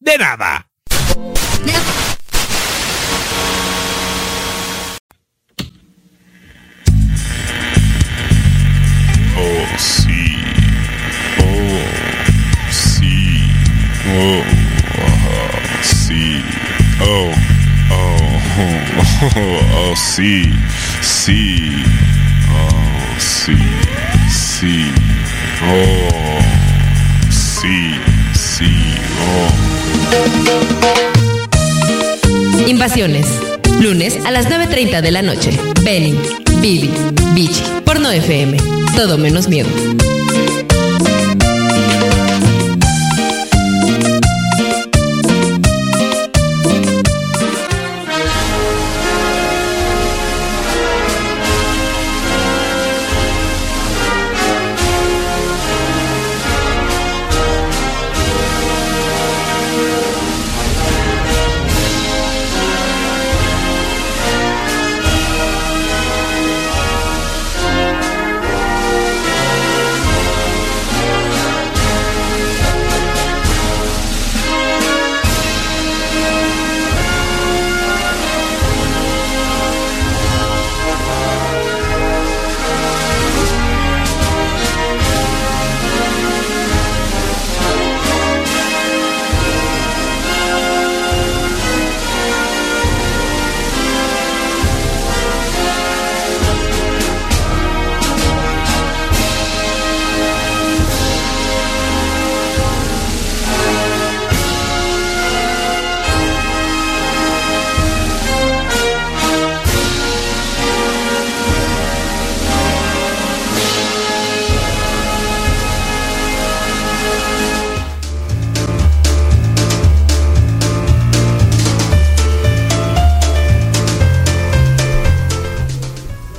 de 0.00 0.16
nada. 0.18 0.66
Oh, 9.36 9.78
sí. 9.78 10.36
Oh, 11.38 11.84
sí. 12.70 13.50
Oh, 14.06 14.42
sí. 15.82 16.42
Oh, 17.00 17.32
oh, 17.90 18.16
oh, 19.36 19.90
oh, 19.90 19.96
sí. 19.96 20.52
Sí. 21.02 21.84
Oh, 22.50 23.18
sí. 23.18 23.56
Sí. 24.30 24.92
Oh, 25.62 26.40
sí. 27.30 27.94
Sí. 28.34 28.70
Oh. 29.20 29.77
Invasiones. 32.66 33.26
Lunes 33.80 34.18
a 34.24 34.30
las 34.30 34.48
9.30 34.48 35.00
de 35.00 35.10
la 35.10 35.22
noche. 35.22 35.50
Benny, 35.82 36.18
Billy, 36.60 36.90
Beach, 37.34 37.62
Porno 37.84 38.10
FM. 38.10 38.56
Todo 38.96 39.18
menos 39.18 39.48
miedo. 39.48 39.68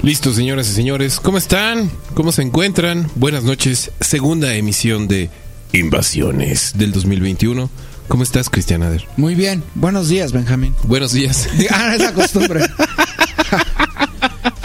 Listo, 0.01 0.31
señoras 0.33 0.69
y 0.69 0.73
señores. 0.73 1.19
¿Cómo 1.19 1.37
están? 1.37 1.91
¿Cómo 2.13 2.31
se 2.31 2.41
encuentran? 2.41 3.09
Buenas 3.15 3.43
noches. 3.43 3.91
Segunda 3.99 4.53
emisión 4.55 5.07
de 5.09 5.29
Invasiones 5.73 6.71
del 6.77 6.93
2021. 6.93 7.69
¿Cómo 8.07 8.23
estás, 8.23 8.49
Cristian 8.49 8.81
Ader? 8.81 9.05
Muy 9.17 9.35
bien. 9.35 9.61
Buenos 9.75 10.07
días, 10.07 10.31
Benjamín. 10.31 10.73
Buenos 10.83 11.11
días. 11.11 11.49
Ah, 11.71 11.95
es 11.95 12.01
la 12.01 12.13
costumbre. 12.13 12.61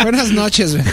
Buenas 0.04 0.30
noches. 0.30 0.76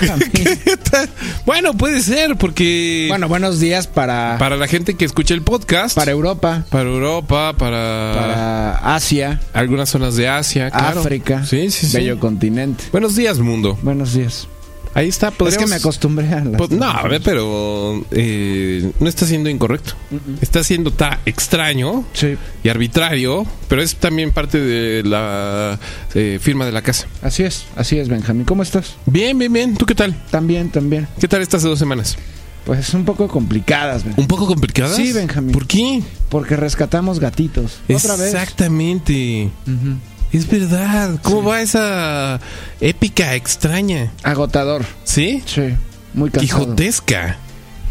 Bueno, 1.45 1.73
puede 1.73 2.01
ser, 2.01 2.35
porque. 2.37 3.05
Bueno, 3.09 3.27
buenos 3.27 3.59
días 3.59 3.87
para, 3.87 4.37
Para 4.37 4.57
la 4.57 4.67
gente 4.67 4.95
que 4.95 5.05
escucha 5.05 5.33
el 5.33 5.41
podcast. 5.41 5.95
para 5.95 6.11
Europa, 6.11 6.65
para 6.69 6.89
Europa, 6.89 7.53
para, 7.57 8.11
para 8.15 8.95
Asia, 8.95 9.39
algunas 9.53 9.89
zonas 9.89 10.15
de 10.15 10.27
Asia, 10.27 10.69
claro. 10.69 10.99
África, 11.01 11.45
Sí, 11.45 11.71
sí, 11.71 11.87
sí. 11.87 11.97
bello 11.97 12.19
continente. 12.19 12.83
Buenos 12.91 13.15
días, 13.15 13.39
mundo. 13.39 13.77
Buenos 13.81 14.13
días. 14.13 14.47
Ahí 14.93 15.07
está. 15.07 15.27
Es 15.27 15.33
que 15.33 15.37
podríamos- 15.37 15.69
me 15.69 15.75
acostumbré 15.77 16.27
a 16.33 16.43
las... 16.43 16.57
Pues, 16.57 16.69
no, 16.71 16.85
a 16.85 17.07
ver, 17.07 17.21
pero 17.23 18.03
eh, 18.11 18.91
no 18.99 19.07
está 19.07 19.25
siendo 19.25 19.49
incorrecto. 19.49 19.93
Está 20.41 20.63
siendo 20.63 20.91
ta 20.91 21.19
extraño 21.25 22.03
Sí, 22.13 22.35
y 22.63 22.69
arbitrario, 22.69 23.45
pero 23.69 23.81
es 23.81 23.95
también 23.95 24.31
parte 24.31 24.59
de 24.59 25.03
la 25.03 25.79
eh, 26.13 26.39
firma 26.41 26.65
de 26.65 26.71
la 26.73 26.81
casa. 26.81 27.07
así 27.21 27.43
es, 27.43 27.65
así 27.75 27.97
es, 27.99 28.09
Benjamín. 28.09 28.43
¿Cómo 28.45 28.63
estás? 28.63 28.95
Bien, 29.05 29.37
bien, 29.39 29.53
bien. 29.53 29.75
¿Tú 29.77 29.85
qué 29.85 29.95
tal? 29.95 30.13
También, 30.29 30.69
también. 30.69 31.07
¿Qué 31.19 31.27
tal 31.27 31.41
estas 31.41 31.63
dos 31.63 31.79
semanas? 31.79 32.17
Pues 32.65 32.93
un 32.93 33.05
poco 33.05 33.27
complicadas, 33.27 34.03
Benjamín. 34.03 34.21
¿Un 34.23 34.27
poco 34.27 34.45
complicadas? 34.45 34.95
Sí, 34.95 35.13
Benjamín. 35.13 35.51
¿Por 35.51 35.65
qué? 35.67 36.03
Porque 36.29 36.55
rescatamos 36.55 37.19
gatitos. 37.19 37.79
Otra 37.91 38.15
vez. 38.17 38.33
Exactamente. 38.33 39.49
Es 40.31 40.47
verdad. 40.49 41.19
¿Cómo 41.21 41.43
va 41.49 41.61
esa 41.61 42.39
épica 42.79 43.35
extraña? 43.35 44.11
Agotador. 44.23 44.85
¿Sí? 45.03 45.43
Sí, 45.45 45.75
muy 46.13 46.29
cansado. 46.29 46.61
Quijotesca. 46.61 47.37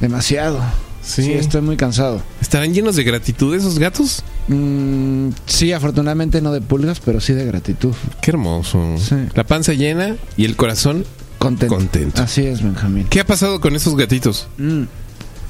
Demasiado. 0.01 0.61
Sí. 1.03 1.23
Sí, 1.23 1.33
estoy 1.33 1.63
muy 1.63 1.77
cansado. 1.77 2.23
¿Estarán 2.41 2.73
llenos 2.73 2.97
de 2.97 3.05
gratitud 3.05 3.55
esos 3.55 3.79
gatos? 3.79 4.23
Mm, 4.49 5.31
sí, 5.47 5.73
afortunadamente 5.73 6.41
no 6.41 6.53
de 6.53 6.61
pulgas, 6.61 7.01
pero 7.01 7.21
sí 7.21 7.33
de 7.33 7.45
gratitud. 7.47 7.95
Qué 8.21 8.31
hermoso. 8.31 8.97
Sí. 8.99 9.17
La 9.35 9.45
panza 9.45 9.73
llena 9.73 10.17
y 10.37 10.45
el 10.45 10.57
corazón 10.57 11.05
Contento. 11.41 11.75
Contento. 11.75 12.23
Así 12.23 12.45
es, 12.45 12.63
Benjamín. 12.63 13.07
¿Qué 13.09 13.19
ha 13.19 13.25
pasado 13.25 13.63
con 13.63 13.75
esos 13.75 13.97
gatitos? 13.97 14.47
Mm, 14.59 14.83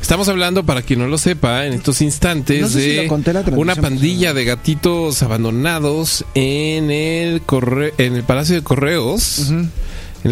Estamos 0.00 0.28
hablando, 0.28 0.64
para 0.64 0.82
quien 0.82 0.98
no 0.98 1.06
lo 1.06 1.18
sepa, 1.18 1.66
en 1.66 1.72
estos 1.74 2.00
instantes 2.00 2.60
No 2.62 2.68
sé 2.68 2.80
si 2.80 2.88
de 2.96 3.06
conté 3.06 3.32
una 3.54 3.76
pandilla 3.76 4.32
de 4.34 4.44
gatitos 4.44 5.22
abandonados 5.22 6.24
en 6.34 6.90
el 6.90 7.42
corre- 7.42 7.92
en 7.98 8.14
el 8.16 8.24
Palacio 8.24 8.54
de 8.56 8.62
Correos, 8.62 9.50
en 9.50 9.70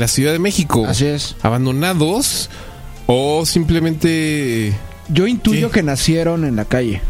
la 0.00 0.08
Ciudad 0.08 0.32
de 0.32 0.38
México. 0.38 0.84
Así 0.86 1.06
es. 1.06 1.36
Abandonados 1.42 2.50
o 3.06 3.44
simplemente 3.46 4.72
Yo 5.08 5.26
intuyo 5.26 5.68
¿Qué? 5.70 5.74
que 5.74 5.82
nacieron 5.84 6.44
en 6.44 6.56
la 6.56 6.64
calle. 6.64 7.00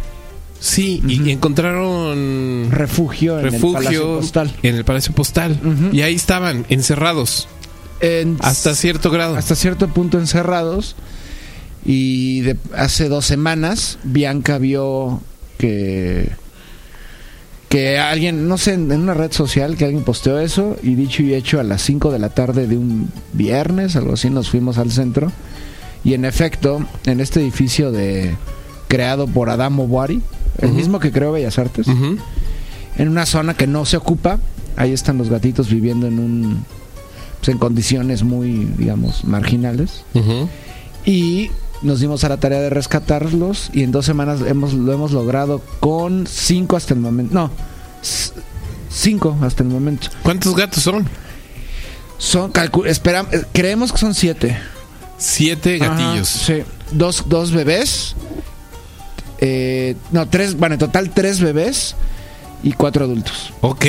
sí 0.60 1.00
y 1.06 1.30
encontraron 1.30 2.68
Refugio 2.70 3.38
en 3.38 3.46
el 3.46 3.60
Palacio 3.60 3.80
refugio 3.80 4.16
Postal. 4.20 4.52
en 4.62 4.74
el 4.74 4.84
Palacio 4.84 5.14
Postal 5.14 5.60
y 5.92 6.02
ahí 6.02 6.14
estaban 6.14 6.66
encerrados 6.68 7.48
En- 8.00 8.36
hasta 8.40 8.74
cierto 8.74 9.10
grado. 9.10 9.36
hasta 9.36 9.54
cierto 9.54 9.88
punto 9.88 10.18
encerrados. 10.18 10.96
Y 11.84 12.40
de, 12.40 12.56
hace 12.76 13.08
dos 13.08 13.24
semanas, 13.24 13.98
Bianca 14.04 14.58
vio 14.58 15.20
que. 15.58 16.30
Que 17.68 17.98
alguien, 17.98 18.48
no 18.48 18.56
sé, 18.56 18.72
en 18.72 18.90
una 18.90 19.12
red 19.12 19.30
social, 19.30 19.76
que 19.76 19.84
alguien 19.84 20.02
posteó 20.02 20.38
eso. 20.38 20.76
Y 20.82 20.94
dicho 20.94 21.22
y 21.22 21.34
hecho, 21.34 21.60
a 21.60 21.62
las 21.62 21.82
5 21.82 22.10
de 22.10 22.18
la 22.18 22.30
tarde 22.30 22.66
de 22.66 22.78
un 22.78 23.10
viernes, 23.34 23.94
algo 23.94 24.14
así, 24.14 24.30
nos 24.30 24.48
fuimos 24.48 24.78
al 24.78 24.90
centro. 24.90 25.30
Y 26.02 26.14
en 26.14 26.24
efecto, 26.24 26.86
en 27.04 27.20
este 27.20 27.40
edificio 27.40 27.92
de 27.92 28.34
creado 28.88 29.26
por 29.26 29.50
Adamo 29.50 29.86
Boari, 29.86 30.22
el 30.62 30.72
mismo 30.72 30.98
que 30.98 31.12
creó 31.12 31.32
Bellas 31.32 31.58
Artes, 31.58 31.86
en 31.88 33.08
una 33.08 33.26
zona 33.26 33.54
que 33.54 33.66
no 33.66 33.84
se 33.84 33.98
ocupa. 33.98 34.38
Ahí 34.76 34.92
están 34.92 35.18
los 35.18 35.28
gatitos 35.28 35.68
viviendo 35.68 36.06
en 36.06 36.18
un 36.18 36.64
pues, 37.38 37.48
en 37.48 37.58
condiciones 37.58 38.22
muy, 38.22 38.66
digamos, 38.76 39.24
marginales. 39.24 40.04
Y 41.04 41.50
nos 41.82 42.00
dimos 42.00 42.24
a 42.24 42.28
la 42.28 42.36
tarea 42.38 42.60
de 42.60 42.70
rescatarlos 42.70 43.70
y 43.72 43.82
en 43.82 43.92
dos 43.92 44.04
semanas 44.06 44.40
hemos, 44.46 44.72
lo 44.74 44.92
hemos 44.92 45.12
logrado 45.12 45.62
con 45.80 46.26
cinco 46.26 46.76
hasta 46.76 46.94
el 46.94 47.00
momento. 47.00 47.34
No, 47.34 47.50
cinco 48.90 49.36
hasta 49.42 49.62
el 49.62 49.68
momento. 49.68 50.08
¿Cuántos 50.22 50.54
gatos 50.54 50.82
son? 50.82 51.06
Son, 52.18 52.52
calcu- 52.52 52.86
espera, 52.86 53.26
eh, 53.30 53.42
creemos 53.52 53.92
que 53.92 53.98
son 53.98 54.14
siete. 54.14 54.58
Siete 55.18 55.78
gatillos. 55.78 56.36
Ajá, 56.36 56.44
sí, 56.46 56.62
dos, 56.92 57.24
dos 57.28 57.52
bebés. 57.52 58.14
eh, 59.40 59.96
no, 60.10 60.28
tres, 60.28 60.56
bueno, 60.56 60.74
en 60.74 60.78
total 60.80 61.10
tres 61.10 61.40
bebés 61.40 61.94
y 62.62 62.72
cuatro 62.72 63.04
adultos. 63.04 63.52
Ok. 63.60 63.84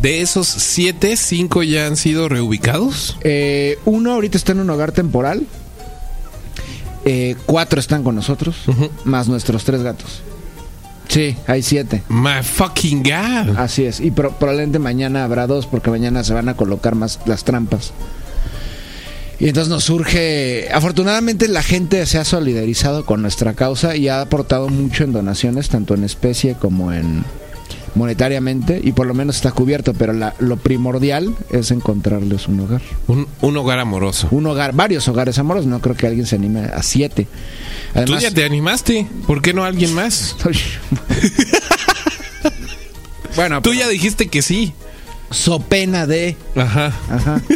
De 0.00 0.20
esos 0.22 0.46
siete, 0.48 1.16
cinco 1.16 1.62
ya 1.62 1.86
han 1.86 1.96
sido 1.96 2.28
reubicados. 2.28 3.16
Eh, 3.22 3.78
uno 3.84 4.12
ahorita 4.12 4.36
está 4.38 4.52
en 4.52 4.60
un 4.60 4.70
hogar 4.70 4.92
temporal. 4.92 5.46
Eh, 7.04 7.36
cuatro 7.46 7.80
están 7.80 8.02
con 8.02 8.14
nosotros, 8.14 8.56
más 9.04 9.28
nuestros 9.28 9.64
tres 9.64 9.82
gatos. 9.82 10.22
Sí, 11.08 11.36
hay 11.46 11.62
siete. 11.62 12.02
My 12.08 12.42
fucking 12.42 13.02
God. 13.02 13.56
Así 13.58 13.84
es. 13.84 14.00
Y 14.00 14.10
pro- 14.10 14.32
probablemente 14.38 14.78
mañana 14.78 15.24
habrá 15.24 15.46
dos, 15.46 15.66
porque 15.66 15.90
mañana 15.90 16.24
se 16.24 16.32
van 16.32 16.48
a 16.48 16.56
colocar 16.56 16.94
más 16.94 17.20
las 17.26 17.44
trampas. 17.44 17.92
Y 19.38 19.48
entonces 19.48 19.68
nos 19.68 19.84
surge. 19.84 20.68
Afortunadamente, 20.72 21.46
la 21.48 21.62
gente 21.62 22.06
se 22.06 22.18
ha 22.18 22.24
solidarizado 22.24 23.04
con 23.04 23.20
nuestra 23.20 23.52
causa 23.52 23.96
y 23.96 24.08
ha 24.08 24.22
aportado 24.22 24.68
mucho 24.68 25.04
en 25.04 25.12
donaciones, 25.12 25.68
tanto 25.68 25.94
en 25.94 26.04
especie 26.04 26.54
como 26.54 26.92
en 26.92 27.22
monetariamente, 27.94 28.80
y 28.82 28.92
por 28.92 29.06
lo 29.06 29.14
menos 29.14 29.36
está 29.36 29.52
cubierto. 29.52 29.94
Pero 29.94 30.12
la- 30.12 30.34
lo 30.38 30.56
primordial 30.56 31.34
es 31.50 31.70
encontrarles 31.70 32.48
un 32.48 32.60
hogar. 32.60 32.82
Un, 33.06 33.26
un 33.40 33.56
hogar 33.56 33.78
amoroso. 33.78 34.28
Un 34.30 34.46
hogar, 34.46 34.74
varios 34.74 35.06
hogares 35.08 35.38
amorosos. 35.38 35.66
No 35.66 35.80
creo 35.80 35.96
que 35.96 36.06
alguien 36.06 36.26
se 36.26 36.36
anime 36.36 36.60
a 36.64 36.82
siete. 36.82 37.26
Tú 38.06 38.16
ya 38.18 38.30
te 38.30 38.44
animaste. 38.44 39.06
¿Por 39.26 39.40
qué 39.42 39.52
no 39.54 39.64
alguien 39.64 39.94
más? 39.94 40.36
bueno, 43.36 43.62
Tú 43.62 43.72
ya 43.74 43.88
dijiste 43.88 44.28
que 44.28 44.42
sí. 44.42 44.72
so 45.30 45.60
pena 45.60 46.06
de. 46.06 46.36
Ajá. 46.56 46.92
Ajá. 47.10 47.42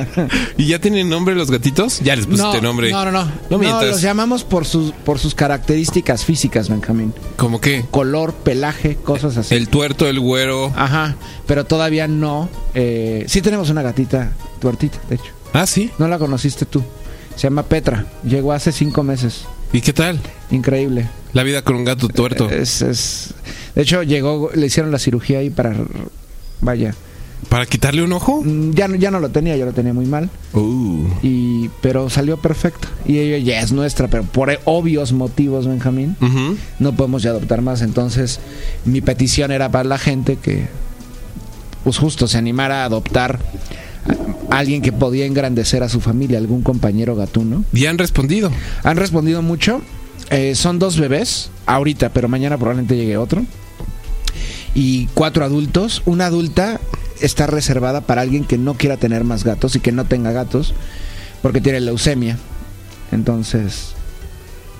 ¿Y 0.56 0.66
ya 0.66 0.78
tienen 0.78 1.08
nombre 1.08 1.34
los 1.34 1.50
gatitos? 1.50 2.00
Ya 2.00 2.16
les 2.16 2.26
pusiste 2.26 2.60
nombre. 2.60 2.90
No, 2.90 3.04
no, 3.04 3.12
no. 3.12 3.24
No 3.50 3.58
No, 3.58 3.82
los 3.82 4.00
llamamos 4.00 4.44
por 4.44 4.64
sus, 4.64 4.92
por 4.92 5.18
sus 5.18 5.34
características 5.34 6.24
físicas, 6.24 6.68
Benjamín. 6.68 7.12
¿Cómo 7.36 7.60
qué? 7.60 7.84
Color, 7.90 8.34
pelaje, 8.34 8.96
cosas 8.96 9.36
así. 9.36 9.54
El 9.54 9.68
tuerto, 9.68 10.08
el 10.08 10.20
güero. 10.20 10.72
Ajá, 10.76 11.16
pero 11.46 11.64
todavía 11.64 12.08
no. 12.08 12.48
Eh, 12.74 13.24
sí 13.28 13.42
tenemos 13.42 13.70
una 13.70 13.82
gatita 13.82 14.32
tuertita, 14.60 14.98
de 15.08 15.16
hecho. 15.16 15.32
Ah, 15.52 15.66
sí. 15.66 15.90
No 15.98 16.08
la 16.08 16.18
conociste 16.18 16.64
tú. 16.64 16.82
Se 17.36 17.42
llama 17.42 17.64
Petra. 17.64 18.06
Llegó 18.24 18.52
hace 18.52 18.72
cinco 18.72 19.02
meses. 19.02 19.44
¿Y 19.72 19.80
qué 19.80 19.92
tal? 19.92 20.20
Increíble. 20.50 21.08
La 21.32 21.42
vida 21.42 21.62
con 21.62 21.76
un 21.76 21.84
gato 21.84 22.08
tuerto. 22.08 22.50
Es, 22.50 22.82
es... 22.82 23.34
De 23.74 23.82
hecho, 23.82 24.02
llegó, 24.02 24.50
le 24.54 24.66
hicieron 24.66 24.92
la 24.92 24.98
cirugía 24.98 25.38
ahí 25.38 25.48
para... 25.50 25.74
Vaya. 26.60 26.94
¿Para 27.48 27.66
quitarle 27.66 28.02
un 28.02 28.12
ojo? 28.12 28.42
Mm, 28.42 28.70
Ya, 28.72 28.88
no- 28.88 28.94
ya 28.96 29.10
no 29.10 29.20
lo 29.20 29.28
tenía, 29.30 29.56
yo 29.56 29.66
lo 29.66 29.72
tenía 29.72 29.92
muy 29.92 30.06
mal. 30.06 30.30
Uh. 30.54 31.06
Y, 31.22 31.68
pero 31.80 32.08
salió 32.08 32.36
perfecto. 32.38 32.88
Y 33.06 33.18
ella 33.18 33.38
ya 33.38 33.60
es 33.60 33.72
nuestra, 33.72 34.08
pero 34.08 34.22
por 34.24 34.50
obvios 34.64 35.12
motivos, 35.12 35.66
Benjamín. 35.66 36.16
No 36.78 36.92
podemos 36.94 37.22
ya 37.22 37.30
adoptar 37.30 37.60
más. 37.62 37.82
Entonces, 37.82 38.40
mi 38.84 39.00
petición 39.00 39.50
era 39.52 39.70
para 39.70 39.84
la 39.84 39.98
gente 39.98 40.36
que, 40.36 40.66
pues 41.84 41.98
justo, 41.98 42.26
se 42.28 42.38
animara 42.38 42.82
a 42.82 42.84
adoptar 42.86 43.38
a 44.50 44.58
alguien 44.58 44.80
que 44.82 44.92
podía 44.92 45.26
engrandecer 45.26 45.82
a 45.82 45.88
su 45.88 46.00
familia, 46.00 46.38
algún 46.38 46.62
compañero 46.62 47.16
gatuno. 47.16 47.64
¿Y 47.72 47.86
han 47.86 47.98
respondido? 47.98 48.50
Han 48.84 48.96
respondido 48.96 49.42
mucho. 49.42 49.82
Eh, 50.30 50.54
son 50.54 50.78
dos 50.78 50.98
bebés, 50.98 51.50
ahorita, 51.66 52.10
pero 52.10 52.28
mañana 52.28 52.56
probablemente 52.56 52.96
llegue 52.96 53.16
otro. 53.18 53.44
Y 54.74 55.06
cuatro 55.14 55.44
adultos. 55.44 56.02
Una 56.06 56.26
adulta 56.26 56.80
está 57.22 57.46
reservada 57.46 58.00
para 58.02 58.20
alguien 58.22 58.44
que 58.44 58.58
no 58.58 58.74
quiera 58.74 58.96
tener 58.96 59.24
más 59.24 59.44
gatos 59.44 59.74
y 59.76 59.80
que 59.80 59.92
no 59.92 60.04
tenga 60.04 60.32
gatos, 60.32 60.74
porque 61.42 61.60
tiene 61.60 61.80
leucemia. 61.80 62.38
Entonces, 63.10 63.92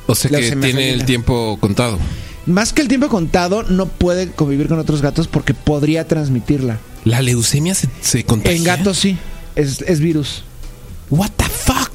O 0.06 0.14
sea 0.14 0.30
que 0.30 0.56
tiene 0.56 0.92
el 0.92 1.04
tiempo 1.04 1.58
contado. 1.60 1.98
Más 2.46 2.72
que 2.72 2.82
el 2.82 2.88
tiempo 2.88 3.08
contado, 3.08 3.62
no 3.62 3.86
puede 3.86 4.30
convivir 4.32 4.68
con 4.68 4.78
otros 4.78 5.00
gatos 5.02 5.28
porque 5.28 5.54
podría 5.54 6.06
transmitirla. 6.08 6.78
¿La 7.04 7.20
leucemia 7.20 7.74
se, 7.74 7.88
se 8.00 8.24
contagia? 8.24 8.56
En 8.56 8.64
gatos 8.64 8.98
sí, 8.98 9.16
es, 9.54 9.80
es 9.82 10.00
virus. 10.00 10.42
What 11.10 11.30
the 11.36 11.44
fuck? 11.44 11.90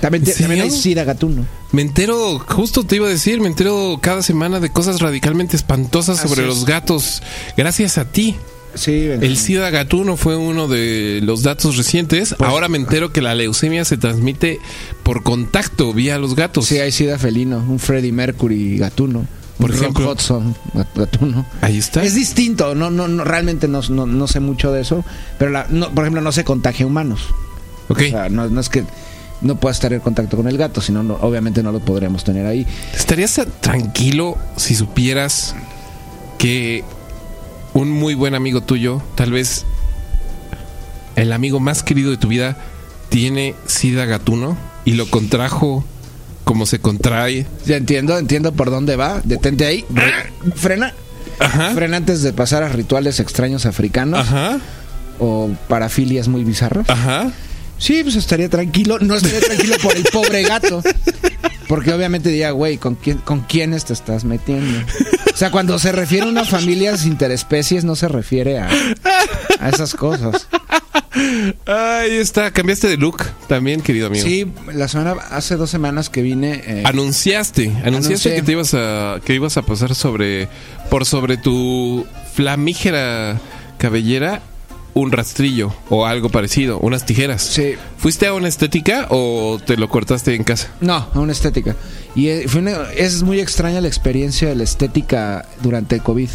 También, 0.00 0.22
¿En 0.22 0.24
te- 0.24 0.34
también 0.34 0.62
hay 0.62 0.70
sida 0.70 1.02
gatuno. 1.04 1.44
Me 1.72 1.82
entero, 1.82 2.38
justo 2.38 2.84
te 2.84 2.96
iba 2.96 3.06
a 3.08 3.10
decir, 3.10 3.40
me 3.40 3.48
entero 3.48 3.98
cada 4.00 4.22
semana 4.22 4.60
de 4.60 4.70
cosas 4.70 5.00
radicalmente 5.00 5.56
espantosas 5.56 6.20
Así 6.20 6.28
sobre 6.28 6.42
es. 6.42 6.48
los 6.48 6.64
gatos. 6.64 7.20
Gracias 7.56 7.98
a 7.98 8.04
ti. 8.04 8.36
Sí, 8.74 8.92
El 8.92 9.36
SIDA 9.36 9.70
gatuno 9.70 10.16
fue 10.16 10.36
uno 10.36 10.66
de 10.68 11.20
los 11.22 11.42
datos 11.42 11.76
recientes. 11.76 12.34
Pues- 12.36 12.50
Ahora 12.50 12.68
me 12.68 12.76
entero 12.78 13.12
que 13.12 13.22
la 13.22 13.34
leucemia 13.34 13.84
se 13.84 13.96
transmite 13.96 14.58
por 15.02 15.22
contacto 15.22 15.92
vía 15.92 16.18
los 16.18 16.34
gatos. 16.34 16.66
Sí, 16.66 16.78
hay 16.78 16.90
sida 16.92 17.18
felino, 17.18 17.58
un 17.58 17.78
Freddie 17.78 18.12
Mercury 18.12 18.78
gatuno. 18.78 19.26
Por 19.58 19.70
un 19.70 19.76
Rock 19.76 19.82
ejemplo. 19.82 20.10
Hudson 20.10 20.56
gat- 20.74 20.88
gatuno. 20.96 21.46
Ahí 21.60 21.78
está. 21.78 22.02
Es 22.02 22.14
distinto, 22.14 22.74
no, 22.74 22.90
no, 22.90 23.06
no 23.06 23.22
realmente 23.24 23.68
no, 23.68 23.80
no, 23.88 24.04
no 24.06 24.26
sé 24.26 24.40
mucho 24.40 24.72
de 24.72 24.80
eso, 24.80 25.04
pero 25.38 25.52
la, 25.52 25.66
no, 25.70 25.90
por 25.94 26.04
ejemplo 26.04 26.20
no 26.20 26.32
se 26.32 26.42
contagia 26.42 26.84
a 26.84 26.88
humanos. 26.88 27.28
Ok. 27.88 27.98
O 27.98 28.10
sea, 28.10 28.28
no, 28.28 28.48
no 28.48 28.60
es 28.60 28.68
que 28.68 28.84
no 29.42 29.56
puedas 29.60 29.78
tener 29.78 30.00
contacto 30.00 30.36
con 30.36 30.48
el 30.48 30.58
gato, 30.58 30.80
sino 30.80 31.04
no- 31.04 31.18
obviamente 31.20 31.62
no 31.62 31.70
lo 31.70 31.78
podríamos 31.78 32.24
tener 32.24 32.46
ahí. 32.46 32.66
¿Estarías 32.96 33.40
tranquilo 33.60 34.36
si 34.56 34.74
supieras 34.74 35.54
que 36.38 36.82
un 37.74 37.90
muy 37.90 38.14
buen 38.14 38.34
amigo 38.34 38.62
tuyo, 38.62 39.02
tal 39.16 39.32
vez 39.32 39.64
el 41.16 41.32
amigo 41.32 41.60
más 41.60 41.82
querido 41.82 42.10
de 42.10 42.16
tu 42.16 42.28
vida, 42.28 42.56
tiene 43.08 43.54
SIDA 43.66 44.06
gatuno 44.06 44.56
y 44.84 44.94
lo 44.94 45.08
contrajo 45.10 45.84
como 46.44 46.66
se 46.66 46.78
contrae? 46.78 47.46
Ya 47.66 47.76
entiendo, 47.76 48.16
entiendo 48.18 48.52
por 48.52 48.70
dónde 48.70 48.96
va. 48.96 49.20
Detente 49.24 49.66
ahí. 49.66 49.84
Frena. 50.54 50.94
Ajá. 51.38 51.72
Frena 51.74 51.96
antes 51.96 52.22
de 52.22 52.32
pasar 52.32 52.62
a 52.62 52.68
rituales 52.68 53.18
extraños 53.18 53.66
africanos 53.66 54.20
Ajá. 54.20 54.60
o 55.18 55.50
parafilias 55.68 56.28
muy 56.28 56.44
bizarras. 56.44 56.88
Ajá. 56.88 57.32
Sí, 57.78 58.02
pues 58.02 58.14
estaría 58.14 58.48
tranquilo. 58.48 58.98
No 59.00 59.16
estaría 59.16 59.40
tranquilo 59.40 59.76
por 59.82 59.96
el 59.96 60.04
pobre 60.04 60.42
gato. 60.42 60.82
Porque 61.74 61.92
obviamente 61.92 62.28
diría, 62.28 62.52
güey, 62.52 62.78
¿con, 62.78 62.94
quién, 62.94 63.18
¿con 63.18 63.40
quiénes 63.40 63.84
te 63.84 63.92
estás 63.94 64.22
metiendo? 64.24 64.78
O 65.32 65.36
sea, 65.36 65.50
cuando 65.50 65.76
se 65.80 65.90
refiere 65.90 66.24
a 66.24 66.28
una 66.28 66.44
familia 66.44 66.94
interespecies, 67.04 67.84
no 67.84 67.96
se 67.96 68.06
refiere 68.06 68.60
a, 68.60 68.68
a 69.58 69.68
esas 69.70 69.92
cosas. 69.94 70.46
Ahí 71.66 72.12
está. 72.12 72.52
Cambiaste 72.52 72.86
de 72.86 72.96
look 72.96 73.24
también, 73.48 73.80
querido 73.80 74.06
amigo. 74.06 74.24
Sí, 74.24 74.46
la 74.72 74.86
semana, 74.86 75.16
hace 75.32 75.56
dos 75.56 75.68
semanas 75.68 76.10
que 76.10 76.22
vine. 76.22 76.62
eh, 76.64 76.82
Anunciaste, 76.84 77.64
anunciaste 77.84 77.88
Anuncié. 77.88 78.34
que 78.36 78.42
te 78.42 78.52
ibas 78.52 78.74
a 78.74 79.20
que 79.24 79.34
ibas 79.34 79.56
a 79.56 79.62
pasar 79.62 79.96
sobre 79.96 80.48
por 80.90 81.04
sobre 81.06 81.36
tu 81.36 82.06
flamígera 82.34 83.40
cabellera 83.78 84.42
un 84.94 85.10
rastrillo 85.12 85.74
o 85.90 86.06
algo 86.06 86.28
parecido, 86.28 86.78
unas 86.78 87.04
tijeras. 87.04 87.42
Sí. 87.42 87.74
¿Fuiste 87.98 88.26
a 88.26 88.34
una 88.34 88.46
estética 88.48 89.08
o 89.10 89.58
te 89.64 89.76
lo 89.76 89.88
cortaste 89.88 90.34
en 90.34 90.44
casa? 90.44 90.68
No, 90.80 91.08
a 91.12 91.18
una 91.20 91.32
estética. 91.32 91.74
Y 92.14 92.28
eh, 92.28 92.44
fue 92.46 92.60
una- 92.60 92.92
es 92.96 93.22
muy 93.24 93.40
extraña 93.40 93.80
la 93.80 93.88
experiencia 93.88 94.48
de 94.48 94.54
la 94.54 94.62
estética 94.64 95.46
durante 95.62 95.96
el 95.96 96.02
COVID. 96.02 96.28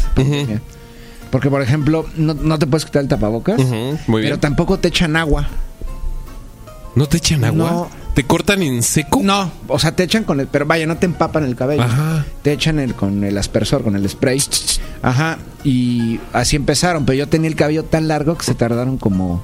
Porque, 1.30 1.48
por 1.48 1.62
ejemplo, 1.62 2.06
no, 2.16 2.34
no 2.34 2.58
te 2.58 2.66
puedes 2.66 2.84
quitar 2.84 3.02
el 3.02 3.08
tapabocas, 3.08 3.58
Ujú, 3.60 3.98
muy 4.08 4.20
bien. 4.22 4.32
pero 4.32 4.40
tampoco 4.40 4.78
te 4.78 4.88
echan 4.88 5.16
agua. 5.16 5.48
¿No 6.94 7.06
te 7.06 7.18
echan 7.18 7.44
agua? 7.44 7.70
No. 7.70 7.90
¿Te 8.14 8.24
cortan 8.24 8.62
en 8.62 8.82
seco? 8.82 9.20
No, 9.22 9.50
o 9.68 9.78
sea, 9.78 9.92
te 9.94 10.02
echan 10.02 10.24
con 10.24 10.40
el... 10.40 10.48
Pero 10.48 10.66
vaya, 10.66 10.84
no 10.86 10.96
te 10.96 11.06
empapan 11.06 11.44
el 11.44 11.54
cabello. 11.54 11.82
Ajá. 11.82 12.26
Te 12.42 12.52
echan 12.52 12.80
el, 12.80 12.94
con 12.94 13.22
el 13.22 13.38
aspersor, 13.38 13.84
con 13.84 13.94
el 13.94 14.08
spray. 14.08 14.42
Ajá. 15.00 15.38
Y 15.62 16.18
así 16.32 16.56
empezaron. 16.56 17.04
Pero 17.06 17.18
yo 17.18 17.28
tenía 17.28 17.48
el 17.48 17.54
cabello 17.54 17.84
tan 17.84 18.08
largo 18.08 18.36
que 18.36 18.44
se 18.44 18.54
tardaron 18.54 18.98
como, 18.98 19.40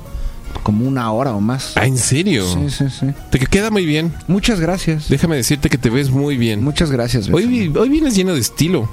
como 0.64 0.84
una 0.86 1.10
hora 1.12 1.32
o 1.32 1.40
más. 1.40 1.72
Ah, 1.76 1.86
¿en 1.86 1.96
serio? 1.96 2.44
Sí, 2.52 2.68
sí, 2.70 2.84
sí. 2.90 3.06
Te 3.30 3.38
queda 3.38 3.70
muy 3.70 3.86
bien. 3.86 4.12
Muchas 4.26 4.58
gracias. 4.58 5.08
Déjame 5.08 5.36
decirte 5.36 5.70
que 5.70 5.78
te 5.78 5.88
ves 5.88 6.10
muy 6.10 6.36
bien. 6.36 6.62
Muchas 6.64 6.90
gracias. 6.90 7.28
Hoy, 7.28 7.46
vi- 7.46 7.72
hoy 7.78 7.88
vienes 7.88 8.16
lleno 8.16 8.34
de 8.34 8.40
estilo. 8.40 8.90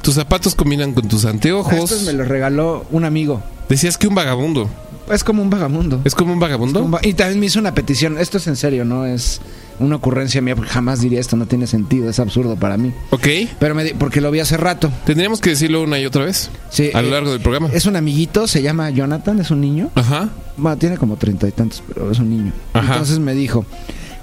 Tus 0.00 0.14
zapatos 0.14 0.54
combinan 0.54 0.94
con 0.94 1.06
tus 1.08 1.26
anteojos. 1.26 1.74
Estos 1.74 2.02
me 2.04 2.14
los 2.14 2.26
regaló 2.26 2.86
un 2.90 3.04
amigo. 3.04 3.42
Decías 3.68 3.98
que 3.98 4.08
un 4.08 4.14
vagabundo. 4.14 4.70
Es 5.12 5.24
como 5.24 5.42
un 5.42 5.50
vagamundo. 5.50 6.00
¿Es 6.04 6.14
como 6.14 6.32
un 6.32 6.38
vagabundo? 6.40 6.82
Un 6.82 6.94
va- 6.94 7.00
Y 7.02 7.14
también 7.14 7.40
me 7.40 7.46
hizo 7.46 7.58
una 7.58 7.74
petición. 7.74 8.18
Esto 8.18 8.38
es 8.38 8.46
en 8.46 8.56
serio, 8.56 8.84
no 8.84 9.06
es 9.06 9.40
una 9.78 9.96
ocurrencia 9.96 10.40
mía, 10.42 10.54
porque 10.54 10.70
jamás 10.70 11.00
diría 11.00 11.20
esto, 11.20 11.36
no 11.36 11.46
tiene 11.46 11.66
sentido, 11.66 12.08
es 12.10 12.18
absurdo 12.20 12.56
para 12.56 12.76
mí. 12.76 12.92
Ok. 13.10 13.26
Pero 13.58 13.74
me 13.74 13.94
porque 13.94 14.20
lo 14.20 14.30
vi 14.30 14.40
hace 14.40 14.56
rato. 14.56 14.90
Tendríamos 15.06 15.40
que 15.40 15.50
decirlo 15.50 15.82
una 15.82 15.98
y 15.98 16.06
otra 16.06 16.24
vez. 16.24 16.50
Sí, 16.70 16.90
a 16.94 17.00
lo 17.02 17.08
eh, 17.08 17.10
largo 17.12 17.30
del 17.32 17.40
programa. 17.40 17.68
Es 17.72 17.86
un 17.86 17.96
amiguito, 17.96 18.46
se 18.46 18.62
llama 18.62 18.90
Jonathan, 18.90 19.40
es 19.40 19.50
un 19.50 19.60
niño. 19.60 19.90
Ajá. 19.94 20.28
Bueno, 20.56 20.76
tiene 20.76 20.96
como 20.98 21.16
treinta 21.16 21.48
y 21.48 21.52
tantos, 21.52 21.82
pero 21.88 22.10
es 22.10 22.18
un 22.18 22.28
niño. 22.30 22.52
Ajá. 22.74 22.92
Entonces 22.92 23.18
me 23.18 23.34
dijo, 23.34 23.64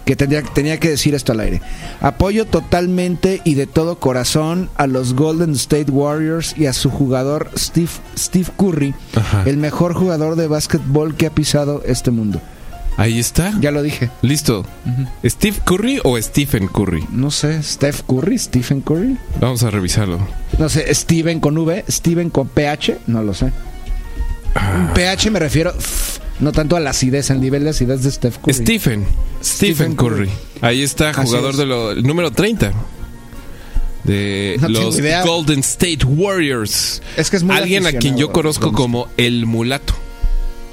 que 0.07 0.15
tenía, 0.15 0.41
tenía 0.41 0.79
que 0.79 0.89
decir 0.89 1.13
esto 1.13 1.33
al 1.33 1.41
aire. 1.41 1.61
Apoyo 2.01 2.45
totalmente 2.45 3.41
y 3.43 3.53
de 3.53 3.67
todo 3.67 3.99
corazón 3.99 4.69
a 4.75 4.87
los 4.87 5.13
Golden 5.13 5.51
State 5.51 5.91
Warriors 5.91 6.55
y 6.57 6.65
a 6.65 6.73
su 6.73 6.89
jugador 6.89 7.51
Steve, 7.55 7.89
Steve 8.17 8.47
Curry, 8.57 8.95
Ajá. 9.15 9.43
el 9.45 9.57
mejor 9.57 9.93
jugador 9.93 10.35
de 10.37 10.47
básquetbol 10.47 11.15
que 11.15 11.27
ha 11.27 11.31
pisado 11.31 11.83
este 11.85 12.09
mundo. 12.09 12.41
Ahí 12.95 13.19
está. 13.19 13.53
Ya 13.59 13.69
lo 13.69 13.83
dije. 13.83 14.09
Listo. 14.23 14.65
¿Steve 15.23 15.57
Curry 15.65 15.99
o 16.03 16.19
Stephen 16.19 16.67
Curry? 16.67 17.05
No 17.11 17.29
sé, 17.29 17.61
Steph 17.61 18.01
Curry, 18.07 18.39
Stephen 18.39 18.81
Curry. 18.81 19.17
Vamos 19.39 19.61
a 19.61 19.69
revisarlo. 19.69 20.17
No 20.57 20.67
sé, 20.67 20.91
Steven 20.95 21.39
con 21.39 21.55
V, 21.59 21.85
Steven 21.91 22.31
con 22.31 22.47
PH, 22.47 22.97
no 23.05 23.21
lo 23.21 23.35
sé. 23.35 23.51
Ah. 24.55 24.91
PH 24.95 25.29
me 25.29 25.39
refiero 25.39 25.71
f- 25.77 26.19
no 26.39 26.51
tanto 26.51 26.75
a 26.75 26.79
la 26.79 26.91
acidez, 26.91 27.31
al 27.31 27.41
nivel 27.41 27.63
de 27.63 27.71
acidez 27.71 28.03
de 28.03 28.11
Steph 28.11 28.37
Curry. 28.37 28.53
Stephen. 28.53 29.05
Stephen 29.05 29.05
Stephen 29.43 29.95
Curry. 29.95 30.27
Curry. 30.27 30.29
Ahí 30.61 30.81
está, 30.83 31.13
jugador 31.13 31.55
de 31.55 31.65
lo, 31.65 31.91
el 31.91 32.03
número 32.03 32.31
30. 32.31 32.73
De 34.03 34.57
No 34.61 34.69
los. 34.69 34.97
Golden 35.25 35.59
State 35.59 36.05
Warriors. 36.05 37.01
Es 37.17 37.29
que 37.29 37.37
es 37.37 37.43
muy 37.43 37.55
Alguien 37.55 37.85
a 37.87 37.91
quien 37.93 38.17
yo 38.17 38.31
conozco 38.31 38.71
como 38.71 39.07
el 39.17 39.45
mulato. 39.45 39.93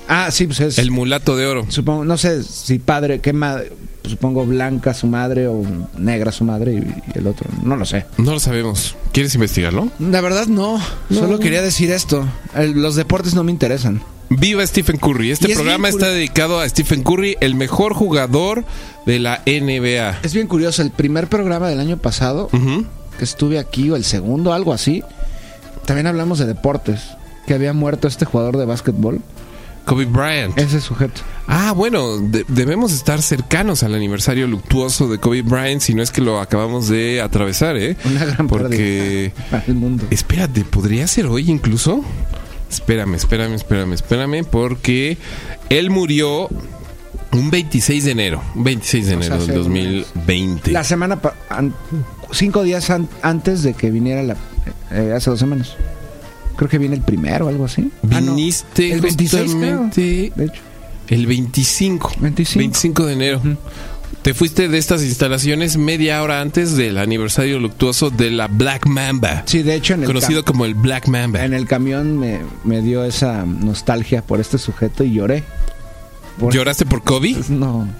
Ah, 0.06 0.30
sí, 0.30 0.46
pues 0.46 0.60
es. 0.60 0.78
El 0.78 0.90
mulato 0.90 1.36
de 1.36 1.46
oro. 1.46 1.66
Supongo, 1.68 2.04
no 2.04 2.16
sé 2.18 2.42
si 2.44 2.78
padre, 2.78 3.20
qué 3.20 3.32
madre, 3.32 3.72
supongo 4.06 4.44
blanca 4.44 4.92
su 4.92 5.06
madre 5.06 5.46
o 5.48 5.62
negra 5.96 6.30
su 6.30 6.44
madre 6.44 6.74
y, 6.74 6.76
y 6.76 7.18
el 7.18 7.26
otro, 7.26 7.48
no 7.62 7.74
lo 7.76 7.86
sé. 7.86 8.04
No 8.18 8.32
lo 8.32 8.38
sabemos. 8.38 8.94
¿Quieres 9.12 9.34
investigarlo? 9.34 9.88
La 9.98 10.20
verdad 10.20 10.46
no, 10.46 10.78
solo 11.10 11.38
quería 11.38 11.62
decir 11.62 11.90
esto, 11.90 12.28
El- 12.54 12.72
los 12.82 12.96
deportes 12.96 13.34
no 13.34 13.42
me 13.44 13.50
interesan. 13.50 14.02
Viva 14.30 14.66
Stephen 14.66 14.96
Curry. 14.98 15.30
Este 15.30 15.48
es 15.52 15.54
programa 15.54 15.88
está 15.88 16.08
dedicado 16.08 16.60
a 16.60 16.68
Stephen 16.68 17.02
Curry, 17.02 17.36
el 17.40 17.54
mejor 17.54 17.94
jugador 17.94 18.64
de 19.06 19.18
la 19.18 19.42
NBA. 19.46 20.20
Es 20.22 20.34
bien 20.34 20.46
curioso, 20.46 20.82
el 20.82 20.90
primer 20.90 21.28
programa 21.28 21.68
del 21.68 21.80
año 21.80 21.96
pasado 21.98 22.48
que 23.18 23.24
estuve 23.24 23.58
aquí 23.58 23.90
o 23.90 23.96
el 23.96 24.04
segundo, 24.04 24.52
algo 24.52 24.72
así, 24.72 25.02
también 25.84 26.06
hablamos 26.06 26.38
de 26.38 26.46
deportes, 26.46 27.00
que 27.46 27.54
había 27.54 27.72
muerto 27.72 28.08
este 28.08 28.24
jugador 28.24 28.56
de 28.56 28.64
básquetbol, 28.64 29.20
Kobe 29.84 30.06
Bryant. 30.06 30.58
ese 30.58 30.80
sujeto. 30.80 31.20
Ah, 31.46 31.72
bueno, 31.76 32.16
de- 32.18 32.44
debemos 32.48 32.92
estar 32.92 33.20
cercanos 33.20 33.82
al 33.82 33.94
aniversario 33.94 34.46
luctuoso 34.46 35.08
de 35.08 35.18
Kobe 35.18 35.42
Bryant, 35.42 35.82
si 35.82 35.94
no 35.94 36.02
es 36.02 36.10
que 36.10 36.22
lo 36.22 36.40
acabamos 36.40 36.88
de 36.88 37.20
atravesar, 37.20 37.76
¿eh? 37.76 37.96
Una 38.06 38.24
gran 38.24 38.48
Porque, 38.48 39.30
pérdida 39.34 39.50
para 39.50 39.64
el 39.66 39.74
mundo. 39.74 40.06
espérate, 40.10 40.64
¿podría 40.64 41.06
ser 41.06 41.26
hoy 41.26 41.50
incluso? 41.50 42.02
Espérame, 42.70 43.14
espérame, 43.14 43.54
espérame, 43.54 43.92
espérame, 43.92 44.44
porque 44.44 45.16
él 45.70 45.90
murió 45.90 46.48
un 47.32 47.50
26 47.50 48.04
de 48.04 48.10
enero, 48.12 48.42
un 48.54 48.64
26 48.64 49.06
de 49.06 49.16
O 49.16 49.22
sea, 49.22 49.26
enero 49.36 49.46
del 49.46 49.50
hace 49.50 49.58
un 49.68 49.74
2020. 49.74 50.70
La 50.72 50.84
semana, 50.84 51.18
cinco 52.32 52.62
días 52.62 52.90
an- 52.90 53.08
antes 53.22 53.62
de 53.62 53.74
que 53.74 53.90
viniera 53.90 54.22
la, 54.22 54.36
eh, 54.90 55.12
hace 55.16 55.30
dos 55.30 55.38
semanas. 55.38 55.74
Creo 56.56 56.68
que 56.68 56.78
viene 56.78 56.94
el 56.94 57.02
primero 57.02 57.46
o 57.46 57.48
algo 57.48 57.64
así. 57.64 57.90
Ah, 58.12 58.20
no. 58.20 58.34
Viniste 58.36 58.92
el 58.92 59.00
26, 59.00 59.42
justamente 59.52 60.32
De 60.36 60.44
hecho. 60.44 60.62
el 61.08 61.26
25, 61.26 62.12
25. 62.20 63.06
de 63.06 63.12
enero. 63.12 63.38
Ujú. 63.38 63.56
Te 64.24 64.32
fuiste 64.32 64.68
de 64.68 64.78
estas 64.78 65.02
instalaciones 65.04 65.76
media 65.76 66.22
hora 66.22 66.40
antes 66.40 66.76
del 66.76 66.96
aniversario 66.96 67.58
luctuoso 67.60 68.08
de 68.08 68.30
la 68.30 68.46
Black 68.48 68.86
Mamba, 68.86 69.42
Sí, 69.44 69.62
de 69.62 69.74
hecho 69.74 69.92
en 69.94 70.00
el, 70.00 70.06
conocido 70.06 70.44
como 70.46 70.64
el 70.64 70.74
Black 70.74 71.08
Mamba. 71.08 71.44
en 71.44 71.52
el 71.52 71.66
camión 71.66 72.18
me, 72.18 72.40
me 72.64 72.80
dio 72.80 73.04
esa 73.04 73.44
nostalgia 73.44 74.22
por 74.22 74.40
este 74.40 74.56
sujeto 74.56 75.04
y 75.04 75.12
lloré. 75.12 75.44
Por- 76.40 76.54
¿Lloraste 76.54 76.86
por 76.86 77.02
Kobe? 77.04 77.36
No. 77.50 77.86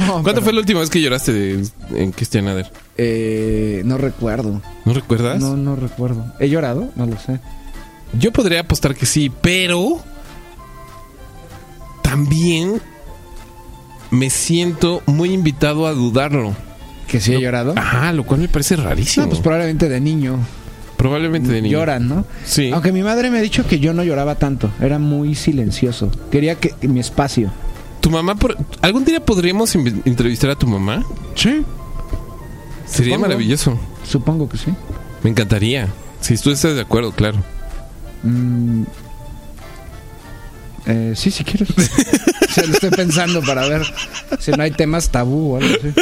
No, 0.00 0.14
¿Cuándo 0.14 0.32
pero, 0.32 0.42
fue 0.42 0.52
la 0.52 0.58
última 0.60 0.80
vez 0.80 0.90
que 0.90 1.00
lloraste 1.00 1.32
de- 1.32 1.66
en 1.94 2.10
Christian 2.12 2.48
Ader? 2.48 2.70
eh, 2.98 3.82
no 3.84 3.96
recuerdo. 3.98 4.60
¿No 4.84 4.92
recuerdas? 4.94 5.38
No, 5.40 5.56
no 5.56 5.76
recuerdo. 5.76 6.26
¿He 6.40 6.48
llorado? 6.48 6.90
No 6.96 7.06
lo 7.06 7.16
sé. 7.20 7.38
Yo 8.18 8.32
podría 8.32 8.60
apostar 8.60 8.96
que 8.96 9.06
sí, 9.06 9.30
pero 9.40 10.02
también 12.02 12.82
me 14.12 14.30
siento 14.30 15.02
muy 15.06 15.32
invitado 15.32 15.86
a 15.88 15.92
dudarlo. 15.92 16.54
¿Que 17.08 17.20
sí 17.20 17.34
he 17.34 17.40
llorado? 17.40 17.74
Ajá, 17.76 18.12
lo 18.12 18.24
cual 18.24 18.40
me 18.40 18.48
parece 18.48 18.76
rarísimo. 18.76 19.26
No, 19.26 19.30
pues 19.30 19.40
probablemente 19.42 19.88
de 19.88 20.00
niño. 20.00 20.38
Probablemente 20.96 21.50
de 21.50 21.60
niño. 21.62 21.78
Lloran, 21.78 22.08
¿no? 22.08 22.24
Sí. 22.44 22.70
Aunque 22.72 22.92
mi 22.92 23.02
madre 23.02 23.28
me 23.30 23.38
ha 23.38 23.42
dicho 23.42 23.66
que 23.66 23.80
yo 23.80 23.92
no 23.92 24.04
lloraba 24.04 24.36
tanto. 24.36 24.70
Era 24.80 24.98
muy 25.00 25.34
silencioso. 25.34 26.10
Quería 26.30 26.54
que 26.54 26.74
mi 26.86 27.00
espacio. 27.00 27.50
¿Tu 28.00 28.08
mamá? 28.10 28.36
por- 28.36 28.56
¿Algún 28.82 29.04
día 29.04 29.24
podríamos 29.24 29.74
entrevistar 29.74 30.50
a 30.50 30.56
tu 30.56 30.66
mamá? 30.68 31.04
Sí. 31.34 31.64
Sería 32.86 33.14
Supongo. 33.14 33.18
maravilloso. 33.28 33.78
Supongo 34.08 34.48
que 34.48 34.58
sí. 34.58 34.72
Me 35.22 35.30
encantaría. 35.30 35.88
Si 36.20 36.36
tú 36.38 36.50
estás 36.50 36.74
de 36.76 36.80
acuerdo, 36.82 37.12
claro. 37.12 37.38
Mm, 38.22 38.82
eh, 40.86 41.12
sí, 41.16 41.30
si 41.30 41.44
quieres. 41.44 41.68
o 42.52 42.54
sea, 42.54 42.66
lo 42.66 42.72
estoy 42.74 42.90
pensando 42.90 43.40
para 43.42 43.66
ver 43.68 43.82
si 44.38 44.50
no 44.52 44.62
hay 44.62 44.70
temas 44.72 45.10
tabú 45.10 45.54
o 45.54 45.56
algo 45.56 45.74
así. 45.74 45.92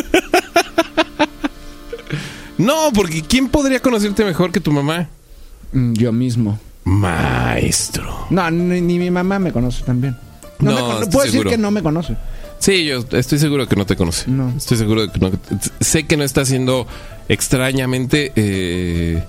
No, 2.58 2.90
porque 2.94 3.22
¿quién 3.22 3.48
podría 3.48 3.80
conocerte 3.80 4.24
mejor 4.24 4.52
que 4.52 4.60
tu 4.60 4.70
mamá? 4.70 5.08
Mm, 5.72 5.94
yo 5.94 6.12
mismo. 6.12 6.58
Maestro. 6.84 8.26
No, 8.30 8.50
ni, 8.50 8.80
ni 8.80 8.98
mi 8.98 9.10
mamá 9.10 9.38
me 9.38 9.52
conoce 9.52 9.82
también. 9.84 10.16
No, 10.58 10.70
No, 10.72 10.76
me 10.76 10.80
cono- 10.82 10.92
estoy 11.00 11.12
puedo 11.12 11.26
decir 11.26 11.44
que 11.46 11.56
no 11.58 11.70
me 11.70 11.82
conoce. 11.82 12.16
Sí, 12.58 12.84
yo 12.84 13.02
estoy 13.12 13.38
seguro 13.38 13.66
que 13.66 13.76
no 13.76 13.86
te 13.86 13.96
conoce. 13.96 14.30
No. 14.30 14.52
Estoy 14.54 14.76
seguro 14.76 15.06
de 15.06 15.12
que 15.12 15.18
no. 15.18 15.30
Sé 15.80 16.04
que 16.06 16.18
no 16.18 16.24
está 16.24 16.44
siendo 16.44 16.86
extrañamente. 17.28 18.32
eh, 18.36 19.24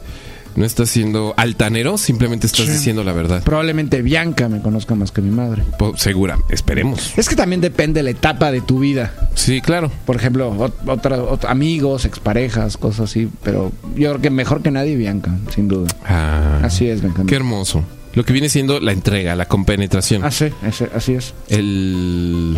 no 0.55 0.65
está 0.65 0.85
siendo 0.85 1.33
altanero, 1.37 1.97
simplemente 1.97 2.47
estás 2.47 2.65
Sí. 2.65 2.71
diciendo 2.73 3.03
la 3.03 3.13
verdad. 3.13 3.43
Probablemente 3.43 4.01
Bianca 4.01 4.49
me 4.49 4.61
conozca 4.61 4.95
más 4.95 5.11
que 5.11 5.21
mi 5.21 5.31
madre. 5.31 5.63
Po- 5.77 5.95
Segura, 5.97 6.37
esperemos. 6.49 7.13
Es 7.17 7.29
que 7.29 7.35
también 7.35 7.61
depende 7.61 8.03
la 8.03 8.09
etapa 8.11 8.51
de 8.51 8.61
tu 8.61 8.79
vida. 8.79 9.13
Sí, 9.35 9.61
claro. 9.61 9.91
Por 10.05 10.15
ejemplo, 10.15 10.53
ot- 10.53 10.73
otra- 10.87 11.17
ot- 11.23 11.45
amigos, 11.49 12.05
exparejas, 12.05 12.77
cosas 12.77 13.09
así. 13.09 13.29
Pero 13.43 13.71
yo 13.95 14.09
creo 14.09 14.21
que 14.21 14.29
mejor 14.29 14.61
que 14.61 14.71
nadie 14.71 14.95
Bianca, 14.95 15.31
sin 15.53 15.67
duda. 15.67 15.87
Ah, 16.05 16.59
Así 16.63 16.87
es, 16.87 17.01
encanta. 17.03 17.25
Qué 17.25 17.35
hermoso. 17.35 17.83
Lo 18.13 18.25
que 18.25 18.33
viene 18.33 18.49
siendo 18.49 18.79
la 18.81 18.91
entrega, 18.91 19.35
la 19.35 19.45
compenetración. 19.47 20.23
Ah, 20.25 20.31
sí, 20.31 20.47
ese- 20.67 20.89
así 20.93 21.13
es. 21.13 21.33
El. 21.47 22.57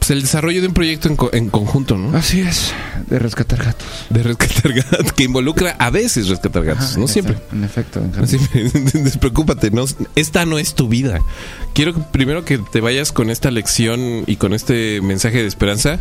Pues 0.00 0.10
el 0.10 0.22
desarrollo 0.22 0.60
de 0.62 0.66
un 0.68 0.74
proyecto 0.74 1.08
en, 1.08 1.14
co- 1.16 1.30
en 1.32 1.50
conjunto, 1.50 1.96
¿no? 1.98 2.16
Así 2.16 2.40
es, 2.40 2.72
de 3.06 3.18
rescatar 3.18 3.62
gatos. 3.62 3.86
De 4.08 4.22
rescatar 4.22 4.72
gatos, 4.72 5.12
que 5.12 5.24
involucra 5.24 5.76
a 5.78 5.90
veces 5.90 6.26
rescatar 6.28 6.64
gatos, 6.64 6.96
no 6.96 7.06
siempre. 7.06 7.36
En 7.52 7.62
efecto, 7.64 8.00
en 8.00 8.26
siempre. 8.26 8.70
Despreocúpate, 8.94 9.70
no, 9.70 9.84
esta 10.16 10.46
no 10.46 10.58
es 10.58 10.74
tu 10.74 10.88
vida. 10.88 11.20
Quiero 11.74 11.94
que- 11.94 12.00
primero 12.00 12.44
que 12.44 12.56
te 12.58 12.80
vayas 12.80 13.12
con 13.12 13.30
esta 13.30 13.50
lección 13.52 14.24
y 14.26 14.36
con 14.36 14.54
este 14.54 15.00
mensaje 15.02 15.38
de 15.42 15.46
esperanza. 15.46 15.98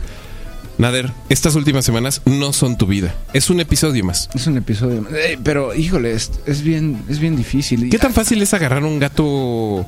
Nader, 0.77 1.11
estas 1.27 1.55
últimas 1.55 1.83
semanas 1.83 2.21
no 2.25 2.53
son 2.53 2.77
tu 2.77 2.85
vida. 2.87 3.13
Es 3.33 3.49
un 3.49 3.59
episodio 3.59 4.05
más. 4.05 4.29
Es 4.33 4.47
un 4.47 4.55
episodio. 4.55 5.05
Eh, 5.13 5.37
pero, 5.43 5.75
híjole, 5.75 6.13
es, 6.13 6.31
es 6.45 6.61
bien, 6.61 7.03
es 7.09 7.19
bien 7.19 7.35
difícil. 7.35 7.89
¿Qué 7.89 7.99
tan 7.99 8.13
fácil 8.13 8.41
es 8.41 8.53
agarrar 8.53 8.85
un 8.85 8.97
gato 8.97 9.85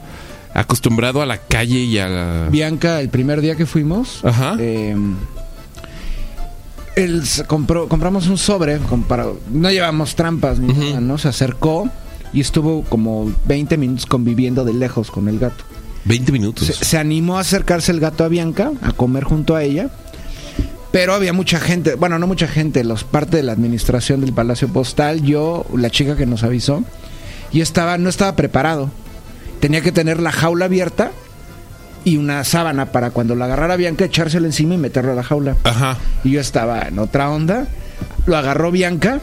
acostumbrado 0.53 1.21
a 1.21 1.25
la 1.25 1.37
calle 1.37 1.79
y 1.79 1.97
a 1.97 2.07
la... 2.07 2.47
Bianca, 2.49 2.99
el 3.01 3.09
primer 3.09 3.41
día 3.41 3.55
que 3.55 3.65
fuimos, 3.65 4.23
Ajá. 4.23 4.55
eh, 4.59 4.95
él 6.95 7.23
compró, 7.47 7.87
compramos 7.87 8.27
un 8.27 8.37
sobre, 8.37 8.79
no 9.51 9.71
llevamos 9.71 10.15
trampas 10.15 10.59
ni 10.59 10.73
nada, 10.73 10.99
¿no? 10.99 11.17
Se 11.17 11.29
acercó 11.29 11.89
y 12.33 12.41
estuvo 12.41 12.83
como 12.83 13.31
20 13.45 13.77
minutos 13.77 14.05
conviviendo 14.05 14.65
de 14.65 14.73
lejos 14.73 15.09
con 15.09 15.27
el 15.27 15.39
gato. 15.39 15.63
20 16.05 16.31
minutos. 16.31 16.67
Se, 16.67 16.73
se 16.73 16.97
animó 16.97 17.37
a 17.37 17.41
acercarse 17.41 17.91
el 17.91 17.99
gato 17.99 18.23
a 18.23 18.27
Bianca, 18.27 18.71
a 18.81 18.91
comer 18.91 19.23
junto 19.23 19.55
a 19.55 19.63
ella. 19.63 19.89
Pero 20.91 21.13
había 21.13 21.31
mucha 21.31 21.59
gente, 21.59 21.95
bueno, 21.95 22.19
no 22.19 22.27
mucha 22.27 22.47
gente, 22.47 22.83
los 22.83 23.05
parte 23.05 23.37
de 23.37 23.43
la 23.43 23.53
administración 23.53 24.19
del 24.19 24.33
Palacio 24.33 24.67
Postal, 24.67 25.21
yo, 25.21 25.65
la 25.73 25.89
chica 25.89 26.17
que 26.17 26.25
nos 26.25 26.43
avisó, 26.43 26.83
y 27.53 27.61
estaba, 27.61 27.97
no 27.97 28.09
estaba 28.09 28.35
preparado. 28.35 28.89
Tenía 29.61 29.81
que 29.81 29.93
tener 29.93 30.19
la 30.19 30.33
jaula 30.33 30.65
abierta 30.65 31.11
y 32.03 32.17
una 32.17 32.43
sábana 32.43 32.91
para 32.91 33.11
cuando 33.11 33.35
la 33.35 33.45
agarrara 33.45 33.75
Bianca 33.75 34.05
echársela 34.05 34.47
encima 34.47 34.73
y 34.73 34.77
meterlo 34.77 35.13
a 35.13 35.15
la 35.15 35.23
jaula. 35.23 35.55
Ajá. 35.63 35.97
Y 36.23 36.31
yo 36.31 36.41
estaba 36.41 36.81
en 36.81 36.99
otra 36.99 37.29
onda. 37.29 37.67
Lo 38.25 38.35
agarró 38.35 38.71
Bianca 38.71 39.21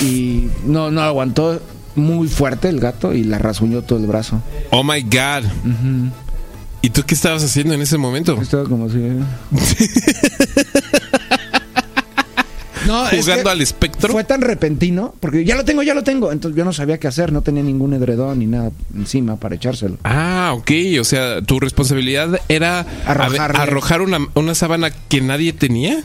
y 0.00 0.48
no, 0.64 0.90
no 0.90 1.02
aguantó 1.02 1.60
muy 1.96 2.28
fuerte 2.28 2.68
el 2.68 2.78
gato 2.78 3.14
y 3.14 3.24
la 3.24 3.38
rasguñó 3.38 3.82
todo 3.82 3.98
el 3.98 4.06
brazo. 4.06 4.40
Oh 4.70 4.84
my 4.84 5.02
God. 5.02 5.50
¿Y 6.82 6.90
tú 6.90 7.02
qué 7.04 7.14
estabas 7.14 7.42
haciendo 7.42 7.74
en 7.74 7.82
ese 7.82 7.98
momento? 7.98 8.40
Estaba 8.40 8.64
como 8.64 8.86
así. 8.86 8.98
no, 12.86 13.02
No, 13.04 13.08
es 13.10 13.20
jugando 13.24 13.44
que 13.44 13.50
al 13.50 13.60
espectro. 13.60 14.12
Fue 14.12 14.24
tan 14.24 14.40
repentino, 14.40 15.14
porque 15.20 15.44
ya 15.44 15.56
lo 15.56 15.64
tengo, 15.64 15.82
ya 15.82 15.94
lo 15.94 16.02
tengo. 16.02 16.32
Entonces 16.32 16.56
yo 16.56 16.64
no 16.64 16.72
sabía 16.72 16.98
qué 16.98 17.08
hacer, 17.08 17.32
no 17.32 17.42
tenía 17.42 17.62
ningún 17.62 17.92
edredón 17.94 18.38
ni 18.38 18.46
nada 18.46 18.70
encima 18.94 19.36
para 19.36 19.54
echárselo. 19.56 19.98
Ah, 20.04 20.52
ok. 20.56 20.70
O 21.00 21.04
sea, 21.04 21.42
tu 21.42 21.60
responsabilidad 21.60 22.40
era 22.48 22.86
Arrojarle. 23.06 23.58
arrojar 23.58 24.02
una, 24.02 24.18
una 24.34 24.54
sábana 24.54 24.90
que 24.90 25.20
nadie 25.20 25.52
tenía. 25.52 26.02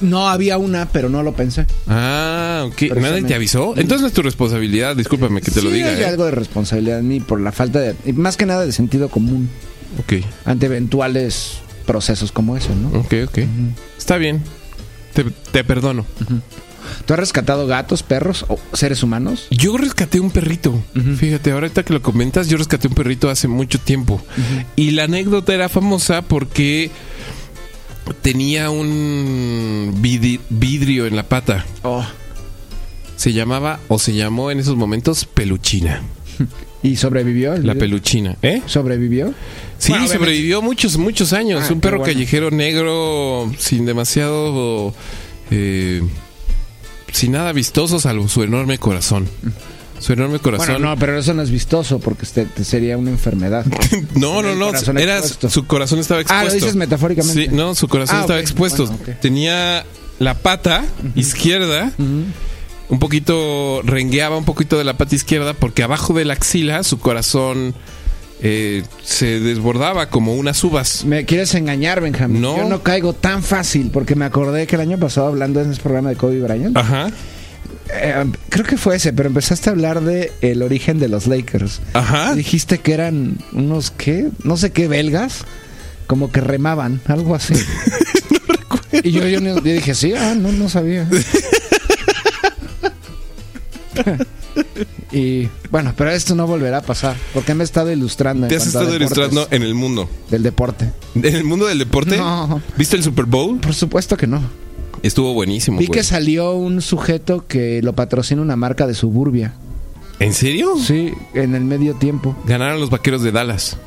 No 0.00 0.28
había 0.28 0.56
una, 0.56 0.88
pero 0.88 1.08
no 1.10 1.22
lo 1.22 1.34
pensé. 1.34 1.66
Ah, 1.86 2.64
ok. 2.66 2.82
¿Nadie 2.96 3.22
te 3.22 3.34
avisó? 3.34 3.74
Entonces 3.76 4.00
no 4.00 4.06
es 4.06 4.12
tu 4.14 4.22
responsabilidad. 4.22 4.96
Discúlpame 4.96 5.42
que 5.42 5.50
te 5.50 5.62
lo 5.62 5.70
diga. 5.70 5.88
hay 5.90 6.00
¿eh? 6.02 6.06
algo 6.06 6.24
de 6.24 6.30
responsabilidad 6.30 6.98
en 7.00 7.08
mí 7.08 7.20
por 7.20 7.40
la 7.40 7.52
falta 7.52 7.80
de, 7.80 7.94
más 8.14 8.36
que 8.36 8.46
nada 8.46 8.64
de 8.64 8.72
sentido 8.72 9.08
común 9.08 9.48
Ok, 9.98 10.24
ante 10.44 10.66
eventuales 10.66 11.58
procesos 11.86 12.30
como 12.32 12.56
ese, 12.56 12.68
¿no? 12.74 13.00
ok, 13.00 13.14
ok. 13.28 13.38
Está 13.98 14.16
bien. 14.16 14.40
Te, 15.12 15.24
te 15.24 15.64
perdono. 15.64 16.06
¿Tú 17.06 17.14
has 17.14 17.20
rescatado 17.20 17.66
gatos, 17.66 18.02
perros 18.02 18.44
o 18.48 18.58
seres 18.72 19.02
humanos? 19.02 19.46
Yo 19.50 19.76
rescaté 19.76 20.20
un 20.20 20.30
perrito. 20.30 20.82
Fíjate, 21.18 21.52
ahorita 21.52 21.82
que 21.82 21.92
lo 21.92 22.02
comentas, 22.02 22.48
yo 22.48 22.56
rescaté 22.56 22.88
un 22.88 22.94
perrito 22.94 23.28
hace 23.30 23.48
mucho 23.48 23.78
tiempo. 23.78 24.20
Y 24.76 24.92
la 24.92 25.04
anécdota 25.04 25.54
era 25.54 25.68
famosa 25.68 26.22
porque 26.22 26.90
tenía 28.22 28.70
un 28.70 29.94
vidrio 30.50 31.06
en 31.06 31.16
la 31.16 31.24
pata. 31.24 31.64
Oh. 31.82 32.04
Se 33.16 33.32
llamaba, 33.32 33.80
o 33.88 33.98
se 33.98 34.14
llamó 34.14 34.50
en 34.50 34.60
esos 34.60 34.76
momentos, 34.76 35.24
peluchina. 35.26 36.02
¿Y 36.82 36.96
sobrevivió? 36.96 37.54
el 37.54 37.66
La 37.66 37.74
peluchina, 37.74 38.36
¿eh? 38.40 38.62
¿Sobrevivió? 38.66 39.34
Sí, 39.80 39.90
Bueno, 39.92 40.06
sobrevivió 40.08 40.62
muchos, 40.62 40.96
muchos 40.98 41.32
años. 41.32 41.64
Ah, 41.68 41.72
un 41.72 41.80
perro 41.80 41.98
bueno. 41.98 42.12
callejero 42.12 42.50
negro, 42.50 43.50
sin 43.58 43.86
demasiado. 43.86 44.94
eh, 45.50 46.02
sin 47.12 47.32
nada 47.32 47.52
vistoso, 47.52 47.98
salvo 47.98 48.28
su 48.28 48.42
enorme 48.44 48.78
corazón. 48.78 49.28
Su 49.98 50.12
enorme 50.12 50.38
corazón. 50.38 50.66
Bueno, 50.68 50.90
no, 50.90 50.96
pero 50.96 51.18
eso 51.18 51.34
no 51.34 51.42
es 51.42 51.50
vistoso 51.50 51.98
porque 51.98 52.24
este, 52.24 52.46
te 52.46 52.62
sería 52.64 52.96
una 52.96 53.10
enfermedad. 53.10 53.66
No, 54.14 54.42
no, 54.42 54.54
no. 54.54 54.70
Era, 54.98 55.20
su 55.22 55.66
corazón 55.66 55.98
estaba 55.98 56.20
Ah, 56.20 56.22
expuesto. 56.22 56.46
lo 56.48 56.54
dices 56.54 56.76
metafóricamente. 56.76 57.42
Sí, 57.46 57.48
no, 57.50 57.74
su 57.74 57.88
corazón 57.88 58.16
Ah, 58.16 58.20
estaba 58.20 58.38
expuesto. 58.40 58.86
Bueno. 58.86 59.16
Tenía 59.20 59.84
la 60.18 60.34
pata 60.34 60.84
izquierda, 61.16 61.92
un 61.98 62.98
poquito, 62.98 63.80
rengueaba 63.84 64.36
un 64.36 64.44
poquito 64.44 64.78
de 64.78 64.84
la 64.84 64.96
pata 64.96 65.14
izquierda 65.14 65.54
porque 65.54 65.82
abajo 65.82 66.12
de 66.14 66.24
la 66.26 66.34
axila 66.34 66.82
su 66.84 66.98
corazón 66.98 67.74
eh, 68.42 68.82
se 69.02 69.40
desbordaba 69.40 70.08
como 70.08 70.34
unas 70.34 70.62
uvas. 70.64 71.04
Me 71.04 71.24
quieres 71.24 71.54
engañar, 71.54 72.00
Benjamín. 72.00 72.40
No. 72.40 72.56
Yo 72.56 72.68
no 72.68 72.82
caigo 72.82 73.12
tan 73.12 73.42
fácil 73.42 73.90
porque 73.92 74.14
me 74.14 74.24
acordé 74.24 74.66
que 74.66 74.76
el 74.76 74.82
año 74.82 74.98
pasado 74.98 75.26
hablando 75.28 75.60
en 75.60 75.70
ese 75.72 75.80
programa 75.80 76.10
de 76.10 76.16
Kobe 76.16 76.40
Bryant, 76.40 76.76
Ajá, 76.76 77.10
eh, 77.92 78.24
creo 78.48 78.64
que 78.64 78.76
fue 78.76 78.96
ese, 78.96 79.12
pero 79.12 79.28
empezaste 79.28 79.68
a 79.68 79.72
hablar 79.72 80.00
de 80.02 80.32
el 80.40 80.62
origen 80.62 80.98
de 80.98 81.08
los 81.08 81.26
Lakers. 81.26 81.80
ajá. 81.92 82.34
Dijiste 82.34 82.78
que 82.78 82.92
eran 82.94 83.36
unos 83.52 83.90
qué, 83.90 84.28
no 84.44 84.56
sé 84.56 84.70
qué 84.70 84.88
belgas, 84.88 85.44
como 86.06 86.30
que 86.32 86.40
remaban, 86.40 87.00
algo 87.06 87.34
así. 87.34 87.54
Y 89.02 89.12
yo, 89.12 89.26
yo, 89.26 89.40
yo 89.40 89.60
dije, 89.62 89.94
sí, 89.94 90.12
ah, 90.14 90.34
no, 90.36 90.50
no 90.52 90.68
sabía. 90.68 91.08
y 95.12 95.48
bueno, 95.70 95.92
pero 95.96 96.10
esto 96.10 96.34
no 96.34 96.46
volverá 96.46 96.78
a 96.78 96.82
pasar, 96.82 97.16
porque 97.34 97.54
me 97.54 97.62
he 97.62 97.64
estado 97.64 97.90
ilustrando. 97.90 98.46
en 98.46 98.50
Te 98.50 98.56
has 98.56 98.66
estado 98.66 98.94
ilustrando 98.94 99.48
en 99.50 99.62
el 99.62 99.74
mundo. 99.74 100.08
Del 100.30 100.42
deporte. 100.42 100.90
¿En 101.14 101.24
el 101.24 101.44
mundo 101.44 101.66
del 101.66 101.78
deporte? 101.78 102.16
No. 102.16 102.62
¿Viste 102.76 102.96
el 102.96 103.02
Super 103.02 103.24
Bowl? 103.24 103.58
Por 103.60 103.74
supuesto 103.74 104.16
que 104.16 104.26
no. 104.26 104.42
Estuvo 105.02 105.32
buenísimo. 105.32 105.78
Vi 105.78 105.86
güey. 105.86 105.98
que 105.98 106.04
salió 106.04 106.52
un 106.52 106.82
sujeto 106.82 107.46
que 107.46 107.80
lo 107.82 107.94
patrocina 107.94 108.42
una 108.42 108.56
marca 108.56 108.86
de 108.86 108.94
suburbia. 108.94 109.54
¿En 110.18 110.34
serio? 110.34 110.74
Sí, 110.78 111.12
en 111.32 111.54
el 111.54 111.64
medio 111.64 111.94
tiempo. 111.94 112.36
Ganaron 112.46 112.78
los 112.78 112.90
vaqueros 112.90 113.22
de 113.22 113.32
Dallas. 113.32 113.78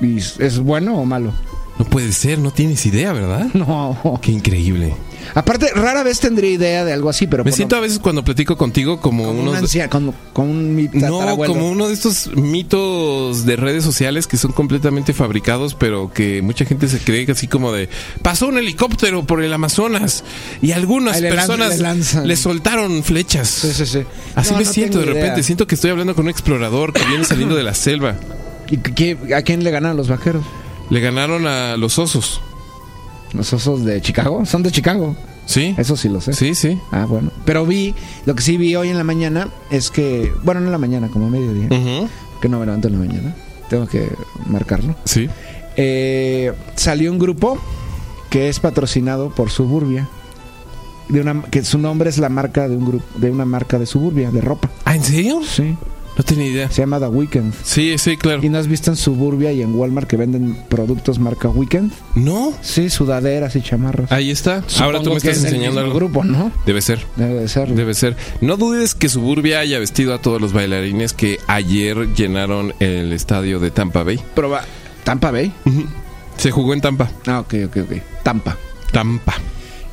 ¿Y 0.00 0.16
¿Es 0.16 0.58
bueno 0.58 0.96
o 0.96 1.04
malo? 1.04 1.32
No 1.82 1.88
puede 1.90 2.12
ser, 2.12 2.38
no 2.38 2.52
tienes 2.52 2.86
idea, 2.86 3.12
¿verdad? 3.12 3.46
No. 3.54 4.18
Qué 4.22 4.30
increíble. 4.32 4.94
Aparte, 5.34 5.68
rara 5.74 6.02
vez 6.02 6.20
tendría 6.20 6.50
idea 6.50 6.84
de 6.84 6.92
algo 6.92 7.08
así, 7.08 7.26
pero 7.26 7.44
Me 7.44 7.50
por 7.50 7.56
siento 7.56 7.76
lo- 7.76 7.80
a 7.80 7.82
veces 7.82 7.98
cuando 7.98 8.24
platico 8.24 8.56
contigo 8.56 9.00
como, 9.00 9.24
como 9.24 9.40
un 9.40 9.48
unos... 9.48 9.74
un 10.34 10.90
No, 10.92 11.36
como 11.46 11.70
uno 11.70 11.88
de 11.88 11.94
estos 11.94 12.30
mitos 12.36 13.44
de 13.46 13.56
redes 13.56 13.84
sociales 13.84 14.26
que 14.26 14.36
son 14.36 14.52
completamente 14.52 15.12
fabricados, 15.12 15.74
pero 15.74 16.12
que 16.12 16.42
mucha 16.42 16.64
gente 16.64 16.88
se 16.88 16.98
cree 16.98 17.24
que 17.26 17.32
así 17.32 17.46
como 17.48 17.72
de 17.72 17.88
pasó 18.22 18.46
un 18.48 18.58
helicóptero 18.58 19.24
por 19.24 19.42
el 19.42 19.52
Amazonas 19.52 20.24
y 20.60 20.72
algunas 20.72 21.20
le 21.20 21.30
personas 21.30 21.78
le 22.20 22.26
le 22.26 22.36
soltaron 22.36 23.02
flechas. 23.02 23.48
Sí, 23.48 23.72
sí, 23.72 23.86
sí. 23.86 24.00
Así 24.34 24.50
No, 24.52 24.58
me 24.58 24.64
no 24.64 24.72
siento 24.72 24.98
de 25.00 25.06
repente, 25.06 25.34
idea. 25.34 25.42
siento 25.42 25.66
que 25.66 25.74
estoy 25.76 25.90
hablando 25.90 26.14
con 26.14 26.26
un 26.26 26.30
explorador 26.30 26.92
que 26.92 27.04
viene 27.06 27.24
saliendo 27.24 27.54
de 27.56 27.62
la 27.62 27.74
selva. 27.74 28.16
¿Y 28.70 28.76
qué- 28.78 29.16
a 29.34 29.42
quién 29.42 29.62
le 29.64 29.70
ganaron 29.70 29.96
los 29.96 30.08
vaqueros? 30.08 30.44
Le 30.90 31.00
ganaron 31.00 31.46
a 31.46 31.76
los 31.76 31.98
osos. 31.98 32.40
¿Los 33.32 33.52
osos 33.52 33.84
de 33.84 34.00
Chicago? 34.02 34.44
Son 34.44 34.62
de 34.62 34.70
Chicago. 34.70 35.16
¿Sí? 35.46 35.74
Eso 35.78 35.96
sí 35.96 36.08
lo 36.08 36.20
sé. 36.20 36.32
Sí, 36.34 36.54
sí. 36.54 36.78
Ah, 36.92 37.06
bueno. 37.06 37.30
Pero 37.44 37.66
vi, 37.66 37.94
lo 38.26 38.34
que 38.34 38.42
sí 38.42 38.56
vi 38.56 38.76
hoy 38.76 38.88
en 38.90 38.98
la 38.98 39.04
mañana 39.04 39.48
es 39.70 39.90
que, 39.90 40.32
bueno, 40.44 40.60
no 40.60 40.66
en 40.66 40.72
la 40.72 40.78
mañana, 40.78 41.08
como 41.08 41.26
a 41.26 41.30
mediodía, 41.30 41.66
Ujú. 41.66 42.08
que 42.40 42.48
no 42.48 42.58
me 42.60 42.66
levanto 42.66 42.88
en 42.88 42.94
la 42.94 43.00
mañana. 43.00 43.34
Tengo 43.68 43.86
que 43.86 44.08
marcarlo. 44.46 44.94
Sí. 45.04 45.28
Eh, 45.76 46.52
salió 46.76 47.10
un 47.10 47.18
grupo 47.18 47.58
que 48.30 48.48
es 48.48 48.60
patrocinado 48.60 49.30
por 49.30 49.50
Suburbia. 49.50 50.08
De 51.08 51.20
una, 51.20 51.42
que 51.42 51.64
su 51.64 51.78
nombre 51.78 52.08
es 52.08 52.18
la 52.18 52.28
marca 52.28 52.68
de 52.68 52.76
un 52.76 52.86
grupo, 52.86 53.04
de 53.18 53.30
una 53.30 53.44
marca 53.44 53.78
de 53.78 53.86
Suburbia, 53.86 54.30
de 54.30 54.40
ropa. 54.40 54.70
¿Ah, 54.84 54.94
en 54.94 55.02
serio? 55.02 55.40
Sí. 55.44 55.74
No 56.16 56.24
tenía 56.24 56.46
idea. 56.46 56.70
Se 56.70 56.82
llama 56.82 57.00
The 57.00 57.06
Weekend. 57.06 57.54
Sí, 57.62 57.96
sí, 57.96 58.16
claro. 58.18 58.42
¿Y 58.44 58.48
no 58.50 58.58
has 58.58 58.66
visto 58.66 58.90
en 58.90 58.96
Suburbia 58.96 59.50
y 59.52 59.62
en 59.62 59.74
Walmart 59.74 60.06
que 60.06 60.16
venden 60.18 60.56
productos 60.68 61.18
marca 61.18 61.48
Weekend? 61.48 61.90
No. 62.14 62.52
Sí, 62.60 62.90
sudaderas 62.90 63.56
y 63.56 63.62
chamarras. 63.62 64.12
Ahí 64.12 64.30
está. 64.30 64.62
Ahora 64.80 65.00
tú 65.02 65.10
me 65.10 65.16
estás 65.16 65.38
es 65.38 65.44
enseñando 65.44 65.80
algo. 65.80 65.94
grupo, 65.94 66.22
¿no? 66.22 66.52
Debe 66.66 66.82
ser. 66.82 67.04
Debe 67.16 67.34
de 67.40 67.48
ser. 67.48 67.74
Debe 67.74 67.94
ser. 67.94 68.16
No 68.42 68.56
dudes 68.58 68.94
que 68.94 69.08
Suburbia 69.08 69.60
haya 69.60 69.78
vestido 69.78 70.12
a 70.12 70.18
todos 70.20 70.40
los 70.40 70.52
bailarines 70.52 71.14
que 71.14 71.38
ayer 71.46 72.12
llenaron 72.14 72.74
el 72.80 73.12
estadio 73.14 73.58
de 73.58 73.70
Tampa 73.70 74.02
Bay. 74.02 74.20
Proba- 74.36 74.64
Tampa 75.04 75.30
Bay. 75.30 75.52
Se 76.36 76.50
jugó 76.50 76.74
en 76.74 76.80
Tampa. 76.82 77.10
Ah, 77.26 77.40
ok, 77.40 77.54
ok, 77.66 77.76
ok. 77.90 77.96
Tampa. 78.22 78.56
Tampa. 78.92 79.34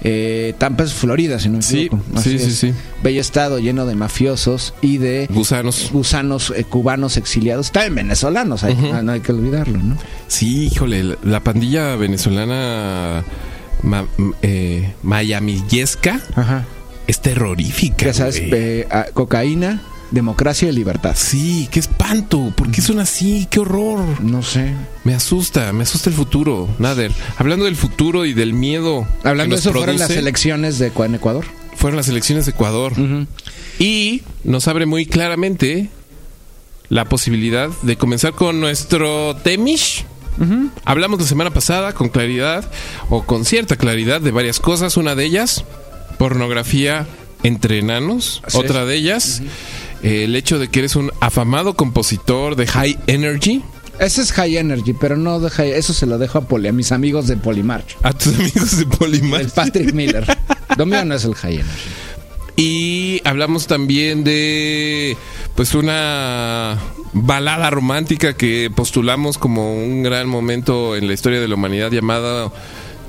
Eh, 0.04 0.54
Tampa 0.58 0.86
es 0.86 0.94
Florida, 0.94 1.40
si 1.40 1.50
no 1.50 1.58
me 1.58 1.62
Sí, 1.62 1.86
equivoco. 1.88 2.04
sí, 2.22 2.36
Así 2.36 2.40
sí, 2.40 2.52
sí. 2.52 2.74
Bello 3.04 3.20
estado 3.20 3.60
lleno 3.60 3.86
de 3.86 3.96
mafiosos 3.96 4.74
y 4.82 4.98
de 4.98 5.28
Gusanos. 5.30 5.90
gusanos 5.92 6.54
eh, 6.56 6.64
cubanos 6.64 7.18
exiliados. 7.18 7.72
También 7.72 7.96
venezolanos, 7.96 8.64
hay- 8.64 8.76
no 9.04 9.12
hay 9.12 9.20
que 9.20 9.32
olvidarlo, 9.34 9.78
¿no? 9.78 9.98
Sí, 10.28 10.68
híjole, 10.68 11.04
la- 11.04 11.18
la 11.24 11.40
pandilla 11.44 11.96
venezolana 11.98 13.24
ma- 13.84 14.06
eh, 14.42 14.94
es 17.08 17.20
terrorífica. 17.22 18.06
Ya 18.06 18.14
sabes, 18.14 18.38
eh, 18.42 18.88
cocaína, 19.14 19.82
democracia 20.12 20.70
y 20.70 20.72
libertad. 20.72 21.16
Sí, 21.16 21.68
qué 21.72 21.80
espanto. 21.80 22.52
¿Por 22.56 22.72
qué 22.72 22.82
son 22.82 23.00
así? 23.00 23.48
Qué 23.50 23.60
horror. 23.60 24.22
No 24.22 24.42
sé. 24.42 24.74
Me 25.04 25.14
asusta, 25.14 25.72
me 25.74 25.84
asusta 25.84 26.10
el 26.10 26.16
futuro. 26.16 26.68
Nader, 26.80 27.12
hablando 27.38 27.66
del 27.66 27.76
futuro 27.76 28.26
y 28.26 28.34
del 28.34 28.54
miedo. 28.54 29.08
Hablando 29.24 29.56
de 29.56 29.60
eso, 29.60 29.72
fueron 29.72 29.98
las 29.98 30.12
elecciones 30.12 30.80
de 30.80 30.92
en 30.96 31.16
Ecuador. 31.16 31.46
fueron 31.76 31.98
las 31.98 32.10
elecciones 32.10 32.46
de 32.46 32.52
Ecuador. 32.52 32.94
Y 33.80 34.24
nos 34.44 34.68
abre 34.68 34.86
muy 34.86 35.06
claramente 35.06 35.90
la 36.90 37.06
posibilidad 37.06 37.70
de 37.84 37.98
comenzar 37.98 38.34
con 38.34 38.60
nuestro 38.60 39.36
Temish. 39.38 40.06
Hablamos 40.86 41.20
la 41.20 41.28
semana 41.28 41.52
pasada 41.52 41.94
con 41.94 42.10
claridad 42.10 42.70
o 43.10 43.24
con 43.24 43.46
cierta 43.46 43.76
claridad 43.76 44.22
de 44.22 44.32
varias 44.32 44.60
cosas. 44.60 44.98
Una 44.98 45.16
de 45.16 45.26
ellas, 45.26 45.66
pornografía 46.18 47.08
entre 47.44 47.80
enanos. 47.80 48.42
Así 48.46 48.58
Otra 48.58 48.86
de 48.86 48.96
ellas, 48.96 49.42
eh, 50.04 50.24
el 50.26 50.36
hecho 50.36 50.60
de 50.60 50.68
que 50.68 50.80
eres 50.80 50.96
un 50.96 51.12
afamado 51.20 51.76
compositor 51.76 52.56
de 52.56 52.68
high 52.68 52.98
energy. 53.08 53.62
Ese 54.00 54.22
es 54.22 54.32
High 54.32 54.56
Energy, 54.56 54.94
pero 54.94 55.18
no 55.18 55.42
de 55.42 55.50
high, 55.50 55.72
eso 55.72 55.92
se 55.94 56.06
lo 56.06 56.18
dejo 56.18 56.38
a, 56.38 56.42
Poli- 56.48 56.70
a 56.70 56.72
mis 56.72 56.94
amigos 56.94 57.28
de 57.28 57.36
Polymarch. 57.36 57.98
A 58.02 58.14
tus 58.14 58.34
amigos 58.34 58.78
de 58.78 58.86
Polymath. 58.86 59.42
El 59.42 59.50
Patrick 59.50 59.94
Miller. 59.94 60.26
Lo 60.78 60.86
mío 60.86 61.04
no 61.04 61.16
es 61.16 61.26
el 61.26 61.36
High 61.36 61.56
Energy. 61.56 61.90
Y 62.56 63.22
hablamos 63.26 63.68
también 63.68 64.24
de 64.24 65.18
pues 65.56 65.76
una 65.76 66.78
balada 67.12 67.70
romántica 67.70 68.34
que 68.38 68.72
postulamos 68.74 69.38
como 69.38 69.74
un 69.74 70.04
gran 70.04 70.28
momento 70.30 70.96
en 70.96 71.08
la 71.08 71.14
historia 71.14 71.42
de 71.42 71.48
la 71.50 71.56
humanidad 71.56 71.92
llamada 71.92 72.52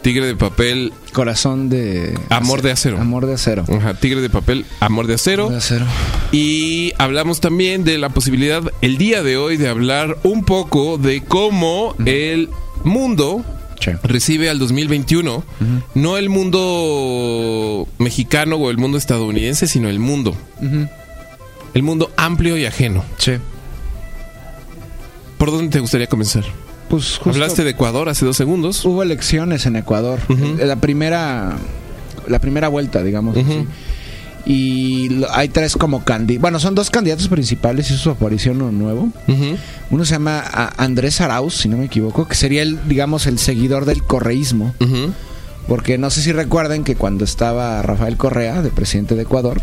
Tigre 0.02 0.26
de 0.26 0.36
papel, 0.36 0.92
Corazón 1.12 1.68
de... 1.68 2.18
Amor 2.30 2.62
de 2.62 2.72
acero. 2.72 2.98
Amor 2.98 3.26
de 3.26 3.34
acero. 3.34 3.64
Ajá, 3.68 3.94
Tigre 3.94 4.20
de 4.20 4.30
papel, 4.30 4.64
amor 4.80 5.06
de 5.06 5.14
acero. 5.14 5.50
De 5.50 5.56
acero. 5.56 5.86
Y 6.32 6.92
hablamos 6.98 7.40
también 7.40 7.84
de 7.84 7.98
la 7.98 8.08
posibilidad 8.08 8.62
el 8.80 8.98
día 8.98 9.22
de 9.22 9.36
hoy 9.36 9.56
de 9.56 9.68
hablar 9.68 10.18
un 10.22 10.44
poco 10.44 10.98
de 10.98 11.22
cómo 11.22 11.94
el 12.06 12.48
mundo 12.84 13.44
recibe 14.02 14.50
al 14.50 14.58
2021 14.58 15.44
no 15.94 16.16
el 16.16 16.28
mundo 16.28 17.88
mexicano 17.98 18.56
o 18.56 18.70
el 18.70 18.78
mundo 18.78 18.98
estadounidense, 18.98 19.66
sino 19.66 19.88
el 19.88 19.98
mundo. 19.98 20.34
El 21.74 21.82
mundo 21.82 22.10
amplio 22.16 22.56
y 22.56 22.66
ajeno. 22.66 23.04
Sí. 23.18 23.32
¿Por 25.38 25.50
dónde 25.50 25.70
te 25.70 25.80
gustaría 25.80 26.06
comenzar? 26.06 26.44
Pues 26.90 27.12
justo 27.16 27.30
Hablaste 27.30 27.64
de 27.64 27.70
Ecuador 27.70 28.08
hace 28.10 28.26
dos 28.26 28.36
segundos. 28.36 28.84
hubo 28.84 29.02
elecciones 29.02 29.64
en 29.64 29.76
Ecuador. 29.76 30.18
Ujú. 30.28 30.56
La 30.62 30.76
primera 30.76 31.56
la 32.28 32.38
primera 32.40 32.68
vuelta, 32.68 33.02
digamos 33.02 33.36
así. 33.36 33.66
Y 34.46 35.22
hay 35.32 35.48
tres 35.48 35.74
como 35.76 36.02
candidatos. 36.04 36.40
Bueno, 36.42 36.58
son 36.60 36.74
dos 36.74 36.90
candidatos 36.90 37.28
principales 37.28 37.90
y 37.90 37.96
su 37.96 38.10
aparición 38.10 38.60
uno 38.62 38.72
nuevo. 38.72 39.08
Uno 39.90 40.04
se 40.04 40.12
llama 40.12 40.40
a- 40.40 40.72
Andrés 40.82 41.20
Arauz, 41.20 41.54
si 41.54 41.68
no 41.68 41.76
me 41.76 41.84
equivoco, 41.86 42.26
que 42.26 42.34
sería 42.34 42.62
el, 42.62 42.78
digamos, 42.88 43.26
el 43.26 43.38
seguidor 43.38 43.84
del 43.84 44.02
correísmo. 44.02 44.74
Porque 45.68 45.98
no 45.98 46.10
sé 46.10 46.22
si 46.22 46.32
recuerden 46.32 46.84
que 46.84 46.96
cuando 46.96 47.24
estaba 47.24 47.80
Rafael 47.82 48.16
Correa, 48.16 48.62
de 48.62 48.70
presidente 48.70 49.14
de 49.14 49.22
Ecuador, 49.22 49.62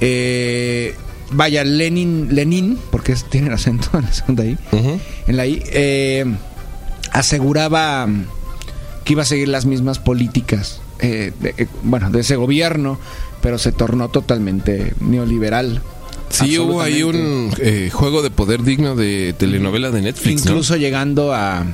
eh, 0.00 0.94
vaya, 1.32 1.64
Lenin, 1.64 2.28
Lenin, 2.34 2.78
porque 2.90 3.12
es- 3.12 3.24
tiene 3.24 3.48
el 3.48 3.54
acento 3.54 3.88
en 3.98 4.02
la 4.04 4.12
segunda 4.12 4.44
I, 4.44 4.56
en 5.26 5.36
la 5.36 5.46
I, 5.46 5.62
eh, 5.66 6.24
aseguraba 7.12 8.08
que 9.04 9.12
iba 9.12 9.22
a 9.22 9.26
seguir 9.26 9.48
las 9.48 9.66
mismas 9.66 9.98
políticas, 9.98 10.80
eh, 11.00 11.32
de- 11.40 11.54
eh, 11.58 11.66
bueno, 11.82 12.10
de 12.10 12.20
ese 12.20 12.36
gobierno, 12.36 12.98
pero 13.42 13.58
se 13.58 13.72
tornó 13.72 14.08
totalmente 14.08 14.94
neoliberal. 15.00 15.80
Sí, 16.28 16.58
hubo 16.58 16.80
ahí 16.80 17.02
un 17.04 17.52
eh, 17.60 17.88
juego 17.92 18.20
de 18.22 18.30
poder 18.30 18.62
digno 18.64 18.96
de 18.96 19.32
telenovela 19.38 19.90
de 19.92 20.02
Netflix. 20.02 20.44
¿no? 20.44 20.50
Incluso 20.52 20.76
llegando 20.76 21.32
a. 21.32 21.64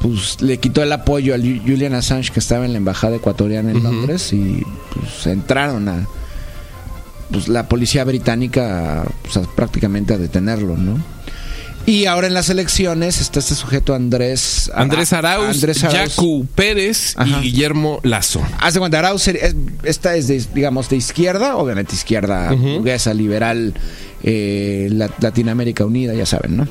Pues 0.00 0.42
le 0.42 0.58
quitó 0.58 0.82
el 0.82 0.90
apoyo 0.90 1.32
a 1.32 1.38
Lu- 1.38 1.60
Julian 1.64 1.94
Assange 1.94 2.32
que 2.32 2.40
estaba 2.40 2.64
en 2.64 2.72
la 2.72 2.78
embajada 2.78 3.14
ecuatoriana 3.16 3.70
en. 3.70 3.80
Londres 3.84 4.32
y 4.32 4.64
pues 4.94 5.28
entraron 5.28 5.88
a. 5.88 6.08
Pues 7.32 7.48
la 7.48 7.68
policía 7.68 8.04
británica 8.04 9.04
pues, 9.22 9.36
a- 9.38 9.42
prácticamente 9.42 10.14
a 10.14 10.18
detenerlo, 10.18 10.76
¿no? 10.76 11.02
Y 11.84 12.04
ahora 12.06 12.28
en 12.28 12.34
las 12.34 12.48
elecciones 12.48 13.20
está 13.20 13.40
este 13.40 13.56
sujeto 13.56 13.92
Andrés. 13.94 14.70
Andrés 14.72 15.12
Arauz, 15.12 15.56
Andrés 15.56 15.82
Arauz. 15.82 16.14
Yacu 16.14 16.46
Pérez 16.54 17.14
Ajá. 17.16 17.38
y 17.40 17.42
Guillermo 17.50 17.98
Lazo. 18.04 18.40
Haz 18.60 18.74
de 18.74 18.80
cuenta, 18.80 19.00
Arauz 19.00 19.26
es- 19.26 19.56
esta 19.82 20.14
es, 20.14 20.28
de, 20.28 20.44
digamos, 20.54 20.88
de 20.88 20.96
izquierda, 20.96 21.56
obviamente 21.56 21.94
izquierda 21.96 22.52
Ujú. 22.52 22.74
burguesa, 22.74 23.12
liberal, 23.14 23.74
eh, 24.22 24.88
la- 24.92 25.10
Latinoamérica 25.20 25.84
Unida, 25.84 26.14
ya 26.14 26.24
saben, 26.26 26.56
¿no? 26.56 26.68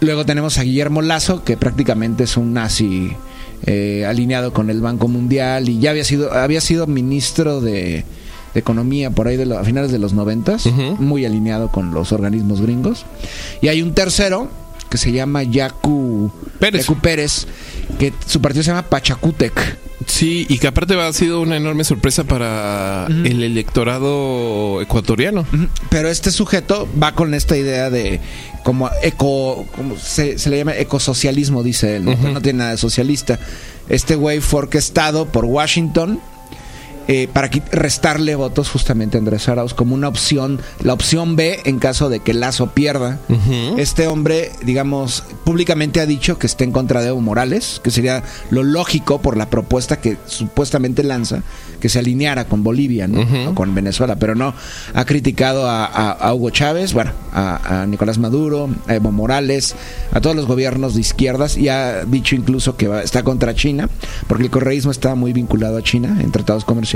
Luego 0.00 0.26
tenemos 0.26 0.58
a 0.58 0.62
Guillermo 0.64 1.00
Lazo, 1.00 1.44
que 1.44 1.56
prácticamente 1.56 2.24
es 2.24 2.36
un 2.36 2.54
nazi 2.54 3.12
eh, 3.66 4.04
alineado 4.04 4.52
con 4.52 4.68
el 4.68 4.80
Banco 4.82 5.06
Mundial 5.08 5.68
y 5.68 5.78
ya 5.78 5.90
había 5.90 6.04
sido, 6.04 6.34
había 6.34 6.60
sido 6.60 6.86
ministro 6.88 7.60
de, 7.62 8.04
de 8.54 8.60
Economía 8.60 9.10
por 9.10 9.26
ahí 9.28 9.36
de 9.36 9.46
lo- 9.46 9.58
a 9.58 9.64
finales 9.64 9.90
de 9.92 9.98
los 9.98 10.12
noventas, 10.14 10.64
Ujú. 10.66 10.96
muy 10.98 11.24
alineado 11.26 11.70
con 11.70 11.92
los 11.92 12.12
organismos 12.12 12.60
gringos. 12.60 13.04
Y 13.60 13.68
hay 13.68 13.82
un 13.82 13.92
tercero 13.94 14.48
que 14.88 14.96
se 14.98 15.10
llama 15.12 15.42
Yacu 15.42 16.30
Pérez. 16.60 16.82
Yacu 16.86 17.00
Pérez, 17.00 17.46
que 17.98 18.12
su 18.26 18.40
partido 18.40 18.62
se 18.62 18.70
llama 18.70 18.84
Pachacútec. 18.84 19.78
Sí, 20.06 20.46
y 20.48 20.58
que 20.58 20.66
aparte 20.68 20.94
ha 21.00 21.12
sido 21.12 21.40
una 21.40 21.56
enorme 21.56 21.82
sorpresa 21.82 22.24
para 22.24 23.06
el 23.06 23.42
electorado 23.42 24.80
ecuatoriano. 24.82 25.46
Pero 25.88 26.08
este 26.08 26.30
sujeto 26.30 26.86
va 27.02 27.14
con 27.14 27.32
esta 27.34 27.56
idea 27.56 27.90
de 27.90 28.20
como 28.62 28.90
eco, 29.02 29.66
como 29.74 29.96
se, 29.96 30.38
se 30.38 30.50
le 30.50 30.58
llama 30.58 30.76
ecosocialismo, 30.76 31.62
dice 31.62 31.96
él, 31.96 32.04
no 32.04 32.40
tiene 32.42 32.58
nada 32.60 32.70
de 32.72 32.76
socialista. 32.76 33.38
Este 33.88 34.14
güey 34.16 34.40
fue 34.40 34.60
orquestado 34.60 35.26
por 35.26 35.44
Washington 35.46 36.20
eh, 37.08 37.28
para 37.32 37.50
restarle 37.72 38.34
votos 38.34 38.68
justamente 38.70 39.16
a 39.16 39.20
Andrés 39.20 39.48
Arauz 39.48 39.74
como 39.74 39.94
una 39.94 40.08
opción, 40.08 40.60
la 40.82 40.92
opción 40.94 41.36
B 41.36 41.60
en 41.64 41.78
caso 41.78 42.08
de 42.08 42.20
que 42.20 42.32
Lazo 42.34 42.68
pierda. 42.70 43.18
Este 43.78 44.06
hombre, 44.06 44.50
digamos, 44.64 45.22
públicamente 45.44 46.00
ha 46.00 46.06
dicho 46.06 46.38
que 46.38 46.46
está 46.46 46.64
en 46.64 46.72
contra 46.72 47.02
de 47.02 47.08
Evo 47.08 47.20
Morales, 47.20 47.80
que 47.84 47.90
sería 47.90 48.22
lo 48.50 48.62
lógico 48.62 49.20
por 49.20 49.36
la 49.36 49.50
propuesta 49.50 50.00
que 50.00 50.16
supuestamente 50.26 51.02
lanza, 51.02 51.42
que 51.80 51.88
se 51.88 51.98
alineara 51.98 52.46
con 52.46 52.62
Bolivia. 52.62 53.06
O 53.50 53.54
con 53.54 53.74
Venezuela, 53.74 54.16
pero 54.16 54.34
no. 54.34 54.54
Ha 54.94 55.04
criticado 55.04 55.68
a, 55.68 55.84
a- 55.84 56.12
a 56.12 56.32
Hugo 56.34 56.50
Chávez, 56.50 56.92
bueno, 56.94 57.10
a, 57.32 57.82
a 57.82 57.86
Nicolás 57.86 58.18
Maduro, 58.18 58.70
a 58.86 58.94
Evo 58.94 59.12
Morales, 59.12 59.74
a 60.12 60.20
todos 60.20 60.34
los 60.36 60.46
gobiernos 60.46 60.94
de 60.94 61.00
izquierdas 61.02 61.56
y 61.58 61.68
ha 61.68 62.04
dicho 62.04 62.34
incluso 62.34 62.76
que 62.76 62.88
va- 62.88 63.02
está 63.02 63.22
contra 63.22 63.54
China, 63.54 63.88
porque 64.26 64.44
el 64.44 64.50
correísmo 64.50 64.90
está 64.90 65.14
muy 65.14 65.32
vinculado 65.32 65.76
a 65.76 65.82
China 65.82 66.16
en 66.20 66.30
tratados 66.32 66.64
comerciales 66.64 66.93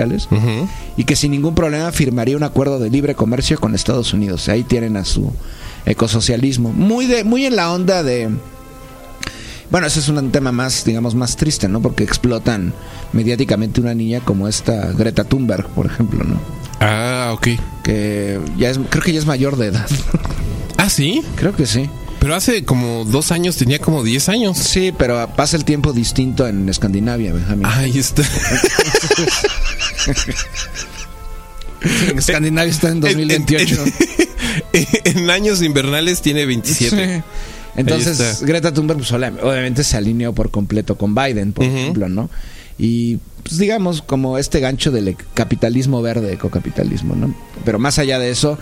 Y 0.96 1.04
que 1.04 1.16
sin 1.16 1.32
ningún 1.32 1.54
problema 1.54 1.92
firmaría 1.92 2.36
un 2.36 2.42
acuerdo 2.42 2.78
de 2.78 2.90
libre 2.90 3.14
comercio 3.14 3.58
con 3.58 3.74
Estados 3.74 4.12
Unidos. 4.12 4.48
Ahí 4.48 4.62
tienen 4.62 4.96
a 4.96 5.04
su 5.04 5.32
ecosocialismo. 5.86 6.72
Muy 6.72 7.06
de, 7.06 7.24
muy 7.24 7.46
en 7.46 7.56
la 7.56 7.72
onda 7.72 8.02
de. 8.02 8.30
Bueno, 9.70 9.86
ese 9.86 10.00
es 10.00 10.08
un 10.08 10.30
tema 10.30 10.50
más, 10.50 10.84
digamos, 10.84 11.14
más 11.14 11.36
triste, 11.36 11.68
¿no? 11.68 11.82
Porque 11.82 12.02
explotan 12.02 12.72
mediáticamente 13.12 13.80
una 13.80 13.94
niña 13.94 14.20
como 14.20 14.48
esta 14.48 14.92
Greta 14.92 15.24
Thunberg, 15.24 15.66
por 15.68 15.86
ejemplo, 15.86 16.24
¿no? 16.24 16.40
Ah, 16.80 17.30
ok. 17.34 17.48
Que 17.82 18.40
ya 18.56 18.70
es, 18.70 18.78
creo 18.88 19.02
que 19.02 19.12
ya 19.12 19.18
es 19.18 19.26
mayor 19.26 19.56
de 19.56 19.66
edad. 19.66 19.88
Ah, 20.80 20.88
sí. 20.88 21.22
creo 21.34 21.54
que 21.56 21.66
sí. 21.66 21.90
Pero 22.20 22.34
hace 22.34 22.64
como 22.64 23.04
dos 23.04 23.30
años 23.32 23.56
tenía 23.56 23.78
como 23.78 24.02
10 24.02 24.28
años. 24.28 24.58
Sí, 24.58 24.92
pero 24.96 25.28
pasa 25.36 25.56
el 25.56 25.64
tiempo 25.64 25.92
distinto 25.92 26.46
en 26.48 26.68
Escandinavia, 26.68 27.32
Benjamín. 27.32 27.64
Ahí 27.66 27.96
está. 27.98 28.22
en 32.08 32.18
Escandinavia 32.18 32.70
está 32.70 32.88
en 32.90 33.00
2028. 33.00 33.84
En, 34.72 34.86
en 35.04 35.30
años 35.30 35.62
invernales 35.62 36.20
tiene 36.20 36.44
27. 36.46 37.16
Sí. 37.18 37.22
Entonces. 37.76 38.42
Greta 38.42 38.72
Thunberg, 38.72 38.98
pues, 38.98 39.12
obvia- 39.12 39.32
obviamente 39.42 39.84
se 39.84 39.96
alineó 39.96 40.32
por 40.32 40.50
completo 40.50 40.96
con 40.98 41.14
Biden, 41.14 41.52
por 41.52 41.64
ejemplo, 41.64 42.08
¿no? 42.08 42.28
Y, 42.78 43.18
pues, 43.44 43.58
digamos, 43.58 44.02
como 44.02 44.38
este 44.38 44.58
gancho 44.60 44.90
del 44.90 45.16
capitalismo 45.34 46.02
verde, 46.02 46.32
ecocapitalismo, 46.32 47.14
¿no? 47.14 47.34
Pero 47.64 47.78
más 47.78 47.98
allá 47.98 48.18
de 48.18 48.30
eso, 48.30 48.58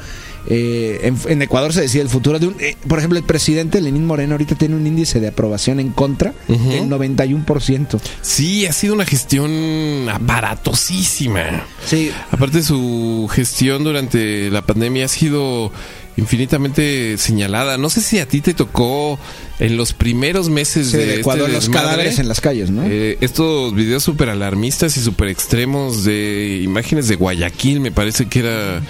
eh, 0.48 1.00
en, 1.02 1.16
en 1.28 1.42
Ecuador 1.42 1.72
se 1.72 1.80
decide 1.82 2.02
el 2.02 2.08
futuro 2.08 2.38
de 2.38 2.46
un... 2.48 2.56
eh, 2.60 2.76
por 2.88 2.98
ejemplo, 2.98 3.18
el 3.18 3.24
presidente 3.24 3.80
Lenín 3.80 4.04
Moreno 4.06 4.32
ahorita 4.34 4.54
tiene 4.54 4.76
un 4.76 4.86
índice 4.86 5.20
de 5.20 5.28
aprobación 5.28 5.80
en 5.80 5.90
contra 5.90 6.32
del 6.48 6.88
91%. 6.88 8.00
Sí, 8.22 8.66
ha 8.66 8.72
sido 8.72 8.94
una 8.94 9.04
gestión 9.06 10.08
aparatosísima. 10.08 11.66
Sí, 11.84 12.10
Aparte 12.30 12.62
su 12.62 13.28
gestión 13.32 13.84
durante 13.84 14.50
la 14.50 14.62
pandemia 14.62 15.04
ha 15.06 15.08
sido 15.08 15.70
infinitamente 16.16 17.18
señalada. 17.18 17.76
No 17.76 17.90
sé 17.90 18.00
si 18.00 18.18
a 18.18 18.26
ti 18.26 18.40
te 18.40 18.54
tocó 18.54 19.18
en 19.58 19.76
los 19.76 19.92
primeros 19.92 20.48
meses 20.48 20.88
sí, 20.88 20.96
de, 20.96 20.98
de 20.98 21.08
este 21.10 21.20
Ecuador, 21.20 21.50
los 21.50 21.64
desmadre, 21.64 21.84
cadáveres 21.86 22.18
en 22.18 22.28
las 22.28 22.40
calles, 22.40 22.70
¿no? 22.70 22.82
eh, 22.86 23.18
estos 23.20 23.74
videos 23.74 24.02
súper 24.02 24.30
alarmistas 24.30 24.96
y 24.96 25.00
súper 25.00 25.28
extremos 25.28 26.04
de 26.04 26.60
imágenes 26.62 27.08
de 27.08 27.16
Guayaquil, 27.16 27.80
me 27.80 27.90
parece 27.92 28.26
que 28.26 28.38
era 28.40 28.82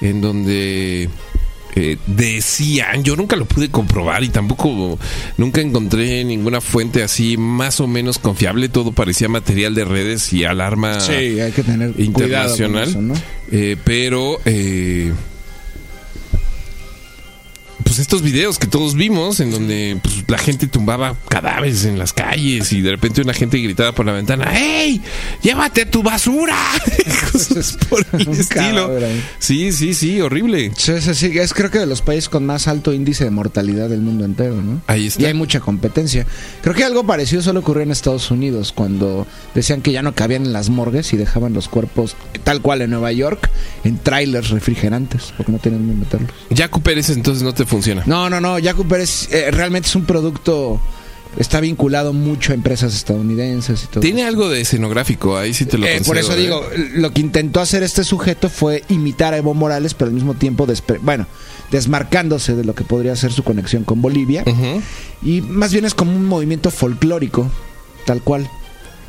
en 0.00 0.20
donde 0.20 1.08
eh, 1.74 1.96
decían, 2.06 3.04
yo 3.04 3.14
nunca 3.14 3.36
lo 3.36 3.44
pude 3.44 3.70
comprobar 3.70 4.24
y 4.24 4.30
tampoco 4.30 4.98
nunca 5.36 5.60
encontré 5.60 6.24
ninguna 6.24 6.60
fuente 6.60 7.02
así 7.02 7.36
más 7.36 7.80
o 7.80 7.86
menos 7.86 8.18
confiable, 8.18 8.68
todo 8.68 8.92
parecía 8.92 9.28
material 9.28 9.74
de 9.74 9.84
redes 9.84 10.32
y 10.32 10.44
alarma 10.44 10.98
sí, 10.98 11.38
hay 11.40 11.52
que 11.52 11.62
tener 11.62 11.92
cuidado 11.92 12.12
con 12.12 12.22
internacional, 12.22 12.88
eso, 12.88 13.00
¿no? 13.00 13.14
eh, 13.52 13.76
pero 13.84 14.40
eh, 14.44 15.12
pues 17.88 18.00
estos 18.00 18.20
videos 18.20 18.58
que 18.58 18.66
todos 18.66 18.94
vimos 18.94 19.40
en 19.40 19.50
donde 19.50 19.98
pues, 20.02 20.24
la 20.28 20.36
gente 20.36 20.66
tumbaba 20.66 21.16
cadáveres 21.30 21.86
en 21.86 21.98
las 21.98 22.12
calles 22.12 22.70
y 22.74 22.82
de 22.82 22.90
repente 22.90 23.22
una 23.22 23.32
gente 23.32 23.56
gritaba 23.58 23.92
por 23.92 24.04
la 24.04 24.12
ventana 24.12 24.52
¡Ey! 24.54 25.00
¡Llévate 25.42 25.86
tu 25.86 26.02
basura! 26.02 26.54
Cosas 27.32 27.78
por 27.88 28.04
el 28.12 28.28
estilo. 28.38 28.90
Sí, 29.38 29.72
sí, 29.72 29.94
sí, 29.94 30.20
horrible. 30.20 30.70
Sí, 30.76 31.00
sí, 31.00 31.14
sí, 31.14 31.38
es 31.38 31.54
creo 31.54 31.70
que 31.70 31.78
de 31.78 31.86
los 31.86 32.02
países 32.02 32.28
con 32.28 32.44
más 32.44 32.68
alto 32.68 32.92
índice 32.92 33.24
de 33.24 33.30
mortalidad 33.30 33.88
del 33.88 34.02
mundo 34.02 34.26
entero, 34.26 34.60
¿no? 34.60 34.82
Ahí 34.86 35.06
está. 35.06 35.22
Y 35.22 35.24
hay 35.24 35.34
mucha 35.34 35.60
competencia. 35.60 36.26
Creo 36.60 36.74
que 36.74 36.84
algo 36.84 37.06
parecido 37.06 37.40
solo 37.40 37.60
ocurrió 37.60 37.84
en 37.84 37.90
Estados 37.90 38.30
Unidos, 38.30 38.72
cuando 38.72 39.26
decían 39.54 39.80
que 39.80 39.92
ya 39.92 40.02
no 40.02 40.14
cabían 40.14 40.44
en 40.44 40.52
las 40.52 40.68
morgues 40.68 41.14
y 41.14 41.16
dejaban 41.16 41.54
los 41.54 41.68
cuerpos 41.68 42.16
tal 42.44 42.60
cual 42.60 42.82
en 42.82 42.90
Nueva 42.90 43.12
York 43.12 43.50
en 43.84 43.96
trailers 43.98 44.50
refrigerantes, 44.50 45.32
porque 45.38 45.52
no 45.52 45.58
tienen 45.58 45.86
dónde 45.86 46.04
meterlos. 46.04 46.30
Jaco 46.54 46.80
Pérez 46.80 47.08
entonces 47.08 47.42
no 47.42 47.54
te 47.54 47.64
funciona. 47.78 48.02
No, 48.06 48.28
no, 48.28 48.40
no, 48.40 48.58
Jacob 48.62 48.86
Pérez 48.86 49.28
eh, 49.32 49.50
realmente 49.50 49.88
es 49.88 49.96
un 49.96 50.04
producto, 50.04 50.80
está 51.36 51.60
vinculado 51.60 52.12
mucho 52.12 52.52
a 52.52 52.54
empresas 52.54 52.94
estadounidenses 52.94 53.84
y 53.84 53.86
todo. 53.86 54.00
Tiene 54.00 54.24
algo 54.24 54.48
de 54.48 54.60
escenográfico, 54.60 55.36
ahí 55.36 55.54
sí 55.54 55.64
te 55.64 55.78
lo 55.78 55.86
Eh, 55.86 56.00
por 56.04 56.18
eso 56.18 56.34
¿eh? 56.34 56.36
digo, 56.36 56.64
lo 56.94 57.12
que 57.12 57.20
intentó 57.20 57.60
hacer 57.60 57.82
este 57.82 58.04
sujeto 58.04 58.48
fue 58.48 58.84
imitar 58.88 59.34
a 59.34 59.38
Evo 59.38 59.54
Morales, 59.54 59.94
pero 59.94 60.08
al 60.08 60.14
mismo 60.14 60.34
tiempo, 60.34 60.66
bueno, 61.02 61.26
desmarcándose 61.70 62.54
de 62.54 62.64
lo 62.64 62.74
que 62.74 62.84
podría 62.84 63.14
ser 63.16 63.32
su 63.32 63.42
conexión 63.42 63.84
con 63.84 64.02
Bolivia. 64.02 64.44
Y 65.22 65.40
más 65.40 65.72
bien 65.72 65.84
es 65.84 65.94
como 65.94 66.12
un 66.12 66.26
movimiento 66.26 66.70
folclórico 66.70 67.50
tal 68.08 68.22
cual. 68.22 68.48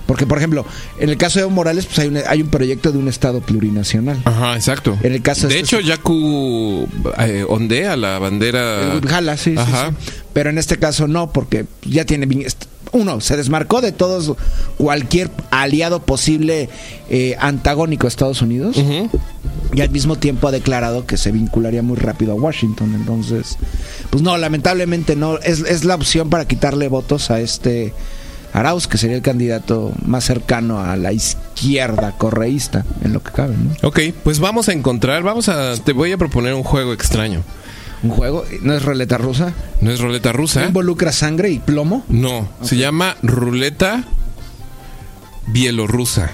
Porque, 0.10 0.26
por 0.26 0.40
ejemplo, 0.40 0.66
en 1.00 1.10
el 1.10 1.18
caso 1.18 1.38
de 1.38 1.44
Evo 1.44 1.52
Morales, 1.52 1.86
pues 1.86 2.00
hay 2.00 2.08
un, 2.08 2.18
hay 2.28 2.42
un 2.42 2.48
proyecto 2.48 2.92
de 2.92 2.98
un 2.98 3.08
Estado 3.08 3.42
plurinacional. 3.42 4.20
Ajá, 4.26 4.56
exacto. 4.56 4.98
En 5.04 5.14
el 5.14 5.22
caso 5.22 5.48
de 5.48 5.60
este- 5.60 5.78
hecho, 5.78 5.80
Yaku 5.88 6.88
eh, 7.20 7.46
ondea 7.48 7.96
la 7.96 8.18
bandera. 8.18 8.96
Eh, 8.98 9.02
Jala, 9.08 9.38
sí, 9.38 9.52
sí, 9.52 9.58
Ajá. 9.60 9.92
sí. 9.92 10.12
Pero 10.34 10.50
en 10.50 10.58
este 10.58 10.78
caso 10.80 11.08
no, 11.08 11.32
porque 11.32 11.68
ya 11.84 12.06
tiene... 12.06 12.28
Uno, 12.92 13.22
se 13.22 13.38
desmarcó 13.38 13.82
de 13.82 13.92
todos, 13.92 14.36
cualquier 14.80 15.30
aliado 15.52 16.02
posible 16.02 16.70
eh, 17.12 17.36
antagónico 17.40 18.08
a 18.08 18.10
Estados 18.10 18.42
Unidos. 18.42 18.78
Ujú. 18.78 19.12
y 19.76 19.82
al 19.82 19.92
mismo 19.92 20.16
tiempo 20.16 20.48
ha 20.48 20.52
declarado 20.52 21.06
que 21.06 21.18
se 21.18 21.32
vincularía 21.32 21.84
muy 21.84 21.98
rápido 21.98 22.32
a 22.32 22.36
Washington. 22.36 22.96
Entonces, 22.96 23.58
pues 24.10 24.24
no, 24.24 24.36
lamentablemente 24.40 25.16
no. 25.16 25.38
Es, 25.38 25.60
es 25.60 25.84
la 25.86 25.94
opción 25.94 26.32
para 26.32 26.48
quitarle 26.48 26.88
votos 26.88 27.30
a 27.30 27.40
este 27.42 27.94
Arauz, 28.54 28.88
que 28.88 28.98
sería 28.98 29.16
el 29.16 29.22
candidato 29.22 29.92
más 30.06 30.24
cercano 30.26 30.80
a 30.82 30.96
la 30.96 31.14
izquierda 31.14 32.14
correísta, 32.18 32.84
en 33.04 33.14
lo 33.14 33.22
que 33.22 33.32
cabe, 33.32 33.56
¿no? 33.56 33.88
Ok, 33.88 34.00
pues 34.24 34.40
vamos 34.40 34.70
a 34.70 34.74
encontrar, 34.74 35.22
vamos 35.24 35.50
a, 35.50 35.76
te 35.78 35.94
voy 35.94 36.12
a 36.12 36.18
proponer 36.18 36.54
un 36.54 36.64
juego 36.64 36.94
extraño. 36.94 37.44
Un 38.02 38.10
juego, 38.12 38.46
¿no 38.62 38.74
es 38.74 38.84
ruleta 38.84 39.18
rusa? 39.18 39.54
¿No 39.82 39.92
es 39.92 40.00
ruleta 40.00 40.32
¿No 40.32 40.38
rusa? 40.38 40.66
involucra 40.66 41.12
sangre 41.12 41.50
y 41.52 41.60
plomo? 41.60 42.04
No, 42.08 42.48
se 42.62 42.78
llama 42.78 43.18
ruleta 43.22 44.04
bielorrusa. 45.48 46.32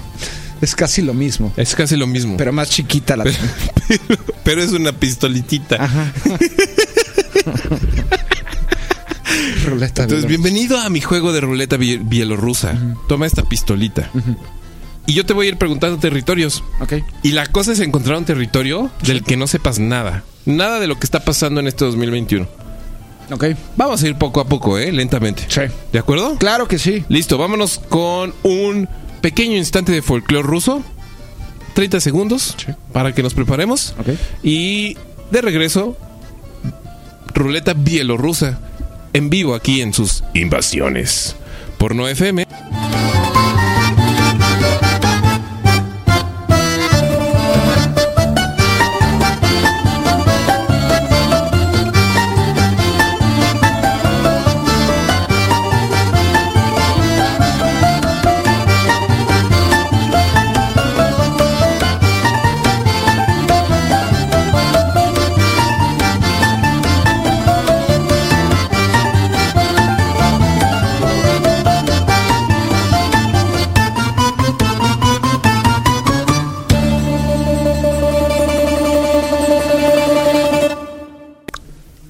Es 0.60 0.74
casi 0.74 1.02
lo 1.02 1.12
mismo, 1.12 1.52
Es 1.56 1.74
casi 1.74 1.96
lo 1.96 2.06
mismo. 2.06 2.36
pero 2.38 2.50
más 2.52 2.70
chiquita 2.70 3.16
la... 3.16 3.24
pero, 3.88 4.16
pero 4.42 4.62
es 4.62 4.72
una 4.72 4.92
pistolitita. 4.92 5.76
Ajá. 5.84 6.12
ruleta 9.76 10.02
Entonces, 10.02 10.26
bielorrusa. 10.26 10.28
bienvenido 10.28 10.78
a 10.80 10.90
mi 10.90 11.00
juego 11.00 11.32
de 11.32 11.40
ruleta 11.40 11.76
bie- 11.76 12.00
bielorrusa. 12.02 12.74
Toma 13.08 13.26
esta 13.26 13.42
pistolita. 13.42 14.10
Y 15.06 15.12
yo 15.14 15.24
te 15.24 15.32
voy 15.34 15.46
a 15.46 15.48
ir 15.50 15.56
preguntando 15.56 15.98
territorios. 15.98 16.64
Ok. 16.80 16.94
Y 17.22 17.32
la 17.32 17.46
cosa 17.46 17.72
es 17.72 17.80
encontrar 17.80 18.16
un 18.18 18.24
territorio 18.24 18.90
del 19.02 19.22
que 19.22 19.36
no 19.36 19.46
sepas 19.46 19.78
nada. 19.78 20.24
Nada 20.46 20.80
de 20.80 20.86
lo 20.88 20.98
que 20.98 21.04
está 21.06 21.20
pasando 21.24 21.60
en 21.60 21.68
este 21.68 21.84
2021. 21.84 22.48
Ok. 23.30 23.44
Vamos 23.76 24.02
a 24.02 24.08
ir 24.08 24.16
poco 24.16 24.40
a 24.40 24.46
poco, 24.46 24.78
¿eh? 24.78 24.90
Lentamente. 24.92 25.44
Sí. 25.48 25.60
¿De 25.92 25.98
acuerdo? 25.98 26.36
Claro 26.38 26.66
que 26.68 26.78
sí. 26.78 27.04
Listo, 27.08 27.38
vámonos 27.38 27.78
con 27.88 28.34
un 28.42 28.88
pequeño 29.20 29.56
instante 29.56 29.92
de 29.92 30.02
folclore 30.02 30.46
ruso. 30.46 30.82
30 31.74 32.00
segundos 32.00 32.54
Sí. 32.56 32.72
para 32.92 33.12
que 33.14 33.22
nos 33.22 33.34
preparemos. 33.34 33.94
Ok. 34.00 34.08
Y 34.42 34.96
de 35.30 35.40
regreso, 35.42 35.96
ruleta 37.34 37.74
bielorrusa 37.74 38.58
en 39.12 39.30
vivo 39.30 39.54
aquí 39.54 39.80
en 39.80 39.92
sus 39.92 40.24
invasiones 40.34 41.36
por 41.78 41.94
No 41.94 42.08
FM. 42.08 42.46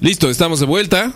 Listo, 0.07 0.29
estamos 0.29 0.61
de 0.61 0.65
vuelta. 0.65 1.11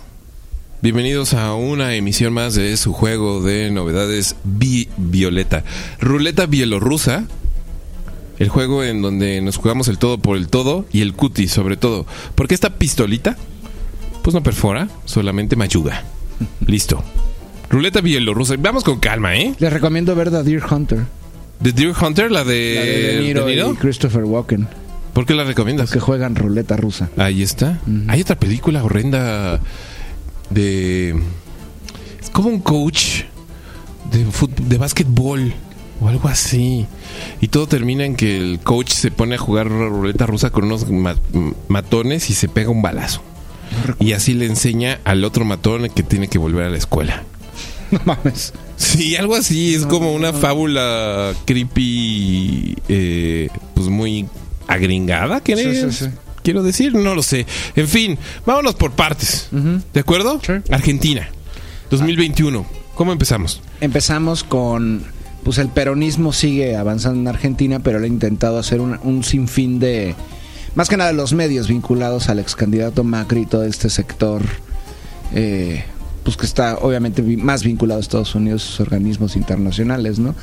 Bienvenidos 0.81 1.33
a 1.33 1.53
una 1.55 1.95
emisión 1.95 2.33
más 2.33 2.55
de 2.55 2.75
su 2.75 2.91
juego 2.91 3.41
de 3.41 3.71
novedades 3.71 4.35
bi 4.43 4.89
Violeta. 4.97 5.63
Ruleta 6.01 6.45
bielorrusa. 6.45 7.23
El 8.37 8.49
juego 8.49 8.83
en 8.83 9.01
donde 9.01 9.39
nos 9.39 9.55
jugamos 9.55 9.87
el 9.87 9.97
todo 9.97 10.17
por 10.17 10.35
el 10.35 10.49
todo 10.49 10.83
y 10.91 10.99
el 10.99 11.13
cuti 11.13 11.47
sobre 11.47 11.77
todo. 11.77 12.05
Porque 12.35 12.53
esta 12.53 12.75
pistolita, 12.75 13.37
pues 14.23 14.33
no 14.33 14.43
perfora, 14.43 14.89
solamente 15.05 15.55
mayuga. 15.55 16.03
Listo. 16.67 17.01
Ruleta 17.69 18.01
bielorrusa. 18.01 18.55
Vamos 18.59 18.83
con 18.83 18.99
calma, 18.99 19.37
¿eh? 19.37 19.55
Les 19.59 19.71
recomiendo 19.71 20.13
ver 20.17 20.31
The 20.31 20.43
Deer 20.43 20.63
Hunter. 20.69 21.05
The 21.63 21.71
Deer 21.71 21.93
Hunter, 21.97 22.29
la 22.29 22.43
de, 22.43 22.75
La 22.75 22.81
de 22.81 23.15
De 23.15 23.21
Niro 23.21 23.45
De 23.45 23.55
Niro. 23.55 23.71
y 23.71 23.75
Christopher 23.77 24.25
Walken. 24.25 24.67
¿Por 25.13 25.25
qué 25.25 25.33
la 25.33 25.43
recomiendas? 25.43 25.91
Que 25.91 25.99
juegan 25.99 26.35
ruleta 26.35 26.77
rusa. 26.77 27.09
Ahí 27.17 27.41
está. 27.43 27.79
Hay 28.07 28.21
otra 28.21 28.35
película 28.37 28.83
horrenda 28.83 29.59
de. 30.49 31.19
Es 32.21 32.29
como 32.29 32.49
un 32.49 32.59
coach 32.59 33.23
de, 34.11 34.25
de 34.67 34.77
básquetbol 34.77 35.53
o 35.99 36.07
algo 36.07 36.27
así. 36.29 36.85
Y 37.41 37.47
todo 37.49 37.67
termina 37.67 38.05
en 38.05 38.15
que 38.15 38.37
el 38.37 38.59
coach 38.59 38.91
se 38.91 39.11
pone 39.11 39.35
a 39.35 39.37
jugar 39.37 39.67
ruleta 39.67 40.25
rusa 40.25 40.49
con 40.49 40.63
unos 40.65 40.89
ma- 40.89 41.15
matones 41.67 42.29
y 42.29 42.33
se 42.33 42.47
pega 42.47 42.69
un 42.69 42.81
balazo. 42.81 43.21
Y 43.99 44.13
así 44.13 44.33
le 44.33 44.45
enseña 44.45 44.99
al 45.05 45.23
otro 45.23 45.45
matón 45.45 45.89
que 45.89 46.03
tiene 46.03 46.27
que 46.27 46.37
volver 46.37 46.65
a 46.65 46.69
la 46.69 46.77
escuela. 46.77 47.23
No 47.91 47.99
mames. 48.05 48.53
Sí, 48.77 49.17
algo 49.17 49.35
así. 49.35 49.75
Es 49.75 49.85
como 49.85 50.13
una 50.13 50.31
fábula 50.31 51.33
creepy, 51.43 52.77
eh, 52.87 53.49
pues 53.75 53.89
muy 53.89 54.27
agringada. 54.73 55.41
¿qué 55.41 55.55
Sí, 55.55 55.63
sí, 55.63 55.69
es? 55.87 55.95
sí. 55.95 56.05
Quiero 56.43 56.63
decir, 56.63 56.95
no 56.95 57.13
lo 57.13 57.21
sé. 57.21 57.45
En 57.75 57.87
fin, 57.87 58.17
vámonos 58.45 58.73
por 58.75 58.91
partes. 58.93 59.47
¿De 59.93 59.99
acuerdo? 59.99 60.41
Argentina, 60.71 61.29
2021. 61.91 62.65
¿Cómo 62.95 63.11
empezamos? 63.11 63.61
Empezamos 63.79 64.43
con. 64.43 65.03
Pues 65.43 65.57
el 65.57 65.69
peronismo 65.69 66.33
sigue 66.33 66.75
avanzando 66.75 67.19
en 67.19 67.27
Argentina, 67.27 67.79
pero 67.79 67.97
él 67.97 68.03
ha 68.03 68.07
intentado 68.07 68.59
hacer 68.59 68.79
un, 68.81 68.99
un 69.03 69.23
sinfín 69.23 69.79
de. 69.79 70.15
Más 70.75 70.87
que 70.87 70.97
nada 70.97 71.11
los 71.11 71.33
medios 71.33 71.67
vinculados 71.67 72.29
al 72.29 72.39
ex 72.39 72.55
candidato 72.55 73.03
Macri 73.03 73.41
y 73.41 73.45
todo 73.45 73.63
este 73.63 73.89
sector. 73.89 74.41
eh, 75.33 75.83
pues 76.23 76.37
que 76.37 76.45
está 76.45 76.77
obviamente 76.77 77.21
vi- 77.21 77.37
más 77.37 77.63
vinculado 77.63 77.97
a 77.99 78.01
Estados 78.01 78.35
Unidos, 78.35 78.61
sus 78.61 78.79
organismos 78.81 79.35
internacionales, 79.35 80.19
¿no? 80.19 80.35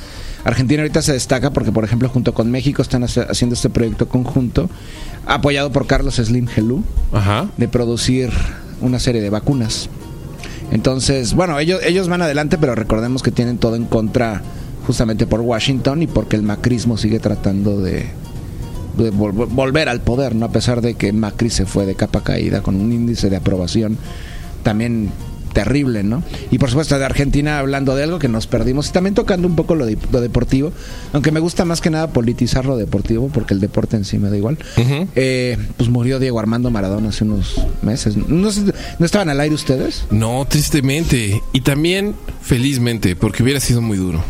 Argentina 0.43 0.81
ahorita 0.81 1.01
se 1.01 1.13
destaca 1.13 1.51
porque, 1.51 1.71
por 1.71 1.83
ejemplo, 1.83 2.09
junto 2.09 2.33
con 2.33 2.51
México 2.51 2.81
están 2.81 3.03
haciendo 3.03 3.53
este 3.55 3.69
proyecto 3.69 4.07
conjunto, 4.09 4.69
apoyado 5.25 5.71
por 5.71 5.87
Carlos 5.87 6.15
Slim 6.15 6.47
Gelú, 6.47 6.83
Ajá. 7.13 7.47
de 7.57 7.67
producir 7.67 8.29
una 8.81 8.99
serie 8.99 9.21
de 9.21 9.29
vacunas. 9.29 9.89
Entonces, 10.71 11.33
bueno, 11.33 11.57
ellos, 11.59 11.81
ellos 11.83 12.07
van 12.09 12.21
adelante, 12.21 12.57
pero 12.57 12.75
recordemos 12.75 13.23
que 13.23 13.31
tienen 13.31 13.57
todo 13.57 13.75
en 13.75 13.85
contra 13.85 14.41
justamente 14.85 15.27
por 15.27 15.41
Washington 15.41 16.01
y 16.03 16.07
porque 16.07 16.35
el 16.35 16.43
macrismo 16.43 16.97
sigue 16.97 17.19
tratando 17.19 17.79
de, 17.81 18.05
de 18.97 19.11
vol- 19.13 19.47
volver 19.49 19.87
al 19.89 20.01
poder, 20.01 20.35
¿no? 20.35 20.45
A 20.47 20.51
pesar 20.51 20.81
de 20.81 20.93
que 20.95 21.11
Macri 21.13 21.49
se 21.49 21.65
fue 21.65 21.85
de 21.85 21.95
capa 21.95 22.21
caída 22.21 22.61
con 22.61 22.75
un 22.75 22.91
índice 22.91 23.29
de 23.29 23.37
aprobación 23.37 23.97
también 24.63 25.09
terrible, 25.53 26.03
¿no? 26.03 26.23
Y 26.51 26.57
por 26.59 26.69
supuesto 26.69 26.97
de 26.97 27.05
Argentina 27.05 27.59
hablando 27.59 27.95
de 27.95 28.03
algo 28.03 28.19
que 28.19 28.27
nos 28.27 28.47
perdimos 28.47 28.89
y 28.89 28.91
también 28.91 29.15
tocando 29.15 29.47
un 29.47 29.55
poco 29.55 29.75
lo, 29.75 29.85
de- 29.85 29.97
lo 30.11 30.21
deportivo, 30.21 30.71
aunque 31.13 31.31
me 31.31 31.39
gusta 31.39 31.65
más 31.65 31.81
que 31.81 31.89
nada 31.89 32.11
politizar 32.13 32.65
lo 32.65 32.77
deportivo 32.77 33.29
porque 33.33 33.53
el 33.53 33.59
deporte 33.59 33.95
en 33.97 34.05
sí 34.05 34.17
me 34.19 34.29
da 34.29 34.37
igual. 34.37 34.57
Eh, 35.15 35.57
pues 35.77 35.89
murió 35.89 36.19
Diego 36.19 36.39
Armando 36.39 36.69
Maradona 36.71 37.09
hace 37.09 37.23
unos 37.23 37.55
meses. 37.81 38.15
¿No, 38.17 38.51
sé- 38.51 38.73
¿no 38.99 39.05
estaban 39.05 39.29
al 39.29 39.39
aire 39.39 39.55
ustedes? 39.55 40.05
No, 40.11 40.45
tristemente. 40.47 41.41
Y 41.53 41.61
también 41.61 42.15
felizmente, 42.41 43.15
porque 43.15 43.43
hubiera 43.43 43.59
sido 43.59 43.81
muy 43.81 43.97
duro. 43.97 44.23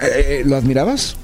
Eh, 0.00 0.42
¿Lo 0.44 0.56
admirabas? 0.56 1.16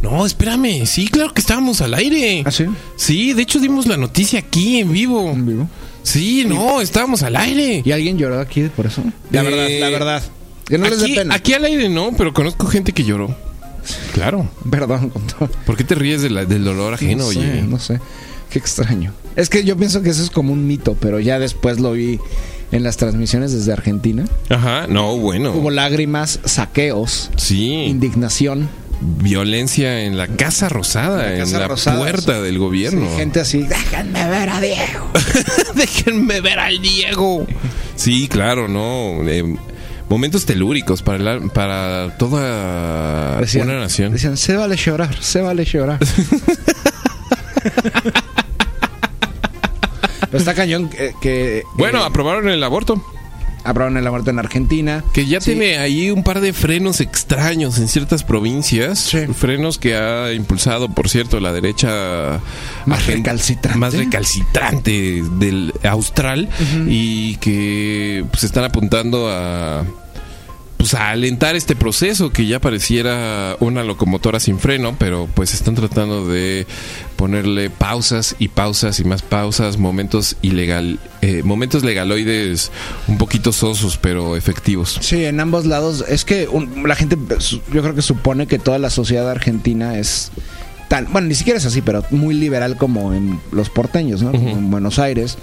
No, 0.00 0.24
espérame. 0.24 0.86
Sí, 0.86 1.08
claro 1.08 1.32
que 1.34 1.40
estábamos 1.40 1.80
al 1.80 1.94
aire. 1.94 2.42
¿Ah, 2.46 2.50
sí? 2.50 2.66
Sí, 2.96 3.32
de 3.32 3.42
hecho 3.42 3.58
dimos 3.58 3.86
la 3.86 3.96
noticia 3.96 4.38
aquí 4.38 4.78
en 4.78 4.92
vivo. 4.92 5.30
¿En 5.30 5.44
vivo? 5.46 5.68
Sí, 6.02 6.44
no, 6.46 6.80
estábamos 6.80 7.22
al 7.22 7.36
aire. 7.36 7.82
¿Y 7.84 7.92
alguien 7.92 8.18
lloró 8.18 8.40
aquí 8.40 8.62
por 8.74 8.86
eso? 8.86 9.02
La 9.30 9.42
Eh, 9.42 9.44
verdad, 9.44 9.68
la 9.80 9.88
verdad. 9.90 10.22
Que 10.66 10.78
no 10.78 10.88
les 10.88 11.02
aquí, 11.02 11.12
dé 11.12 11.18
pena. 11.18 11.34
aquí 11.34 11.54
al 11.54 11.64
aire 11.64 11.88
no, 11.88 12.12
pero 12.16 12.32
conozco 12.32 12.66
gente 12.66 12.92
que 12.92 13.04
lloró. 13.04 13.34
Claro. 14.14 14.48
Perdón, 14.70 15.10
con 15.10 15.26
todo. 15.26 15.48
¿Por 15.66 15.76
qué 15.76 15.84
te 15.84 15.94
ríes 15.94 16.22
de 16.22 16.30
la- 16.30 16.44
del 16.44 16.64
dolor 16.64 16.94
ajeno, 16.94 17.24
no 17.24 17.32
sé, 17.32 17.38
oye? 17.38 17.62
no 17.62 17.78
sé. 17.78 18.00
Qué 18.50 18.58
extraño. 18.58 19.12
Es 19.34 19.48
que 19.48 19.64
yo 19.64 19.76
pienso 19.76 20.02
que 20.02 20.10
eso 20.10 20.22
es 20.22 20.30
como 20.30 20.52
un 20.52 20.66
mito, 20.66 20.96
pero 21.00 21.18
ya 21.20 21.38
después 21.38 21.80
lo 21.80 21.92
vi 21.92 22.18
en 22.70 22.82
las 22.82 22.96
transmisiones 22.96 23.52
desde 23.52 23.72
Argentina. 23.72 24.24
Ajá, 24.50 24.86
no, 24.88 25.16
bueno. 25.16 25.52
Hubo 25.52 25.70
lágrimas, 25.70 26.38
saqueos, 26.44 27.30
Sí, 27.36 27.72
indignación. 27.86 28.68
Violencia 29.04 30.02
en 30.04 30.16
la 30.16 30.26
Casa 30.28 30.68
Rosada, 30.68 31.24
En 31.24 31.30
la 31.30 31.34
en 31.34 31.40
Casa 31.40 31.58
la 31.58 31.68
Rosada, 31.68 31.98
puerta 31.98 32.40
del 32.40 32.58
gobierno. 32.58 33.08
Sí, 33.10 33.16
gente 33.16 33.40
así, 33.40 33.62
déjenme 33.62 34.28
ver 34.28 34.48
a 34.48 34.60
Diego. 34.60 35.10
Déjenme 35.74 36.40
ver 36.40 36.58
al 36.58 36.80
Diego. 36.80 37.46
Sí, 37.96 38.28
claro, 38.28 38.68
no. 38.68 39.28
Eh, 39.28 39.56
momentos 40.08 40.44
telúricos 40.46 41.02
para, 41.02 41.18
la- 41.18 41.40
para 41.52 42.16
toda 42.18 43.40
Decían- 43.40 43.68
una 43.68 43.80
nación. 43.80 44.12
Decían, 44.12 44.36
se 44.36 44.56
vale 44.56 44.76
llorar, 44.76 45.14
se 45.22 45.40
vale 45.40 45.64
llorar. 45.64 45.98
Pero 50.30 50.38
está 50.38 50.54
cañón 50.54 50.88
que, 50.88 51.14
que, 51.20 51.62
Bueno, 51.74 52.00
eh, 52.02 52.06
aprobaron 52.06 52.48
el 52.48 52.62
aborto. 52.62 53.04
Aprobaron 53.64 54.02
la 54.02 54.10
muerte 54.10 54.30
en 54.30 54.38
Argentina. 54.38 55.04
Que 55.12 55.26
ya 55.26 55.40
Sí. 55.40 55.52
tiene 55.52 55.78
ahí 55.78 56.10
un 56.10 56.22
par 56.24 56.40
de 56.40 56.52
frenos 56.52 57.00
extraños 57.00 57.78
en 57.78 57.88
ciertas 57.88 58.24
provincias. 58.24 58.98
Sí. 58.98 59.18
Frenos 59.34 59.78
que 59.78 59.94
ha 59.96 60.32
impulsado, 60.32 60.88
por 60.88 61.08
cierto, 61.08 61.40
la 61.40 61.52
derecha 61.52 62.40
Más 62.86 63.06
recalcitrante. 63.06 63.78
Más 63.78 63.94
recalcitrante 63.94 65.22
del 65.38 65.72
austral. 65.84 66.48
Y 66.88 67.36
que 67.36 68.24
pues 68.30 68.44
están 68.44 68.64
apuntando 68.64 69.28
a. 69.30 69.84
Pues 70.82 70.94
a 70.94 71.10
alentar 71.10 71.54
este 71.54 71.76
proceso 71.76 72.30
que 72.30 72.44
ya 72.48 72.58
pareciera 72.60 73.56
una 73.60 73.84
locomotora 73.84 74.40
sin 74.40 74.58
freno, 74.58 74.96
pero 74.98 75.28
pues 75.32 75.54
están 75.54 75.76
tratando 75.76 76.26
de 76.26 76.66
ponerle 77.14 77.70
pausas 77.70 78.34
y 78.40 78.48
pausas 78.48 78.98
y 78.98 79.04
más 79.04 79.22
pausas, 79.22 79.78
momentos 79.78 80.34
ilegal, 80.42 80.98
eh, 81.20 81.42
momentos 81.44 81.84
legaloides 81.84 82.72
un 83.06 83.16
poquito 83.16 83.52
sosos 83.52 83.96
pero 83.96 84.34
efectivos. 84.36 84.98
Sí, 85.00 85.24
en 85.24 85.38
ambos 85.38 85.66
lados. 85.66 86.04
Es 86.08 86.24
que 86.24 86.48
un- 86.48 86.82
la 86.88 86.96
gente, 86.96 87.16
yo 87.72 87.80
creo 87.82 87.94
que 87.94 88.02
supone 88.02 88.48
que 88.48 88.58
toda 88.58 88.80
la 88.80 88.90
sociedad 88.90 89.30
argentina 89.30 89.96
es 89.98 90.32
tan, 90.88 91.12
bueno, 91.12 91.28
ni 91.28 91.36
siquiera 91.36 91.58
es 91.58 91.64
así, 91.64 91.80
pero 91.80 92.04
muy 92.10 92.34
liberal 92.34 92.76
como 92.76 93.14
en 93.14 93.38
los 93.52 93.70
porteños, 93.70 94.20
¿no? 94.22 94.32
Como 94.32 94.48
en 94.50 94.70
Buenos 94.72 94.98
Aires. 94.98 95.38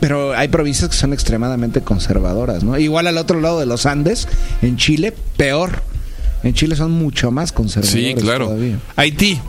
Pero 0.00 0.34
hay 0.34 0.48
provincias 0.48 0.88
que 0.90 0.96
son 0.96 1.12
extremadamente 1.12 1.80
conservadoras, 1.80 2.62
¿no? 2.64 2.78
Igual 2.78 3.06
al 3.06 3.18
otro 3.18 3.40
lado 3.40 3.58
de 3.60 3.66
los 3.66 3.86
Andes, 3.86 4.28
en 4.62 4.76
Chile, 4.76 5.14
peor. 5.36 5.82
En 6.42 6.52
Chile 6.54 6.76
son 6.76 6.92
mucho 6.92 7.30
más 7.30 7.52
conservadores. 7.52 8.16
Sí, 8.16 8.20
claro. 8.20 8.46
todavía. 8.46 8.78
Haití. 8.96 9.40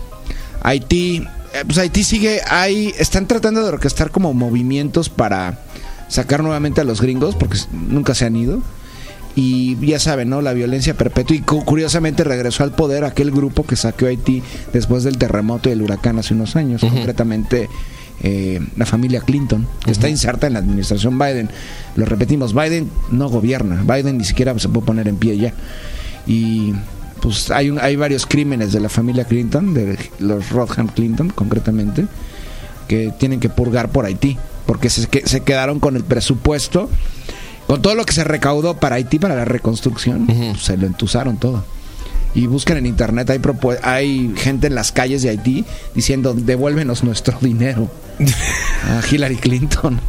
Haití, 0.64 1.18
eh, 1.54 1.64
pues 1.66 1.78
Haití 1.78 2.04
sigue, 2.04 2.42
hay, 2.50 2.94
están 2.98 3.28
tratando 3.28 3.62
de 3.62 3.70
orquestar 3.70 4.12
como 4.12 4.34
movimientos 4.34 5.10
para 5.10 5.60
sacar 6.08 6.42
nuevamente 6.44 6.82
a 6.82 6.84
los 6.84 7.02
gringos, 7.02 7.36
porque 7.36 7.58
nunca 7.72 8.16
se 8.16 8.26
han 8.26 8.36
ido. 8.36 8.62
Y 9.38 9.76
ya 9.86 10.00
saben, 10.00 10.30
¿no? 10.30 10.42
La 10.42 10.54
violencia 10.54 10.94
perpetua. 10.94 11.36
Y 11.36 11.42
cu- 11.42 11.66
curiosamente 11.66 12.24
regresó 12.24 12.64
al 12.64 12.72
poder 12.72 13.04
aquel 13.04 13.32
grupo 13.32 13.66
que 13.66 13.76
saqueó 13.76 14.08
Haití 14.08 14.42
después 14.72 15.04
del 15.04 15.18
terremoto 15.18 15.68
y 15.68 15.74
el 15.74 15.82
huracán 15.82 16.18
hace 16.18 16.34
unos 16.34 16.56
años. 16.56 16.80
Concretamente, 16.80 17.70
eh, 18.24 18.60
la 18.78 18.86
familia 18.86 19.22
Clinton, 19.22 19.68
que 19.84 19.92
está 19.92 20.10
inserta 20.10 20.48
en 20.48 20.54
la 20.54 20.60
administración 20.60 21.18
Biden. 21.20 21.50
Lo 21.96 22.06
repetimos, 22.06 22.54
Biden 22.54 22.90
no 23.12 23.30
gobierna. 23.30 23.84
Biden 23.84 24.18
ni 24.18 24.24
siquiera 24.24 24.58
se 24.60 24.70
puede 24.70 24.86
poner 24.86 25.08
en 25.08 25.18
pie 25.18 25.38
ya. 25.38 25.54
Y 26.28 26.74
pues 27.22 27.52
hay, 27.52 27.70
un- 27.70 27.80
hay 27.80 27.96
varios 27.96 28.26
crímenes 28.26 28.72
de 28.74 28.80
la 28.80 28.90
familia 28.90 29.26
Clinton, 29.26 29.74
de 29.74 29.98
los 30.20 30.50
Rodham 30.50 30.88
Clinton 30.88 31.30
concretamente, 31.30 32.06
que 32.88 33.12
tienen 33.18 33.40
que 33.40 33.50
purgar 33.50 33.90
por 33.90 34.06
Haití, 34.06 34.38
porque 34.66 34.90
se, 34.90 35.08
que- 35.08 35.28
se 35.28 35.42
quedaron 35.42 35.80
con 35.80 35.96
el 35.96 36.04
presupuesto, 36.04 36.90
con 37.68 37.82
todo 37.82 37.96
lo 37.96 38.06
que 38.06 38.14
se 38.14 38.24
recaudó 38.24 38.78
para 38.80 38.96
Haití, 38.96 39.18
para 39.20 39.36
la 39.36 39.46
reconstrucción, 39.46 40.28
pues, 40.28 40.62
se 40.62 40.78
lo 40.78 40.86
entusaron 40.88 41.38
todo. 41.38 41.64
Y 42.36 42.48
buscan 42.48 42.78
en 42.78 42.86
internet, 42.86 43.30
hay, 43.30 43.40
hay 43.82 44.34
gente 44.36 44.68
en 44.68 44.76
las 44.76 44.92
calles 44.92 45.22
de 45.24 45.30
Haití 45.30 45.64
diciendo, 45.96 46.34
devuélvenos 46.34 47.04
nuestro 47.04 47.38
dinero 47.40 47.90
a 48.84 49.02
Hillary 49.10 49.38
Clinton. 49.38 50.00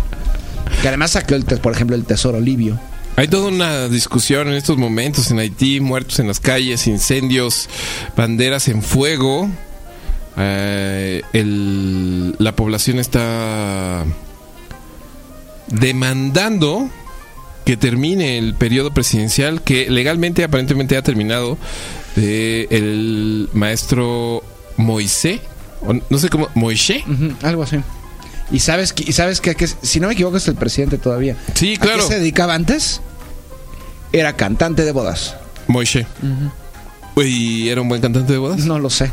Que 0.82 0.88
además 0.88 1.12
saqueó, 1.12 1.36
el, 1.36 1.44
por 1.44 1.72
ejemplo, 1.72 1.96
el 1.96 2.04
tesoro 2.04 2.40
libio. 2.40 2.78
Hay 3.16 3.28
toda 3.28 3.48
una 3.48 3.88
discusión 3.88 4.48
en 4.48 4.54
estos 4.54 4.76
momentos 4.76 5.30
en 5.30 5.38
Haití, 5.38 5.80
muertos 5.80 6.18
en 6.18 6.26
las 6.28 6.38
calles, 6.38 6.86
incendios, 6.86 7.68
banderas 8.16 8.68
en 8.68 8.82
fuego. 8.82 9.48
Eh, 10.36 11.22
el- 11.32 12.34
la 12.38 12.54
población 12.54 12.98
está 12.98 14.04
demandando 15.68 16.90
que 17.64 17.76
termine 17.76 18.38
el 18.38 18.54
periodo 18.54 18.92
presidencial 18.92 19.62
que 19.62 19.90
legalmente 19.90 20.44
aparentemente 20.44 20.96
ha 20.96 21.02
terminado 21.02 21.58
de 22.14 22.68
el 22.70 23.48
maestro 23.52 24.44
Moisés, 24.76 25.40
no 26.10 26.18
sé 26.18 26.28
cómo, 26.28 26.48
Moisés. 26.54 27.02
Algo 27.42 27.62
así. 27.62 27.78
Y 28.50 28.60
sabes 28.60 28.92
que, 28.92 29.04
y 29.06 29.12
sabes 29.12 29.40
que, 29.40 29.54
que 29.54 29.66
si 29.66 30.00
no 30.00 30.08
me 30.08 30.14
equivoco 30.14 30.36
es 30.36 30.46
el 30.48 30.54
presidente 30.54 30.98
todavía. 30.98 31.36
Sí, 31.54 31.74
¿A 31.74 31.80
claro. 31.80 32.06
qué 32.06 32.14
se 32.14 32.20
dedicaba 32.20 32.54
antes? 32.54 33.00
Era 34.12 34.34
cantante 34.34 34.84
de 34.84 34.92
bodas. 34.92 35.36
Moisés. 35.66 36.06
¿Y 37.16 37.68
era 37.68 37.80
un 37.80 37.88
buen 37.88 38.00
cantante 38.00 38.32
de 38.32 38.38
bodas? 38.38 38.64
No 38.66 38.78
lo 38.78 38.90
sé. 38.90 39.10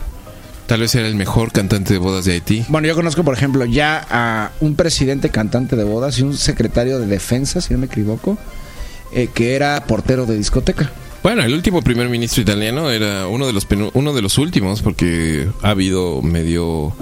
Tal 0.68 0.80
vez 0.80 0.96
era 0.96 1.08
el 1.08 1.16
mejor 1.16 1.52
cantante 1.52 1.94
de 1.94 2.00
bodas 2.00 2.26
de 2.26 2.34
Haití. 2.34 2.66
Bueno, 2.70 2.88
yo 2.88 2.96
conozco, 2.96 3.24
por 3.24 3.34
ejemplo, 3.36 3.66
ya 3.66 4.06
a 4.10 4.52
un 4.62 4.76
presidente 4.76 5.30
cantante 5.30 5.76
de 5.76 5.84
bodas 5.84 6.20
y 6.20 6.24
un 6.24 6.38
secretario 6.38 7.00
de 7.00 7.08
defensa, 7.08 7.60
si 7.60 7.74
no 7.74 7.80
me 7.80 7.88
equivoco, 7.88 8.38
eh, 9.14 9.28
que 9.34 9.56
era 9.56 9.84
portero 9.88 10.26
de 10.26 10.38
discoteca. 10.38 10.92
Bueno, 11.22 11.44
el 11.44 11.54
último 11.54 11.82
primer 11.82 12.10
ministro 12.10 12.42
italiano 12.42 12.90
era 12.90 13.28
uno 13.28 13.48
de 13.48 13.54
los 13.54 13.68
uno 13.94 14.14
de 14.14 14.22
los 14.22 14.38
últimos 14.38 14.82
porque 14.82 15.48
ha 15.62 15.70
habido 15.70 16.22
medio 16.22 16.94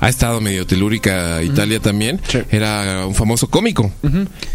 ha 0.00 0.08
estado 0.08 0.40
medio 0.40 0.66
telúrica 0.66 1.42
Italia 1.42 1.80
también. 1.80 2.20
Sí. 2.28 2.38
Era 2.50 3.06
un 3.06 3.14
famoso 3.14 3.48
cómico. 3.48 3.90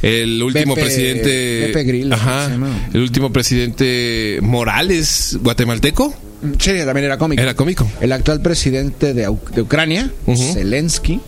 El 0.02 0.42
último 0.44 0.76
presidente 0.76 1.66
Beppe 1.68 1.84
Grillo, 1.84 2.14
Ajá. 2.14 2.50
El 2.94 3.02
último 3.02 3.32
presidente 3.32 4.40
Morales 4.42 5.38
guatemalteco 5.42 6.14
Sí, 6.60 6.72
también 6.86 7.06
era 7.06 7.18
cómico. 7.18 7.42
era 7.42 7.56
cómico. 7.56 7.90
El 8.02 8.12
actual 8.12 8.42
presidente 8.42 9.14
de, 9.14 9.30
Ucrania. 9.30 10.12
Zelensky, 10.54 11.22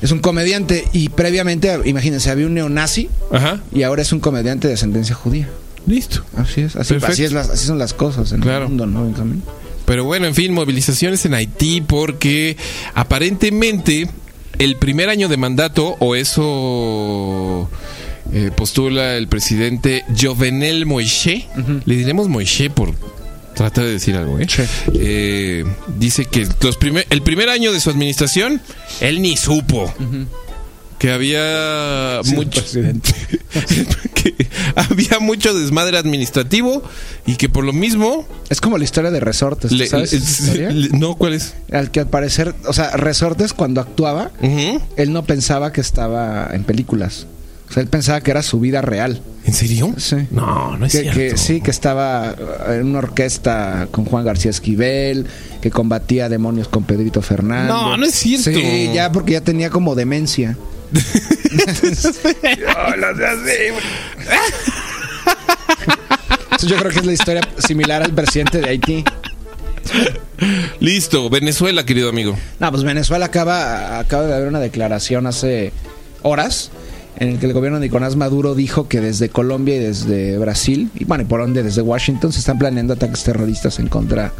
es 0.00 0.10
un 0.10 0.20
comediante 0.20 0.84
y 0.94 1.10
previamente, 1.10 1.78
imagínense, 1.84 2.30
había 2.30 2.46
un 2.46 2.54
neonazi 2.54 3.10
Ajá. 3.30 3.60
y 3.72 3.82
ahora 3.82 4.00
es 4.00 4.12
un 4.12 4.20
comediante 4.20 4.68
de 4.68 4.74
ascendencia 4.74 5.14
judía. 5.14 5.48
Listo. 5.86 6.24
Así 6.36 6.62
es, 6.62 6.76
así, 6.76 6.94
Perfecto. 6.94 7.12
así, 7.12 7.24
es 7.24 7.32
las- 7.32 7.50
así 7.50 7.66
son 7.66 7.78
las 7.78 7.92
cosas 7.92 8.32
en 8.32 8.40
Claro. 8.40 8.62
el 8.64 8.68
mundo, 8.68 8.86
¿no, 8.86 9.04
Benjamín? 9.04 9.42
Pero 9.90 10.04
bueno, 10.04 10.28
en 10.28 10.36
fin, 10.36 10.52
movilizaciones 10.52 11.24
en 11.24 11.34
Haití 11.34 11.80
porque 11.80 12.56
aparentemente 12.94 14.08
el 14.60 14.76
primer 14.76 15.08
año 15.08 15.26
de 15.28 15.36
mandato, 15.36 15.96
o 15.98 16.14
eso 16.14 17.68
eh, 18.32 18.52
postula 18.56 19.16
el 19.16 19.26
presidente 19.26 20.04
Jovenel 20.16 20.86
Moïse, 20.86 21.44
le 21.84 21.96
diremos 21.96 22.28
Moïse 22.28 22.70
por 22.70 22.94
tratar 23.56 23.82
de 23.86 23.90
decir 23.94 24.14
algo, 24.14 24.38
¿eh? 24.38 24.46
Sí. 24.48 24.62
Eh, 24.94 25.64
dice 25.98 26.24
que 26.26 26.46
los 26.62 26.76
primer, 26.76 27.04
el 27.10 27.22
primer 27.22 27.48
año 27.48 27.72
de 27.72 27.80
su 27.80 27.90
administración, 27.90 28.60
él 29.00 29.20
ni 29.20 29.36
supo. 29.36 29.92
Que 31.00 31.10
había 31.10 32.20
Sí, 32.22 32.34
mucho 32.36 32.62
que 34.14 34.34
había 34.76 35.18
mucho 35.18 35.54
desmadre 35.54 35.96
administrativo 35.98 36.82
y 37.26 37.36
que 37.36 37.48
por 37.48 37.64
lo 37.64 37.72
mismo 37.72 38.26
Es 38.50 38.60
como 38.60 38.76
la 38.78 38.84
historia 38.84 39.10
de 39.10 39.18
Resortes, 39.18 39.72
le- 39.72 39.86
¿sabes? 39.86 40.40
le- 40.54 40.90
no, 40.90 41.14
¿cuál 41.16 41.32
es? 41.32 41.54
Al 41.72 41.90
que 41.90 42.00
al 42.00 42.08
parecer, 42.08 42.54
o 42.66 42.72
sea, 42.74 42.96
Resortes 42.96 43.52
cuando 43.54 43.80
actuaba, 43.80 44.30
él 44.42 45.12
no 45.12 45.24
pensaba 45.24 45.72
que 45.72 45.80
estaba 45.80 46.50
en 46.52 46.64
películas. 46.64 47.26
O 47.68 47.72
sea, 47.72 47.82
él 47.84 47.88
pensaba 47.88 48.20
que 48.20 48.32
era 48.32 48.42
su 48.42 48.58
vida 48.60 48.82
real. 48.82 49.22
¿En 49.46 49.54
serio? 49.54 49.94
Sí. 49.96 50.16
No, 50.32 50.76
no 50.76 50.84
es 50.86 50.92
que, 50.92 51.00
cierto. 51.02 51.18
que 51.18 51.36
sí, 51.38 51.60
que 51.60 51.70
estaba 51.70 52.34
en 52.68 52.84
una 52.86 52.98
orquesta 52.98 53.86
con 53.92 54.04
Juan 54.04 54.24
García 54.24 54.50
Esquivel, 54.50 55.26
que 55.62 55.70
combatía 55.70 56.28
demonios 56.28 56.66
con 56.68 56.82
Pedrito 56.84 57.22
Fernández. 57.22 57.68
No, 57.68 57.96
no 57.96 58.04
es 58.04 58.14
cierto. 58.14 58.50
Sí, 58.50 58.90
ya 58.92 59.10
porque 59.12 59.32
ya 59.34 59.40
tenía 59.40 59.70
como 59.70 59.94
demencia. 59.94 60.58
Yo 66.62 66.76
creo 66.76 66.90
que 66.90 66.98
es 66.98 67.06
la 67.06 67.12
historia 67.12 67.42
similar 67.58 68.02
al 68.02 68.12
presidente 68.12 68.60
de 68.60 68.68
Haití. 68.68 69.04
Listo, 70.80 71.30
Venezuela, 71.30 71.84
querido 71.84 72.08
amigo. 72.08 72.36
No, 72.58 72.70
pues 72.70 72.84
Venezuela 72.84 73.26
acaba, 73.26 73.98
acaba 73.98 74.26
de 74.26 74.34
haber 74.34 74.48
una 74.48 74.60
declaración 74.60 75.26
hace 75.26 75.72
horas 76.22 76.70
en 77.16 77.28
el 77.28 77.38
que 77.38 77.46
el 77.46 77.52
gobierno 77.52 77.78
de 77.78 77.86
Nicolás 77.86 78.16
Maduro 78.16 78.54
dijo 78.54 78.88
que 78.88 79.00
desde 79.00 79.28
Colombia 79.28 79.76
y 79.76 79.78
desde 79.78 80.38
Brasil, 80.38 80.90
y 80.94 81.04
bueno, 81.04 81.22
y 81.22 81.26
por 81.26 81.40
donde 81.40 81.62
desde 81.62 81.82
Washington 81.82 82.32
se 82.32 82.38
están 82.38 82.58
planeando 82.58 82.94
ataques 82.94 83.22
terroristas 83.24 83.78
en 83.78 83.88
contra 83.88 84.24
de 84.24 84.30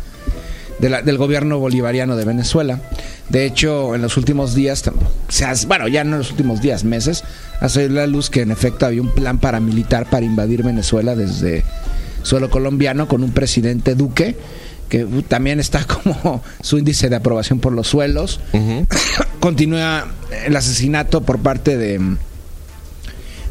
la- 0.89 1.03
del 1.03 1.19
gobierno 1.19 1.59
bolivariano 1.59 2.17
de 2.17 2.25
Venezuela. 2.25 2.81
De 3.29 3.45
hecho, 3.45 3.95
en 3.95 4.03
los 4.03 4.17
últimos 4.17 4.55
días, 4.55 4.83
se 5.29 5.45
hace- 5.45 5.67
bueno, 5.67 5.87
ya 5.89 6.05
no 6.05 6.13
en 6.13 6.19
los 6.21 6.31
últimos 6.31 6.61
días, 6.63 6.85
meses, 6.85 7.23
ha 7.61 7.69
salido 7.69 7.95
la 7.95 8.07
luz 8.07 8.31
que 8.31 8.41
en 8.43 8.51
efecto 8.51 8.87
había 8.87 9.03
un 9.03 9.11
plan 9.15 9.39
paramilitar 9.39 10.09
para 10.09 10.25
invadir 10.25 10.63
Venezuela 10.63 11.15
desde 11.15 11.65
suelo 12.23 12.49
colombiano 12.51 13.07
con 13.09 13.23
un 13.23 13.33
presidente 13.33 13.95
Duque 13.95 14.37
que 14.89 15.05
uh, 15.05 15.23
también 15.23 15.61
está 15.61 15.85
como 16.05 16.43
su 16.63 16.77
índice 16.79 17.09
de 17.09 17.17
aprobación 17.17 17.61
por 17.61 17.73
los 17.73 17.87
suelos. 17.89 18.41
Continúa 19.41 20.07
el 20.47 20.57
asesinato 20.57 21.23
por 21.23 21.39
parte 21.41 21.77
de 21.77 22.01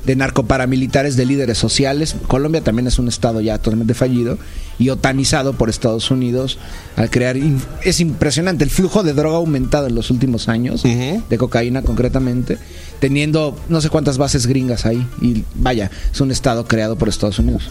de 0.06 0.16
narcoparamilitares, 0.16 1.18
de 1.18 1.26
líderes 1.26 1.58
sociales. 1.58 2.16
Colombia 2.28 2.62
también 2.62 2.88
es 2.88 2.98
un 3.00 3.08
estado 3.10 3.42
ya 3.42 3.58
totalmente 3.60 3.94
fallido 3.94 4.38
y 4.80 4.90
otanizado 4.90 5.54
por 5.54 5.70
Estados 5.70 6.10
Unidos 6.10 6.58
al 6.96 7.10
crear... 7.10 7.38
Es 7.84 8.00
impresionante, 8.00 8.64
el 8.64 8.70
flujo 8.70 9.04
de 9.04 9.14
droga 9.14 9.36
ha 9.36 9.40
aumentado 9.40 9.88
en 9.88 9.96
los 9.96 10.10
últimos 10.10 10.50
años, 10.50 10.82
de 10.84 11.38
cocaína 11.38 11.82
concretamente, 11.84 12.58
teniendo 13.00 13.56
no 13.70 13.82
sé 13.82 13.90
cuántas 13.90 14.18
bases 14.18 14.48
gringas 14.48 14.86
ahí. 14.86 15.06
Y 15.22 15.44
vaya, 15.56 15.92
es 16.12 16.20
un 16.22 16.32
estado 16.32 16.66
creado 16.66 16.96
por 16.96 17.10
Estados 17.10 17.38
Unidos. 17.40 17.70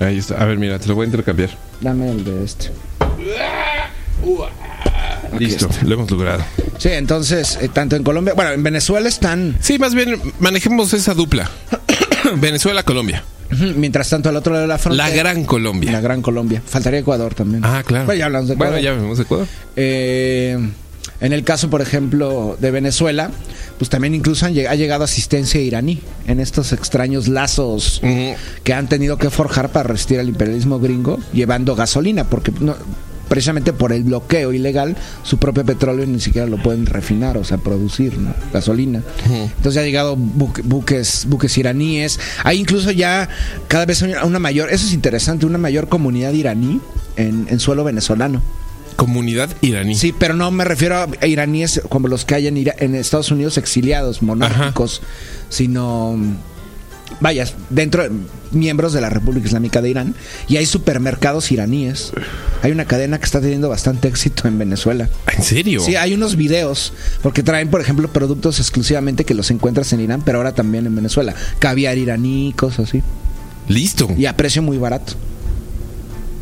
Ahí 0.00 0.18
está. 0.18 0.40
A 0.40 0.44
ver, 0.44 0.58
mira, 0.58 0.78
te 0.78 0.86
lo 0.88 0.94
voy 0.94 1.04
a 1.04 1.06
intercambiar. 1.06 1.50
Dame 1.80 2.10
el 2.10 2.24
de 2.24 2.44
este. 2.44 2.70
Listo, 5.38 5.68
lo 5.84 5.94
hemos 5.94 6.10
logrado. 6.10 6.44
Sí, 6.78 6.90
entonces, 6.90 7.58
eh, 7.60 7.68
tanto 7.72 7.96
en 7.96 8.04
Colombia, 8.04 8.34
bueno, 8.34 8.52
en 8.52 8.62
Venezuela 8.62 9.08
están, 9.08 9.56
Sí, 9.60 9.78
más 9.78 9.94
bien 9.94 10.20
manejemos 10.38 10.92
esa 10.92 11.14
dupla. 11.14 11.50
Venezuela, 12.36 12.82
Colombia. 12.82 13.24
ujú, 13.24 13.33
mientras 13.76 14.08
tanto 14.10 14.28
al 14.28 14.36
otro 14.36 14.52
lado 14.52 14.62
de 14.62 14.68
la 14.68 14.78
frontera. 14.78 15.08
La 15.08 15.14
Gran 15.14 15.44
Colombia. 15.44 15.92
La 15.92 16.00
Gran 16.00 16.22
Colombia. 16.22 16.62
Faltaría 16.64 17.00
Ecuador 17.00 17.34
también. 17.34 17.64
Ah, 17.64 17.82
claro. 17.86 18.06
Bueno, 18.06 18.18
ya 18.18 18.26
hablamos 18.26 18.48
de 18.48 18.54
Ecuador. 18.54 18.72
Bueno, 18.74 18.84
ya 18.84 19.22
Ecuador. 19.22 19.46
Eh, 19.76 20.58
en 21.20 21.32
el 21.32 21.44
caso, 21.44 21.70
por 21.70 21.80
ejemplo, 21.80 22.56
de 22.60 22.70
Venezuela, 22.70 23.30
pues 23.78 23.88
también 23.88 24.14
incluso 24.14 24.46
han 24.46 24.54
lleg- 24.54 24.68
ha 24.68 24.74
llegado 24.74 25.04
asistencia 25.04 25.60
iraní 25.60 26.00
en 26.26 26.40
estos 26.40 26.72
extraños 26.72 27.28
lazos 27.28 28.00
que 28.62 28.74
han 28.74 28.88
tenido 28.88 29.16
que 29.16 29.30
forjar 29.30 29.70
para 29.70 29.88
resistir 29.88 30.18
al 30.20 30.28
imperialismo 30.28 30.78
gringo, 30.80 31.18
llevando 31.32 31.74
gasolina, 31.76 32.24
porque 32.24 32.52
no- 32.60 32.76
precisamente 33.34 33.72
por 33.72 33.92
el 33.92 34.04
bloqueo 34.04 34.52
ilegal, 34.52 34.96
su 35.24 35.38
propio 35.38 35.64
petróleo 35.64 36.06
ni 36.06 36.20
siquiera 36.20 36.46
lo 36.46 36.62
pueden 36.62 36.86
refinar, 36.86 37.36
o 37.36 37.42
sea, 37.42 37.58
producir, 37.58 38.16
¿no? 38.16 38.32
Gasolina. 38.52 39.02
Entonces 39.56 39.82
ha 39.82 39.84
llegado 39.84 40.16
buque- 40.16 40.62
buques, 40.62 41.26
buques 41.28 41.58
iraníes. 41.58 42.20
Hay 42.44 42.60
incluso 42.60 42.92
ya 42.92 43.28
cada 43.66 43.86
vez 43.86 44.02
una 44.02 44.38
mayor, 44.38 44.70
eso 44.72 44.86
es 44.86 44.92
interesante, 44.92 45.46
una 45.46 45.58
mayor 45.58 45.88
comunidad 45.88 46.32
iraní 46.32 46.80
en, 47.16 47.46
en 47.50 47.58
suelo 47.58 47.82
venezolano. 47.82 48.40
Comunidad 48.94 49.50
iraní. 49.60 49.96
Sí, 49.96 50.14
pero 50.16 50.34
no 50.34 50.52
me 50.52 50.64
refiero 50.64 50.94
a 51.20 51.26
iraníes 51.26 51.82
como 51.88 52.06
los 52.06 52.24
que 52.24 52.36
hay 52.36 52.46
en, 52.46 52.56
Ira- 52.56 52.76
en 52.78 52.94
Estados 52.94 53.32
Unidos 53.32 53.58
exiliados, 53.58 54.22
monárquicos, 54.22 55.02
sino 55.48 56.16
vaya, 57.20 57.46
dentro 57.70 58.02
de 58.02 58.10
miembros 58.52 58.92
de 58.92 59.00
la 59.00 59.10
República 59.10 59.46
Islámica 59.46 59.80
de 59.82 59.90
Irán 59.90 60.14
y 60.48 60.56
hay 60.56 60.66
supermercados 60.66 61.50
iraníes. 61.50 62.12
Hay 62.62 62.70
una 62.72 62.84
cadena 62.84 63.18
que 63.18 63.24
está 63.24 63.40
teniendo 63.40 63.68
bastante 63.68 64.08
éxito 64.08 64.46
en 64.48 64.58
Venezuela. 64.58 65.08
¿En 65.36 65.42
serio? 65.42 65.80
Sí, 65.80 65.96
hay 65.96 66.14
unos 66.14 66.36
videos 66.36 66.92
porque 67.22 67.42
traen, 67.42 67.68
por 67.68 67.80
ejemplo, 67.80 68.12
productos 68.12 68.58
exclusivamente 68.60 69.24
que 69.24 69.34
los 69.34 69.50
encuentras 69.50 69.92
en 69.92 70.00
Irán, 70.00 70.22
pero 70.24 70.38
ahora 70.38 70.54
también 70.54 70.86
en 70.86 70.94
Venezuela. 70.94 71.34
Caviar 71.58 71.98
iraní, 71.98 72.54
cosas 72.56 72.88
así. 72.88 73.02
Listo. 73.68 74.08
Y 74.16 74.26
a 74.26 74.36
precio 74.36 74.62
muy 74.62 74.78
barato. 74.78 75.14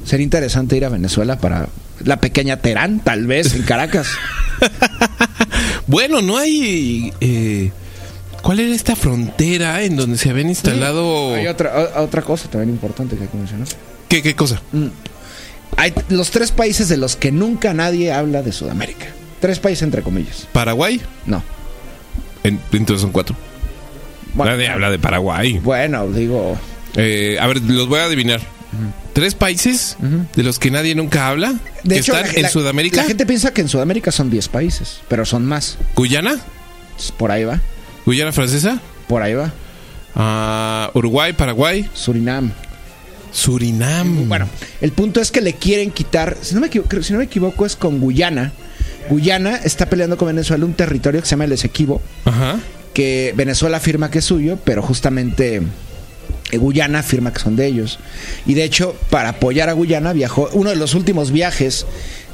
Sería 0.04 0.24
interesante 0.24 0.76
ir 0.76 0.84
a 0.84 0.88
Venezuela 0.88 1.38
para 1.38 1.68
la 2.04 2.20
pequeña 2.20 2.56
Terán, 2.56 3.00
tal 3.00 3.26
vez, 3.26 3.54
en 3.54 3.62
Caracas. 3.62 4.08
Bueno, 5.86 6.22
no 6.22 6.38
hay. 6.38 7.12
eh, 7.20 7.72
¿Cuál 8.42 8.60
era 8.60 8.74
esta 8.74 8.96
frontera 8.96 9.82
en 9.82 9.96
donde 9.96 10.18
se 10.18 10.30
habían 10.30 10.48
instalado. 10.48 11.34
Hay 11.34 11.46
otra, 11.46 11.92
otra 11.96 12.22
cosa 12.22 12.48
también 12.50 12.70
importante 12.70 13.16
que 13.16 13.22
hay 13.22 13.28
que 13.28 13.36
mencionar. 13.36 13.68
¿Qué, 14.08 14.22
qué 14.22 14.34
cosa? 14.34 14.60
Hay 15.76 15.94
los 16.08 16.30
tres 16.30 16.50
países 16.52 16.88
de 16.88 16.96
los 16.96 17.16
que 17.16 17.30
nunca 17.32 17.72
nadie 17.72 18.12
habla 18.12 18.42
de 18.42 18.52
Sudamérica. 18.52 19.06
Tres 19.40 19.58
países 19.58 19.82
entre 19.82 20.02
comillas. 20.02 20.46
Paraguay. 20.52 21.00
No. 21.26 21.42
En- 22.44 22.60
entonces 22.72 23.00
son 23.00 23.12
cuatro. 23.12 23.36
Bueno, 24.34 24.52
Nadie 24.52 24.68
habla 24.68 24.90
de 24.90 24.98
Paraguay. 24.98 25.58
bueno, 25.58 26.08
digo, 26.08 26.56
Eh, 26.96 27.36
a 27.40 27.46
ver, 27.46 27.60
los 27.62 27.88
voy 27.88 28.00
a 28.00 28.04
adivinar. 28.04 28.40
Tres 29.12 29.34
países 29.34 29.96
de 30.34 30.42
los 30.42 30.58
que 30.58 30.70
nadie 30.70 30.94
nunca 30.94 31.28
habla. 31.28 31.54
de 31.84 31.94
que 31.96 32.00
hecho, 32.00 32.12
están 32.14 32.32
la- 32.32 32.36
en 32.38 32.42
la- 32.42 32.48
Sudamérica. 32.48 32.96
La 32.98 33.04
gente 33.04 33.26
piensa 33.26 33.52
que 33.52 33.60
en 33.60 33.68
Sudamérica 33.68 34.10
son 34.10 34.30
10 34.30 34.48
países, 34.48 35.00
pero 35.08 35.24
son 35.26 35.44
más. 35.44 35.76
Guyana. 35.94 36.38
Por 37.18 37.30
ahí 37.32 37.44
va, 37.44 37.60
Guyana 38.06 38.32
francesa. 38.32 38.80
por 39.08 39.22
ahí 39.22 39.34
va. 39.34 39.52
ah, 40.14 40.90
Uruguay, 40.94 41.32
Paraguay. 41.32 41.88
Surinam. 41.94 42.52
Surinam. 43.32 44.28
Bueno, 44.28 44.48
el 44.80 44.92
punto 44.92 45.20
es 45.20 45.30
que 45.30 45.40
le 45.40 45.54
quieren 45.54 45.90
quitar, 45.90 46.36
si 46.40 46.54
no 46.54 46.60
me 46.60 46.66
equivoco, 46.66 47.02
si 47.02 47.12
no 47.12 47.18
me 47.18 47.24
equivoco 47.24 47.64
es 47.66 47.76
con 47.76 48.00
Guyana. 48.00 48.52
Guyana 49.08 49.56
está 49.56 49.86
peleando 49.86 50.16
con 50.16 50.28
Venezuela 50.28 50.64
un 50.64 50.74
territorio 50.74 51.20
que 51.20 51.26
se 51.26 51.30
llama 51.32 51.44
el 51.44 51.52
Esequibo, 51.52 52.00
Ajá. 52.24 52.56
que 52.94 53.32
Venezuela 53.36 53.78
afirma 53.78 54.10
que 54.10 54.18
es 54.18 54.24
suyo, 54.24 54.58
pero 54.64 54.82
justamente 54.82 55.62
Guyana 56.58 57.00
afirma 57.00 57.32
que 57.32 57.40
son 57.40 57.56
de 57.56 57.66
ellos. 57.66 57.98
Y 58.46 58.54
de 58.54 58.64
hecho, 58.64 58.96
para 59.10 59.30
apoyar 59.30 59.68
a 59.68 59.72
Guyana 59.72 60.12
viajó 60.12 60.48
uno 60.52 60.70
de 60.70 60.76
los 60.76 60.94
últimos 60.94 61.30
viajes 61.30 61.86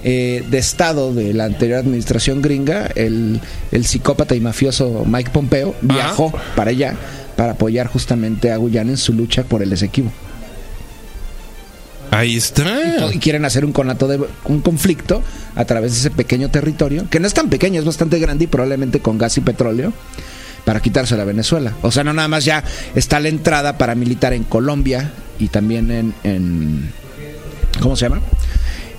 eh, 0.05 0.45
de 0.49 0.59
Estado 0.59 1.13
de 1.13 1.35
la 1.35 1.45
anterior 1.45 1.79
administración 1.79 2.43
gringa, 2.43 2.89
el, 2.95 3.41
el 3.73 3.87
psicópata 3.87 4.35
y 4.35 4.41
mafioso 4.41 5.05
Mike 5.07 5.31
Pompeo, 5.31 5.75
viajó 5.83 6.33
para 6.55 6.71
allá 6.71 6.95
para 7.37 7.53
apoyar 7.53 7.87
justamente 7.87 8.51
a 8.51 8.57
Guyana 8.57 8.91
en 8.91 8.97
su 8.97 9.13
lucha 9.13 9.45
por 9.45 9.63
el 9.63 9.73
Esequibo. 9.73 10.11
Ahí 12.11 12.37
está. 12.37 13.11
y 13.13 13.19
quieren 13.19 13.45
hacer 13.45 13.65
un 13.65 13.73
conato 13.73 14.09
de 14.09 14.21
un 14.45 14.61
conflicto 14.61 15.23
a 15.55 15.65
través 15.65 15.93
de 15.93 15.99
ese 15.99 16.11
pequeño 16.11 16.51
territorio, 16.51 17.09
que 17.11 17.21
no 17.21 17.27
es 17.27 17.35
tan 17.35 17.49
pequeño, 17.49 17.79
es 17.79 17.87
bastante 17.87 18.19
grande 18.19 18.45
y 18.45 18.47
probablemente 18.47 19.01
con 19.01 19.19
gas 19.19 19.37
y 19.37 19.41
petróleo 19.41 19.93
para 20.65 20.81
quitárselo 20.81 21.23
a 21.23 21.25
Venezuela. 21.25 21.75
O 21.83 21.91
sea, 21.91 22.05
no 22.05 22.13
nada 22.13 22.29
más 22.29 22.45
ya 22.45 22.65
está 22.95 23.21
la 23.21 23.29
entrada 23.29 23.79
paramilitar 23.79 24.33
en 24.33 24.45
Colombia 24.45 25.13
y 25.39 25.49
también 25.49 25.91
en, 25.91 26.15
en 26.25 26.93
¿cómo 27.81 27.97
se 27.97 28.07
llama? 28.07 28.21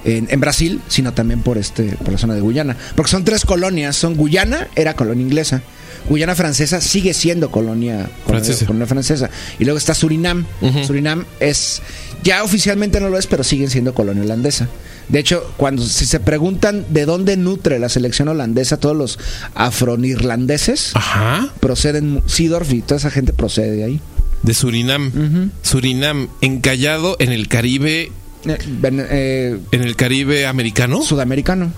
En, 0.05 0.28
en 0.30 0.39
Brasil, 0.39 0.82
sino 0.88 1.14
también 1.14 1.41
por 1.41 1.57
este 1.57 1.97
por 1.97 2.12
la 2.14 2.18
zona 2.18 2.34
de 2.34 2.41
Guyana, 2.41 2.78
porque 2.95 3.12
son 3.12 3.26
tres 3.26 3.45
colonias, 3.45 3.95
son 3.95 4.16
Guyana 4.16 4.68
era 4.76 4.95
colonia 4.95 5.22
inglesa, 5.24 5.62
Guyana 6.07 6.36
francesa 6.36 6.80
sigue 6.80 7.14
siendo 7.14 7.51
colonia 7.51 8.10
Francesa. 8.26 8.66
colonia 8.66 8.88
francesa 8.88 9.30
y 9.60 9.66
luego 9.66 9.78
está 9.78 9.93
Surinam. 9.93 10.45
Surinam 10.86 11.26
es 11.39 11.82
ya 12.24 12.43
oficialmente 12.43 12.99
no 12.99 13.10
lo 13.10 13.18
es, 13.18 13.28
pero 13.28 13.43
siguen 13.43 13.70
siendo 13.70 13.93
colonia 13.93 14.24
holandesa. 14.24 14.68
De 15.10 15.20
hecho, 15.20 15.51
cuando 15.57 15.84
si 15.84 16.05
se 16.05 16.20
preguntan 16.20 16.86
de 16.89 17.05
dónde 17.05 17.36
nutre 17.36 17.80
la 17.80 17.89
selección 17.89 18.28
holandesa, 18.28 18.78
todos 18.78 18.95
los 18.95 19.20
afronirlandeses 19.55 20.91
Ajá. 20.95 21.49
proceden, 21.60 22.22
Seedorf 22.28 22.72
y 22.72 22.82
toda 22.82 22.97
esa 22.97 23.10
gente 23.12 23.34
procede 23.34 23.72
de 23.72 23.84
ahí. 23.84 24.01
De 24.43 24.53
Surinam. 24.53 25.51
Surinam, 25.64 26.30
encallado 26.41 27.18
en 27.20 27.32
el 27.32 27.47
Caribe. 27.47 28.12
Eh, 28.45 28.57
eh, 28.83 29.59
En 29.71 29.81
el 29.83 29.95
Caribe 29.95 30.45
americano. 30.47 31.01
sudamericano. 31.03 31.71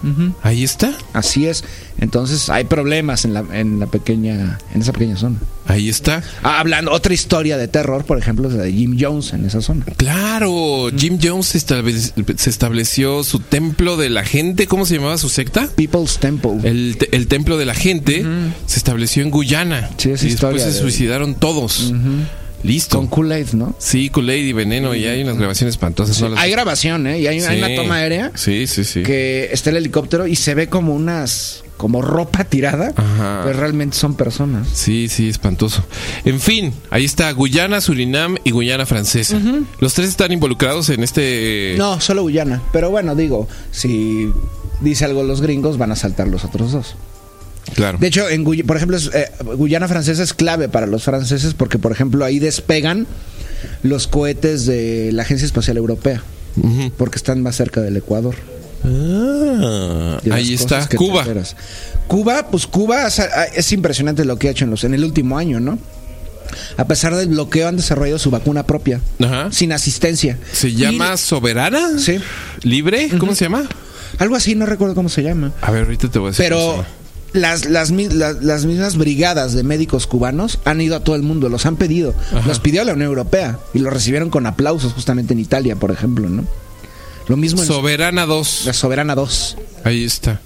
Ahí 0.44 0.64
está. 0.64 0.94
Así 1.14 1.48
es. 1.48 1.64
Entonces 2.00 2.50
hay 2.50 2.66
problemas 2.66 3.26
en 3.26 3.34
la, 3.34 3.44
en 3.54 3.80
la 3.80 3.86
pequeña, 3.88 4.58
en 4.74 4.82
esa 4.82 4.92
pequeña 4.94 5.18
zona. 5.18 5.38
Ahí 5.68 5.90
está. 5.90 6.24
Ah, 6.44 6.60
hablando, 6.60 6.92
otra 6.92 7.14
historia 7.14 7.58
de 7.58 7.68
terror, 7.68 8.04
por 8.06 8.18
ejemplo, 8.18 8.48
es 8.50 8.56
la 8.56 8.64
de 8.64 8.74
Jim 8.74 8.98
Jones 9.00 9.34
en 9.34 9.46
esa 9.46 9.62
zona. 9.62 9.86
Claro, 9.98 10.90
Jim 10.96 11.18
Jones 11.22 11.48
se 11.48 11.58
establec- 11.60 12.38
se 12.38 12.50
estableció 12.50 13.24
su 13.24 13.40
templo 13.40 13.98
de 13.98 14.10
la 14.10 14.24
gente. 14.26 14.68
¿Cómo 14.68 14.86
se 14.86 14.96
llamaba 14.96 15.18
su 15.18 15.30
secta? 15.30 15.68
People's 15.76 16.18
Temple. 16.20 16.58
El, 16.64 16.98
el 17.12 17.28
templo 17.28 17.58
de 17.58 17.66
la 17.66 17.74
gente 17.76 18.26
se 18.66 18.78
estableció 18.78 19.24
en 19.24 19.30
Guyana. 19.32 19.90
Sí, 19.98 20.12
esa 20.12 20.26
y 20.26 20.30
después 20.30 20.34
historia 20.34 20.60
se 20.66 20.72
de- 20.74 20.80
suicidaron 20.80 21.36
todos. 21.36 21.94
Listo. 22.64 22.98
Con 22.98 23.08
Kool-Aid, 23.08 23.54
¿no? 23.54 23.76
Sí, 23.80 24.10
Kool-Aid 24.10 24.46
y 24.48 24.54
Veneno. 24.54 24.94
Y 24.96 25.06
hay 25.06 25.22
unas 25.24 25.38
grabaciones 25.38 25.76
espantosas. 25.76 26.20
no 26.22 26.30
las- 26.30 26.40
Hay 26.40 26.52
grabación, 26.52 27.08
¿eh? 27.08 27.20
Y 27.20 27.28
hay, 27.28 27.40
una 27.42 27.76
toma 27.76 27.96
aérea 27.96 28.32
Sí, 28.36 28.68
sí, 28.68 28.84
sí. 28.84 29.04
que 29.04 29.50
está 29.52 29.70
el 29.72 29.78
helicóptero 29.78 30.28
y 30.28 30.36
se 30.36 30.54
ve 30.56 30.68
como 30.68 30.94
unas, 30.96 31.64
como 31.78 32.02
ropa 32.02 32.44
tirada, 32.44 32.94
Ajá. 32.96 33.42
pero 33.46 33.60
realmente 33.60 33.98
son 33.98 34.16
personas. 34.16 34.68
Sí, 34.74 35.08
sí, 35.10 35.28
espantoso. 35.30 35.84
En 36.26 36.40
fin, 36.40 36.74
ahí 36.92 37.06
está 37.06 37.32
Guyana, 37.32 37.82
Surinam 37.82 38.38
y 38.44 38.52
Guyana 38.52 38.86
francesa. 38.86 39.40
Los 39.80 39.94
tres 39.96 40.10
están 40.10 40.32
involucrados 40.32 40.90
en 40.90 41.04
este... 41.04 41.76
No, 41.78 42.00
solo 42.00 42.22
Guyana. 42.22 42.62
Pero 42.72 42.90
bueno, 42.92 43.16
digo, 43.16 43.48
si 43.72 44.32
dice 44.82 45.06
algo 45.06 45.24
los 45.24 45.42
gringos, 45.42 45.78
van 45.78 45.92
a 45.92 45.96
saltar 45.96 46.28
los 46.28 46.44
otros 46.46 46.72
dos. 46.72 46.96
Claro. 47.76 47.98
De 48.00 48.08
hecho, 48.08 48.28
en 48.30 48.44
Guy- 48.44 48.64
por 48.64 48.76
ejemplo, 48.78 48.98
es, 48.98 49.10
eh, 49.14 49.30
Guyana 49.56 49.88
francesa 49.88 50.22
es 50.24 50.34
clave 50.34 50.70
para 50.70 50.88
los 50.88 51.04
franceses 51.04 51.54
porque, 51.54 51.80
por 51.80 51.92
ejemplo, 51.92 52.26
ahí 52.26 52.40
despegan 52.40 53.08
los 53.84 54.08
cohetes 54.08 54.66
de 54.66 55.12
la 55.14 55.24
Agencia 55.24 55.46
Espacial 55.46 55.78
Europea, 55.78 56.22
porque 56.98 57.18
están 57.18 57.42
más 57.42 57.56
cerca 57.56 57.82
del 57.82 57.96
Ecuador. 57.98 58.36
Ah, 58.84 60.20
ahí 60.32 60.54
está 60.54 60.88
Cuba. 60.96 61.26
Cuba, 62.08 62.48
pues 62.50 62.68
Cuba 62.68 63.08
es, 63.08 63.22
es 63.56 63.72
impresionante 63.72 64.26
lo 64.26 64.38
que 64.38 64.48
ha 64.48 64.52
hecho 64.52 64.66
en, 64.66 64.72
los, 64.72 64.84
en 64.84 64.94
el 64.94 65.04
último 65.04 65.38
año, 65.38 65.60
¿no? 65.60 65.78
A 66.78 66.86
pesar 66.86 67.16
del 67.16 67.30
bloqueo 67.30 67.68
han 67.70 67.78
desarrollado 67.78 68.20
su 68.20 68.30
vacuna 68.30 68.66
propia, 68.66 69.00
Ajá. 69.24 69.50
sin 69.52 69.72
asistencia. 69.72 70.38
¿Se 70.52 70.74
llama 70.74 71.16
Soberana? 71.16 71.98
Sí. 71.98 72.20
¿Libre? 72.64 73.10
¿Cómo 73.18 73.34
se 73.36 73.46
llama? 73.46 73.64
Algo 74.18 74.36
así, 74.36 74.56
no 74.56 74.66
recuerdo 74.66 74.94
cómo 74.94 75.08
se 75.08 75.24
llama. 75.24 75.54
A 75.62 75.72
ver, 75.72 75.84
ahorita 75.86 76.10
te 76.10 76.20
voy 76.20 76.28
a 76.28 76.32
decir. 76.32 76.44
Pero 76.46 76.84
las, 77.34 77.66
las, 77.66 77.92
mi- 77.92 78.10
la- 78.10 78.34
las 78.34 78.66
mismas 78.66 78.98
brigadas 78.98 79.54
de 79.54 79.64
médicos 79.64 80.08
cubanos 80.08 80.60
han 80.66 80.82
ido 80.82 80.96
a 80.96 81.00
todo 81.04 81.16
el 81.16 81.24
mundo, 81.24 81.48
los 81.50 81.66
han 81.66 81.76
pedido. 81.78 82.14
Los 82.46 82.60
pidió 82.60 82.84
la 82.84 82.94
Unión 82.94 83.08
Europea 83.10 83.60
y 83.74 83.80
los 83.80 83.94
recibieron 83.94 84.30
con 84.30 84.46
aplausos 84.46 84.94
justamente 84.94 85.34
en 85.34 85.40
Italia, 85.40 85.76
por 85.76 85.92
ejemplo, 85.92 86.28
¿no? 86.30 86.44
Lo 87.28 87.38
mismo 87.38 87.62
en 87.62 87.68
Soberana 87.68 88.26
2. 88.26 88.64
la 88.66 88.74
Soberana 88.74 89.16
2. 89.16 89.58
Ahí 89.86 90.04
está. 90.04 90.42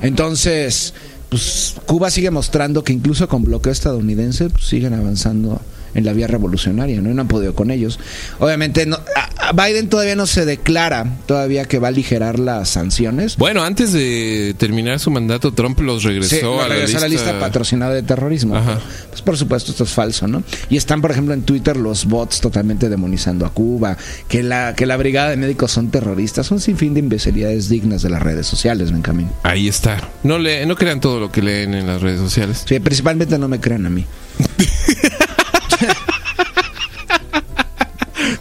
Entonces, 0.00 0.94
pues 1.28 1.74
Cuba 1.86 2.10
sigue 2.10 2.30
mostrando 2.30 2.82
que 2.84 2.92
incluso 2.92 3.28
con 3.28 3.44
bloqueo 3.44 3.72
estadounidense 3.72 4.48
pues, 4.50 4.64
siguen 4.64 4.94
avanzando 4.94 5.60
en 5.98 6.04
la 6.04 6.12
vía 6.12 6.26
revolucionaria, 6.26 7.00
¿no? 7.00 7.10
Y 7.10 7.14
no 7.14 7.20
han 7.20 7.28
podido 7.28 7.54
con 7.54 7.70
ellos. 7.70 7.98
Obviamente, 8.38 8.86
no, 8.86 8.96
a- 9.16 9.48
a 9.48 9.52
Biden 9.52 9.88
todavía 9.88 10.14
no 10.16 10.26
se 10.26 10.44
declara 10.44 11.06
todavía 11.26 11.64
que 11.64 11.78
va 11.78 11.88
a 11.88 11.90
aligerar 11.90 12.38
las 12.38 12.68
sanciones. 12.70 13.36
Bueno, 13.36 13.62
antes 13.62 13.92
de 13.92 14.54
terminar 14.58 14.98
su 15.00 15.10
mandato, 15.10 15.52
Trump 15.52 15.78
los 15.80 16.02
regresó, 16.04 16.36
Sí, 16.36 16.40
a, 16.44 16.68
la 16.68 16.74
regresó 16.74 17.06
lista. 17.08 17.38
patrocinada 17.38 17.94
de 17.94 18.02
terrorismo. 18.02 18.56
Ajá. 18.56 18.78
Pues 19.10 19.22
por 19.22 19.36
supuesto 19.36 19.70
esto 19.72 19.84
es 19.84 19.90
falso, 19.90 20.26
¿no? 20.28 20.42
Y 20.70 20.76
están, 20.76 21.00
por 21.00 21.10
ejemplo, 21.10 21.34
en 21.34 21.42
Twitter 21.42 21.76
los 21.76 22.04
bots 22.06 22.40
totalmente 22.40 22.88
demonizando 22.88 23.46
a 23.46 23.50
Cuba, 23.52 23.96
que 24.28 24.42
la, 24.42 24.74
que 24.74 24.86
la 24.86 24.96
brigada 24.96 25.30
de 25.30 25.36
médicos 25.36 25.72
son 25.72 25.90
terroristas, 25.90 26.50
un 26.50 26.60
sinfín 26.60 26.94
de 26.94 27.00
imbecilidades 27.00 27.68
dignas 27.68 28.02
de 28.02 28.10
las 28.10 28.22
redes 28.22 28.46
sociales, 28.46 28.92
Benjamín. 28.92 29.28
Ahí 29.42 29.68
está. 29.68 29.98
No, 30.22 30.38
le, 30.38 30.66
no 30.66 30.76
crean 30.76 31.00
todo 31.00 31.20
lo 31.20 31.32
que 31.32 31.42
leen 31.42 31.74
en 31.74 31.86
las 31.86 32.00
redes 32.02 32.20
sociales. 32.20 32.64
Sí, 32.66 32.78
principalmente 32.80 33.38
no 33.38 33.48
me 33.48 33.60
crean 33.60 33.86
a 33.86 33.90
mí. 33.90 34.04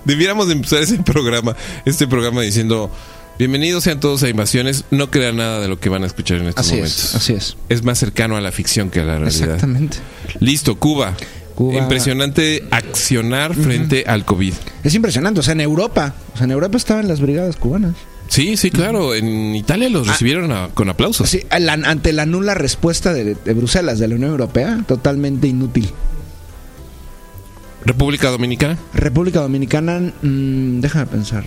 Debiéramos 0.08 0.47
de 0.47 0.53
empezar 0.53 0.82
ese 0.82 0.97
programa, 1.03 1.55
este 1.86 2.08
programa 2.08 2.41
diciendo, 2.41 2.89
bienvenidos 3.38 3.84
sean 3.84 3.99
todos 3.99 4.24
a 4.24 4.30
Invasiones, 4.30 4.86
no 4.89 5.12
crean 5.12 5.36
nada 5.36 5.60
de 5.60 5.68
lo 5.68 5.80
que 5.82 5.89
van 5.89 6.03
a 6.03 6.08
escuchar 6.08 6.38
en 6.38 6.47
estos 6.47 6.66
Así 6.66 6.76
momentos. 6.76 7.03
es, 7.03 7.16
así 7.16 7.34
es. 7.34 7.58
Es 7.68 7.84
más 7.84 7.99
cercano 7.99 8.38
a 8.38 8.41
la 8.41 8.53
ficción 8.53 8.89
que 8.89 9.01
a 9.01 9.03
la 9.03 9.20
realidad. 9.20 9.43
Exactamente. 9.55 9.97
Listo, 10.39 10.76
Cuba. 10.80 11.14
Cuba. 11.55 11.78
Impresionante 11.80 12.64
accionar 12.72 13.53
frente 13.53 14.05
al 14.08 14.24
COVID. 14.24 14.53
Es 14.86 14.93
impresionante, 14.95 15.41
o 15.41 15.43
sea, 15.43 15.51
en 15.53 15.62
Europa, 15.62 16.14
o 16.34 16.38
sea, 16.38 16.45
en 16.45 16.51
Europa 16.51 16.78
estaban 16.78 17.08
las 17.10 17.20
brigadas 17.20 17.58
cubanas. 17.58 17.95
Sí, 18.30 18.55
sí, 18.55 18.72
claro. 18.72 19.14
En 19.16 19.55
Italia 19.55 19.89
los 19.89 20.08
recibieron 20.08 20.51
a- 20.53 20.70
con 20.74 20.88
aplausos. 20.89 21.30
Sí, 21.30 21.41
la- 21.60 21.74
ante 21.74 22.14
la 22.14 22.26
nula 22.26 22.53
respuesta 22.53 23.12
de, 23.14 23.36
de 23.36 23.53
Bruselas, 23.53 23.99
de 23.99 24.08
la 24.08 24.16
Unión 24.16 24.32
Europea, 24.32 24.84
totalmente 24.88 25.47
inútil. 25.47 25.89
República 27.86 28.30
Dominicana, 28.30 28.78
República 28.93 29.39
Dominicana, 29.41 29.99
mm, 30.21 30.80
déjame 30.82 31.05
pensar, 31.05 31.45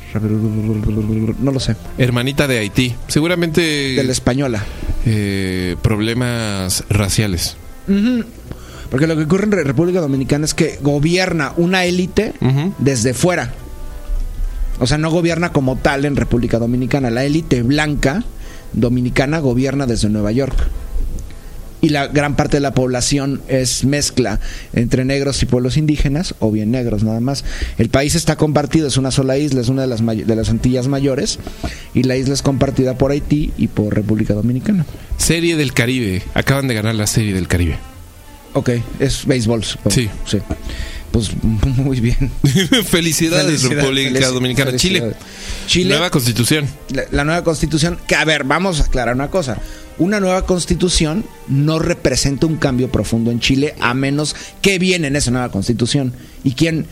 no 1.41 1.51
lo 1.53 1.61
sé, 1.61 1.77
hermanita 1.99 2.47
de 2.47 2.59
Haití. 2.59 2.95
Seguramente 3.09 3.61
de 3.61 4.05
la 4.05 4.13
española. 4.13 4.63
eh, 5.07 5.77
problemas 5.83 6.85
raciales. 6.89 7.57
Porque 8.91 9.07
lo 9.07 9.17
que 9.17 9.25
ocurre 9.25 9.45
en 9.45 9.53
Re- 9.53 9.65
República 9.65 10.01
Dominicana 10.01 10.45
es 10.45 10.55
que 10.55 10.79
gobierna 10.83 11.53
una 11.57 11.85
élite 11.85 12.33
desde 12.79 13.15
fuera. 13.15 13.53
O 14.79 14.87
sea, 14.87 14.99
no 14.99 15.11
gobierna 15.11 15.53
como 15.53 15.77
tal 15.77 16.05
en 16.05 16.17
República 16.17 16.59
Dominicana. 16.59 17.11
La 17.11 17.25
élite 17.25 17.63
blanca 17.63 18.25
dominicana 18.73 19.39
gobierna 19.41 19.87
desde 19.87 20.09
Nueva 20.09 20.33
York. 20.33 20.57
Y 21.83 21.89
la 21.91 22.09
gran 22.09 22.37
parte 22.37 22.59
de 22.59 22.61
la 22.61 22.75
población 22.75 23.41
es 23.49 23.85
mezcla 23.85 24.39
entre 24.75 25.05
negros 25.07 25.43
y 25.43 25.47
pueblos 25.47 25.77
indígenas, 25.79 26.35
o 26.39 26.51
bien 26.51 26.71
negros 26.71 27.03
nada 27.05 27.21
más. 27.21 27.45
El 27.79 27.89
país 27.89 28.15
está 28.15 28.37
compartido, 28.37 28.87
es 28.89 28.99
una 28.99 29.11
sola 29.11 29.39
isla, 29.39 29.63
es 29.63 29.69
una 29.69 29.83
de 29.83 29.89
las, 29.89 30.05
de 30.05 30.37
las 30.37 30.51
Antillas 30.51 30.89
mayores, 30.89 31.39
y 31.95 32.03
la 32.03 32.17
isla 32.17 32.35
es 32.35 32.43
compartida 32.43 32.99
por 32.99 33.13
Haití 33.13 33.53
y 33.57 33.69
por 33.69 33.95
República 33.95 34.35
Dominicana. 34.35 34.85
Serie 35.17 35.57
del 35.57 35.73
Caribe. 35.73 36.23
Acaban 36.35 36.69
de 36.69 36.75
ganar 36.75 36.95
la 36.95 37.07
Serie 37.07 37.33
del 37.33 37.49
Caribe. 37.49 37.79
Ok, 38.53 38.71
es 38.99 39.25
béisbol. 39.27 39.65
supongo. 39.65 39.91
Sí. 39.95 40.11
sí. 40.27 40.39
Pues 41.13 41.31
muy 41.77 42.01
bien. 42.01 42.31
Felicidades, 42.85 43.47
Felicidad- 43.63 43.71
República 43.83 44.21
felici- 44.21 44.33
Dominicana. 44.33 44.77
Chile. 44.77 45.15
Nueva 45.89 46.11
constitución. 46.11 46.67
la, 46.91 47.05
la 47.11 47.25
nueva 47.25 47.43
constitución, 47.45 47.99
que 48.07 48.15
a 48.17 48.25
ver, 48.25 48.45
vamos 48.45 48.81
a 48.81 48.85
aclarar 48.85 49.15
una 49.15 49.29
cosa. 49.31 49.57
Una 49.99 50.21
nueva 50.21 50.47
constitución 50.47 51.25
no 51.49 51.79
representa 51.79 52.47
un 52.47 52.57
cambio 52.57 52.91
profundo 52.91 53.31
en 53.31 53.41
Chile, 53.41 53.75
a 53.81 53.93
menos 53.95 54.35
que 54.63 54.79
viene 54.79 55.09
en 55.09 55.17
esa 55.17 55.31
nueva 55.31 55.51
constitución. 55.51 56.13
¿Y 56.43 56.53
quién, 56.53 56.87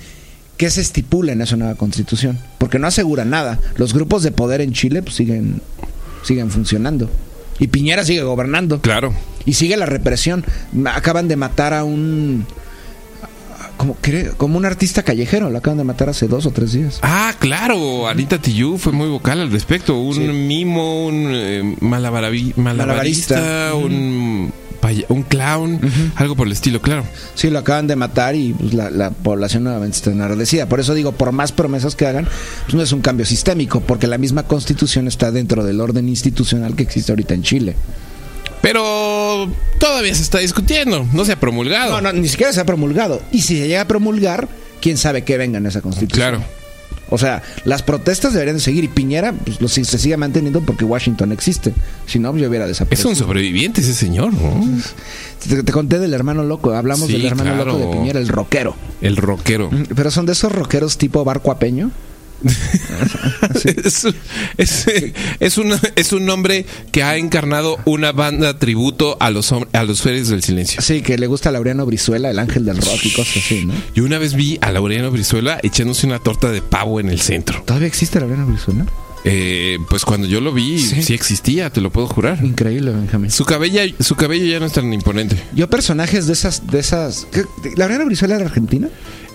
qué 0.57 0.71
se 0.71 0.81
estipula 0.81 1.33
en 1.33 1.41
esa 1.41 1.57
nueva 1.57 1.75
constitución? 1.75 2.39
Porque 2.59 2.79
no 2.79 2.87
asegura 2.87 3.25
nada. 3.25 3.59
Los 3.77 3.95
grupos 3.95 4.23
de 4.23 4.33
poder 4.33 4.61
en 4.61 4.73
Chile 4.73 5.03
pues, 5.03 5.17
siguen, 5.17 5.63
siguen 6.23 6.51
funcionando. 6.51 7.09
Y 7.59 7.69
Piñera 7.69 8.05
sigue 8.05 8.23
gobernando. 8.23 8.81
Claro. 8.81 9.15
Y 9.45 9.55
sigue 9.55 9.77
la 9.77 9.87
represión. 9.87 10.45
Acaban 10.87 11.29
de 11.29 11.37
matar 11.37 11.75
a 11.75 11.85
un. 11.85 12.47
Como, 13.79 13.97
como 14.37 14.59
un 14.59 14.67
artista 14.67 15.03
callejero. 15.03 15.49
Lo 15.49 15.57
acaban 15.59 15.79
de 15.79 15.85
matar 15.85 16.11
hace 16.11 16.29
dos 16.29 16.45
o 16.45 16.51
tres 16.51 16.73
días. 16.73 16.99
Ah, 17.03 17.33
claro. 17.39 18.07
Anita 18.09 18.39
Tijoux 18.39 18.77
fue 18.79 18.93
muy 18.93 19.09
vocal 19.09 19.41
al 19.41 19.51
respecto. 19.51 19.97
Un 19.99 20.15
Sí. 20.15 20.21
mimo, 20.21 21.07
un 21.07 21.31
eh, 21.33 21.63
malabaravi- 21.81 22.55
malabarista, 22.57 23.37
Malabarista. 23.37 23.75
un, 23.75 24.53
un 25.09 25.23
clown, 25.23 25.81
algo 26.17 26.35
por 26.37 26.47
el 26.47 26.53
estilo, 26.53 26.81
claro. 26.83 27.05
Sí, 27.35 27.51
lo 27.51 27.59
acaban 27.61 27.87
de 27.87 27.97
matar 27.97 28.35
y 28.35 28.53
pues, 28.53 28.75
la, 28.75 28.91
la 28.91 29.11
población 29.11 29.65
nuevamente 29.65 29.97
está 29.97 30.11
enardecida. 30.11 30.67
Por 30.69 30.81
eso 30.81 30.95
digo, 30.95 31.13
por 31.13 31.33
más 31.33 31.53
promesas 31.53 31.95
que 31.97 32.07
hagan, 32.07 32.27
pues 32.65 32.75
no 32.75 32.83
es 32.83 32.93
un 32.93 33.01
cambio 33.01 33.25
sistémico, 33.27 33.81
porque 33.81 34.07
la 34.07 34.19
misma 34.19 34.43
constitución 34.45 35.07
está 35.09 35.31
dentro 35.31 35.65
del 35.65 35.81
orden 35.81 36.09
institucional 36.09 36.75
que 36.75 36.83
existe 36.83 37.13
ahorita 37.13 37.35
en 37.35 37.43
Chile. 37.43 37.77
Pero 38.63 39.49
todavía 39.79 40.15
se 40.15 40.23
está 40.23 40.39
discutiendo. 40.39 41.07
No 41.13 41.25
se 41.25 41.33
ha 41.33 41.41
promulgado. 41.41 41.93
No, 41.93 42.01
no, 42.01 42.13
ni 42.13 42.29
siquiera 42.29 42.53
se 42.53 42.61
ha 42.61 42.67
promulgado. 42.67 43.23
Y 43.33 43.43
si 43.43 43.59
se 43.59 43.69
llega 43.69 43.83
a 43.83 43.89
promulgar, 43.89 44.49
quién 44.81 44.97
sabe 44.97 45.23
qué 45.25 45.37
venga 45.39 45.59
en 45.59 45.67
esa 45.67 45.81
constitución. 45.81 46.31
Claro. 46.31 46.45
O 47.11 47.17
sea, 47.17 47.43
las 47.65 47.83
protestas 47.83 48.35
deberían 48.35 48.57
de 48.57 48.63
seguir 48.63 48.85
y 48.85 48.89
Piñera 48.89 49.33
pues, 49.33 49.63
lo, 49.63 49.69
se 49.69 49.83
sigue 49.85 50.17
manteniendo 50.19 50.61
porque 50.61 50.85
Washington 50.85 51.33
existe. 51.33 51.73
Si 52.07 52.19
no, 52.19 52.37
yo 52.37 52.49
hubiera 52.51 52.67
Es 52.67 52.73
desaparecido. 52.73 53.09
un 53.11 53.17
sobreviviente 53.17 53.81
ese 53.81 53.95
señor, 53.95 54.35
¿no? 54.35 54.63
Te, 55.49 55.63
te 55.63 55.73
conté 55.73 55.99
del 55.99 56.13
hermano 56.13 56.43
loco. 56.45 56.73
Hablamos 56.75 57.07
Sí, 57.07 57.15
del 57.15 57.25
hermano 57.27 57.55
claro. 57.55 57.73
loco 57.79 57.79
de 57.91 57.97
Piñera, 57.97 58.21
el 58.21 58.29
rockero. 58.29 58.77
El 59.01 59.17
rockero. 59.17 59.71
Pero 59.97 60.11
son 60.11 60.27
de 60.27 60.33
esos 60.33 60.53
rockeros 60.53 60.99
tipo 60.99 61.25
barco 61.25 61.51
apeño. 61.51 61.91
Es, 63.65 64.07
es, 64.57 64.87
es 65.41 65.59
un, 65.59 65.73
es 65.97 66.13
un 66.13 66.29
hombre 66.31 66.65
que 66.93 67.03
ha 67.03 67.17
encarnado 67.17 67.79
una 67.85 68.13
banda 68.13 68.59
tributo 68.59 69.17
a 69.21 69.31
los, 69.31 69.53
a 69.53 69.85
los 69.85 69.99
seres 69.99 70.29
del 70.29 70.43
silencio. 70.43 70.81
Sí, 70.83 71.03
que 71.03 71.19
le 71.19 71.27
gusta 71.27 71.49
a 71.49 71.53
Laureano 71.53 71.85
Brizuela, 71.87 72.31
el 72.31 72.39
ángel 72.39 72.65
del 72.65 72.77
rock 72.77 73.05
y 73.05 73.13
cosas 73.13 73.39
así, 73.39 73.65
¿no? 73.65 73.75
Yo 73.95 74.05
una 74.05 74.19
vez 74.19 74.35
vi 74.35 74.59
a 74.61 74.71
Laureano 74.73 75.11
Brizuela 75.11 75.59
echándose 75.63 76.07
una 76.07 76.19
torta 76.19 76.51
de 76.51 76.63
pavo 76.63 77.01
en 77.01 77.09
el 77.09 77.21
centro. 77.21 77.63
¿Todavía 77.65 77.89
existe 77.89 78.21
Laureano 78.21 78.47
Brizuela? 78.47 78.87
Eh, 79.25 79.79
pues 79.91 80.05
cuando 80.05 80.27
yo 80.29 80.41
lo 80.41 80.53
vi, 80.53 80.79
Sí. 80.79 81.03
sí. 81.03 81.15
existía, 81.15 81.71
te 81.71 81.81
lo 81.81 81.91
puedo 81.91 82.07
jurar. 82.07 82.39
Increíble, 82.45 82.93
Benjamín. 82.93 83.31
Su 83.31 83.45
cabello, 83.45 83.81
su 83.99 84.15
cabello 84.15 84.47
ya 84.47 84.61
no 84.61 84.67
es 84.67 84.73
tan 84.73 84.93
imponente. 84.93 85.37
Yo 85.55 85.69
personajes 85.69 86.27
de 86.29 86.33
esas, 86.35 86.67
de 86.69 86.79
esas. 86.79 87.27
¿qué- 87.33 87.45
¿Laureano 87.77 88.07
Brizuela 88.07 88.37
era 88.37 88.47
argentina? 88.47 88.89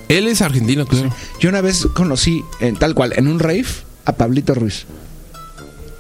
Él 0.10 0.28
es 0.28 0.42
argentino, 0.42 0.86
claro. 0.86 1.10
Yo 1.40 1.50
una 1.50 1.62
vez 1.62 1.88
conocí, 1.94 2.44
en, 2.60 2.76
tal 2.76 2.94
cual, 2.94 3.14
en 3.16 3.28
un 3.28 3.40
rave, 3.40 3.66
a 4.06 4.14
Pablito 4.14 4.54
Ruiz. 4.54 4.86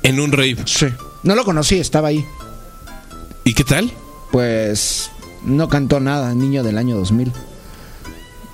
En 0.03 0.19
un 0.19 0.31
rave. 0.31 0.57
Sí. 0.65 0.87
No 1.23 1.35
lo 1.35 1.45
conocí, 1.45 1.77
estaba 1.79 2.09
ahí. 2.09 2.25
¿Y 3.45 3.53
qué 3.53 3.63
tal? 3.63 3.91
Pues 4.31 5.09
no 5.45 5.69
cantó 5.69 5.99
nada, 5.99 6.33
niño 6.33 6.63
del 6.63 6.77
año 6.77 6.95
2000. 6.97 7.31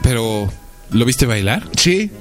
Pero, 0.01 0.51
¿lo 0.91 1.05
viste 1.05 1.25
bailar? 1.25 1.67
Sí. 1.75 2.11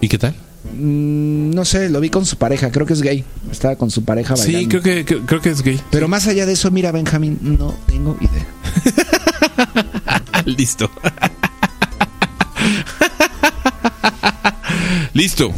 ¿Y 0.00 0.08
qué 0.08 0.18
tal? 0.18 0.34
Mm, 0.74 1.50
no 1.50 1.64
sé, 1.64 1.88
lo 1.88 2.00
vi 2.00 2.10
con 2.10 2.26
su 2.26 2.36
pareja, 2.36 2.70
creo 2.70 2.86
que 2.86 2.92
es 2.92 3.02
gay. 3.02 3.24
Estaba 3.50 3.76
con 3.76 3.90
su 3.90 4.04
pareja 4.04 4.34
bailando. 4.34 4.58
Sí, 4.58 4.68
creo 4.68 4.82
que, 4.82 5.04
creo, 5.04 5.26
creo 5.26 5.40
que 5.40 5.50
es 5.50 5.62
gay. 5.62 5.80
Pero 5.90 6.08
más 6.08 6.26
allá 6.26 6.46
de 6.46 6.52
eso, 6.52 6.70
mira, 6.70 6.92
Benjamín, 6.92 7.38
no 7.42 7.74
tengo 7.86 8.16
idea. 8.20 8.46
Listo. 10.44 10.90
Listo. 15.14 15.52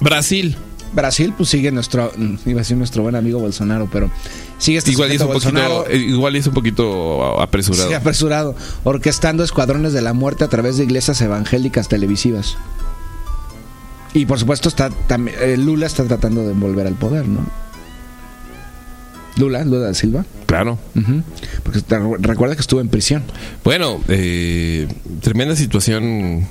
Brasil. 0.00 0.56
Brasil, 0.92 1.32
pues 1.36 1.48
sigue 1.48 1.70
nuestro, 1.70 2.10
mm, 2.16 2.34
iba 2.46 2.58
a 2.58 2.62
decir 2.62 2.76
nuestro 2.76 3.02
buen 3.02 3.14
amigo 3.14 3.38
Bolsonaro, 3.38 3.88
pero 3.92 4.10
sigue 4.58 4.78
este 4.78 4.90
Igual 4.90 5.12
es, 5.12 5.20
un 5.20 5.28
poquito, 5.28 5.32
Bolsonaro, 5.32 5.86
eh, 5.88 5.98
igual 5.98 6.34
es 6.34 6.48
un 6.48 6.54
poquito 6.54 7.40
apresurado. 7.40 7.88
sí, 7.88 7.94
apresurado, 7.94 8.56
orquestando 8.82 9.44
escuadrones 9.44 9.92
de 9.92 10.02
la 10.02 10.14
muerte 10.14 10.42
a 10.42 10.48
través 10.48 10.78
de 10.78 10.84
iglesias 10.84 11.20
evangélicas 11.20 11.88
televisivas. 11.88 12.56
Y 14.12 14.26
por 14.26 14.40
supuesto 14.40 14.68
está 14.68 14.90
también 14.90 15.36
eh, 15.40 15.56
Lula 15.56 15.86
está 15.86 16.04
tratando 16.04 16.42
de 16.42 16.54
volver 16.54 16.88
al 16.88 16.94
poder, 16.94 17.28
¿no? 17.28 17.46
Lula, 19.40 19.64
Lula 19.64 19.78
da 19.86 19.94
Silva. 19.94 20.24
Claro. 20.46 20.78
Porque 21.64 21.80
te 21.80 21.98
re- 21.98 22.16
recuerda 22.20 22.54
que 22.54 22.60
estuvo 22.60 22.80
en 22.80 22.88
prisión. 22.88 23.22
Bueno, 23.64 24.00
eh, 24.08 24.86
tremenda 25.22 25.56
situación 25.56 26.46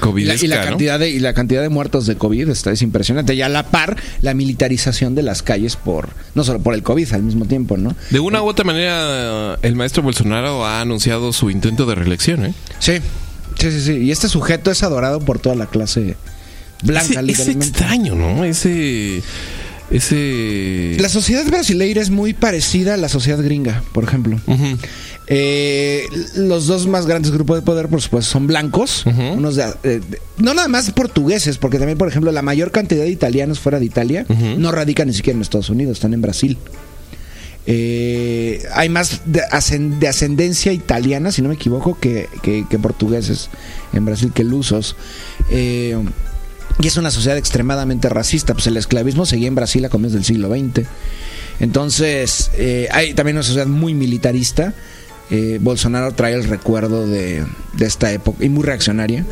Covidesca, 0.00 0.44
y 0.44 0.48
la, 0.48 0.56
y 0.56 0.58
la 0.58 0.64
¿no? 0.64 0.70
cantidad 0.70 0.98
de 0.98 1.08
y 1.10 1.18
la 1.20 1.32
cantidad 1.32 1.62
de 1.62 1.70
muertos 1.70 2.04
de 2.06 2.16
COVID 2.16 2.50
está 2.50 2.70
es 2.70 2.82
impresionante. 2.82 3.34
Y 3.34 3.40
a 3.40 3.48
la 3.48 3.64
par 3.70 3.96
la 4.20 4.34
militarización 4.34 5.14
de 5.14 5.22
las 5.22 5.42
calles 5.42 5.76
por 5.76 6.10
no 6.34 6.44
solo 6.44 6.60
por 6.60 6.74
el 6.74 6.82
COVID 6.82 7.12
al 7.14 7.22
mismo 7.22 7.46
tiempo, 7.46 7.78
¿no? 7.78 7.96
De 8.10 8.20
una 8.20 8.42
u 8.42 8.46
otra 8.46 8.64
manera, 8.64 9.58
el 9.62 9.74
maestro 9.74 10.02
Bolsonaro 10.02 10.66
ha 10.66 10.82
anunciado 10.82 11.32
su 11.32 11.48
intento 11.50 11.86
de 11.86 11.94
reelección, 11.94 12.44
¿eh? 12.44 12.54
Sí. 12.78 12.98
Sí, 13.58 13.70
sí, 13.70 13.80
sí. 13.80 13.92
Y 13.94 14.10
este 14.10 14.28
sujeto 14.28 14.70
es 14.70 14.82
adorado 14.82 15.20
por 15.20 15.38
toda 15.38 15.54
la 15.54 15.64
clase 15.64 16.14
blanca, 16.82 17.20
Ese- 17.20 17.42
es 17.42 17.48
extraño, 17.48 18.14
¿no? 18.14 18.44
Ese. 18.44 19.22
Ese. 19.96 20.96
La 21.00 21.08
sociedad 21.08 21.44
brasileira 21.46 22.00
es 22.02 22.10
muy 22.10 22.34
parecida 22.34 22.94
a 22.94 22.96
la 22.96 23.08
sociedad 23.08 23.42
gringa, 23.42 23.82
por 23.92 24.04
ejemplo. 24.04 24.38
Eh, 25.28 26.04
los 26.36 26.66
dos 26.66 26.86
más 26.86 27.06
grandes 27.06 27.32
grupos 27.32 27.56
de 27.56 27.62
poder, 27.62 27.88
por 27.88 28.00
supuesto, 28.00 28.30
son 28.30 28.46
blancos. 28.46 29.04
Unos 29.06 29.56
de, 29.56 29.64
eh, 29.84 30.00
de- 30.08 30.20
no 30.38 30.54
nada 30.54 30.68
más 30.68 30.90
portugueses, 30.92 31.58
porque 31.58 31.78
también, 31.78 31.98
por 31.98 32.08
ejemplo, 32.08 32.30
la 32.30 32.42
mayor 32.42 32.70
cantidad 32.70 33.02
de 33.04 33.10
italianos 33.10 33.58
fuera 33.58 33.78
de 33.80 33.86
Italia 33.86 34.24
no 34.58 34.70
radican 34.70 35.08
ni 35.08 35.14
siquiera 35.14 35.36
en 35.36 35.42
Estados 35.42 35.70
Unidos, 35.70 35.96
están 35.96 36.14
en 36.14 36.22
Brasil. 36.22 36.58
Eh, 37.68 38.62
hay 38.74 38.88
más 38.88 39.22
de, 39.24 39.42
de 39.98 40.06
ascendencia 40.08 40.72
italiana, 40.72 41.32
si 41.32 41.42
no 41.42 41.48
me 41.48 41.56
equivoco, 41.56 41.98
que, 41.98 42.28
que- 42.42 42.64
que 42.70 42.78
portugueses 42.78 43.50
en 43.92 44.04
Brasil, 44.04 44.30
que 44.32 44.44
lusos. 44.44 44.94
Eh, 45.50 45.96
y 46.80 46.86
es 46.86 46.96
una 46.96 47.10
sociedad 47.10 47.38
extremadamente 47.38 48.08
racista. 48.08 48.54
Pues 48.54 48.66
el 48.66 48.76
esclavismo 48.76 49.26
seguía 49.26 49.48
en 49.48 49.54
Brasil 49.54 49.84
a 49.84 49.88
comienzos 49.88 50.14
del 50.14 50.24
siglo 50.24 50.48
XX. 50.48 50.86
Entonces, 51.60 52.50
eh, 52.54 52.88
hay 52.90 53.14
también 53.14 53.36
una 53.36 53.42
sociedad 53.42 53.66
muy 53.66 53.94
militarista. 53.94 54.74
Eh, 55.30 55.58
Bolsonaro 55.60 56.12
trae 56.14 56.34
el 56.34 56.44
recuerdo 56.44 57.06
de, 57.06 57.44
de 57.72 57.86
esta 57.86 58.12
época, 58.12 58.44
y 58.44 58.48
muy 58.48 58.62
reaccionaria, 58.62 59.24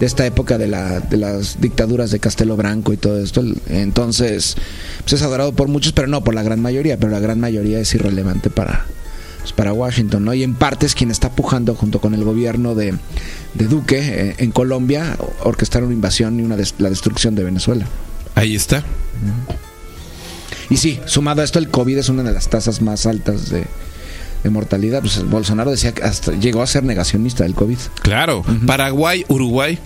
de 0.00 0.06
esta 0.06 0.26
época 0.26 0.58
de, 0.58 0.66
la, 0.66 0.98
de 0.98 1.16
las 1.18 1.60
dictaduras 1.60 2.10
de 2.10 2.18
Castelo 2.18 2.56
Branco 2.56 2.92
y 2.92 2.96
todo 2.96 3.22
esto. 3.22 3.44
Entonces, 3.68 4.56
pues 5.02 5.12
es 5.12 5.22
adorado 5.22 5.52
por 5.52 5.68
muchos, 5.68 5.92
pero 5.92 6.08
no 6.08 6.24
por 6.24 6.34
la 6.34 6.42
gran 6.42 6.60
mayoría, 6.60 6.96
pero 6.96 7.12
la 7.12 7.20
gran 7.20 7.38
mayoría 7.38 7.78
es 7.78 7.94
irrelevante 7.94 8.50
para, 8.50 8.86
pues, 9.46 9.52
para 9.52 9.72
Washington, 9.72 10.24
¿no? 10.24 10.34
Y 10.34 10.42
en 10.42 10.54
parte 10.54 10.86
es 10.86 10.94
quien 10.96 11.12
está 11.12 11.30
pujando 11.30 11.76
junto 11.76 12.00
con 12.00 12.14
el 12.14 12.24
gobierno 12.24 12.74
de, 12.74 12.94
de 13.54 13.66
Duque 13.68 13.98
eh, 14.00 14.34
en 14.38 14.50
Colombia, 14.50 15.16
orquestar 15.44 15.84
una 15.84 15.92
invasión 15.92 16.40
y 16.40 16.42
una 16.42 16.56
des- 16.56 16.74
la 16.78 16.90
destrucción 16.90 17.36
de 17.36 17.44
Venezuela. 17.44 17.86
Ahí 18.34 18.56
está. 18.56 18.82
Y 20.68 20.78
sí, 20.78 20.98
sumado 21.06 21.42
a 21.42 21.44
esto, 21.44 21.58
el 21.60 21.68
COVID 21.70 21.98
es 21.98 22.08
una 22.08 22.24
de 22.24 22.32
las 22.32 22.48
tasas 22.50 22.82
más 22.82 23.06
altas 23.06 23.50
de, 23.50 23.64
de 24.42 24.50
mortalidad. 24.50 25.00
Pues 25.00 25.22
Bolsonaro 25.28 25.70
decía 25.70 25.92
que 25.92 26.02
hasta 26.02 26.32
llegó 26.32 26.60
a 26.62 26.66
ser 26.66 26.82
negacionista 26.82 27.44
del 27.44 27.54
COVID. 27.54 27.78
Claro. 28.02 28.44
Paraguay, 28.66 29.24
Uruguay. 29.28 29.78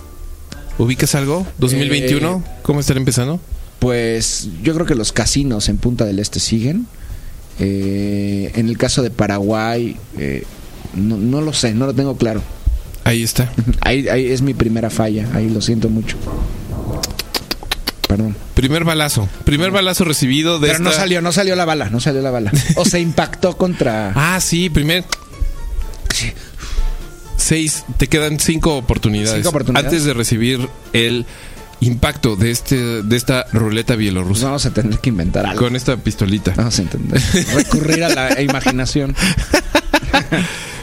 ¿Ubicas 0.78 1.14
algo? 1.14 1.46
¿2021? 1.60 2.40
Eh, 2.40 2.44
¿Cómo 2.62 2.80
estará 2.80 2.98
empezando? 2.98 3.38
Pues 3.78 4.48
yo 4.62 4.72
creo 4.74 4.86
que 4.86 4.94
los 4.94 5.12
casinos 5.12 5.68
en 5.68 5.76
Punta 5.76 6.06
del 6.06 6.18
Este 6.18 6.40
siguen. 6.40 6.86
Eh, 7.60 8.52
en 8.54 8.68
el 8.68 8.78
caso 8.78 9.02
de 9.02 9.10
Paraguay, 9.10 9.96
eh, 10.18 10.44
no, 10.94 11.16
no 11.16 11.40
lo 11.40 11.52
sé, 11.52 11.74
no 11.74 11.86
lo 11.86 11.94
tengo 11.94 12.16
claro. 12.16 12.42
Ahí 13.04 13.22
está. 13.22 13.52
Ahí, 13.80 14.08
ahí 14.08 14.30
es 14.30 14.42
mi 14.42 14.54
primera 14.54 14.90
falla, 14.90 15.28
ahí 15.34 15.48
lo 15.48 15.60
siento 15.60 15.88
mucho. 15.88 16.16
Perdón. 18.08 18.36
Primer 18.54 18.84
balazo. 18.84 19.28
Primer 19.44 19.70
balazo 19.70 20.04
recibido 20.04 20.58
de 20.58 20.68
Pero 20.68 20.80
no 20.80 20.90
salió, 20.90 21.22
no 21.22 21.32
salió 21.32 21.54
la 21.54 21.64
bala, 21.64 21.90
no 21.90 22.00
salió 22.00 22.20
la 22.22 22.30
bala. 22.30 22.50
O 22.76 22.84
se 22.84 23.00
impactó 23.00 23.56
contra... 23.56 24.12
Ah, 24.16 24.40
sí, 24.40 24.68
primer. 24.68 25.04
Seis. 27.36 27.84
Te 27.96 28.08
quedan 28.08 28.38
cinco 28.38 28.76
oportunidades. 28.76 29.36
Cinco 29.36 29.50
oportunidades. 29.50 29.86
Antes 29.86 30.04
de 30.04 30.12
recibir 30.12 30.68
el 30.92 31.24
impacto 31.80 32.36
de 32.36 32.50
este 32.50 32.76
de 33.02 33.16
esta 33.16 33.46
ruleta 33.52 33.96
bielorrusa. 33.96 34.46
vamos 34.46 34.66
a 34.66 34.70
tener 34.72 34.98
que 34.98 35.08
inventar 35.10 35.46
algo. 35.46 35.62
Con 35.62 35.76
esta 35.76 35.96
pistolita. 35.96 36.52
Vamos 36.56 36.78
a 36.78 36.82
entender. 36.82 37.20
Recurrir 37.54 38.04
a 38.04 38.08
la 38.10 38.40
imaginación. 38.48 39.14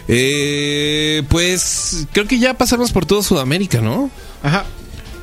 Eh, 0.09 1.23
pues 1.27 2.07
creo 2.13 2.25
que 2.27 2.39
ya 2.39 2.53
pasamos 2.53 2.93
por 2.93 3.05
todo 3.05 3.21
Sudamérica, 3.21 3.81
¿no? 3.81 4.09
Ajá. 4.41 4.65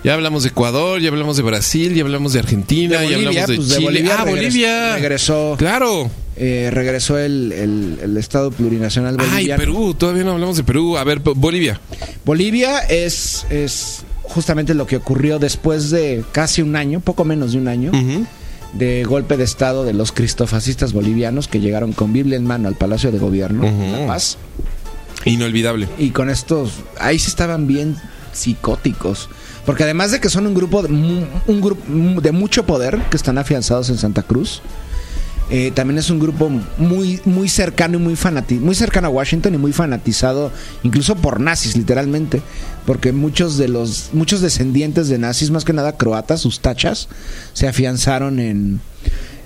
Ya 0.03 0.12
hablamos 0.12 0.43
de 0.43 0.51
Ecuador, 0.51 1.01
ya 1.01 1.09
hablamos 1.09 1.39
de 1.39 1.43
Brasil, 1.43 1.95
ya 1.95 2.03
hablamos 2.03 2.35
de 2.35 2.41
Argentina, 2.41 3.01
De 3.01 3.09
ya 3.09 3.16
Bolivia, 3.16 3.45
hablamos 3.45 3.49
de 3.49 3.57
pues, 3.57 3.68
de 3.70 3.75
Chile. 3.77 3.87
Bolivia 3.87 4.14
ah, 4.18 4.25
regres- 4.27 4.35
Bolivia. 4.45 4.95
regresó. 4.97 5.55
Claro. 5.57 6.11
Eh, 6.37 6.68
regresó 6.70 7.16
el, 7.16 7.53
el- 7.53 7.99
el 8.03 8.16
Estado 8.18 8.51
plurinacional 8.51 9.16
Ay, 9.20 9.27
boliviano. 9.31 9.59
Perú, 9.61 9.95
todavía 9.95 10.25
no 10.25 10.33
hablamos 10.33 10.59
de 10.59 10.64
Perú. 10.64 10.99
A 10.99 11.05
ver, 11.05 11.20
Bo- 11.20 11.35
Bolivia. 11.35 11.81
Bolivia 12.27 12.81
es, 12.81 13.47
es 13.49 14.03
justamente 14.25 14.75
lo 14.75 14.87
que 14.87 14.97
ocurrió 14.97 15.39
después 15.39 15.91
de 15.91 16.25
casi 16.33 16.62
un 16.62 16.77
año, 16.77 17.01
poco 17.01 17.25
menos 17.25 17.53
de 17.53 17.59
un 17.59 17.68
año, 17.68 17.93
de 18.72 19.05
golpe 19.05 19.37
de 19.37 19.45
Estado 19.45 19.85
de 19.85 19.93
los 19.93 20.11
cristofascistas 20.12 20.93
bolivianos 20.93 21.47
que 21.47 21.61
llegaron 21.61 21.93
con 21.93 22.12
Biblia 22.12 22.37
en 22.37 22.45
mano 22.47 22.66
al 22.68 22.75
Palacio 22.75 23.12
de 23.12 23.18
Gobierno. 23.18 23.62
La 24.01 24.07
Paz. 24.07 24.37
Inolvidable. 25.25 25.89
Y 25.99 26.11
con 26.11 26.29
estos, 26.29 26.72
ahí 26.99 27.18
sí 27.18 27.29
estaban 27.29 27.66
bien 27.66 27.97
psicóticos. 28.33 29.29
Porque 29.64 29.85
además 29.85 30.11
de 30.11 30.20
que 30.20 30.29
son 30.29 30.47
un 30.47 30.55
grupo, 30.55 30.83
de, 30.83 30.89
mu- 30.89 31.25
un 31.47 31.61
grupo 31.61 31.83
de 32.20 32.33
mucho 32.33 32.66
poder 32.66 33.01
que 33.11 33.16
están 33.16 33.39
afianzados 33.39 33.89
en 33.89 33.97
Santa 33.97 34.22
Cruz, 34.22 34.61
eh, 35.51 35.72
también 35.74 35.99
es 35.99 36.09
un 36.11 36.18
grupo 36.18 36.51
muy, 36.78 37.20
muy 37.24 37.49
cercano 37.49 37.99
y 37.99 38.01
muy 38.01 38.16
fanati 38.16 38.55
muy 38.55 38.74
cercano 38.74 39.09
a 39.09 39.11
Washington 39.11 39.55
y 39.55 39.59
muy 39.59 39.72
fanatizado, 39.72 40.51
incluso 40.82 41.16
por 41.16 41.40
nazis, 41.40 41.76
literalmente. 41.76 42.42
Porque 42.86 43.12
muchos 43.12 43.57
de 43.57 43.68
los, 43.68 44.11
muchos 44.12 44.40
descendientes 44.40 45.09
de 45.09 45.18
nazis, 45.18 45.51
más 45.51 45.64
que 45.64 45.72
nada 45.72 45.97
croatas, 45.97 46.40
sus 46.40 46.61
tachas, 46.61 47.09
se 47.53 47.68
afianzaron 47.68 48.40
en, 48.40 48.80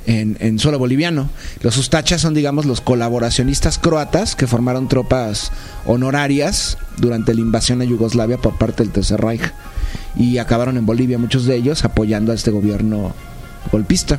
en, 0.07 0.59
suelo 0.59 0.79
boliviano. 0.79 1.29
Los 1.63 1.77
Ustachas 1.77 2.21
son, 2.21 2.35
digamos, 2.35 2.65
los 2.65 2.81
colaboracionistas 2.81 3.79
croatas 3.79 4.35
que 4.35 4.47
formaron 4.47 4.89
tropas 4.89 5.53
honorarias 5.85 6.79
durante 6.97 7.35
la 7.35 7.41
invasión 7.41 7.81
a 7.81 7.85
Yugoslavia 7.85 8.39
por 8.39 8.57
parte 8.57 8.83
del 8.83 8.93
Tercer 8.93 9.21
Reich. 9.21 9.53
Y 10.17 10.39
acabaron 10.39 10.77
en 10.77 10.87
Bolivia, 10.87 11.19
muchos 11.19 11.45
de 11.45 11.57
ellos, 11.57 11.85
apoyando 11.85 12.33
a 12.33 12.35
este 12.35 12.51
gobierno 12.51 13.15
golpista. 13.71 14.19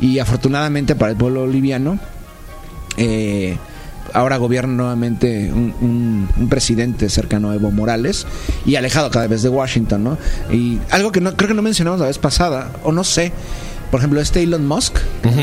Y 0.00 0.18
afortunadamente 0.18 0.94
para 0.94 1.12
el 1.12 1.16
pueblo 1.18 1.40
boliviano, 1.40 1.98
eh, 2.96 3.56
ahora 4.12 4.38
gobierna 4.38 4.74
nuevamente 4.74 5.52
un 5.52 6.46
presidente 6.48 7.08
cercano 7.08 7.50
a 7.50 7.54
Evo 7.54 7.70
Morales 7.70 8.26
y 8.66 8.76
alejado 8.76 9.10
cada 9.10 9.26
vez 9.26 9.42
de 9.42 9.48
Washington, 9.48 10.04
¿no? 10.04 10.18
Y 10.50 10.78
algo 10.90 11.12
que 11.12 11.20
no, 11.20 11.36
creo 11.36 11.48
que 11.48 11.54
no 11.54 11.62
mencionamos 11.62 12.00
la 12.00 12.06
vez 12.06 12.18
pasada, 12.18 12.72
o 12.82 12.92
no 12.92 13.04
sé, 13.04 13.32
por 13.90 14.00
ejemplo, 14.00 14.20
este 14.20 14.42
Elon 14.42 14.66
Musk, 14.66 14.96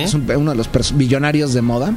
es 0.03 0.13
un- 0.13 0.29
uno 0.29 0.51
de 0.51 0.57
los 0.57 0.69
billonarios 0.95 1.53
de 1.53 1.61
moda. 1.61 1.93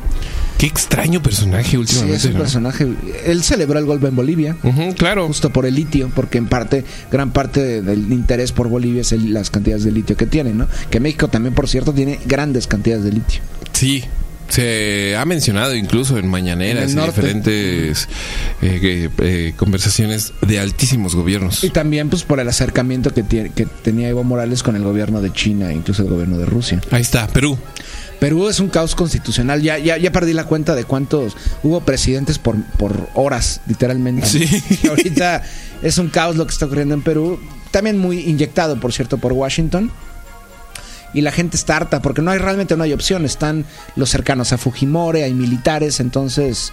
Qué 0.58 0.66
extraño 0.66 1.22
personaje 1.22 1.70
Sí, 1.70 1.76
últimamente. 1.78 2.16
es 2.16 2.24
un 2.26 2.32
¿no? 2.34 2.38
personaje. 2.40 2.86
Él 3.24 3.42
celebró 3.42 3.78
el 3.78 3.86
golpe 3.86 4.08
en 4.08 4.16
Bolivia. 4.16 4.56
Claro. 4.96 5.26
Justo 5.26 5.50
por 5.50 5.64
el 5.64 5.74
litio, 5.74 6.10
porque 6.14 6.36
en 6.38 6.48
parte, 6.48 6.84
gran 7.10 7.30
parte 7.32 7.60
de- 7.62 7.82
del 7.82 8.12
interés 8.12 8.52
por 8.52 8.68
Bolivia 8.68 9.00
es 9.00 9.12
el- 9.12 9.32
las 9.32 9.48
cantidades 9.50 9.84
de 9.84 9.92
litio 9.92 10.16
que 10.16 10.26
tiene, 10.26 10.52
¿no? 10.52 10.66
Que 10.90 11.00
México 11.00 11.28
también, 11.28 11.54
por 11.54 11.68
cierto, 11.68 11.92
tiene 11.94 12.18
grandes 12.26 12.66
cantidades 12.66 13.04
de 13.04 13.12
litio. 13.12 13.40
Sí. 13.72 14.04
Se 14.50 15.16
ha 15.16 15.24
mencionado 15.24 15.74
incluso 15.74 16.18
en 16.18 16.24
En 16.24 16.30
mañaneras 16.30 16.92
el 16.92 16.98
y 16.98 17.02
diferentes 17.06 18.08
eh, 18.60 19.08
eh, 19.18 19.52
conversaciones 19.56 20.32
de 20.46 20.58
altísimos 20.58 21.14
gobiernos. 21.14 21.64
Y 21.64 21.70
también 21.70 22.10
pues 22.10 22.24
por 22.24 22.40
el 22.40 22.48
acercamiento 22.48 23.14
que, 23.14 23.22
tiene, 23.22 23.50
que 23.50 23.66
tenía 23.66 24.08
Evo 24.08 24.24
Morales 24.24 24.62
con 24.62 24.76
el 24.76 24.82
gobierno 24.82 25.22
de 25.22 25.32
China, 25.32 25.72
incluso 25.72 26.02
el 26.02 26.08
gobierno 26.08 26.36
de 26.36 26.46
Rusia. 26.46 26.80
Ahí 26.90 27.02
está, 27.02 27.26
Perú. 27.28 27.56
Perú 28.20 28.48
es 28.48 28.60
un 28.60 28.68
caos 28.68 28.94
constitucional. 28.94 29.62
Ya, 29.62 29.78
ya, 29.78 29.96
ya 29.96 30.12
perdí 30.12 30.34
la 30.34 30.44
cuenta 30.44 30.74
de 30.74 30.84
cuántos 30.84 31.36
hubo 31.62 31.80
presidentes 31.80 32.38
por, 32.38 32.62
por 32.76 33.08
horas, 33.14 33.62
literalmente. 33.66 34.26
Sí. 34.26 34.46
Ahorita 34.88 35.42
es 35.82 35.96
un 35.98 36.08
caos 36.08 36.36
lo 36.36 36.46
que 36.46 36.52
está 36.52 36.66
ocurriendo 36.66 36.94
en 36.94 37.02
Perú. 37.02 37.40
También 37.70 37.98
muy 37.98 38.20
inyectado, 38.20 38.78
por 38.78 38.92
cierto, 38.92 39.18
por 39.18 39.32
Washington. 39.32 39.90
Y 41.12 41.22
la 41.22 41.32
gente 41.32 41.56
está 41.56 41.76
harta 41.76 42.02
porque 42.02 42.22
no 42.22 42.30
hay 42.30 42.38
realmente 42.38 42.76
no 42.76 42.84
hay 42.84 42.92
opción. 42.92 43.24
Están 43.24 43.64
los 43.96 44.10
cercanos 44.10 44.52
a 44.52 44.58
Fujimori, 44.58 45.22
hay 45.22 45.34
militares, 45.34 46.00
entonces 46.00 46.72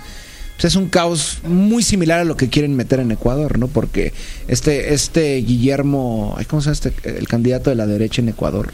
pues 0.55 0.65
es 0.65 0.75
un 0.75 0.89
caos 0.89 1.37
muy 1.43 1.83
similar 1.83 2.19
a 2.21 2.23
lo 2.23 2.35
que 2.35 2.49
quieren 2.49 2.75
meter 2.75 2.99
en 2.99 3.11
Ecuador, 3.11 3.59
¿no? 3.59 3.67
Porque 3.67 4.11
este 4.47 4.93
este 4.93 5.35
Guillermo, 5.37 6.35
¿cómo 6.47 6.61
se 6.61 6.73
llama 6.73 6.73
este 6.73 7.17
el 7.17 7.27
candidato 7.27 7.69
de 7.69 7.75
la 7.75 7.85
derecha 7.85 8.21
en 8.21 8.29
Ecuador? 8.29 8.73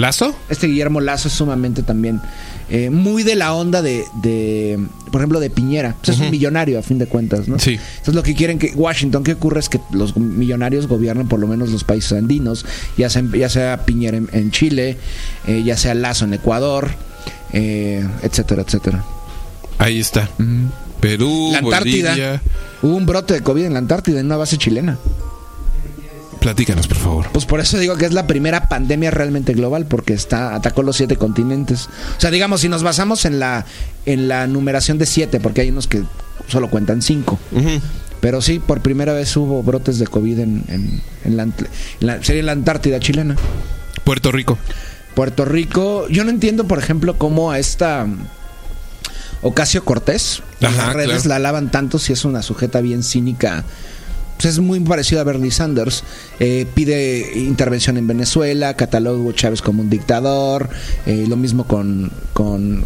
¿Lazo? 0.00 0.34
Este 0.48 0.66
Guillermo 0.66 1.00
Lazo 1.00 1.28
es 1.28 1.34
sumamente 1.34 1.82
también 1.82 2.20
eh, 2.68 2.90
muy 2.90 3.22
de 3.22 3.34
la 3.34 3.52
onda 3.54 3.82
de, 3.82 4.04
de, 4.22 4.78
por 5.10 5.20
ejemplo, 5.20 5.40
de 5.40 5.50
Piñera. 5.50 5.96
Pues 6.02 6.16
Es 6.16 6.20
un 6.20 6.30
millonario 6.30 6.78
a 6.78 6.82
fin 6.82 6.98
de 6.98 7.06
cuentas, 7.06 7.48
¿no? 7.48 7.58
Sí. 7.58 7.78
Entonces 7.98 8.14
lo 8.14 8.22
que 8.22 8.34
quieren 8.34 8.58
que 8.58 8.72
Washington, 8.74 9.24
¿qué 9.24 9.32
ocurre? 9.32 9.60
Es 9.60 9.68
que 9.68 9.80
los 9.90 10.16
millonarios 10.16 10.86
gobiernen 10.86 11.28
por 11.28 11.40
lo 11.40 11.46
menos 11.46 11.70
los 11.70 11.84
países 11.84 12.12
andinos, 12.12 12.64
ya 12.96 13.10
sea, 13.10 13.22
ya 13.32 13.48
sea 13.48 13.84
Piñera 13.84 14.16
en, 14.16 14.28
en 14.32 14.50
Chile, 14.50 14.96
eh, 15.46 15.62
ya 15.64 15.76
sea 15.76 15.94
Lazo 15.94 16.24
en 16.24 16.34
Ecuador, 16.34 16.90
eh, 17.52 18.06
etcétera, 18.22 18.62
etcétera. 18.62 19.04
Ahí 19.78 19.98
está. 19.98 20.28
Perú, 21.00 21.50
La 21.52 21.58
Antártida. 21.58 22.10
Bolivia. 22.10 22.42
Hubo 22.82 22.96
un 22.96 23.06
brote 23.06 23.34
de 23.34 23.40
COVID 23.40 23.64
en 23.64 23.72
la 23.72 23.78
Antártida, 23.78 24.20
en 24.20 24.26
una 24.26 24.36
base 24.36 24.58
chilena. 24.58 24.98
Platícanos, 26.40 26.88
por 26.88 26.96
favor. 26.96 27.26
Pues 27.32 27.44
por 27.44 27.60
eso 27.60 27.78
digo 27.78 27.96
que 27.96 28.06
es 28.06 28.12
la 28.12 28.26
primera 28.26 28.68
pandemia 28.68 29.10
realmente 29.10 29.52
global, 29.52 29.86
porque 29.86 30.14
está 30.14 30.54
atacó 30.54 30.82
los 30.82 30.96
siete 30.96 31.16
continentes. 31.16 31.88
O 32.16 32.20
sea, 32.20 32.30
digamos, 32.30 32.62
si 32.62 32.68
nos 32.68 32.82
basamos 32.82 33.24
en 33.26 33.38
la 33.38 33.66
en 34.06 34.26
la 34.28 34.46
numeración 34.46 34.96
de 34.98 35.06
siete, 35.06 35.38
porque 35.38 35.60
hay 35.60 35.68
unos 35.70 35.86
que 35.86 36.02
solo 36.48 36.70
cuentan 36.70 37.02
cinco. 37.02 37.38
Pero 38.20 38.40
sí, 38.42 38.58
por 38.58 38.80
primera 38.80 39.12
vez 39.12 39.34
hubo 39.36 39.62
brotes 39.62 39.98
de 39.98 40.06
COVID 40.06 40.38
en, 40.40 40.64
en, 40.68 41.02
en 41.24 41.36
la, 41.36 41.42
en 41.44 41.54
la- 42.00 42.22
sería 42.22 42.40
en 42.40 42.46
la 42.46 42.52
Antártida 42.52 43.00
chilena. 43.00 43.36
Puerto 44.04 44.32
Rico. 44.32 44.58
Puerto 45.14 45.44
Rico, 45.44 46.06
yo 46.08 46.24
no 46.24 46.30
entiendo, 46.30 46.66
por 46.66 46.78
ejemplo, 46.78 47.16
cómo 47.18 47.50
a 47.50 47.58
esta 47.58 48.06
Ocasio 49.42 49.84
Cortés, 49.84 50.42
en 50.60 50.66
Ajá, 50.68 50.86
las 50.86 50.92
redes 50.94 51.08
claro. 51.22 51.28
la 51.30 51.36
alaban 51.36 51.70
tanto 51.70 51.98
si 51.98 52.12
es 52.12 52.24
una 52.24 52.42
sujeta 52.42 52.80
bien 52.80 53.02
cínica. 53.02 53.64
Pues 54.40 54.54
es 54.54 54.58
muy 54.58 54.80
parecido 54.80 55.20
a 55.20 55.24
Bernie 55.24 55.50
Sanders. 55.50 56.02
Eh, 56.38 56.66
pide 56.74 57.38
intervención 57.38 57.98
en 57.98 58.06
Venezuela, 58.06 58.72
cataloga 58.72 59.30
a 59.30 59.34
Chávez 59.34 59.60
como 59.60 59.82
un 59.82 59.90
dictador. 59.90 60.70
eh, 61.04 61.26
lo 61.28 61.36
mismo 61.36 61.66
con, 61.66 62.10
con, 62.32 62.82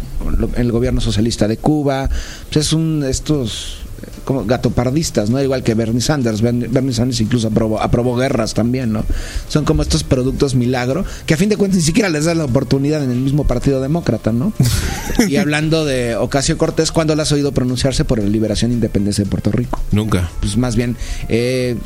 el 0.57 0.71
gobierno 0.73 0.99
socialista 0.99 1.47
de 1.47 1.55
Cuba. 1.55 2.09
Pues 2.51 2.65
es 2.65 2.73
un 2.73 3.05
estos 3.07 3.84
como 4.23 4.45
gatopardistas, 4.45 5.29
¿no? 5.29 5.41
Igual 5.41 5.63
que 5.63 5.73
Bernie 5.73 6.01
Sanders. 6.01 6.41
Bernie, 6.41 6.93
Sanders 6.93 7.21
incluso 7.21 7.47
aprobó, 7.47 7.79
aprobó 7.79 8.15
guerras 8.15 8.53
también, 8.53 8.91
¿no? 8.91 9.03
Son 9.47 9.65
como 9.65 9.81
estos 9.81 10.03
productos 10.03 10.55
milagro 10.55 11.05
que 11.25 11.33
a 11.33 11.37
fin 11.37 11.49
de 11.49 11.57
cuentas 11.57 11.77
ni 11.77 11.83
siquiera 11.83 12.09
les 12.09 12.25
da 12.25 12.35
la 12.35 12.45
oportunidad 12.45 13.03
en 13.03 13.11
el 13.11 13.19
mismo 13.19 13.45
Partido 13.45 13.81
Demócrata, 13.81 14.31
¿no? 14.31 14.53
y 15.27 15.35
hablando 15.37 15.85
de 15.85 16.15
Ocasio 16.15 16.57
Cortés, 16.57 16.91
¿cuándo 16.91 17.15
la 17.15 17.23
has 17.23 17.31
oído 17.31 17.51
pronunciarse 17.51 18.05
por 18.05 18.19
la 18.19 18.27
liberación 18.27 18.71
e 18.71 18.73
independencia 18.75 19.23
de 19.23 19.29
Puerto 19.29 19.51
Rico? 19.51 19.79
Nunca. 19.91 20.29
Pues 20.39 20.57
más 20.57 20.75
bien, 20.75 20.95
eh, 21.29 21.77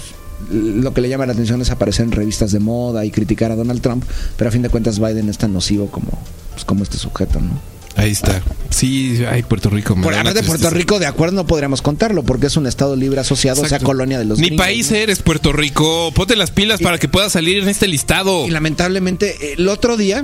lo 0.51 0.93
que 0.93 1.01
le 1.01 1.09
llama 1.09 1.25
la 1.25 1.33
atención 1.33 1.61
es 1.61 1.69
aparecer 1.69 2.05
en 2.05 2.11
revistas 2.11 2.51
de 2.51 2.59
moda 2.59 3.05
y 3.05 3.11
criticar 3.11 3.51
a 3.51 3.55
Donald 3.55 3.81
Trump, 3.81 4.03
pero 4.37 4.49
a 4.49 4.51
fin 4.51 4.61
de 4.61 4.69
cuentas 4.69 4.99
Biden 4.99 5.29
es 5.29 5.37
tan 5.37 5.53
nocivo 5.53 5.87
como, 5.91 6.11
pues, 6.53 6.65
como 6.65 6.83
este 6.83 6.97
sujeto, 6.97 7.39
¿no? 7.39 7.78
Ahí 7.95 8.11
está. 8.11 8.41
Sí, 8.69 9.23
ay, 9.29 9.43
Puerto 9.43 9.69
Rico. 9.69 9.95
me 9.95 10.03
Por 10.03 10.13
hablar 10.13 10.33
de 10.33 10.43
Puerto. 10.43 10.69
Rico, 10.69 10.99
de 10.99 11.05
acuerdo, 11.07 11.35
no 11.35 11.47
podríamos 11.47 11.81
contarlo 11.81 12.23
porque 12.23 12.47
es 12.47 12.55
un 12.55 12.65
estado 12.67 12.95
libre 12.95 13.19
asociado, 13.19 13.61
o 13.61 13.67
sea, 13.67 13.79
colonia 13.79 14.17
de 14.19 14.25
los 14.25 14.39
gringos, 14.39 14.57
país 14.65 14.91
¿no? 14.91 14.97
eres, 14.97 15.21
Puerto 15.21 15.51
Rico. 15.51 16.11
Ponte 16.13 16.35
las 16.35 16.51
pilas 16.51 16.79
para 16.79 16.97
que 16.97 17.07
puedas 17.09 17.31
salir 17.33 17.57
en 17.61 17.67
este 17.67 17.87
listado. 17.87 18.47
Y 18.47 18.51
lamentablemente, 18.51 19.53
el 19.53 19.67
otro 19.67 19.97
día, 19.97 20.23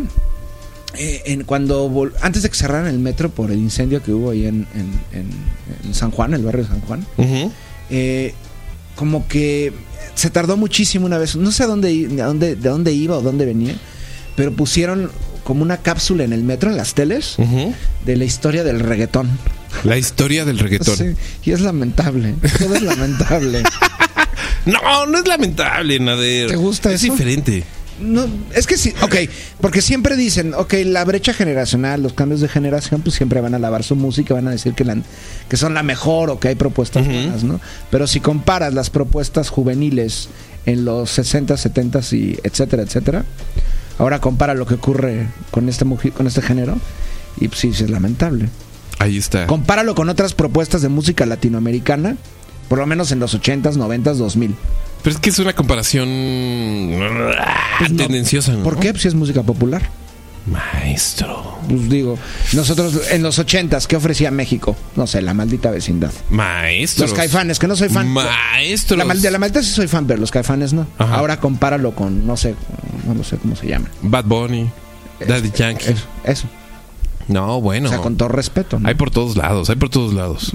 eh, 0.98 1.24
en 1.26 1.44
cuando 1.44 1.92
antes 2.22 2.44
de 2.44 2.50
que 2.50 2.56
cerraran 2.56 2.88
el 2.88 3.00
metro 3.00 3.30
por 3.30 3.52
el 3.52 3.58
incendio 3.60 4.02
que 4.02 4.14
hubo 4.14 4.30
ahí 4.32 4.46
en, 4.46 4.68
en- 4.76 5.20
en- 5.20 5.30
en 5.88 5.94
San 5.94 6.12
Juan, 6.12 6.34
el 6.34 6.44
barrio 6.44 6.64
de 6.64 6.70
San 6.70 6.82
Juan, 6.82 7.06
eh, 7.90 8.34
como 8.96 9.28
que 9.28 9.74
se 10.14 10.30
tardó 10.30 10.56
muchísimo 10.56 11.06
una 11.08 11.18
vez, 11.18 11.36
no 11.36 11.52
sé 11.52 11.64
a 11.64 11.68
dónde, 11.68 12.08
a 12.22 12.26
dónde, 12.28 12.56
de 12.56 12.70
dónde 12.70 12.94
iba 12.94 13.18
o 13.18 13.22
dónde 13.22 13.44
venía, 13.46 13.76
pero 14.38 14.54
pusieron 14.54 15.12
como 15.46 15.62
una 15.64 15.78
cápsula 15.78 16.26
en 16.26 16.34
el 16.34 16.44
metro, 16.44 16.70
en 16.72 16.76
las 16.76 16.94
teles, 16.94 17.38
de 18.06 18.18
la 18.18 18.26
historia 18.26 18.66
del 18.66 18.82
reggaetón. 18.82 19.30
La 19.86 19.98
historia 19.98 20.44
del 20.44 20.60
reggaetón. 20.60 20.98
Sí, 20.98 21.06
y 21.46 21.52
es 21.52 21.62
lamentable, 21.62 22.36
todo 22.60 22.76
es 22.76 22.82
lamentable. 22.82 23.64
No, 24.66 25.06
no 25.06 25.20
es 25.20 25.28
lamentable, 25.28 26.00
Nader. 26.00 26.48
¿Te 26.50 26.56
gusta 26.56 26.92
es 26.92 27.04
eso? 27.04 27.14
diferente. 27.14 27.64
No, 28.00 28.26
es 28.54 28.66
que 28.68 28.78
sí, 28.78 28.94
ok, 29.04 29.16
porque 29.62 29.80
siempre 29.82 30.18
dicen, 30.18 30.54
ok, 30.56 30.74
la 30.86 31.06
brecha 31.06 31.34
generacional, 31.34 32.02
los 32.02 32.14
cambios 32.14 32.42
de 32.42 32.50
generación, 32.50 33.02
pues 33.02 33.16
siempre 33.16 33.40
van 33.42 33.54
a 33.54 33.60
lavar 33.60 33.84
su 33.84 33.96
música, 33.96 34.34
van 34.34 34.48
a 34.48 34.52
decir 34.52 34.74
que, 34.74 34.84
la- 34.84 34.98
que 35.48 35.56
son 35.56 35.76
la 35.76 35.84
mejor 35.84 36.30
o 36.32 36.40
que 36.40 36.48
hay 36.50 36.56
propuestas 36.56 37.06
buenas, 37.06 37.44
¿no? 37.44 37.62
Pero 37.92 38.08
si 38.08 38.20
comparas 38.20 38.74
las 38.74 38.90
propuestas 38.90 39.50
juveniles 39.50 40.30
en 40.66 40.84
los 40.84 41.12
60, 41.12 41.56
70 41.58 42.00
y 42.14 42.38
etcétera, 42.44 42.82
etcétera, 42.84 43.24
ahora 44.00 44.20
compara 44.20 44.54
lo 44.54 44.66
que 44.66 44.76
ocurre 44.76 45.28
con 45.52 45.70
este, 45.70 45.86
con 46.12 46.28
este 46.28 46.42
género 46.42 46.78
y 47.40 47.48
pues 47.48 47.60
sí, 47.60 47.74
sí 47.74 47.84
es 47.84 47.90
lamentable. 47.90 48.50
Ahí 49.00 49.18
está. 49.18 49.46
Compáralo 49.48 49.94
con 49.96 50.10
otras 50.10 50.34
propuestas 50.34 50.82
de 50.82 50.90
música 50.90 51.26
latinoamericana, 51.26 52.16
por 52.70 52.80
lo 52.80 52.86
menos 52.86 53.12
en 53.12 53.20
los 53.20 53.36
80s, 53.40 53.74
90s, 53.76 54.14
2000. 54.16 54.56
Pero 55.04 55.16
es 55.16 55.22
que 55.22 55.30
es 55.30 55.38
una 55.40 55.54
comparación 55.54 56.08
Pues 57.78 57.92
no. 57.92 57.98
tendenciosa, 57.98 58.54
¿no? 58.54 58.64
¿Por 58.64 58.80
qué? 58.80 58.92
Pues 58.92 59.04
si 59.04 59.08
es 59.08 59.14
música 59.16 59.44
popular. 59.44 59.84
Maestro. 60.48 61.58
Pues 61.68 61.90
digo, 61.90 62.18
nosotros 62.54 63.02
en 63.12 63.24
los 63.24 63.40
ochentas, 63.40 63.88
¿qué 63.88 63.96
ofrecía 63.96 64.30
México? 64.32 64.76
No 64.96 65.08
sé, 65.08 65.22
la 65.22 65.34
maldita 65.34 65.72
vecindad. 65.72 66.12
Maestro. 66.30 67.06
Los 67.06 67.14
caifanes, 67.16 67.58
que 67.60 67.68
no 67.68 67.76
soy 67.76 67.90
fan. 67.90 68.08
Maestro. 68.08 68.98
La 68.98 69.06
mal- 69.06 69.22
de 69.22 69.32
la 69.32 69.40
maldita 69.40 69.64
sí 69.64 69.72
soy 69.72 69.88
fan, 69.88 70.06
pero 70.06 70.20
los 70.20 70.32
caifanes 70.32 70.74
no. 70.74 70.88
Ajá. 70.98 71.16
Ahora 71.16 71.40
compáralo 71.40 71.96
con, 71.96 72.26
no 72.28 72.38
sé, 72.38 72.56
no 73.08 73.14
lo 73.16 73.24
sé 73.24 73.38
cómo 73.38 73.56
se 73.56 73.68
llama. 73.68 73.90
Bad 74.02 74.26
Bunny. 74.26 74.70
Daddy 75.28 75.52
Yankee. 75.56 75.92
Eso, 75.92 76.06
eso. 76.26 76.48
No, 77.28 77.60
bueno. 77.62 77.88
O 77.88 77.92
sea, 77.92 78.00
con 78.02 78.18
todo 78.18 78.30
respeto. 78.30 78.80
¿no? 78.80 78.88
Hay 78.88 78.96
por 78.96 79.10
todos 79.10 79.36
lados, 79.38 79.70
hay 79.70 79.78
por 79.78 79.90
todos 79.90 80.14
lados. 80.14 80.54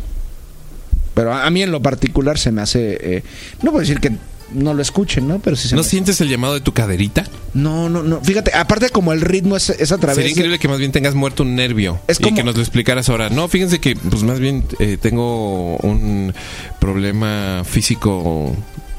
Pero 1.14 1.32
a, 1.34 1.46
a 1.46 1.50
mí 1.50 1.62
en 1.62 1.72
lo 1.72 1.82
particular 1.82 2.38
se 2.38 2.52
me 2.52 2.62
hace... 2.62 3.16
eh, 3.16 3.22
no 3.62 3.70
puedo 3.72 3.80
decir 3.80 3.98
que 3.98 4.12
no 4.52 4.74
lo 4.74 4.82
escuchen, 4.82 5.26
¿no? 5.28 5.38
Pero 5.38 5.56
sí 5.56 5.68
se 5.68 5.76
¿No 5.76 5.82
me- 5.82 5.88
sientes 5.88 6.20
el 6.20 6.28
llamado 6.28 6.54
de 6.54 6.60
tu 6.60 6.72
caderita? 6.72 7.24
No, 7.54 7.88
no, 7.88 8.02
no. 8.02 8.20
Fíjate, 8.20 8.52
aparte 8.54 8.90
como 8.90 9.12
el 9.12 9.20
ritmo 9.20 9.56
es, 9.56 9.70
es 9.70 9.92
a 9.92 9.98
través 9.98 10.16
Sería 10.16 10.26
de- 10.28 10.32
increíble 10.32 10.58
que 10.58 10.68
más 10.68 10.78
bien 10.78 10.92
tengas 10.92 11.14
muerto 11.14 11.42
un 11.42 11.54
nervio 11.54 12.00
Es 12.08 12.20
y 12.20 12.24
como- 12.24 12.36
que 12.36 12.42
nos 12.44 12.54
lo 12.56 12.60
explicaras 12.62 13.08
ahora. 13.08 13.30
No, 13.30 13.48
fíjense 13.48 13.78
que 13.80 13.96
pues 13.96 14.22
más 14.22 14.38
bien 14.40 14.64
eh, 14.78 14.96
tengo 15.00 15.76
un 15.78 16.32
problema 16.78 17.62
físico 17.64 18.54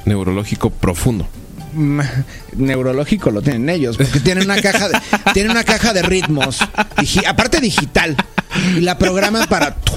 neurológico 0.06 0.70
profundo. 0.70 1.28
Mm, 1.74 2.02
neurológico 2.58 3.32
lo 3.32 3.42
tienen 3.42 3.70
ellos 3.70 3.98
porque 3.98 4.20
tienen 4.20 4.44
una 4.46 4.62
caja 4.62 4.90
de, 4.90 5.00
tienen 5.34 5.52
una 5.52 5.64
caja 5.64 5.94
de 5.94 6.02
ritmos 6.02 6.60
digi- 6.98 7.26
aparte 7.26 7.62
digital 7.62 8.16
y 8.78 8.82
la 8.82 8.98
programan 8.98 9.48
para 9.48 9.76
tu. 9.76 9.94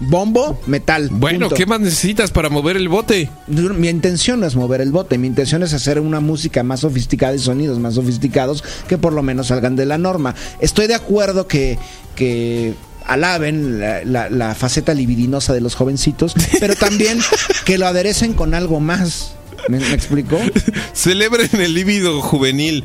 Bombo 0.00 0.60
metal 0.66 1.08
Bueno, 1.10 1.46
punto. 1.46 1.54
¿qué 1.56 1.66
más 1.66 1.80
necesitas 1.80 2.30
para 2.30 2.48
mover 2.48 2.76
el 2.76 2.88
bote? 2.88 3.30
mi 3.48 3.88
intención 3.88 4.40
no 4.40 4.46
es 4.46 4.54
mover 4.54 4.80
el 4.80 4.92
bote 4.92 5.18
mi 5.18 5.26
intención 5.26 5.62
es 5.62 5.72
hacer 5.74 5.98
una 5.98 6.20
música 6.20 6.62
más 6.62 6.80
sofisticada 6.80 7.34
y 7.34 7.38
sonidos 7.40 7.78
más 7.80 7.94
sofisticados 7.94 8.62
que 8.88 8.96
por 8.98 9.12
lo 9.12 9.22
menos 9.22 9.48
salgan 9.48 9.74
de 9.76 9.86
la 9.86 9.98
norma 9.98 10.34
estoy 10.60 10.86
de 10.86 10.94
acuerdo 10.94 11.48
que 11.48 11.78
que 12.14 12.74
alaben 13.06 13.80
la, 13.80 14.04
la- 14.04 14.28
la 14.30 14.54
faceta 14.54 14.94
libidinosa 14.94 15.52
de 15.52 15.60
los 15.62 15.74
jovencitos 15.74 16.34
pero 16.60 16.76
también 16.76 17.18
que 17.64 17.78
lo 17.78 17.86
aderecen 17.86 18.34
con 18.34 18.54
algo 18.54 18.78
más 18.80 19.32
¿Me, 19.68 19.80
me 19.80 19.92
explicó? 19.92 20.38
Celebren 20.94 21.50
el 21.60 21.74
líbido 21.74 22.22
juvenil, 22.22 22.84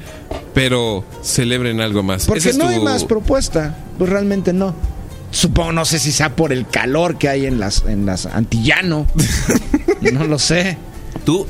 pero 0.53 1.05
celebren 1.21 1.79
algo 1.79 2.03
más. 2.03 2.25
Porque 2.25 2.49
Ese 2.49 2.57
no 2.57 2.65
tu- 2.65 2.71
hay 2.71 2.79
más 2.81 3.05
propuesta. 3.05 3.77
Pues 3.97 4.09
realmente 4.09 4.51
no. 4.51 4.75
Supongo, 5.33 5.71
no 5.71 5.83
sé 5.83 5.97
si 5.97 6.11
sea 6.11 6.35
por 6.35 6.53
el 6.53 6.67
calor 6.67 7.17
que 7.17 7.27
hay 7.27 7.47
en 7.47 7.59
las, 7.59 7.83
en 7.87 8.05
las 8.05 8.27
Antillano. 8.27 9.07
no 10.13 10.25
lo 10.25 10.37
sé. 10.37 10.77
Tú 11.25 11.47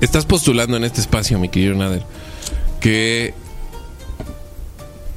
estás 0.00 0.24
postulando 0.24 0.76
en 0.76 0.84
este 0.84 1.00
espacio, 1.00 1.36
mi 1.40 1.48
querido 1.48 1.74
Nader, 1.74 2.04
que 2.78 3.34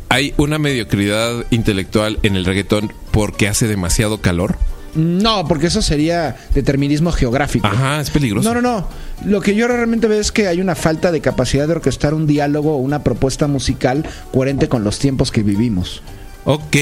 hay 0.09 0.33
una 0.37 0.57
mediocridad 0.57 1.45
intelectual 1.51 2.17
en 2.23 2.35
el 2.35 2.43
reggaetón 2.43 2.91
porque 3.11 3.47
hace 3.47 3.67
demasiado 3.67 4.19
calor. 4.19 4.57
No, 4.95 5.47
porque 5.47 5.67
eso 5.67 5.83
sería 5.83 6.37
determinismo 6.55 7.11
geográfico. 7.11 7.67
Ajá, 7.67 8.01
es 8.01 8.09
peligroso. 8.09 8.51
No, 8.51 8.59
no, 8.59 8.79
no. 8.79 8.87
Lo 9.25 9.41
que 9.41 9.53
yo 9.53 9.67
realmente 9.67 10.07
veo 10.07 10.19
es 10.19 10.31
que 10.31 10.47
hay 10.47 10.59
una 10.59 10.73
falta 10.73 11.11
de 11.11 11.21
capacidad 11.21 11.67
de 11.67 11.73
orquestar 11.73 12.15
un 12.15 12.25
diálogo 12.25 12.73
o 12.73 12.77
una 12.77 13.03
propuesta 13.03 13.45
musical 13.45 14.03
coherente 14.33 14.67
con 14.69 14.83
los 14.83 14.97
tiempos 14.97 15.29
que 15.29 15.43
vivimos. 15.43 16.01
Ok, 16.45 16.77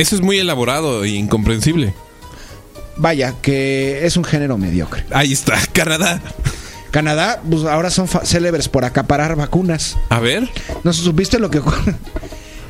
eso 0.00 0.14
es 0.16 0.20
muy 0.22 0.38
elaborado 0.38 1.04
e 1.04 1.10
incomprensible. 1.10 1.94
Vaya, 2.96 3.34
que 3.40 4.04
es 4.04 4.16
un 4.16 4.24
género 4.24 4.58
mediocre. 4.58 5.04
Ahí 5.10 5.32
está, 5.32 5.58
Canadá. 5.72 6.20
Canadá, 6.90 7.40
pues 7.48 7.64
ahora 7.64 7.88
son 7.90 8.08
célebres 8.08 8.68
por 8.68 8.84
acaparar 8.84 9.36
vacunas. 9.36 9.96
A 10.08 10.18
ver, 10.20 10.48
¿No 10.84 10.92
supiste 10.92 11.38
lo 11.38 11.50
que 11.50 11.58
ocurre? 11.60 11.94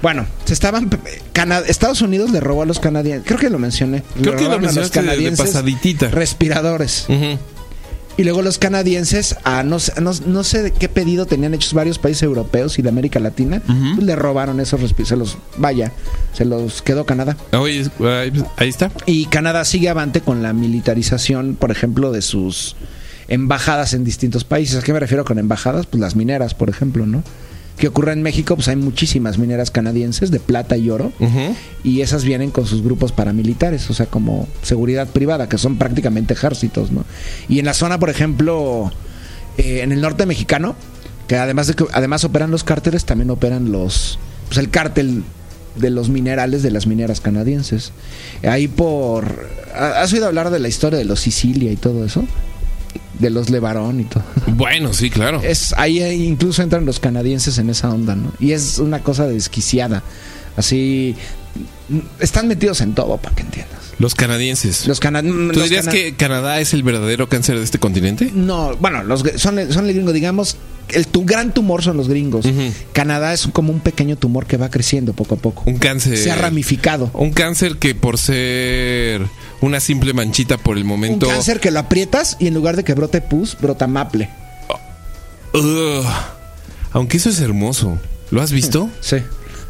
Bueno, 0.02 0.24
se 0.46 0.54
estaban. 0.54 0.88
Cana- 1.34 1.58
Estados 1.58 2.00
Unidos 2.00 2.30
le 2.30 2.40
robó 2.40 2.62
a 2.62 2.64
los 2.64 2.80
canadienses. 2.80 3.26
Creo 3.26 3.38
que 3.38 3.50
lo 3.50 3.58
mencioné. 3.58 4.02
Creo 4.18 4.32
Le 4.32 4.38
que 4.38 4.44
lo 4.44 4.52
a 4.52 4.58
los 4.58 4.74
de- 4.74 5.16
de 5.30 5.36
pasaditita. 5.36 6.08
Respiradores. 6.08 7.04
Y 8.20 8.24
luego 8.24 8.42
los 8.42 8.58
canadienses, 8.58 9.34
a 9.44 9.62
no, 9.62 9.78
no, 9.98 10.12
no 10.26 10.44
sé 10.44 10.62
de 10.62 10.72
qué 10.72 10.90
pedido 10.90 11.24
tenían 11.24 11.54
hechos 11.54 11.72
varios 11.72 11.98
países 11.98 12.22
europeos 12.22 12.78
y 12.78 12.82
de 12.82 12.90
América 12.90 13.18
Latina, 13.18 13.62
pues 13.64 14.06
le 14.06 14.14
robaron 14.14 14.60
esos. 14.60 14.94
Se 15.04 15.16
los. 15.16 15.38
Vaya, 15.56 15.90
se 16.34 16.44
los 16.44 16.82
quedó 16.82 17.06
Canadá. 17.06 17.38
Oye, 17.52 17.88
ahí 18.00 18.44
ahí 18.58 18.68
está. 18.68 18.92
Y 19.06 19.24
Canadá 19.24 19.64
sigue 19.64 19.88
avante 19.88 20.20
con 20.20 20.42
la 20.42 20.52
militarización, 20.52 21.56
por 21.58 21.70
ejemplo, 21.70 22.12
de 22.12 22.20
sus 22.20 22.76
embajadas 23.28 23.94
en 23.94 24.04
distintos 24.04 24.44
países. 24.44 24.76
¿A 24.76 24.82
qué 24.82 24.92
me 24.92 25.00
refiero 25.00 25.24
con 25.24 25.38
embajadas? 25.38 25.86
Pues 25.86 26.02
las 26.02 26.14
mineras, 26.14 26.52
por 26.52 26.68
ejemplo, 26.68 27.06
¿no? 27.06 27.22
¿Qué 27.80 27.88
ocurre 27.88 28.12
en 28.12 28.20
México? 28.22 28.54
Pues 28.56 28.68
hay 28.68 28.76
muchísimas 28.76 29.38
mineras 29.38 29.70
canadienses 29.70 30.30
de 30.30 30.38
plata 30.38 30.76
y 30.76 30.90
oro. 30.90 31.12
Y 31.82 32.02
esas 32.02 32.24
vienen 32.24 32.50
con 32.50 32.66
sus 32.66 32.82
grupos 32.82 33.10
paramilitares, 33.12 33.88
o 33.90 33.94
sea, 33.94 34.06
como 34.06 34.46
seguridad 34.62 35.08
privada, 35.08 35.48
que 35.48 35.56
son 35.58 35.78
prácticamente 35.78 36.34
ejércitos, 36.34 36.92
¿no? 36.92 37.04
Y 37.48 37.58
en 37.58 37.64
la 37.64 37.72
zona, 37.74 37.98
por 37.98 38.10
ejemplo, 38.10 38.92
eh, 39.56 39.80
en 39.82 39.92
el 39.92 40.00
norte 40.02 40.26
mexicano, 40.26 40.76
que 41.26 41.36
además 41.36 41.68
de 41.68 41.74
que 41.74 41.84
además 41.92 42.22
operan 42.24 42.50
los 42.50 42.64
cárteles, 42.64 43.04
también 43.06 43.30
operan 43.30 43.72
los 43.72 44.18
pues 44.48 44.58
el 44.58 44.68
cártel 44.68 45.22
de 45.76 45.88
los 45.90 46.08
minerales 46.10 46.62
de 46.62 46.70
las 46.72 46.86
mineras 46.86 47.20
canadienses. 47.20 47.92
Ahí 48.42 48.68
por 48.68 49.48
¿ha- 49.74 50.00
¿has 50.02 50.12
oído 50.12 50.26
hablar 50.26 50.50
de 50.50 50.58
la 50.58 50.68
historia 50.68 50.98
de 50.98 51.04
los 51.06 51.20
Sicilia 51.20 51.70
y 51.72 51.76
todo 51.76 52.04
eso? 52.04 52.24
De 53.20 53.30
los 53.30 53.50
Levarón 53.50 54.00
y 54.00 54.04
todo. 54.04 54.24
Bueno, 54.48 54.92
sí, 54.92 55.10
claro. 55.10 55.40
Es 55.42 55.72
ahí 55.76 56.00
incluso 56.26 56.62
entran 56.62 56.84
los 56.86 56.98
canadienses 57.00 57.58
en 57.58 57.70
esa 57.70 57.90
onda, 57.90 58.16
¿no? 58.16 58.32
Y 58.40 58.52
es 58.52 58.78
una 58.78 59.00
cosa 59.00 59.26
desquiciada. 59.26 60.02
Así 60.56 61.14
están 62.18 62.48
metidos 62.48 62.80
en 62.80 62.94
todo 62.94 63.16
para 63.18 63.34
que 63.36 63.42
entiendas. 63.42 63.78
Los 63.98 64.14
canadienses. 64.14 64.86
Los 64.86 65.00
cana- 65.00 65.20
¿Tú 65.22 65.28
los 65.28 65.62
dirías 65.64 65.84
cana- 65.84 65.92
que 65.92 66.14
Canadá 66.14 66.60
es 66.60 66.72
el 66.72 66.82
verdadero 66.82 67.28
cáncer 67.28 67.58
de 67.58 67.64
este 67.64 67.78
continente? 67.78 68.30
No, 68.34 68.74
bueno, 68.76 69.02
los, 69.04 69.22
son, 69.36 69.72
son 69.72 69.86
el 69.86 69.92
gringo, 69.94 70.12
digamos, 70.12 70.56
el 70.88 71.06
tu 71.06 71.24
gran 71.24 71.52
tumor 71.52 71.82
son 71.82 71.96
los 71.98 72.08
gringos. 72.08 72.46
Canadá 72.92 73.32
es 73.34 73.46
como 73.52 73.72
un 73.72 73.80
pequeño 73.80 74.16
tumor 74.16 74.46
que 74.46 74.56
va 74.56 74.70
creciendo 74.70 75.12
poco 75.12 75.34
a 75.34 75.38
poco. 75.38 75.64
Un 75.66 75.76
cáncer. 75.78 76.16
Se 76.16 76.30
ha 76.30 76.36
ramificado. 76.36 77.10
Un 77.14 77.32
cáncer 77.32 77.76
que 77.76 77.94
por 77.94 78.16
ser 78.18 79.26
una 79.60 79.80
simple 79.80 80.12
manchita 80.14 80.56
por 80.58 80.76
el 80.76 80.82
Un 80.84 80.88
momento. 80.88 81.28
cáncer 81.28 81.60
que 81.60 81.70
lo 81.70 81.80
aprietas 81.80 82.36
y 82.40 82.46
en 82.46 82.54
lugar 82.54 82.76
de 82.76 82.84
que 82.84 82.94
brote 82.94 83.20
pus, 83.20 83.56
brota 83.60 83.86
maple. 83.86 84.28
Ugh. 85.54 86.04
Aunque 86.92 87.16
eso 87.18 87.30
es 87.30 87.40
hermoso. 87.40 87.98
¿Lo 88.30 88.40
has 88.42 88.52
visto? 88.52 88.88
Sí. 89.00 89.16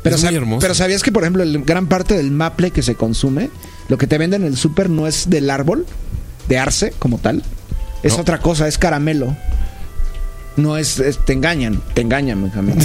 Pero, 0.02 0.16
Es 0.16 0.24
muy 0.24 0.34
hermoso. 0.34 0.60
pero 0.60 0.74
sabías 0.74 1.02
que, 1.02 1.12
por 1.12 1.22
ejemplo, 1.22 1.42
el- 1.42 1.62
gran 1.64 1.86
parte 1.86 2.16
del 2.16 2.30
maple 2.30 2.70
que 2.70 2.82
se 2.82 2.94
consume, 2.94 3.50
lo 3.88 3.98
que 3.98 4.06
te 4.06 4.16
venden 4.18 4.42
en 4.42 4.48
el 4.48 4.56
súper 4.56 4.88
no 4.88 5.06
es 5.06 5.28
del 5.28 5.50
árbol, 5.50 5.86
de 6.48 6.58
arce 6.58 6.92
como 6.98 7.18
tal. 7.18 7.42
Es 8.02 8.14
No. 8.14 8.20
otra 8.20 8.38
cosa, 8.40 8.66
es 8.68 8.78
caramelo. 8.78 9.36
No 10.56 10.76
es, 10.78 10.98
es- 11.00 11.22
te 11.24 11.32
engañan, 11.34 11.82
te 11.94 12.00
engañan, 12.00 12.42
Benjamín. 12.42 12.76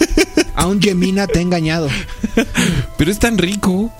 Aún 0.54 0.80
Gemina 0.80 1.26
te 1.26 1.38
ha 1.40 1.42
engañado. 1.42 1.88
Pero 2.96 3.10
es 3.10 3.18
tan 3.18 3.36
rico. 3.38 3.92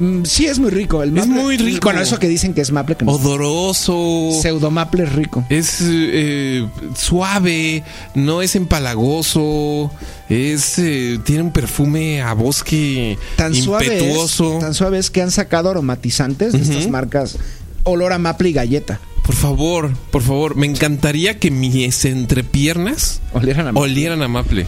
Mm, 0.00 0.24
sí, 0.24 0.46
es 0.46 0.58
muy 0.58 0.70
rico. 0.70 1.02
El 1.02 1.16
Es 1.16 1.26
maple- 1.26 1.40
muy 1.42 1.56
rico. 1.56 1.80
Bueno, 1.84 2.00
eso 2.00 2.18
que 2.18 2.28
dicen 2.28 2.52
que 2.54 2.60
es 2.62 2.72
maple, 2.72 2.96
que. 2.96 3.04
Odoroso. 3.04 4.30
Pseudomaple 4.42 5.04
es 5.04 5.12
rico. 5.12 5.44
Es 5.48 5.78
eh, 5.82 6.66
suave, 6.96 7.84
no 8.14 8.42
es 8.42 8.56
empalagoso, 8.56 9.90
es 10.28 10.78
eh, 10.78 11.18
tiene 11.24 11.42
un 11.42 11.52
perfume 11.52 12.22
a 12.22 12.32
bosque 12.32 13.18
Tan 13.36 13.54
suave, 13.54 13.98
es, 14.14 14.36
tan 14.60 14.74
suave 14.74 14.98
es 14.98 15.10
que 15.10 15.22
han 15.22 15.30
sacado 15.30 15.70
aromatizantes 15.70 16.52
de 16.52 16.60
estas 16.62 16.88
marcas 16.90 17.38
olor 17.84 18.12
a 18.12 18.18
maple 18.18 18.48
y 18.48 18.52
galleta. 18.52 19.00
Por 19.24 19.34
favor, 19.34 19.92
por 20.10 20.22
favor, 20.22 20.54
me 20.56 20.66
encantaría 20.66 21.38
que 21.38 21.50
mis 21.50 22.04
entrepiernas 22.04 23.20
Olieran 23.32 23.68
a 23.68 23.72
maple. 23.72 23.90
olieran 23.90 24.22
a 24.22 24.28
maple. 24.28 24.66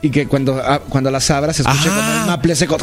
Y 0.00 0.10
que 0.10 0.26
cuando, 0.26 0.60
ah, 0.64 0.80
cuando 0.88 1.10
las 1.10 1.30
abras 1.30 1.56
se 1.56 1.62
escuche 1.62 1.88
Ah. 1.90 1.96
como 1.96 2.20
el 2.22 2.26
maple 2.26 2.56
seco. 2.56 2.78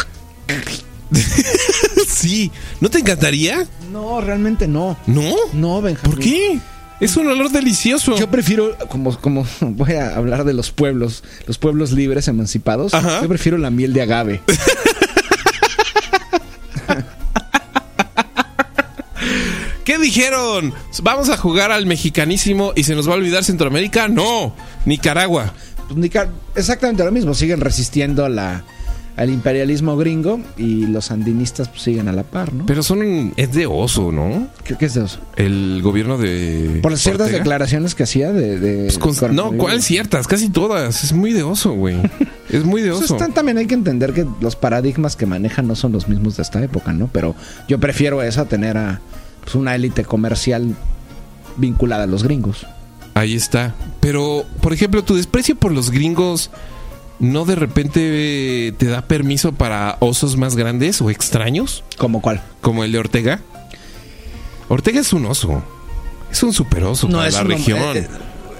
sí, 2.07 2.51
¿no 2.81 2.89
te 2.89 2.99
encantaría? 2.99 3.65
No, 3.91 4.21
realmente 4.21 4.67
no. 4.67 4.97
¿No? 5.07 5.33
No, 5.53 5.81
Benjamín. 5.81 6.15
¿Por 6.15 6.23
qué? 6.23 6.59
Es 6.99 7.15
un 7.17 7.27
olor 7.27 7.49
delicioso. 7.51 8.17
Yo 8.17 8.29
prefiero, 8.29 8.75
como, 8.89 9.17
como 9.19 9.45
voy 9.61 9.93
a 9.93 10.15
hablar 10.15 10.43
de 10.43 10.53
los 10.53 10.71
pueblos, 10.71 11.23
los 11.47 11.57
pueblos 11.57 11.91
libres, 11.93 12.27
emancipados, 12.27 12.93
Ajá. 12.93 13.21
yo 13.21 13.27
prefiero 13.29 13.57
la 13.57 13.69
miel 13.69 13.93
de 13.93 14.01
agave. 14.01 14.41
¿Qué 19.83 19.97
dijeron? 19.97 20.73
¿Vamos 21.01 21.29
a 21.29 21.37
jugar 21.37 21.71
al 21.71 21.85
mexicanísimo 21.85 22.73
y 22.75 22.83
se 22.83 22.93
nos 22.95 23.07
va 23.09 23.13
a 23.13 23.15
olvidar 23.17 23.43
Centroamérica? 23.43 24.07
No, 24.07 24.53
Nicaragua. 24.85 25.53
Pues, 25.87 25.99
Nicar- 25.99 26.29
exactamente 26.55 27.03
lo 27.03 27.11
mismo, 27.11 27.33
siguen 27.33 27.59
resistiendo 27.59 28.23
a 28.23 28.29
la, 28.29 28.63
al 29.19 29.29
imperialismo 29.29 29.97
gringo 29.97 30.39
y 30.57 30.87
los 30.87 31.05
sandinistas 31.05 31.67
pues, 31.67 31.81
siguen 31.81 32.07
a 32.07 32.13
la 32.13 32.23
par, 32.23 32.53
¿no? 32.53 32.65
Pero 32.65 32.81
son 32.83 33.33
es 33.35 33.51
de 33.53 33.65
oso, 33.65 34.13
¿no? 34.13 34.47
¿Qué, 34.63 34.77
qué 34.77 34.85
es 34.85 34.93
de 34.93 35.03
eso? 35.03 35.19
El 35.35 35.81
gobierno 35.83 36.17
de 36.17 36.79
Por 36.81 36.97
ciertas 36.97 37.25
Ortega. 37.25 37.39
declaraciones 37.39 37.95
que 37.95 38.03
hacía 38.03 38.31
de... 38.31 38.57
de- 38.59 38.93
Pues 38.97 39.19
con- 39.19 39.35
no, 39.35 39.51
¿cuál 39.51 39.81
ciertas? 39.81 40.25
Casi 40.25 40.47
todas. 40.49 41.03
Es 41.03 41.11
muy 41.11 41.33
de 41.33 41.43
oso, 41.43 41.73
güey. 41.73 41.97
Es 42.49 42.63
muy 42.63 42.81
de 42.81 42.91
Pues 42.91 43.03
oso. 43.03 43.15
están- 43.17 43.33
también 43.33 43.57
hay 43.57 43.67
que 43.67 43.75
entender 43.75 44.13
que 44.13 44.25
los 44.39 44.55
paradigmas 44.55 45.15
que 45.17 45.25
manejan 45.25 45.67
no 45.67 45.75
son 45.75 45.91
los 45.91 46.07
mismos 46.07 46.37
de 46.37 46.43
esta 46.43 46.63
época, 46.63 46.93
¿no? 46.93 47.09
Pero 47.11 47.35
yo 47.67 47.77
prefiero 47.79 48.23
eso 48.23 48.41
a 48.41 48.45
tener 48.45 48.77
a 48.77 49.01
pues, 49.43 49.53
una 49.55 49.75
élite 49.75 50.03
comercial 50.05 50.73
vinculada 51.57 52.05
a 52.05 52.07
los 52.07 52.23
gringos. 52.23 52.65
Ahí 53.15 53.35
está. 53.35 53.75
Pero, 53.99 54.45
por 54.61 54.71
ejemplo, 54.71 55.03
tu 55.03 55.15
desprecio 55.15 55.55
por 55.57 55.73
los 55.73 55.91
gringos 55.91 56.49
no 57.19 57.45
de 57.45 57.55
repente 57.55 57.99
eh, 58.67 58.71
te 58.73 58.85
da 58.87 59.01
permiso 59.03 59.51
para 59.53 59.97
osos 59.99 60.37
más 60.37 60.55
grandes 60.55 61.01
o 61.01 61.09
extraños, 61.09 61.83
¿Como 61.97 62.21
cuál? 62.21 62.41
como 62.61 62.83
el 62.83 62.91
de 62.91 62.99
Ortega. 62.99 63.41
Ortega 64.67 65.01
es 65.01 65.13
un 65.13 65.25
oso. 65.25 65.63
Es 66.31 66.43
un 66.43 66.53
super 66.53 66.83
oso 66.83 67.09
para 67.09 67.29
la 67.29 67.41
un- 67.41 67.47
región. 67.49 67.79
eh, 67.97 67.99
eh, 68.01 68.07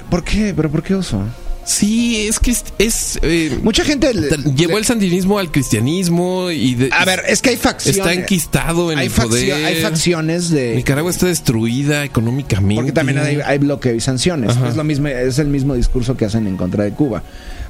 ¿Por 0.10 0.24
qué? 0.24 0.54
¿Pero 0.56 0.70
por 0.72 0.82
qué 0.84 0.96
oso? 0.96 1.22
sí, 1.66 2.26
es 2.28 2.40
que 2.40 2.50
es... 2.50 2.64
es, 2.80 3.20
eh, 3.22 3.60
Mucha 3.62 3.84
gente... 3.86 4.12
le- 4.12 4.30
llevó 4.56 4.72
le- 4.74 4.80
el 4.80 4.86
sandinismo 4.86 5.38
al 5.38 5.52
cristianismo 5.52 6.50
y... 6.50 6.74
de- 6.74 6.90
A 6.92 7.06
ver, 7.06 7.22
es 7.28 7.44
que 7.44 7.52
hay 7.52 7.58
facciones... 7.58 8.00
Está 8.00 8.12
enquistado 8.14 8.92
en 8.92 8.98
hay, 8.98 9.06
el 9.06 9.12
poder. 9.12 9.54
hay 9.66 9.76
facciones 9.84 10.50
de... 10.50 10.74
Nicaragua 10.78 11.12
está 11.12 11.28
destruida 11.28 12.04
económicamente. 12.06 12.74
Porque 12.76 12.92
también 12.92 13.20
hay, 13.20 13.36
hay 13.46 13.60
bloqueo 13.60 13.94
y 13.94 14.00
sanciones. 14.00 14.50
Ajá. 14.58 14.70
Es 14.70 14.76
lo 14.78 14.84
mismo, 14.84 15.10
es 15.10 15.38
el 15.38 15.48
mismo 15.50 15.76
discurso 15.76 16.18
que 16.18 16.26
hacen 16.26 16.48
en 16.48 16.58
contra 16.58 16.86
de 16.86 16.92
Cuba. 16.94 17.22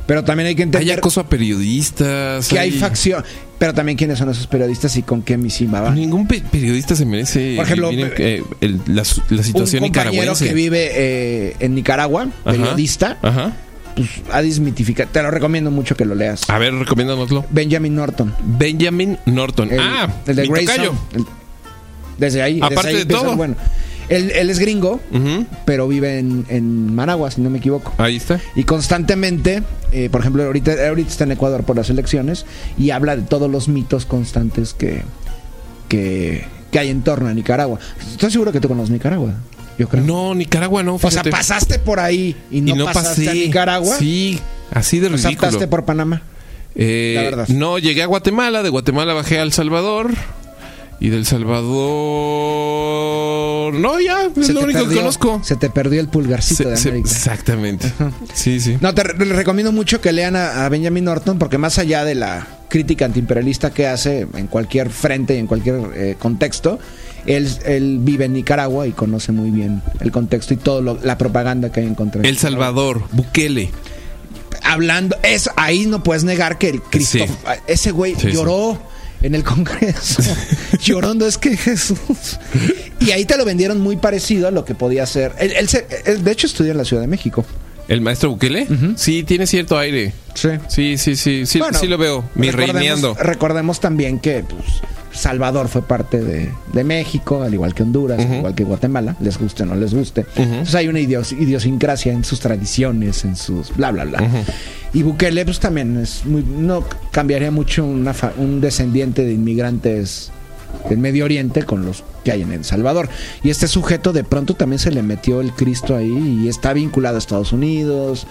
Pero 0.09 0.23
también 0.23 0.47
hay 0.47 0.55
que 0.55 0.63
Hay 0.63 0.69
entender 0.69 0.97
acoso 0.97 1.19
a 1.21 1.29
periodistas. 1.29 2.47
que 2.47 2.57
hay 2.57 2.71
facción. 2.71 3.23
Pero 3.59 3.75
también 3.75 3.95
quiénes 3.95 4.17
son 4.17 4.27
esos 4.31 4.47
periodistas 4.47 4.95
y 4.97 5.03
con 5.03 5.21
qué 5.21 5.37
misiva 5.37 5.81
van. 5.81 5.93
Ningún 5.93 6.25
pe- 6.27 6.41
periodista 6.41 6.95
se 6.95 7.05
merece 7.05 7.53
Por 7.57 7.65
ejemplo, 7.65 7.89
vivir 7.91 8.05
en, 8.07 8.13
eh, 8.17 8.43
el- 8.61 8.81
la, 8.87 9.03
situación 9.05 9.83
un 9.83 9.89
compañero 9.89 10.11
nicaragüense. 10.11 10.47
que 10.47 10.53
vive 10.55 10.89
eh, 10.95 11.55
en 11.59 11.75
Nicaragua, 11.75 12.27
periodista, 12.43 13.19
Ajá. 13.21 13.53
pues 13.95 14.09
ha 14.31 14.41
desmitificado. 14.41 15.09
Te 15.11 15.21
lo 15.21 15.29
recomiendo 15.29 15.69
mucho 15.69 15.95
que 15.95 16.05
lo 16.05 16.15
leas. 16.15 16.49
A 16.49 16.57
ver, 16.57 16.73
recomiéndanoslo. 16.73 17.45
Benjamin 17.51 17.93
Norton. 17.93 18.33
Benjamin 18.43 19.19
Norton. 19.27 19.71
El, 19.71 19.79
ah, 19.79 20.11
el 20.25 20.35
de 20.37 20.47
Grayson. 20.47 20.97
El- 21.13 21.25
desde 22.17 22.41
ahí. 22.41 22.55
desde 22.55 22.65
Aparte 22.73 22.89
ahí 22.89 22.95
de 22.95 23.05
todo. 23.05 23.35
Bueno, 23.35 23.55
él, 24.09 24.31
él 24.31 24.49
es 24.49 24.59
gringo, 24.59 24.99
pero 25.65 25.87
vive 25.87 26.19
en, 26.19 26.45
en 26.49 26.93
Managua, 26.93 27.31
si 27.31 27.41
no 27.41 27.49
me 27.49 27.59
equivoco. 27.59 27.93
Ahí 27.97 28.15
está. 28.17 28.39
Y 28.55 28.63
constantemente, 28.63 29.63
eh, 29.91 30.09
por 30.11 30.21
ejemplo, 30.21 30.43
ahorita, 30.43 30.73
ahorita 30.87 31.09
está 31.09 31.23
en 31.25 31.31
Ecuador 31.33 31.63
por 31.63 31.75
las 31.75 31.89
elecciones 31.89 32.45
y 32.77 32.89
habla 32.91 33.15
de 33.15 33.21
todos 33.23 33.49
los 33.49 33.67
mitos 33.67 34.05
constantes 34.05 34.73
que, 34.73 35.03
que, 35.87 36.45
que 36.71 36.79
hay 36.79 36.89
en 36.89 37.01
torno 37.03 37.29
a 37.29 37.33
Nicaragua. 37.33 37.79
Estoy 38.11 38.31
seguro 38.31 38.51
que 38.51 38.59
tú 38.59 38.67
conoces 38.67 38.89
Nicaragua. 38.91 39.33
Yo 39.77 39.87
creo. 39.87 40.03
No, 40.03 40.35
Nicaragua 40.35 40.83
no. 40.83 40.95
o 40.95 40.99
sea, 40.99 41.09
fíjate. 41.11 41.31
pasaste 41.31 41.79
por 41.79 41.99
ahí 42.01 42.35
y 42.51 42.59
no, 42.61 42.75
y 42.75 42.77
no 42.79 42.85
pasaste 42.85 43.25
pasé. 43.25 43.29
a 43.29 43.33
Nicaragua. 43.33 43.95
Sí, 43.97 44.37
así 44.71 44.99
de 44.99 45.07
ridículo. 45.07 45.39
saltaste 45.39 45.67
por 45.67 45.85
Panamá. 45.85 46.21
Eh, 46.75 47.13
La 47.15 47.21
verdad. 47.23 47.47
No, 47.47 47.79
llegué 47.79 48.03
a 48.03 48.05
Guatemala, 48.05 48.61
de 48.61 48.69
Guatemala 48.69 49.13
bajé 49.13 49.39
a 49.39 49.43
El 49.43 49.53
Salvador. 49.53 50.11
Y 51.01 51.09
del 51.09 51.25
Salvador. 51.25 51.69
No, 53.73 53.99
ya, 53.99 54.29
es 54.35 54.47
Se 54.47 54.53
lo 54.53 54.61
único 54.61 54.87
que 54.87 54.95
conozco. 54.95 55.39
Se 55.43 55.55
te 55.55 55.69
perdió 55.69 56.01
el 56.01 56.07
pulgarcito 56.09 56.63
Se- 56.63 56.69
de 56.69 56.77
se- 56.77 56.89
América. 56.89 57.09
exactamente. 57.09 57.91
Sí, 58.33 58.59
sí. 58.59 58.77
No, 58.81 58.93
te 58.93 59.03
re- 59.03 59.25
les 59.25 59.35
recomiendo 59.35 59.71
mucho 59.71 60.01
que 60.01 60.11
lean 60.11 60.35
a, 60.35 60.65
a 60.65 60.69
Benjamin 60.69 61.03
Norton 61.05 61.37
porque 61.39 61.57
más 61.57 61.77
allá 61.79 62.03
de 62.03 62.15
la 62.15 62.47
crítica 62.67 63.05
antiimperialista 63.05 63.71
que 63.71 63.87
hace 63.87 64.27
en 64.35 64.47
cualquier 64.47 64.89
frente 64.89 65.35
y 65.35 65.37
en 65.37 65.47
cualquier 65.47 65.79
eh, 65.95 66.15
contexto, 66.19 66.79
él, 67.25 67.49
él 67.65 67.99
vive 68.01 68.25
en 68.25 68.33
Nicaragua 68.33 68.87
y 68.87 68.91
conoce 68.91 69.31
muy 69.31 69.51
bien 69.51 69.81
el 70.01 70.11
contexto 70.11 70.53
y 70.53 70.57
toda 70.57 70.97
la 71.01 71.17
propaganda 71.17 71.71
que 71.71 71.79
hay 71.81 71.87
en 71.87 71.95
contra 71.95 72.21
de 72.21 72.29
El 72.29 72.37
Salvador, 72.37 73.03
Bukele. 73.11 73.71
Hablando, 74.63 75.15
es, 75.23 75.49
ahí 75.55 75.85
no 75.85 76.03
puedes 76.03 76.23
negar 76.23 76.57
que 76.57 76.69
el 76.69 76.81
Cristo, 76.81 77.19
Sí. 77.25 77.33
ese 77.67 77.91
güey 77.91 78.15
Sí, 78.15 78.31
sí. 78.31 78.37
En 79.21 79.35
el 79.35 79.43
Congreso, 79.43 80.23
llorando, 80.81 81.27
es 81.27 81.37
que 81.37 81.55
Jesús. 81.57 81.97
Y 82.99 83.11
ahí 83.11 83.25
te 83.25 83.37
lo 83.37 83.45
vendieron 83.45 83.79
muy 83.81 83.97
parecido 83.97 84.47
a 84.47 84.51
lo 84.51 84.65
que 84.65 84.75
podía 84.75 85.05
ser. 85.05 85.33
Él, 85.39 85.53
él 85.55 85.67
se- 85.69 85.85
él, 86.05 86.23
de 86.23 86.31
hecho, 86.31 86.47
estudió 86.47 86.71
en 86.71 86.77
la 86.77 86.85
Ciudad 86.85 87.01
de 87.01 87.07
México. 87.07 87.45
¿El 87.87 88.01
maestro 88.01 88.29
Bukele? 88.29 88.67
Sí, 88.97 89.23
tiene 89.23 89.47
cierto 89.47 89.77
aire. 89.77 90.13
Sí. 90.35 90.49
Sí, 90.67 90.97
sí, 90.99 91.15
sí. 91.15 91.45
Sí, 91.47 91.57
Bueno, 91.59 91.79
sí 91.79 91.87
lo 91.87 91.97
veo. 91.97 92.23
Mi 92.35 92.49
recordemos- 92.51 92.73
reineando. 92.75 93.13
Recordemos 93.15 93.79
también 93.79 94.19
que 94.19 94.43
pues, 94.47 94.63
Salvador 95.19 95.67
fue 95.67 95.81
parte 95.81 96.21
de, 96.21 96.49
de 96.73 96.83
México, 96.83 97.43
al 97.43 97.53
igual 97.53 97.73
que 97.73 97.83
Honduras, 97.83 98.19
al 98.19 98.37
igual 98.37 98.55
que 98.55 98.63
Guatemala, 98.63 99.15
les 99.19 99.37
guste 99.37 99.63
o 99.63 99.65
no 99.65 99.75
les 99.75 99.93
guste. 99.93 100.25
Entonces 100.35 100.75
hay 100.75 100.87
una 100.87 100.99
idios- 100.99 101.33
idiosincrasia 101.33 102.13
en 102.13 102.23
sus 102.23 102.39
tradiciones, 102.39 103.25
en 103.25 103.35
sus 103.35 103.75
bla, 103.75 103.91
bla, 103.91 104.05
bla. 104.05 104.19
Y 104.93 105.03
Bukele, 105.03 105.43
pues 105.45 105.59
también 105.59 105.97
es 105.97 106.25
muy. 106.25 106.43
No 106.43 106.83
cambiaría 107.11 107.51
mucho 107.51 107.85
una 107.85 108.13
fa- 108.13 108.33
un 108.37 108.61
descendiente 108.61 109.23
de 109.25 109.33
inmigrantes 109.33 110.31
del 110.89 110.99
Medio 110.99 111.25
Oriente 111.25 111.63
con 111.63 111.85
los 111.85 112.03
que 112.23 112.31
hay 112.31 112.41
en 112.43 112.51
El 112.51 112.63
Salvador. 112.63 113.09
Y 113.43 113.49
este 113.49 113.67
sujeto 113.67 114.13
de 114.13 114.23
pronto 114.23 114.53
también 114.53 114.79
se 114.79 114.91
le 114.91 115.03
metió 115.03 115.41
el 115.41 115.51
Cristo 115.51 115.95
ahí 115.95 116.41
y 116.43 116.47
está 116.47 116.73
vinculado 116.73 117.15
a 117.17 117.19
Estados 117.19 117.51
Unidos, 117.53 118.25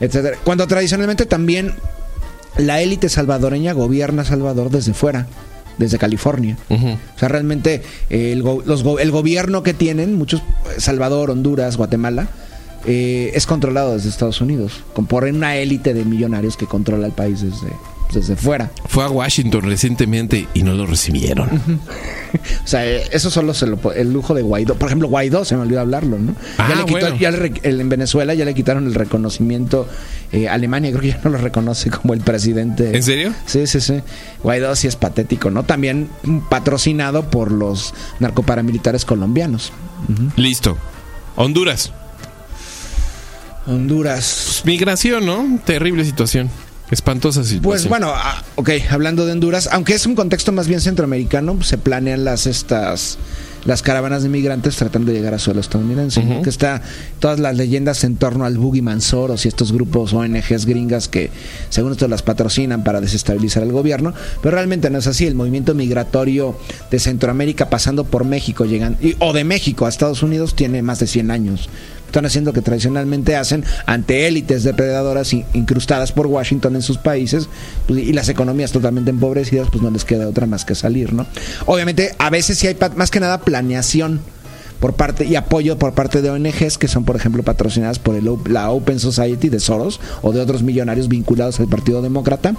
etcétera. 0.00 0.36
Cuando 0.44 0.66
tradicionalmente 0.66 1.26
también 1.26 1.74
la 2.56 2.80
élite 2.82 3.08
salvadoreña 3.08 3.72
gobierna 3.72 4.24
Salvador 4.24 4.70
desde 4.70 4.92
fuera, 4.94 5.26
desde 5.80 5.98
California. 5.98 6.56
O 7.16 7.18
sea, 7.18 7.28
realmente 7.28 7.82
eh, 8.10 8.30
el, 8.30 8.42
go- 8.44 8.62
los 8.64 8.84
go- 8.84 9.00
el 9.00 9.10
gobierno 9.10 9.64
que 9.64 9.74
tienen, 9.74 10.14
muchos, 10.16 10.42
Salvador, 10.78 11.30
Honduras, 11.32 11.76
Guatemala, 11.76 12.28
eh, 12.86 13.32
es 13.34 13.46
controlado 13.46 13.94
desde 13.94 14.08
Estados 14.08 14.40
Unidos, 14.40 14.84
por 15.08 15.24
una 15.24 15.56
élite 15.56 15.92
de 15.92 16.04
millonarios 16.04 16.56
que 16.56 16.66
controla 16.66 17.06
el 17.06 17.12
país 17.12 17.40
desde, 17.42 17.66
desde 18.12 18.36
fuera. 18.36 18.70
Fue 18.86 19.04
a 19.04 19.08
Washington 19.08 19.62
recientemente 19.62 20.48
y 20.54 20.62
no 20.62 20.74
lo 20.74 20.86
recibieron. 20.86 21.48
O 22.64 22.66
sea, 22.68 22.86
eh, 22.86 23.02
eso 23.10 23.28
solo 23.28 23.52
se 23.54 23.66
lo 23.66 23.92
el 23.92 24.12
lujo 24.12 24.34
de 24.34 24.42
Guaidó. 24.42 24.76
Por 24.76 24.86
ejemplo, 24.86 25.08
Guaidó, 25.08 25.44
se 25.44 25.56
me 25.56 25.62
olvidó 25.62 25.80
hablarlo, 25.80 26.16
¿no? 26.16 26.36
Ah, 26.58 26.68
ya 26.68 26.74
le 26.76 26.84
quitó- 26.84 27.00
bueno. 27.00 27.16
ya 27.16 27.30
le 27.32 27.52
en 27.64 27.88
Venezuela 27.88 28.34
ya 28.34 28.44
le 28.44 28.54
quitaron 28.54 28.86
el 28.86 28.94
reconocimiento. 28.94 29.88
eh, 30.30 30.48
Alemania 30.48 30.90
creo 30.90 31.00
que 31.02 31.08
ya 31.08 31.20
no 31.24 31.30
lo 31.30 31.38
reconoce 31.38 31.90
como 31.90 32.14
el 32.14 32.20
presidente. 32.20 32.96
¿En 32.96 33.02
serio? 33.02 33.34
Sí, 33.46 33.66
sí, 33.66 33.80
sí. 33.80 34.00
Guaidó 34.44 34.76
sí 34.76 34.86
es 34.86 34.94
patético, 34.94 35.50
¿no? 35.50 35.64
También 35.64 36.08
patrocinado 36.48 37.28
por 37.30 37.50
los 37.50 37.94
narcoparamilitares 38.20 39.04
colombianos. 39.04 39.72
Listo. 40.36 40.76
Honduras. 41.34 41.90
Honduras. 43.66 44.62
Migración, 44.64 45.26
¿no? 45.26 45.58
Terrible 45.64 46.04
situación. 46.04 46.48
Espantosa 46.90 47.42
situación. 47.44 47.62
Pues 47.62 47.88
bueno, 47.88 48.12
ah, 48.14 48.42
ok, 48.56 48.70
hablando 48.90 49.24
de 49.26 49.32
Honduras, 49.32 49.68
aunque 49.72 49.94
es 49.94 50.06
un 50.06 50.14
contexto 50.14 50.50
más 50.52 50.66
bien 50.68 50.80
centroamericano, 50.80 51.62
se 51.62 51.78
planean 51.78 52.24
las 52.24 52.46
estas 52.46 53.18
las 53.66 53.82
caravanas 53.82 54.22
de 54.22 54.30
migrantes 54.30 54.74
tratando 54.76 55.12
de 55.12 55.18
llegar 55.18 55.34
a 55.34 55.38
suelo 55.38 55.60
estadounidense. 55.60 56.20
Ujú. 56.20 56.40
que 56.40 56.48
está 56.48 56.80
todas 57.18 57.38
las 57.38 57.54
leyendas 57.54 58.04
en 58.04 58.16
torno 58.16 58.46
al 58.46 58.56
Boogie 58.56 58.80
Mansoros 58.80 59.44
y 59.44 59.48
estos 59.48 59.70
grupos 59.72 60.14
ONGs 60.14 60.64
gringas 60.64 61.08
que 61.08 61.30
según 61.68 61.92
esto 61.92 62.08
las 62.08 62.22
patrocinan 62.22 62.82
para 62.84 63.02
desestabilizar 63.02 63.62
el 63.62 63.70
gobierno, 63.72 64.14
pero 64.42 64.54
realmente 64.54 64.88
no 64.88 64.98
es 64.98 65.06
así, 65.06 65.26
el 65.26 65.34
movimiento 65.34 65.74
migratorio 65.74 66.56
de 66.90 66.98
Centroamérica 66.98 67.68
pasando 67.68 68.04
por 68.04 68.24
México 68.24 68.64
llegando 68.64 68.98
y- 69.06 69.14
o 69.18 69.34
de 69.34 69.44
México 69.44 69.84
a 69.84 69.90
Estados 69.90 70.22
Unidos 70.22 70.54
tiene 70.56 70.80
más 70.80 70.98
de 70.98 71.06
100 71.06 71.30
años. 71.30 71.68
Están 72.10 72.26
haciendo 72.26 72.52
que 72.52 72.60
tradicionalmente 72.60 73.36
hacen 73.36 73.64
ante 73.86 74.26
élites 74.26 74.64
depredadoras 74.64 75.32
in- 75.32 75.44
incrustadas 75.54 76.10
por 76.10 76.26
Washington 76.26 76.74
en 76.74 76.82
sus 76.82 76.98
países 76.98 77.48
pues, 77.86 78.00
y 78.00 78.12
las 78.12 78.28
economías 78.28 78.72
totalmente 78.72 79.10
empobrecidas, 79.10 79.68
pues 79.70 79.80
no 79.80 79.92
les 79.92 80.04
queda 80.04 80.28
otra 80.28 80.46
más 80.46 80.64
que 80.64 80.74
salir, 80.74 81.12
¿no? 81.12 81.24
Obviamente, 81.66 82.10
a 82.18 82.28
veces 82.28 82.58
sí 82.58 82.66
hay 82.66 82.76
más 82.96 83.12
que 83.12 83.20
nada 83.20 83.38
planeación 83.42 84.20
por 84.80 84.94
parte 84.94 85.24
y 85.24 85.36
apoyo 85.36 85.78
por 85.78 85.92
parte 85.92 86.20
de 86.20 86.30
ONGs 86.30 86.78
que 86.78 86.88
son, 86.88 87.04
por 87.04 87.14
ejemplo, 87.14 87.42
patrocinadas 87.44 88.00
por 88.00 88.16
el, 88.16 88.28
la 88.48 88.70
Open 88.70 88.98
Society 88.98 89.48
de 89.50 89.60
Soros 89.60 90.00
o 90.22 90.32
de 90.32 90.40
otros 90.40 90.62
millonarios 90.64 91.06
vinculados 91.06 91.60
al 91.60 91.68
Partido 91.68 92.02
Demócrata. 92.02 92.54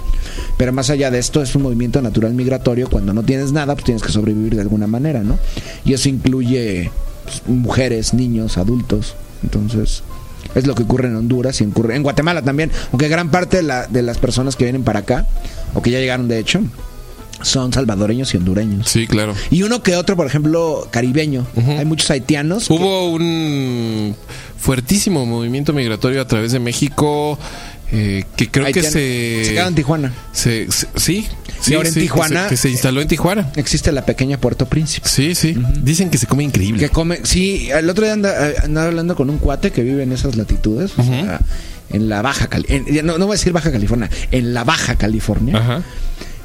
Pero 0.56 0.72
más 0.72 0.88
allá 0.88 1.10
de 1.10 1.18
esto, 1.18 1.42
es 1.42 1.54
un 1.56 1.62
movimiento 1.62 2.00
natural 2.00 2.32
migratorio. 2.32 2.88
Cuando 2.88 3.12
no 3.12 3.22
tienes 3.22 3.52
nada, 3.52 3.74
pues 3.74 3.84
tienes 3.84 4.02
que 4.02 4.12
sobrevivir 4.12 4.54
de 4.54 4.62
alguna 4.62 4.86
manera, 4.86 5.22
¿no? 5.22 5.36
Y 5.84 5.92
eso 5.92 6.08
incluye 6.08 6.90
pues, 7.24 7.42
mujeres, 7.48 8.14
niños, 8.14 8.56
adultos. 8.56 9.14
Entonces, 9.42 10.02
es 10.54 10.66
lo 10.66 10.74
que 10.74 10.82
ocurre 10.82 11.08
en 11.08 11.16
Honduras 11.16 11.60
y 11.60 11.64
ocurre 11.64 11.96
en 11.96 12.02
Guatemala 12.02 12.42
también. 12.42 12.70
Aunque 12.90 13.08
gran 13.08 13.30
parte 13.30 13.58
de, 13.58 13.62
la- 13.62 13.86
de 13.86 14.02
las 14.02 14.18
personas 14.18 14.56
que 14.56 14.64
vienen 14.64 14.84
para 14.84 15.00
acá, 15.00 15.26
o 15.74 15.82
que 15.82 15.90
ya 15.90 15.98
llegaron 15.98 16.28
de 16.28 16.38
hecho, 16.38 16.60
son 17.42 17.72
salvadoreños 17.72 18.32
y 18.34 18.36
hondureños. 18.36 18.88
Sí, 18.88 19.06
claro. 19.06 19.34
Y 19.50 19.62
uno 19.64 19.82
que 19.82 19.96
otro, 19.96 20.16
por 20.16 20.26
ejemplo, 20.26 20.86
caribeño. 20.90 21.46
Hay 21.56 21.84
muchos 21.84 22.10
haitianos. 22.10 22.68
que- 22.68 22.74
Hubo 22.74 23.10
un 23.10 24.14
fuertísimo 24.58 25.26
movimiento 25.26 25.72
migratorio 25.72 26.20
a 26.20 26.26
través 26.26 26.52
de 26.52 26.60
México 26.60 27.36
eh, 27.90 28.24
que 28.36 28.48
creo 28.48 28.66
que 28.72 28.82
se... 28.82 28.90
se 29.44 29.50
quedaron 29.50 29.70
en 29.72 29.74
Tijuana. 29.74 30.14
se- 30.32 30.70
se- 30.70 30.86
sí, 30.96 31.26
sí, 31.62 31.74
ahora 31.74 31.88
en 31.88 31.94
que 31.94 32.00
Tijuana- 32.00 32.42
se- 32.44 32.48
Que 32.50 32.56
se, 32.56 32.70
instaló 32.70 33.00
en 33.00 33.08
Tijuana. 33.08 33.50
Existe 33.56 33.92
la 33.92 34.04
pequeña 34.04 34.38
Puerto 34.38 34.66
Príncipe. 34.66 35.08
Sí, 35.08 35.34
sí. 35.34 35.56
Dicen 35.82 36.10
que 36.10 36.18
se 36.18 36.26
come 36.26 36.44
increíble. 36.44 36.80
Que 36.80 36.88
come, 36.90 37.20
sí, 37.24 37.70
el 37.70 37.88
otro 37.88 38.04
día 38.04 38.12
anda- 38.14 38.50
eh, 38.50 38.54
andaba 38.64 38.88
hablando 38.88 39.14
con 39.16 39.30
un 39.30 39.38
cuate 39.38 39.70
que 39.72 39.82
vive 39.82 40.02
en 40.02 40.12
esas 40.12 40.36
latitudes, 40.36 40.92
o 40.98 41.02
sea, 41.02 41.40
en 41.90 42.08
la 42.08 42.22
Baja 42.22 42.46
California, 42.48 43.02
no, 43.02 43.18
no 43.18 43.26
voy 43.26 43.34
a 43.34 43.38
decir 43.38 43.52
Baja 43.52 43.70
California, 43.72 44.08
en 44.30 44.54
la 44.54 44.64
Baja 44.64 44.96
California, 44.96 45.56
Ajá. 45.58 45.82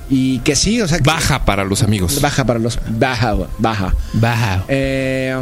y 0.10 0.40
que 0.40 0.56
sí, 0.56 0.82
o 0.82 0.88
sea, 0.88 0.98
que- 1.00 1.04
Baja 1.04 1.46
para 1.46 1.64
los 1.64 1.84
amigos. 1.84 2.20
baja 2.22 2.46
para 2.46 2.60
los, 2.60 2.80
baja, 2.90 3.36
baja, 3.60 3.94
Baja. 4.14 4.66
Eh, 4.68 5.36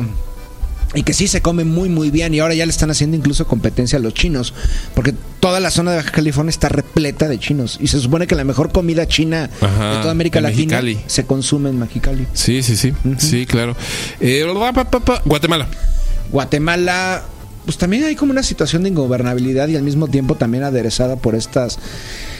y 0.96 1.04
que 1.04 1.14
sí 1.14 1.28
se 1.28 1.42
come 1.42 1.64
muy 1.66 1.90
muy 1.90 2.10
bien 2.10 2.34
y 2.34 2.40
ahora 2.40 2.54
ya 2.54 2.66
le 2.66 2.72
están 2.72 2.90
haciendo 2.90 3.18
incluso 3.18 3.46
competencia 3.46 4.00
a 4.00 4.02
los 4.02 4.14
chinos 4.14 4.54
porque 4.94 5.14
toda 5.40 5.60
la 5.60 5.70
zona 5.70 5.92
de 5.92 5.98
Baja 5.98 6.12
California 6.12 6.50
está 6.50 6.70
repleta 6.70 7.28
de 7.28 7.38
chinos 7.38 7.78
y 7.82 7.88
se 7.88 8.00
supone 8.00 8.26
que 8.28 8.36
la 8.36 8.44
mejor 8.44 8.72
comida 8.72 9.08
china 9.08 9.50
Ajá, 9.62 9.90
de 9.92 9.98
toda 10.00 10.12
América 10.12 10.42
Latina 10.42 10.82
Mexicali. 10.82 11.00
se 11.08 11.26
consume 11.26 11.70
en 11.70 11.80
Mexicali. 11.80 12.26
Sí, 12.34 12.64
sí, 12.64 12.76
sí. 12.76 12.94
Sí, 13.18 13.46
claro. 13.46 13.76
Eh, 14.20 14.46
Guatemala. 15.26 15.68
Guatemala, 16.32 17.24
pues 17.66 17.78
también 17.78 18.04
hay 18.04 18.16
como 18.16 18.32
una 18.32 18.44
situación 18.44 18.84
de 18.84 18.90
ingobernabilidad 18.90 19.68
y 19.68 19.76
al 19.76 19.84
mismo 19.84 20.08
tiempo 20.08 20.36
también 20.36 20.64
aderezada 20.64 21.16
por 21.18 21.36
estas 21.36 21.78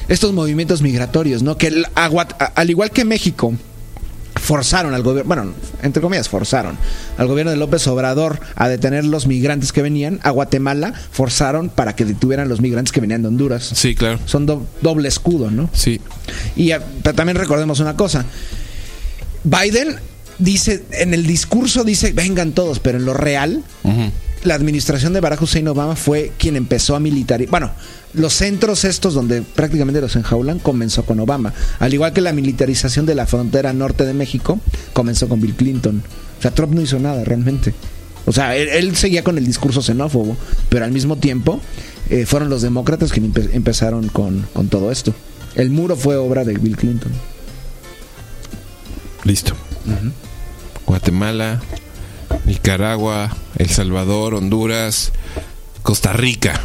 estos 0.08 0.34
movimientos 0.34 0.82
migratorios, 0.82 1.42
¿no? 1.44 1.58
Que 1.58 1.68
el- 1.68 1.86
a- 1.96 2.10
al 2.56 2.70
igual 2.70 2.92
que 2.92 3.06
México 3.06 3.54
forzaron 4.46 4.94
al 4.94 5.02
gobierno, 5.04 5.28
bueno, 5.28 5.54
entre 5.82 6.02
comillas 6.02 6.30
forzaron 6.30 6.78
al 7.18 7.28
gobierno 7.28 7.52
de 7.52 7.58
López 7.58 7.86
Obrador 7.88 8.40
a 8.56 8.68
detener 8.70 9.04
los 9.04 9.26
migrantes 9.28 9.72
que 9.74 9.82
venían, 9.82 10.20
a 10.24 10.30
Guatemala 10.30 10.94
forzaron 11.12 11.70
para 11.70 11.96
que 11.96 12.06
detuvieran 12.06 12.48
los 12.48 12.62
migrantes 12.62 12.92
que 12.92 13.02
venían 13.02 13.22
de 13.24 13.28
Honduras. 13.30 13.64
Sí, 13.74 13.96
claro. 13.96 14.20
Son 14.26 14.46
do- 14.46 14.66
doble 14.82 15.08
escudo, 15.08 15.50
¿no? 15.52 15.70
Sí. 15.74 16.00
Y 16.56 16.72
pero 17.04 17.16
también 17.16 17.38
recordemos 17.38 17.80
una 17.80 17.96
cosa. 17.98 18.26
Biden 19.44 19.96
dice, 20.40 20.84
en 20.92 21.14
el 21.14 21.26
discurso 21.26 21.84
dice, 21.84 22.14
vengan 22.14 22.52
todos, 22.52 22.80
pero 22.80 22.98
en 22.98 23.06
lo 23.06 23.14
real, 23.14 23.64
la 24.44 24.54
administración 24.56 25.14
de 25.14 25.22
Barack 25.22 25.42
Hussein 25.42 25.68
Obama 25.68 25.96
fue 25.96 26.32
quien 26.38 26.56
empezó 26.56 26.96
a 26.96 27.00
militarizar. 27.00 27.50
Bueno, 27.52 27.72
los 28.16 28.34
centros 28.34 28.84
estos 28.86 29.14
donde 29.14 29.42
prácticamente 29.42 30.02
los 30.02 30.16
enjaulan 30.16 30.60
comenzó 30.60 31.06
con 31.06 31.20
Obama. 31.20 31.54
Al 31.80 31.94
igual 31.94 32.14
que 32.14 32.22
la 32.22 32.34
militarización 32.34 33.06
de 33.06 33.16
la 33.16 33.26
frontera 33.26 33.74
norte 33.74 34.06
de 34.06 34.14
México 34.14 34.60
comenzó 34.94 35.28
con 35.30 35.42
Bill 35.42 35.56
Clinton. 35.56 36.04
O 36.40 36.42
sea, 36.42 36.52
Trump 36.52 36.74
no 36.74 36.82
hizo 36.82 37.00
nada 37.00 37.24
realmente. 37.24 37.74
O 38.26 38.32
sea, 38.32 38.56
él, 38.56 38.70
él 38.70 38.96
seguía 38.96 39.24
con 39.24 39.38
el 39.38 39.46
discurso 39.46 39.82
xenófobo, 39.82 40.36
pero 40.70 40.86
al 40.86 40.92
mismo 40.92 41.18
tiempo 41.18 41.62
eh, 42.10 42.26
fueron 42.26 42.50
los 42.50 42.62
demócratas 42.62 43.12
quienes 43.12 43.32
empe- 43.32 43.50
empezaron 43.54 44.08
con, 44.08 44.48
con 44.54 44.68
todo 44.68 44.92
esto. 44.92 45.14
El 45.56 45.70
muro 45.70 45.96
fue 45.96 46.16
obra 46.16 46.44
de 46.44 46.54
Bill 46.56 46.76
Clinton. 46.76 47.12
Listo. 49.24 49.54
Guatemala, 50.86 51.62
Nicaragua, 52.46 53.36
El 53.58 53.70
Salvador, 53.70 54.36
Honduras, 54.36 55.12
Costa 55.84 56.14
Rica. 56.14 56.62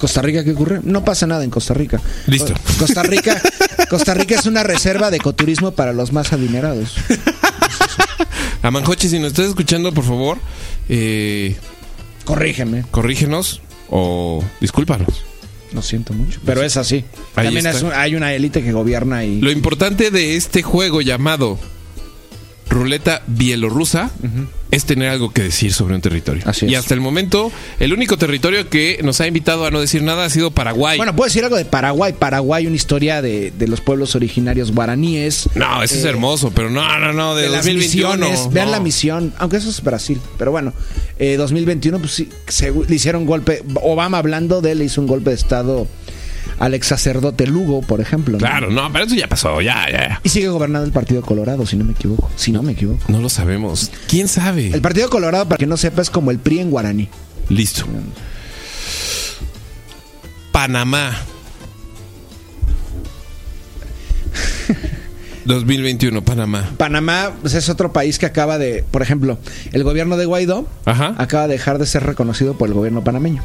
Costa 0.00 0.22
Rica, 0.22 0.42
¿qué 0.42 0.50
ocurre? 0.52 0.80
No 0.82 1.04
pasa 1.04 1.26
nada 1.28 1.44
en 1.44 1.50
Costa 1.50 1.74
Rica. 1.74 2.00
Listo. 2.26 2.52
Co- 2.54 2.60
Costa 2.80 3.02
Rica, 3.04 3.40
Costa 3.88 4.14
Rica 4.14 4.34
es 4.34 4.46
una 4.46 4.62
reserva 4.64 5.10
de 5.10 5.18
ecoturismo 5.18 5.70
para 5.72 5.92
los 5.92 6.12
más 6.12 6.32
adinerados. 6.32 6.96
A 8.62 8.70
Manjoche, 8.70 9.08
si 9.08 9.18
nos 9.18 9.28
estás 9.28 9.46
escuchando, 9.46 9.92
por 9.92 10.04
favor, 10.04 10.38
eh, 10.88 11.56
Corrígeme, 12.24 12.84
corrígenos 12.90 13.62
o 13.88 14.44
discúlpanos. 14.60 15.24
lo 15.72 15.82
siento 15.82 16.12
mucho. 16.12 16.40
Pero 16.44 16.62
es 16.62 16.76
así. 16.76 17.04
Ahí 17.36 17.46
También 17.46 17.66
es 17.66 17.82
un- 17.82 17.92
hay 17.92 18.14
una 18.14 18.32
élite 18.34 18.62
que 18.62 18.72
gobierna 18.72 19.24
y... 19.24 19.40
Lo 19.40 19.50
importante 19.50 20.10
de 20.10 20.36
este 20.36 20.62
juego 20.62 21.00
llamado 21.00 21.58
Ruleta 22.70 23.22
Bielorrusa 23.26 24.10
es 24.70 24.84
tener 24.84 25.08
algo 25.08 25.32
que 25.32 25.42
decir 25.42 25.72
sobre 25.72 25.96
un 25.96 26.00
territorio. 26.00 26.44
Así 26.46 26.66
y 26.66 26.76
hasta 26.76 26.94
el 26.94 27.00
momento, 27.00 27.50
el 27.80 27.92
único 27.92 28.16
territorio 28.16 28.68
que 28.70 29.00
nos 29.02 29.20
ha 29.20 29.26
invitado 29.26 29.66
a 29.66 29.72
no 29.72 29.80
decir 29.80 30.02
nada 30.04 30.24
ha 30.24 30.30
sido 30.30 30.52
Paraguay. 30.52 30.96
Bueno, 30.96 31.16
puedo 31.16 31.26
decir 31.26 31.42
algo 31.42 31.56
de 31.56 31.64
Paraguay. 31.64 32.12
Paraguay, 32.16 32.68
una 32.68 32.76
historia 32.76 33.20
de, 33.20 33.50
de 33.50 33.66
los 33.66 33.80
pueblos 33.80 34.14
originarios 34.14 34.70
guaraníes. 34.72 35.48
no, 35.56 35.82
eso 35.82 35.96
es 35.96 36.04
eh, 36.04 36.08
hermoso, 36.08 36.52
pero 36.54 36.70
no, 36.70 36.98
no, 37.00 37.12
no, 37.12 37.34
de, 37.34 37.42
de 37.42 37.48
las 37.48 37.64
2021. 37.66 38.16
misiones. 38.16 38.52
Vean 38.52 38.66
no. 38.66 38.72
la 38.72 38.80
misión, 38.80 39.34
aunque 39.38 39.56
eso 39.56 39.68
es 39.68 39.82
Brasil. 39.82 40.20
Pero 40.38 40.52
bueno, 40.52 40.72
eh, 41.18 41.36
2021, 41.36 41.98
pues 41.98 42.12
sí, 42.12 42.28
se- 42.46 42.72
le 42.72 42.94
hicieron 42.94 43.26
golpe. 43.26 43.64
Obama 43.82 44.18
hablando 44.18 44.60
de 44.60 44.72
él, 44.72 44.78
le 44.78 44.84
hizo 44.84 45.00
un 45.00 45.08
golpe 45.08 45.30
de 45.30 45.36
Estado 45.36 45.88
al 46.60 46.74
ex 46.74 46.86
sacerdote 46.88 47.46
Lugo, 47.46 47.80
por 47.80 48.00
ejemplo. 48.00 48.38
Claro, 48.38 48.70
no, 48.70 48.92
pero 48.92 49.06
eso 49.06 49.14
ya 49.14 49.26
pasó, 49.26 49.60
ya, 49.62 49.90
ya. 49.90 50.20
Y 50.22 50.28
sigue 50.28 50.48
gobernando 50.48 50.86
el 50.86 50.92
Partido 50.92 51.22
Colorado, 51.22 51.64
si 51.66 51.76
no 51.76 51.84
me 51.84 51.92
equivoco. 51.92 52.30
Si 52.36 52.52
no 52.52 52.62
me 52.62 52.72
equivoco. 52.72 53.00
No 53.08 53.18
lo 53.18 53.30
sabemos. 53.30 53.90
¿Quién 54.06 54.28
sabe? 54.28 54.68
El 54.68 54.82
Partido 54.82 55.08
Colorado, 55.08 55.46
para 55.46 55.56
que 55.56 55.66
no 55.66 55.78
sepa, 55.78 56.02
es 56.02 56.10
como 56.10 56.30
el 56.30 56.38
PRI 56.38 56.60
en 56.60 56.70
guaraní. 56.70 57.08
Listo. 57.48 57.86
Panamá. 60.52 61.16
2021, 65.46 66.22
Panamá. 66.22 66.70
Panamá 66.76 67.32
pues, 67.40 67.54
es 67.54 67.70
otro 67.70 67.90
país 67.94 68.18
que 68.18 68.26
acaba 68.26 68.58
de, 68.58 68.84
por 68.90 69.00
ejemplo, 69.00 69.38
el 69.72 69.82
gobierno 69.82 70.18
de 70.18 70.26
Guaidó 70.26 70.68
Ajá. 70.84 71.14
acaba 71.16 71.46
de 71.46 71.54
dejar 71.54 71.78
de 71.78 71.86
ser 71.86 72.04
reconocido 72.04 72.52
por 72.58 72.68
el 72.68 72.74
gobierno 72.74 73.02
panameño. 73.02 73.42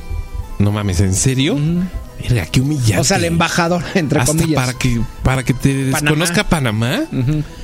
No 0.59 0.73
mames, 0.73 0.99
¿en 0.99 1.13
serio? 1.13 1.57
Mira, 2.29 2.45
qué 2.47 2.61
humillante. 2.61 2.99
O 2.99 3.03
sea, 3.03 3.17
el 3.17 3.25
embajador, 3.25 3.83
entre 3.93 4.19
Hasta 4.19 4.31
comillas. 4.33 4.55
para 4.65 4.77
que 4.77 5.01
para 5.23 5.43
que 5.43 5.53
te 5.53 5.91
Panamá. 5.91 5.99
desconozca 6.01 6.43
Panamá. 6.49 6.99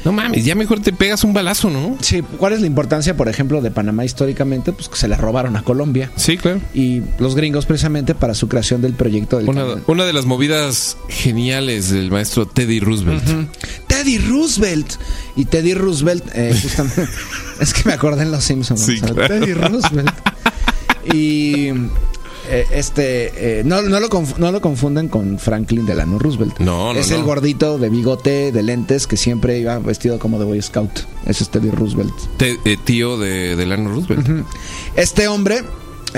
No 0.04 0.12
mames, 0.12 0.44
ya 0.46 0.56
mejor 0.56 0.80
te 0.82 0.92
pegas 0.94 1.24
un 1.24 1.34
balazo, 1.34 1.70
¿no? 1.70 1.98
Sí, 2.02 2.22
¿cuál 2.38 2.54
es 2.54 2.62
la 2.62 2.68
importancia, 2.68 3.16
por 3.16 3.30
ejemplo, 3.30 3.62
de 3.62 3.72
Panamá 3.72 4.04
históricamente? 4.06 4.72
Pues 4.74 4.90
que 4.90 4.96
se 4.98 5.08
le 5.08 5.16
robaron 5.16 5.56
a 5.56 5.64
Colombia. 5.64 6.12
Sí, 6.16 6.38
claro. 6.38 6.60
Y 6.74 7.02
los 7.20 7.36
gringos 7.36 7.66
precisamente 7.66 8.16
para 8.16 8.34
su 8.34 8.48
creación 8.48 8.82
del 8.82 8.94
proyecto 8.94 9.38
del 9.38 9.50
Una, 9.50 9.66
una 9.88 10.06
de 10.06 10.14
las 10.14 10.26
movidas 10.26 10.98
geniales 11.10 11.90
del 11.90 12.10
maestro 12.12 12.48
Teddy 12.48 12.80
Roosevelt. 12.80 13.24
Teddy 13.88 14.18
Roosevelt. 14.18 14.94
Y 15.36 15.46
Teddy 15.46 15.74
Roosevelt, 15.74 16.24
eh, 16.34 16.54
justamente, 16.62 17.08
es 17.60 17.74
que 17.74 17.84
me 17.86 17.94
acordé 17.94 18.24
en 18.24 18.32
Los 18.32 18.44
Simpsons. 18.44 18.82
Sí, 18.82 19.00
claro. 19.00 19.28
Teddy 19.28 19.54
Roosevelt. 19.54 20.12
Y 21.14 21.70
eh, 22.50 22.66
este, 22.72 23.60
eh, 23.60 23.64
no, 23.64 23.82
no, 23.82 24.00
lo 24.00 24.10
no 24.38 24.52
lo 24.52 24.62
confunden 24.62 25.08
con 25.10 25.38
Franklin 25.40 25.86
Delano 25.86 26.18
Roosevelt. 26.20 26.60
No, 26.60 26.94
no, 26.94 27.00
Es 27.00 27.10
no. 27.12 27.18
el 27.18 27.24
gordito 27.24 27.78
de 27.78 27.90
bigote, 27.90 28.52
de 28.52 28.64
lentes, 28.64 29.08
que 29.08 29.18
siempre 29.18 29.60
iba 29.60 29.78
vestido 29.80 30.20
como 30.20 30.40
de 30.40 30.46
Boy 30.46 30.62
Scout. 30.62 30.92
Es 31.26 31.48
Teddy 31.50 31.70
Roosevelt. 31.72 32.14
Te- 32.38 32.58
eh, 32.66 32.78
tío 32.84 33.18
de 33.18 33.56
Delano 33.56 33.90
Roosevelt. 33.92 34.46
Este 34.96 35.28
hombre, 35.28 35.64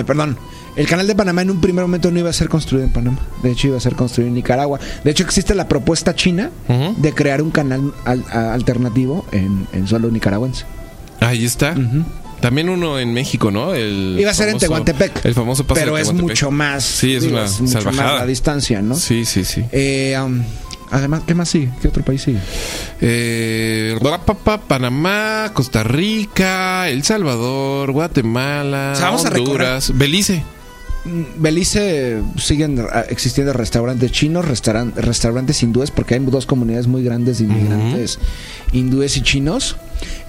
perdón, 0.06 0.38
el 0.76 0.88
canal 0.88 1.06
de 1.06 1.14
Panamá 1.16 1.44
en 1.44 1.52
un 1.52 1.62
primer 1.62 1.84
momento 1.84 2.10
no 2.10 2.18
iba 2.20 2.30
a 2.30 2.34
ser 2.34 2.50
construido 2.50 2.86
en 2.88 2.92
Panamá. 2.94 3.20
De 3.44 3.52
hecho, 3.52 3.68
iba 3.68 3.78
a 3.78 3.80
ser 3.80 3.96
construido 3.96 4.28
en 4.30 4.34
Nicaragua. 4.34 4.80
De 5.04 5.12
hecho, 5.12 5.24
existe 5.24 5.54
la 5.54 5.68
propuesta 5.68 6.16
china 6.16 6.50
de 6.98 7.14
crear 7.14 7.42
un 7.42 7.52
canal 7.52 7.94
al- 8.06 8.26
alternativo 8.32 9.26
en, 9.32 9.68
en 9.74 9.88
suelo 9.88 10.10
nicaragüense. 10.10 10.66
Ahí 11.20 11.46
está. 11.46 11.76
También 12.44 12.68
uno 12.68 13.00
en 13.00 13.14
México, 13.14 13.52
¿no? 13.52 13.74
El 13.74 14.18
Iba 14.20 14.32
a 14.32 14.34
ser 14.34 14.50
en 14.50 14.58
Tehuantepec. 14.58 15.24
El 15.26 15.34
famoso 15.34 15.66
paso 15.66 15.80
Pero 15.80 15.96
de 15.96 16.02
es 16.02 16.12
mucho 16.12 16.52
más. 16.52 16.84
Sí, 16.84 17.16
es 17.16 17.24
digo, 17.24 17.38
una 17.38 17.50
mucho 17.50 17.68
salvajada. 17.68 18.12
más 18.12 18.20
la 18.20 18.26
distancia, 18.26 18.82
¿no? 18.82 18.96
Sí, 18.96 19.24
sí, 19.24 19.46
sí. 19.46 19.64
Eh, 19.72 20.18
um, 20.22 20.44
además, 20.92 21.22
¿qué 21.26 21.36
más 21.36 21.48
sigue? 21.48 21.70
¿Qué 21.82 21.88
otro 21.88 22.04
país 22.04 22.22
sigue? 22.22 22.40
Eh, 23.00 23.98
pa, 24.02 24.18
pa, 24.34 24.58
Panamá, 24.60 25.52
Costa 25.54 25.84
Rica, 25.84 26.90
El 26.90 27.04
Salvador, 27.04 27.92
Guatemala, 27.94 28.92
O 28.94 28.98
sea, 28.98 29.06
vamos 29.06 29.26
a 29.26 29.30
Honduras, 29.30 29.92
Belice. 29.98 30.44
Mm, 31.06 31.42
Belice 31.42 32.22
siguen 32.38 32.86
ah, 32.92 33.06
existiendo 33.10 33.54
restaurantes 33.54 34.12
chinos, 34.12 34.46
restauran- 34.46 34.94
restaurantes 34.96 35.64
hindúes, 35.64 35.92
porque 35.92 36.16
hay 36.16 36.20
dos 36.22 36.46
comunidades 36.46 36.88
muy 36.88 37.04
grandes 37.04 37.40
de 37.40 37.46
inmigrantes 37.46 38.20
hindúes 38.72 39.16
y 39.18 39.22
chinos, 39.22 39.76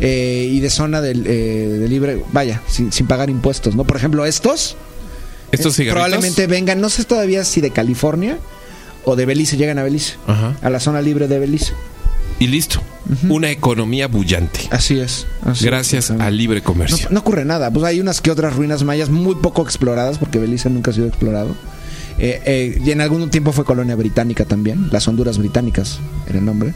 eh, 0.01 0.49
y 0.51 0.61
de 0.61 0.71
zona 0.71 1.01
del, 1.01 1.27
eh, 1.27 1.69
de 1.81 1.89
libre, 1.89 2.23
vaya, 2.33 2.61
sin, 2.69 2.93
sin 2.93 3.07
pagar 3.07 3.31
impuestos, 3.31 3.75
¿no? 3.77 3.85
Por 3.85 3.97
ejemplo, 3.97 4.25
estos 4.27 4.77
Estos 5.53 5.75
eh, 5.75 5.77
cigarritos. 5.85 6.09
probablemente 6.09 6.47
vengan, 6.47 6.81
no 6.81 6.89
sé 6.91 7.05
todavía 7.05 7.45
si 7.45 7.61
de 7.61 7.71
California 7.71 8.39
o 9.05 9.17
de 9.17 9.27
Belice, 9.27 9.57
llegan 9.57 9.79
a 9.79 9.83
Belice, 9.83 10.15
Ajá. 10.27 10.57
a 10.63 10.71
la 10.71 10.81
zona 10.81 11.01
libre 11.03 11.29
de 11.29 11.39
Belice. 11.39 11.73
Y 12.39 12.49
listo. 12.49 12.83
Una 13.29 13.51
economía 13.51 14.09
bullante. 14.09 14.61
Así 14.71 14.99
es. 14.99 15.27
así 15.45 15.67
Gracias 15.67 16.11
es. 16.11 16.21
al 16.21 16.37
libre 16.37 16.59
No, 16.61 16.65
comercio. 16.65 17.07
no 17.11 17.21
ocurre 17.21 17.45
nada. 17.45 17.71
Pues 17.71 17.85
hay 17.85 18.01
unas 18.01 18.21
que 18.21 18.31
otras 18.31 18.57
ruinas 18.57 18.83
mayas 18.83 19.09
muy 19.11 19.35
poco 19.37 19.63
exploradas 19.63 20.19
porque 20.19 20.39
Belice 20.41 20.69
nunca 20.71 20.91
ha 20.91 20.95
sido 20.95 21.07
explorado. 21.07 21.55
Eh, 22.19 22.41
eh, 22.47 22.81
y 22.85 22.91
en 22.91 23.01
algún 23.03 23.29
tiempo 23.31 23.53
fue 23.53 23.65
colonia 23.65 23.95
británica 23.95 24.45
también. 24.47 24.89
Las 24.91 25.07
Honduras 25.07 25.37
británicas 25.39 25.99
era 26.29 26.39
el 26.39 26.45
nombre. 26.45 26.73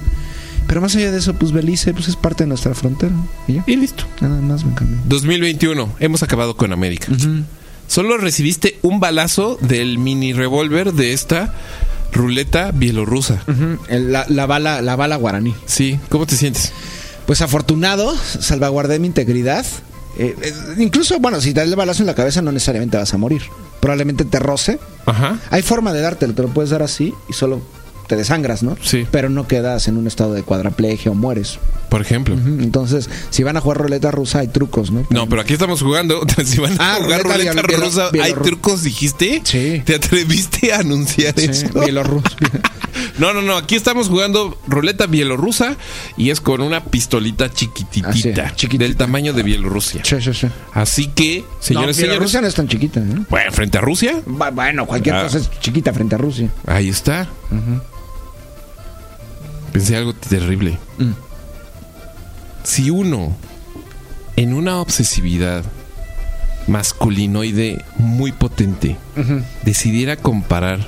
Pero 0.68 0.80
más 0.80 0.94
allá 0.94 1.10
de 1.10 1.18
eso, 1.18 1.34
pues 1.34 1.50
Belice 1.50 1.92
pues 1.94 2.06
es 2.08 2.14
parte 2.16 2.44
de 2.44 2.48
nuestra 2.48 2.74
frontera. 2.74 3.12
Y 3.48 3.54
ya. 3.54 3.64
Y 3.66 3.74
listo. 3.76 4.04
Nada 4.20 4.40
más 4.40 4.64
me 4.64 4.74
cambié. 4.74 4.96
2021. 5.06 5.94
Hemos 5.98 6.22
acabado 6.22 6.56
con 6.56 6.72
América. 6.72 7.08
Solo 7.88 8.18
recibiste 8.18 8.78
un 8.82 9.00
balazo 9.00 9.58
del 9.62 9.98
mini 9.98 10.32
revólver 10.34 10.92
de 10.92 11.12
esta 11.14 11.54
ruleta 12.12 12.70
bielorrusa. 12.72 13.42
El- 13.88 14.12
La, 14.12 14.26
la 14.28 14.46
bala, 14.46 14.82
la 14.82 14.94
bala 14.94 15.16
guaraní. 15.16 15.54
Sí. 15.66 15.98
¿Cómo 16.10 16.26
te 16.26 16.36
sientes? 16.36 16.72
Pues 17.26 17.40
afortunado, 17.42 18.14
salvaguardé 18.16 18.98
mi 18.98 19.06
integridad. 19.06 19.64
Eh, 20.18 20.34
eh, 20.42 20.52
incluso, 20.78 21.18
bueno, 21.20 21.40
si 21.40 21.54
te 21.54 21.60
das 21.60 21.68
el 21.68 21.76
balazo 21.76 22.02
en 22.02 22.06
la 22.06 22.14
cabeza 22.14 22.42
no 22.42 22.52
necesariamente 22.52 22.96
vas 22.96 23.12
a 23.14 23.18
morir. 23.18 23.42
Probablemente 23.80 24.24
te 24.24 24.38
roce. 24.38 24.78
Ajá. 25.06 25.38
Hay 25.50 25.62
forma 25.62 25.92
de 25.92 26.00
dártelo, 26.00 26.34
te 26.34 26.42
lo 26.42 26.48
puedes 26.48 26.70
dar 26.70 26.82
así 26.82 27.14
y 27.28 27.32
solo 27.32 27.62
te 28.08 28.16
desangras, 28.16 28.62
¿no? 28.64 28.76
Sí. 28.82 29.06
Pero 29.10 29.28
no 29.28 29.46
quedas 29.46 29.86
en 29.86 29.96
un 29.96 30.06
estado 30.08 30.32
de 30.34 30.42
cuadraplegia 30.42 31.12
o 31.12 31.14
mueres. 31.14 31.58
Por 31.88 32.00
ejemplo. 32.02 32.34
Entonces, 32.34 33.08
si 33.30 33.42
van 33.44 33.56
a 33.56 33.60
jugar 33.60 33.78
ruleta 33.78 34.10
rusa, 34.10 34.40
hay 34.40 34.48
trucos, 34.48 34.90
¿no? 34.90 35.06
No, 35.10 35.28
pero 35.28 35.42
aquí 35.42 35.52
estamos 35.52 35.80
jugando. 35.82 36.20
Si 36.44 36.58
van 36.60 36.72
a 36.80 36.94
Ah, 36.94 36.98
jugar 37.02 37.22
ruleta 37.22 37.52
ruleta 37.52 37.62
bielo- 37.62 37.84
rusa, 37.84 38.10
bielo- 38.10 38.24
¿hay 38.24 38.32
trucos, 38.34 38.82
dijiste? 38.82 39.40
Sí. 39.44 39.82
¿Te 39.84 39.94
atreviste 39.94 40.72
a 40.72 40.80
anunciar 40.80 41.34
Sí, 41.38 41.46
eso? 41.50 41.66
No, 43.18 43.32
no, 43.32 43.42
no. 43.42 43.56
Aquí 43.56 43.74
estamos 43.76 44.08
jugando 44.08 44.58
ruleta 44.66 45.06
bielorrusa 45.06 45.76
y 46.16 46.30
es 46.30 46.40
con 46.40 46.60
una 46.60 46.84
pistolita 46.84 47.50
chiquititita. 47.52 48.08
Así, 48.46 48.56
chiquitita. 48.56 48.84
Del 48.84 48.96
tamaño 48.96 49.32
de 49.32 49.42
Bielorrusia. 49.42 50.02
Sí, 50.04 50.16
sí, 50.20 50.32
sí. 50.34 50.46
Así 50.72 51.06
que, 51.08 51.44
señores, 51.60 51.88
no, 51.88 51.92
señores. 51.94 51.96
Bielorrusia 51.98 52.40
no 52.40 52.46
es 52.48 52.54
tan 52.54 52.68
chiquita, 52.68 53.00
¿eh? 53.00 53.04
Bueno, 53.28 53.52
frente 53.52 53.78
a 53.78 53.80
Rusia. 53.80 54.22
Bu- 54.26 54.52
Bueno, 54.54 54.86
cualquier 54.86 55.16
Ah. 55.16 55.22
cosa 55.24 55.38
es 55.38 55.50
chiquita 55.60 55.92
frente 55.92 56.14
a 56.14 56.18
Rusia. 56.18 56.48
Ahí 56.66 56.88
está. 56.88 57.28
Pensé 59.72 59.96
algo 59.96 60.14
terrible. 60.14 60.78
Mm. 60.98 61.12
Si 62.64 62.90
uno, 62.90 63.34
en 64.36 64.52
una 64.54 64.80
obsesividad 64.80 65.64
masculinoide 66.66 67.84
muy 67.96 68.32
potente, 68.32 68.96
decidiera 69.62 70.16
comparar 70.16 70.86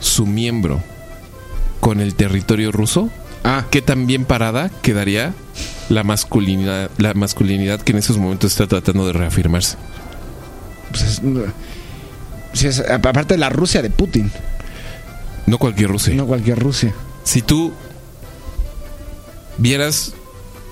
su 0.00 0.26
miembro 0.26 0.82
con 1.80 2.00
el 2.00 2.14
territorio 2.14 2.72
ruso, 2.72 3.10
Ah, 3.46 3.66
¿qué 3.70 3.82
tan 3.82 4.06
bien 4.06 4.24
parada 4.24 4.70
quedaría 4.80 5.34
la 5.90 6.02
masculinidad, 6.02 6.90
la 6.96 7.12
masculinidad 7.12 7.78
que 7.78 7.92
en 7.92 7.98
esos 7.98 8.16
momentos 8.16 8.52
está 8.52 8.66
tratando 8.66 9.06
de 9.06 9.12
reafirmarse? 9.12 9.76
pues 10.90 11.20
es, 12.54 12.64
es- 12.64 12.90
aparte 12.90 13.34
de 13.34 13.38
la 13.38 13.50
Rusia 13.50 13.82
de 13.82 13.90
Putin, 13.90 14.30
No 15.46 15.58
cualquier 15.58 15.90
ruso. 15.90 16.10
no 16.14 16.26
cualquier 16.26 16.58
Rusia. 16.58 16.94
Si 17.24 17.42
tú 17.42 17.72
vieras 19.58 20.12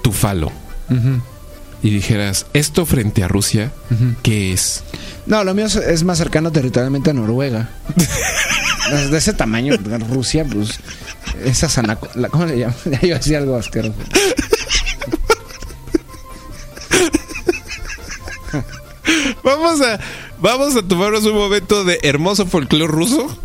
tu 0.03 0.13
falo 0.13 0.53
y 1.83 1.91
dijeras, 1.91 2.47
esto 2.53 2.85
frente 2.87 3.25
a 3.25 3.29
Rusia, 3.29 3.73
¿qué 4.23 4.53
es? 4.53 4.85
No, 5.27 5.43
lo 5.45 5.55
mío 5.55 5.67
es, 5.67 5.77
es 5.77 6.05
más 6.05 6.19
cercano 6.19 6.53
territorialmente 6.53 7.11
a 7.11 7.13
Noruega. 7.15 7.71
De 9.11 9.17
ese 9.17 9.33
tamaño, 9.33 9.77
Rusia, 10.11 10.45
pues. 10.45 10.79
Esa 11.45 11.69
sanaco. 11.69 12.09
la- 12.15 12.29
¿Cómo 12.29 12.45
le 12.47 12.59
llaman? 12.59 12.77
Ya 12.85 12.99
iba 13.03 13.17
a 13.17 13.19
decir 13.19 13.37
algo 13.37 13.57
asqueroso. 13.57 13.95
Vamos 19.43 19.81
a, 19.81 19.99
vamos 20.41 20.77
a 20.77 20.83
tomarnos 20.83 21.25
un 21.25 21.35
momento 21.35 21.85
de 21.85 21.99
hermoso 22.03 22.47
folclore 22.47 22.87
ruso. 22.93 23.37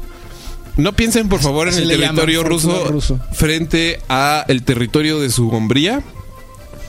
No 0.78 0.94
piensen, 0.94 1.28
por 1.28 1.40
favor, 1.40 1.68
en 1.68 1.78
el 1.78 1.88
territorio 1.88 2.44
ruso, 2.44 3.20
frente 3.34 4.00
a 4.10 4.46
el 4.48 4.64
territorio 4.64 5.20
de 5.20 5.32
su 5.32 5.50
hombría. 5.50 6.04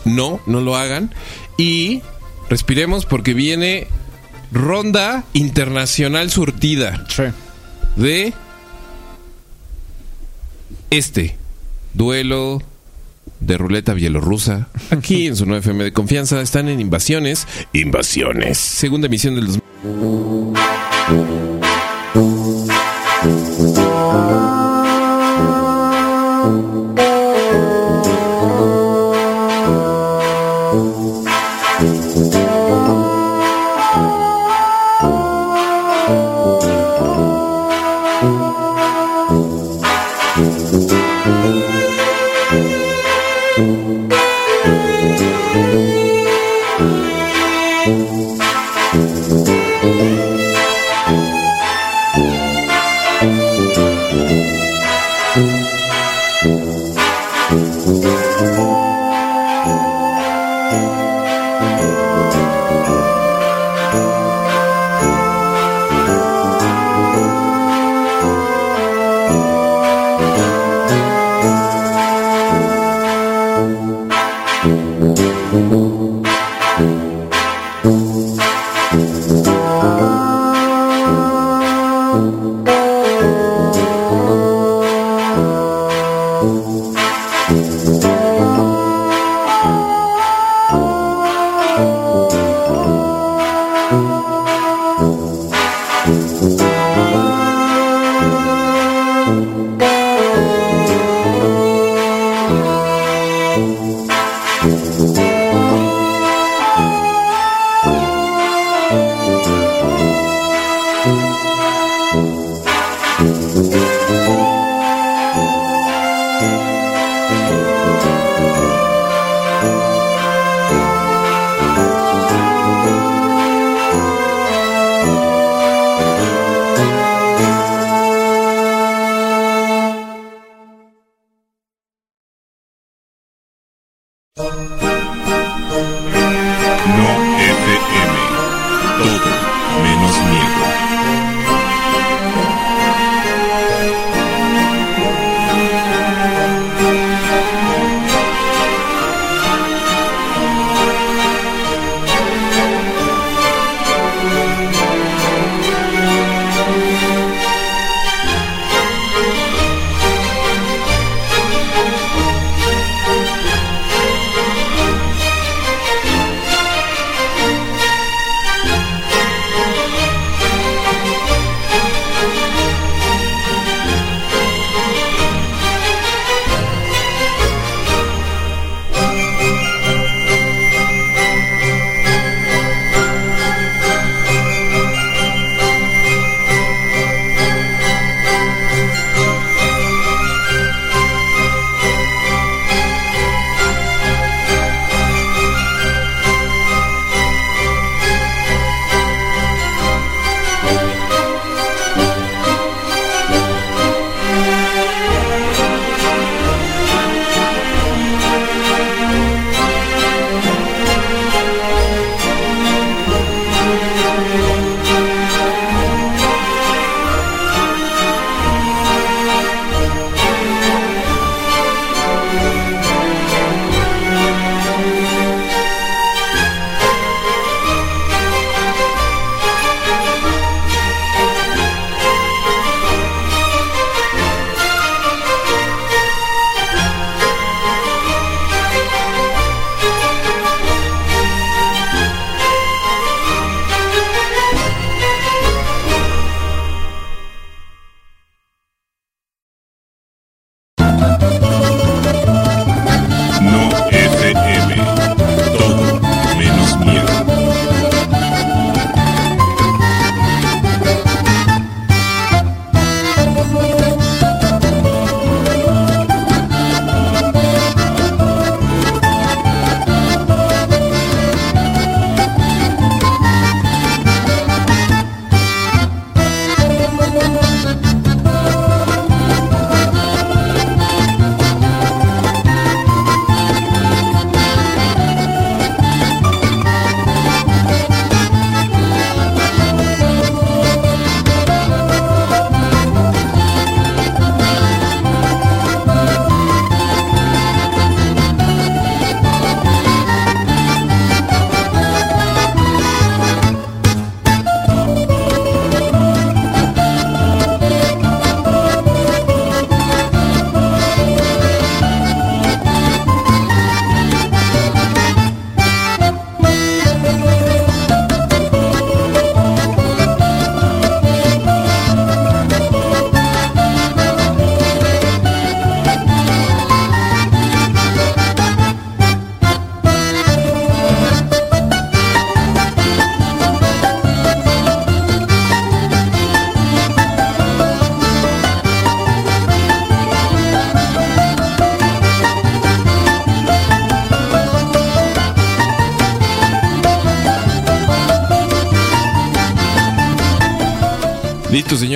No, 0.04 0.40
no 0.46 0.60
lo 0.60 0.76
hagan. 0.76 1.12
Y 1.56 2.02
respiremos 2.48 3.06
porque 3.06 3.34
viene 3.34 3.88
ronda 4.52 5.24
internacional 5.32 6.30
surtida. 6.30 7.04
Sí. 7.08 7.24
de 7.96 8.32
este 10.90 11.36
duelo 11.94 12.62
de 13.40 13.58
ruleta 13.58 13.94
bielorrusa. 13.94 14.68
Aquí 14.90 15.26
en 15.26 15.36
su 15.36 15.46
9FM 15.46 15.84
de 15.84 15.92
confianza 15.92 16.40
están 16.40 16.68
en 16.68 16.80
Invasiones. 16.80 17.46
Invasiones. 17.72 18.58
Segunda 18.58 19.06
emisión 19.06 19.34
del 19.34 19.46
2000. 19.46 21.47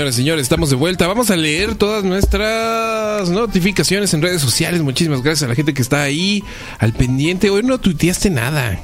Señores, 0.02 0.14
señores, 0.16 0.42
estamos 0.42 0.68
de 0.70 0.74
vuelta. 0.76 1.06
Vamos 1.06 1.30
a 1.30 1.36
leer 1.36 1.76
todas 1.76 2.02
nuestras 2.02 3.28
notificaciones 3.30 4.12
en 4.14 4.22
redes 4.22 4.40
sociales. 4.42 4.82
Muchísimas 4.82 5.22
gracias 5.22 5.44
a 5.44 5.48
la 5.48 5.54
gente 5.54 5.74
que 5.74 5.82
está 5.82 6.02
ahí 6.02 6.42
al 6.80 6.92
pendiente. 6.92 7.50
Hoy 7.50 7.62
no 7.62 7.78
tuiteaste 7.78 8.28
nada. 8.30 8.80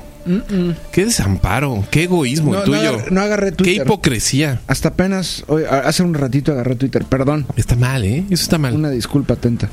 Qué 0.93 1.07
desamparo, 1.07 1.85
qué 1.91 2.05
egoísmo 2.05 2.53
No, 2.53 2.63
el 2.65 2.71
no 2.71 2.77
tuyo. 2.79 2.93
agarré- 2.99 3.11
no 3.11 3.21
agarré 3.21 3.51
Qué 3.51 3.57
Twitter. 3.57 3.87
hipocresía. 3.87 4.61
Hasta 4.69 4.91
apenas, 4.91 5.43
hoy- 5.49 5.65
hace 5.65 6.03
un 6.05 6.15
ratito 6.15 6.53
agarré 6.53 6.77
Twitter, 6.77 7.05
perdón. 7.05 7.47
Está 7.57 7.75
mal, 7.77 8.05
¿eh? 8.05 8.25
Eso 8.31 8.43
está 8.45 8.59
mal. 8.59 8.75
Una 8.75 8.91
disculpa 8.91 9.35
atenta. 9.35 9.69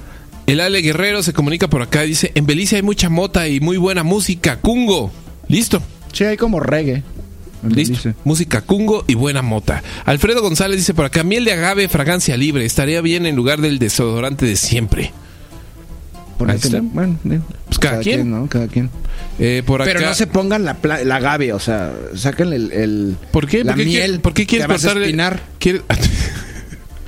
El 0.47 0.61
Ale 0.61 0.80
Guerrero 0.81 1.22
se 1.23 1.34
comunica 1.34 1.67
por 1.69 1.81
acá 1.84 2.01
dice, 2.01 2.31
en 2.35 2.45
Belice 2.47 2.77
hay 2.77 2.81
mucha 2.84 3.09
mota 3.09 3.47
y 3.49 3.59
muy 3.59 3.77
buena 3.77 4.03
música. 4.03 4.57
Cungo. 4.61 5.11
Listo. 5.47 5.81
Sí, 6.13 6.23
hay 6.23 6.38
como 6.38 6.59
reggae. 6.59 7.03
Listo. 7.64 8.14
Música 8.23 8.61
Cungo 8.61 9.03
y 9.07 9.15
buena 9.15 9.41
mota. 9.41 9.82
Alfredo 10.06 10.41
González 10.41 10.77
dice 10.77 10.94
por 10.94 11.06
acá, 11.06 11.23
miel 11.23 11.45
de 11.45 11.53
agave, 11.53 11.88
fragancia 11.90 12.38
libre. 12.38 12.65
Estaría 12.65 13.02
bien 13.02 13.26
en 13.26 13.36
lugar 13.36 13.60
del 13.61 13.80
desodorante 13.80 14.45
de 14.45 14.56
siempre. 14.56 15.11
Ponete- 16.38 16.65
está. 16.68 16.82
Bueno, 16.82 17.18
digo, 17.23 17.44
Pues 17.68 17.80
cada 17.80 17.99
quien. 17.99 18.30
¿no? 18.30 18.48
Cada 18.48 18.68
quien. 18.68 18.90
Eh, 19.40 19.64
por 19.65 19.82
acá... 19.82 19.91
Pero 19.94 20.06
no 20.06 20.14
se 20.14 20.27
pongan 20.27 20.65
la, 20.65 20.76
pla- 20.76 21.03
la 21.03 21.15
agave, 21.15 21.53
o 21.53 21.60
sea, 21.60 21.94
sáquenle 22.14 22.57
el, 22.57 22.72
el- 22.73 23.18
¿Por 23.32 23.48
qué? 23.48 23.64
la 23.64 23.72
¿Por 23.73 23.80
qué, 23.80 23.86
miel. 23.86 24.02
quiere- 24.03 24.19
¿por 24.19 24.34
qué 24.34 24.44
a 24.44 24.68
cortarle- 24.68 25.02
espinar. 25.06 25.41
quiere- 25.60 25.82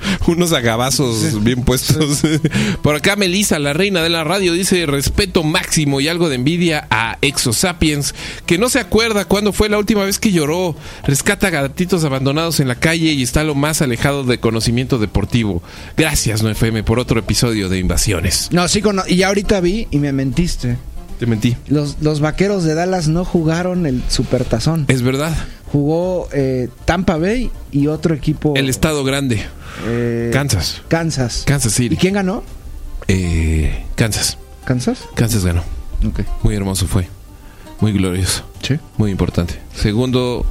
Unos 0.26 0.52
agabazos 0.52 1.42
bien 1.42 1.62
puestos. 1.62 2.20
Por 2.82 2.94
acá 2.96 3.16
Melissa, 3.16 3.58
la 3.58 3.72
reina 3.72 4.02
de 4.02 4.08
la 4.08 4.24
radio, 4.24 4.52
dice 4.52 4.86
respeto 4.86 5.42
máximo 5.42 6.00
y 6.00 6.08
algo 6.08 6.28
de 6.28 6.36
envidia 6.36 6.86
a 6.90 7.18
Exosapiens, 7.22 8.14
que 8.46 8.58
no 8.58 8.68
se 8.68 8.78
acuerda 8.80 9.24
cuándo 9.24 9.52
fue 9.52 9.68
la 9.68 9.78
última 9.78 10.04
vez 10.04 10.18
que 10.18 10.32
lloró. 10.32 10.76
Rescata 11.04 11.50
gatitos 11.50 12.04
abandonados 12.04 12.60
en 12.60 12.68
la 12.68 12.74
calle 12.74 13.12
y 13.12 13.22
está 13.22 13.44
lo 13.44 13.54
más 13.54 13.82
alejado 13.82 14.24
de 14.24 14.38
conocimiento 14.38 14.98
deportivo. 14.98 15.62
Gracias, 15.96 16.42
9FM, 16.44 16.84
por 16.84 16.98
otro 16.98 17.18
episodio 17.20 17.68
de 17.68 17.78
Invasiones. 17.78 18.48
No, 18.52 18.68
sí, 18.68 18.82
cono- 18.82 19.04
y 19.06 19.16
ya 19.16 19.28
ahorita 19.28 19.60
vi 19.60 19.88
y 19.90 19.98
me 19.98 20.12
mentiste. 20.12 20.76
Te 21.18 21.26
mentí. 21.26 21.56
Los, 21.66 21.96
los 22.00 22.20
vaqueros 22.20 22.62
de 22.62 22.74
Dallas 22.74 23.08
no 23.08 23.24
jugaron 23.24 23.86
el 23.86 24.02
supertazón. 24.08 24.84
Es 24.86 25.02
verdad. 25.02 25.36
Jugó 25.72 26.28
eh, 26.32 26.68
Tampa 26.84 27.16
Bay 27.16 27.50
y 27.70 27.86
otro 27.88 28.14
equipo. 28.14 28.54
El 28.56 28.68
estado 28.68 29.04
grande. 29.04 29.44
eh, 29.86 30.30
Kansas. 30.32 30.82
Kansas. 30.88 31.42
Kansas 31.46 31.72
City. 31.72 31.94
¿Y 31.94 31.98
quién 31.98 32.14
ganó? 32.14 32.42
Eh, 33.06 33.84
Kansas. 33.94 34.38
¿Kansas? 34.64 35.04
Kansas 35.14 35.44
ganó. 35.44 35.62
Ok. 36.06 36.20
Muy 36.42 36.54
hermoso 36.54 36.86
fue. 36.86 37.08
Muy 37.80 37.92
glorioso. 37.92 38.44
Sí. 38.62 38.78
Muy 38.96 39.10
importante. 39.10 39.54
Segundo 39.74 40.44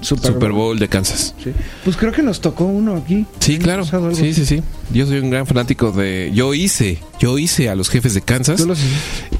Super, 0.00 0.52
Bowl 0.52 0.78
de 0.78 0.88
Kansas. 0.88 1.34
Sí. 1.42 1.52
Pues 1.84 1.96
creo 1.96 2.12
que 2.12 2.22
nos 2.22 2.40
tocó 2.40 2.64
uno 2.64 2.96
aquí. 2.96 3.26
Sí, 3.38 3.58
claro. 3.58 3.84
Sí, 4.14 4.34
sí, 4.34 4.46
sí. 4.46 4.62
Yo 4.92 5.06
soy 5.06 5.18
un 5.18 5.30
gran 5.30 5.46
fanático 5.46 5.92
de... 5.92 6.30
Yo 6.34 6.54
hice, 6.54 6.98
yo 7.20 7.38
hice 7.38 7.68
a 7.68 7.74
los 7.74 7.88
jefes 7.88 8.14
de 8.14 8.22
Kansas 8.22 8.64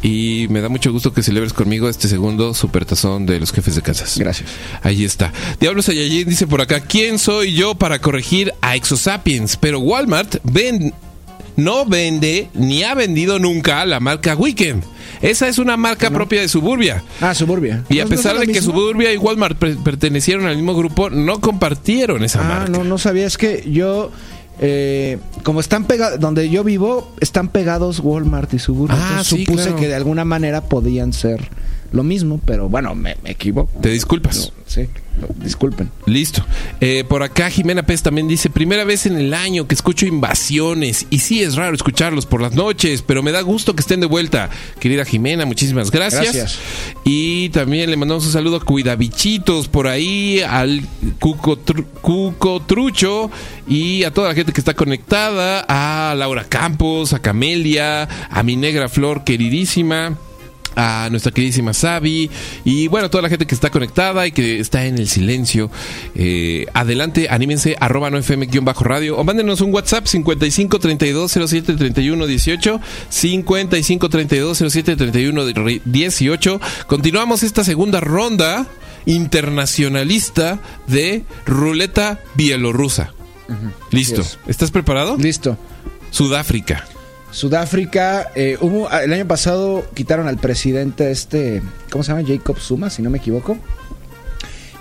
y 0.02 0.46
me 0.50 0.60
da 0.60 0.68
mucho 0.68 0.92
gusto 0.92 1.12
que 1.12 1.22
celebres 1.22 1.52
conmigo 1.52 1.88
este 1.88 2.08
segundo 2.08 2.54
supertazón 2.54 3.26
de 3.26 3.40
los 3.40 3.52
jefes 3.52 3.74
de 3.74 3.82
Kansas. 3.82 4.16
Gracias. 4.18 4.48
Ahí 4.82 5.04
está. 5.04 5.32
Diablo 5.58 5.82
Saiyajin 5.82 6.28
dice 6.28 6.46
por 6.46 6.60
acá, 6.60 6.80
¿quién 6.80 7.18
soy 7.18 7.54
yo 7.54 7.74
para 7.74 7.98
corregir 7.98 8.52
a 8.60 8.76
Exosapiens? 8.76 9.56
Pero 9.56 9.80
Walmart 9.80 10.36
ven, 10.44 10.94
no 11.56 11.84
vende 11.86 12.48
ni 12.54 12.82
ha 12.82 12.94
vendido 12.94 13.38
nunca 13.38 13.84
la 13.86 13.98
marca 13.98 14.36
Weekend. 14.36 14.84
Esa 15.22 15.48
es 15.48 15.58
una 15.58 15.76
marca 15.76 16.10
propia 16.10 16.40
de 16.40 16.48
Suburbia. 16.48 17.02
Ah, 17.20 17.34
Suburbia. 17.34 17.84
Y 17.88 17.98
a 18.00 18.04
¿No- 18.04 18.10
no 18.10 18.16
pesar 18.16 18.38
de 18.38 18.46
que? 18.46 18.62
Suburbia 18.62 19.12
y 19.12 19.16
Walmart 19.18 19.56
per- 19.58 19.76
pertenecieron 19.78 20.46
al 20.46 20.56
mismo 20.56 20.74
grupo, 20.74 21.10
no 21.10 21.40
compartieron 21.40 22.24
esa 22.24 22.40
Ah, 22.40 22.48
marca. 22.60 22.70
no, 22.70 22.84
no 22.84 22.96
sabía. 22.96 23.26
Es 23.26 23.36
que 23.36 23.68
yo, 23.70 24.10
eh, 24.60 25.18
como 25.42 25.60
están 25.60 25.84
pegados, 25.84 26.18
donde 26.20 26.48
yo 26.48 26.64
vivo, 26.64 27.12
están 27.20 27.48
pegados 27.48 28.00
Walmart 28.00 28.52
y 28.54 28.58
Suburbia. 28.58 28.96
Ah, 28.98 29.08
Entonces 29.10 29.26
sí, 29.38 29.44
supuse 29.44 29.64
claro. 29.64 29.76
que 29.78 29.88
de 29.88 29.94
alguna 29.94 30.24
manera 30.24 30.62
podían 30.62 31.12
ser 31.12 31.48
lo 31.92 32.02
mismo, 32.02 32.40
pero 32.44 32.68
bueno, 32.68 32.94
me, 32.94 33.16
me 33.22 33.30
equivoco. 33.32 33.70
Te 33.80 33.88
disculpas. 33.90 34.52
No, 34.56 34.62
sí, 34.66 34.88
disculpen. 35.42 35.90
Listo. 36.06 36.44
Eh, 36.80 37.04
por 37.08 37.22
acá 37.22 37.50
Jimena 37.50 37.82
Pérez 37.82 38.02
también 38.02 38.28
dice, 38.28 38.48
primera 38.50 38.84
vez 38.84 39.06
en 39.06 39.16
el 39.16 39.34
año 39.34 39.66
que 39.66 39.74
escucho 39.74 40.06
invasiones. 40.06 41.06
Y 41.10 41.18
sí 41.18 41.42
es 41.42 41.56
raro 41.56 41.74
escucharlos 41.74 42.26
por 42.26 42.40
las 42.40 42.54
noches, 42.54 43.02
pero 43.02 43.22
me 43.22 43.32
da 43.32 43.40
gusto 43.42 43.74
que 43.74 43.80
estén 43.80 44.00
de 44.00 44.06
vuelta. 44.06 44.50
Querida 44.78 45.04
Jimena, 45.04 45.44
muchísimas 45.46 45.90
gracias. 45.90 46.22
Gracias. 46.34 46.58
Y 47.04 47.48
también 47.50 47.90
le 47.90 47.96
mandamos 47.96 48.24
un 48.26 48.32
saludo 48.32 48.56
a 48.56 48.64
Cuidabichitos 48.64 49.68
por 49.68 49.88
ahí, 49.88 50.40
al 50.40 50.82
Cuco, 51.18 51.58
Tru- 51.58 51.84
Cuco 52.00 52.60
Trucho 52.62 53.30
y 53.66 54.04
a 54.04 54.12
toda 54.12 54.28
la 54.28 54.34
gente 54.34 54.52
que 54.52 54.60
está 54.60 54.74
conectada, 54.74 55.64
a 55.68 56.14
Laura 56.14 56.44
Campos, 56.44 57.12
a 57.12 57.18
Camelia, 57.18 58.08
a 58.30 58.42
mi 58.42 58.56
negra 58.56 58.88
Flor 58.88 59.24
queridísima 59.24 60.16
a 60.76 61.08
nuestra 61.10 61.32
queridísima 61.32 61.72
Sabi 61.72 62.30
y 62.64 62.88
bueno, 62.88 63.10
toda 63.10 63.22
la 63.22 63.28
gente 63.28 63.46
que 63.46 63.54
está 63.54 63.70
conectada 63.70 64.26
y 64.26 64.32
que 64.32 64.60
está 64.60 64.86
en 64.86 64.98
el 64.98 65.08
silencio. 65.08 65.70
Eh, 66.14 66.66
adelante, 66.74 67.28
anímense, 67.30 67.76
arroba 67.80 68.10
no 68.10 68.18
fm 68.18 68.46
bajo 68.62 68.84
radio 68.84 69.16
o 69.16 69.24
mándenos 69.24 69.60
un 69.60 69.72
WhatsApp 69.72 70.06
55 70.06 70.78
32 70.78 71.32
07 71.46 71.74
31 71.74 72.26
18 72.26 72.80
55 73.08 74.08
32 74.08 74.58
07 74.58 74.96
31 74.96 75.44
18. 75.84 76.60
Continuamos 76.86 77.42
esta 77.42 77.64
segunda 77.64 78.00
ronda 78.00 78.66
internacionalista 79.06 80.60
de 80.86 81.24
ruleta 81.46 82.20
bielorrusa. 82.34 83.12
Listo. 83.90 84.22
¿Estás 84.46 84.70
preparado? 84.70 85.16
Listo. 85.16 85.58
Sudáfrica. 86.10 86.86
Sudáfrica, 87.30 88.30
eh, 88.34 88.58
hubo, 88.60 88.90
el 88.90 89.12
año 89.12 89.26
pasado 89.26 89.84
quitaron 89.94 90.26
al 90.26 90.38
presidente 90.38 91.10
este, 91.10 91.62
¿cómo 91.90 92.02
se 92.02 92.12
llama? 92.12 92.26
Jacob 92.26 92.58
Zuma, 92.58 92.90
si 92.90 93.02
no 93.02 93.10
me 93.10 93.18
equivoco. 93.18 93.56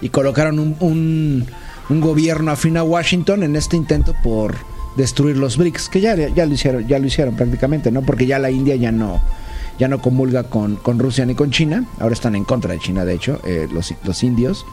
Y 0.02 0.10
colocaron 0.10 0.60
un 0.80 1.46
gobierno 1.90 2.52
afín 2.52 2.78
a 2.78 2.84
Washington 2.84 3.44
en 3.44 3.56
este 3.56 3.76
intento 3.76 4.16
por 4.24 4.56
destruir 5.00 5.38
los 5.38 5.58
BRICS, 5.58 5.90
que 5.90 6.02
ya, 6.02 6.16
ya 6.16 6.46
lo 6.46 6.54
hicieron, 6.54 6.88
ya 6.88 7.00
lo 7.00 7.08
hicieron 7.08 7.36
prácticamente, 7.36 7.92
¿no? 7.92 8.02
Porque 8.02 8.26
ya 8.26 8.40
la 8.40 8.52
India 8.52 8.76
ya 8.76 8.92
no, 8.92 9.22
ya 9.80 9.88
no 9.88 10.02
comulga 10.02 10.44
con, 10.44 10.76
con 10.76 11.00
Rusia 11.00 11.26
ni 11.26 11.36
con 11.36 11.52
China, 11.52 11.86
ahora 12.00 12.14
están 12.14 12.36
en 12.36 12.44
contra 12.44 12.74
de 12.74 12.80
China, 12.80 13.06
de 13.06 13.14
hecho, 13.14 13.40
eh, 13.46 13.68
los, 13.72 13.94
los 14.04 14.24
indios. 14.24 14.66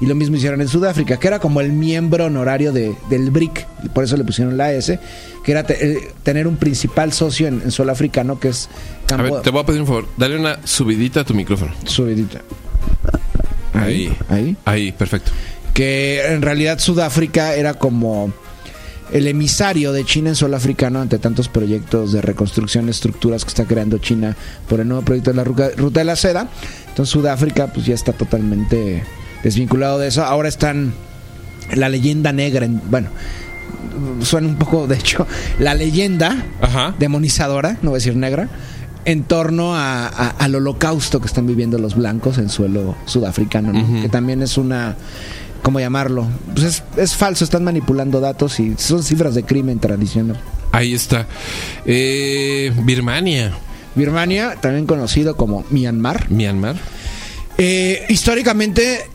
Y 0.00 0.06
lo 0.06 0.14
mismo 0.14 0.36
hicieron 0.36 0.60
en 0.60 0.68
Sudáfrica, 0.68 1.18
que 1.18 1.26
era 1.26 1.38
como 1.38 1.60
el 1.62 1.72
miembro 1.72 2.26
honorario 2.26 2.72
de, 2.72 2.94
del 3.08 3.30
BRIC, 3.30 3.66
y 3.84 3.88
por 3.88 4.04
eso 4.04 4.16
le 4.16 4.24
pusieron 4.24 4.56
la 4.58 4.72
S, 4.72 4.98
que 5.42 5.52
era 5.52 5.62
te- 5.64 5.92
eh, 5.92 6.10
tener 6.22 6.46
un 6.46 6.56
principal 6.56 7.12
socio 7.14 7.46
en, 7.48 7.62
en 7.62 7.70
suelo 7.70 7.92
africano, 7.92 8.38
que 8.38 8.48
es 8.48 8.68
A 9.04 9.06
Campo- 9.06 9.34
ver, 9.36 9.42
te 9.42 9.50
voy 9.50 9.62
a 9.62 9.66
pedir 9.66 9.80
un 9.80 9.86
favor. 9.86 10.06
Dale 10.18 10.38
una 10.38 10.58
subidita 10.64 11.20
a 11.20 11.24
tu 11.24 11.32
micrófono. 11.34 11.72
Subidita. 11.86 12.40
Ahí. 13.74 14.14
Ahí. 14.28 14.56
Ahí, 14.64 14.92
perfecto. 14.92 15.30
Que 15.74 16.22
en 16.26 16.42
realidad 16.42 16.78
Sudáfrica 16.78 17.54
era 17.54 17.74
como 17.74 18.32
el 19.12 19.28
emisario 19.28 19.92
de 19.92 20.04
China 20.04 20.30
en 20.30 20.34
suelo 20.36 20.56
africano 20.56 21.00
ante 21.00 21.18
tantos 21.18 21.48
proyectos 21.48 22.12
de 22.12 22.22
reconstrucción, 22.22 22.88
estructuras 22.88 23.44
que 23.44 23.48
está 23.50 23.64
creando 23.64 23.98
China 23.98 24.34
por 24.68 24.80
el 24.80 24.88
nuevo 24.88 25.04
proyecto 25.04 25.30
de 25.30 25.36
la 25.36 25.44
ruta 25.44 26.00
de 26.00 26.04
la 26.04 26.16
seda. 26.16 26.48
Entonces 26.88 27.12
Sudáfrica 27.12 27.68
pues 27.72 27.86
ya 27.86 27.94
está 27.94 28.12
totalmente 28.12 29.04
desvinculado 29.42 29.98
de 29.98 30.08
eso. 30.08 30.24
Ahora 30.24 30.48
están 30.48 30.92
la 31.74 31.88
leyenda 31.88 32.32
negra, 32.32 32.66
en- 32.66 32.80
bueno, 32.90 33.08
suena 34.22 34.48
un 34.48 34.56
poco, 34.56 34.86
de 34.86 34.96
hecho, 34.96 35.26
la 35.58 35.74
leyenda 35.74 36.44
Ajá. 36.60 36.94
demonizadora, 36.98 37.78
no 37.82 37.90
voy 37.90 37.96
a 37.96 38.00
decir 38.00 38.16
negra, 38.16 38.48
en 39.04 39.22
torno 39.22 39.76
a- 39.76 40.06
a- 40.06 40.30
al 40.38 40.54
holocausto 40.54 41.20
que 41.20 41.26
están 41.26 41.46
viviendo 41.46 41.78
los 41.78 41.94
blancos 41.94 42.38
en 42.38 42.48
suelo 42.48 42.96
sudafricano, 43.04 43.72
que 44.02 44.08
también 44.08 44.42
es 44.42 44.58
una, 44.58 44.96
¿cómo 45.62 45.78
llamarlo? 45.80 46.26
Pues 46.54 46.64
es, 46.66 46.82
es 46.96 47.14
falso, 47.14 47.44
están 47.44 47.62
manipulando 47.64 48.20
datos 48.20 48.58
y 48.60 48.74
son 48.78 49.02
cifras 49.02 49.34
de 49.34 49.44
crimen 49.44 49.78
tradicional. 49.78 50.38
Ahí 50.72 50.92
está. 50.92 51.26
Eh, 51.86 52.72
Birmania, 52.82 53.52
Birmania, 53.94 54.56
también 54.60 54.86
conocido 54.86 55.36
como 55.36 55.64
Myanmar. 55.70 56.30
Myanmar. 56.30 56.76
Eh, 57.58 58.04
históricamente, 58.08 59.06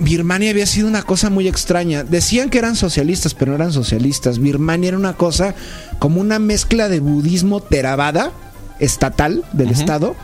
Birmania 0.00 0.50
había 0.50 0.66
sido 0.66 0.88
una 0.88 1.02
cosa 1.02 1.30
muy 1.30 1.46
extraña. 1.46 2.04
Decían 2.04 2.50
que 2.50 2.58
eran 2.58 2.74
socialistas, 2.74 3.34
pero 3.34 3.52
no 3.52 3.56
eran 3.56 3.72
socialistas. 3.72 4.38
Birmania 4.38 4.88
era 4.88 4.98
una 4.98 5.12
cosa 5.12 5.54
como 5.98 6.20
una 6.20 6.38
mezcla 6.38 6.88
de 6.88 7.00
budismo 7.00 7.60
Theravada 7.60 8.32
estatal 8.80 9.44
del. 9.52 9.70
Estado, 9.70 10.16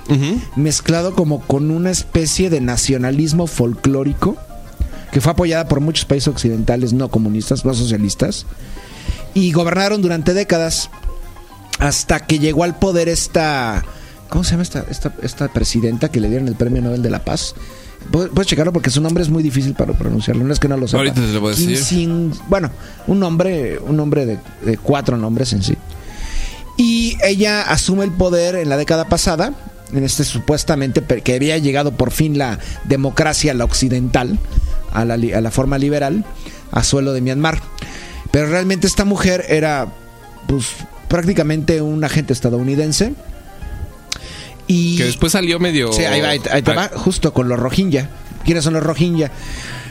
mezclado 0.56 1.14
como 1.14 1.40
con 1.40 1.70
una 1.70 1.90
especie 1.90 2.48
de 2.48 2.62
nacionalismo 2.62 3.46
folclórico 3.46 4.36
que 5.12 5.20
fue 5.20 5.32
apoyada 5.32 5.68
por 5.68 5.80
muchos 5.80 6.04
países 6.04 6.28
occidentales 6.28 6.92
no 6.92 7.10
comunistas, 7.10 7.64
no 7.64 7.74
socialistas, 7.74 8.46
y 9.34 9.52
gobernaron 9.52 10.02
durante 10.02 10.34
décadas 10.34 10.90
hasta 11.78 12.20
que 12.20 12.38
llegó 12.38 12.64
al 12.64 12.78
poder 12.78 13.08
esta, 13.08 13.84
¿cómo 14.28 14.42
se 14.42 14.52
llama 14.52 14.62
esta, 14.62 14.84
esta, 14.90 15.14
esta 15.22 15.48
presidenta 15.48 16.10
que 16.10 16.20
le 16.20 16.28
dieron 16.28 16.48
el 16.48 16.54
Premio 16.54 16.82
Nobel 16.82 17.02
de 17.02 17.10
la 17.10 17.24
Paz? 17.24 17.54
Pu- 18.10 18.30
Puedes 18.30 18.46
checarlo 18.48 18.72
porque 18.72 18.90
su 18.90 19.00
nombre 19.00 19.22
es 19.22 19.28
muy 19.30 19.42
difícil 19.42 19.74
para 19.74 19.92
pronunciarlo. 19.92 20.44
No 20.44 20.52
es 20.52 20.58
que 20.60 20.68
no 20.68 20.76
lo 20.76 20.86
sepa. 20.86 20.98
Ahorita 20.98 21.20
te 21.20 21.32
lo 21.32 21.40
voy 21.40 21.52
a 21.52 21.56
decir. 21.56 21.78
Sin- 21.84 22.32
bueno, 22.48 22.70
un 23.06 23.18
nombre, 23.20 23.78
un 23.78 23.96
nombre 23.96 24.26
de, 24.26 24.38
de 24.64 24.78
cuatro 24.78 25.16
nombres 25.16 25.52
en 25.52 25.62
sí. 25.62 25.76
Y 26.76 27.16
ella 27.24 27.62
asume 27.62 28.04
el 28.04 28.12
poder 28.12 28.54
en 28.56 28.68
la 28.68 28.76
década 28.76 29.08
pasada, 29.08 29.52
en 29.92 30.04
este 30.04 30.24
supuestamente 30.24 31.02
que 31.02 31.34
había 31.34 31.56
llegado 31.58 31.92
por 31.92 32.10
fin 32.10 32.36
la 32.38 32.58
democracia, 32.84 33.54
la 33.54 33.64
occidental, 33.64 34.38
a 34.92 35.04
la, 35.04 35.14
a 35.14 35.40
la 35.40 35.50
forma 35.50 35.78
liberal, 35.78 36.24
a 36.72 36.84
suelo 36.84 37.12
de 37.12 37.20
Myanmar. 37.22 37.60
Pero 38.30 38.46
realmente 38.48 38.86
esta 38.86 39.04
mujer 39.06 39.46
era, 39.48 39.86
pues, 40.48 40.66
prácticamente 41.08 41.80
un 41.80 42.04
agente 42.04 42.32
estadounidense. 42.34 43.14
Y 44.66 44.97
Que 44.97 45.05
después 45.05 45.32
salió 45.32 45.59
medio. 45.60 45.93
Sí, 45.93 46.05
ahí 46.05 46.20
va, 46.20 46.28
ahí, 46.30 46.40
ahí 46.51 46.62
te 46.62 46.74
va, 46.74 46.90
justo 46.94 47.32
con 47.32 47.48
los 47.48 47.59
Rohingya. 47.59 48.10
¿Quiénes 48.44 48.64
son 48.64 48.74
los 48.74 48.82
Rohingya? 48.82 49.30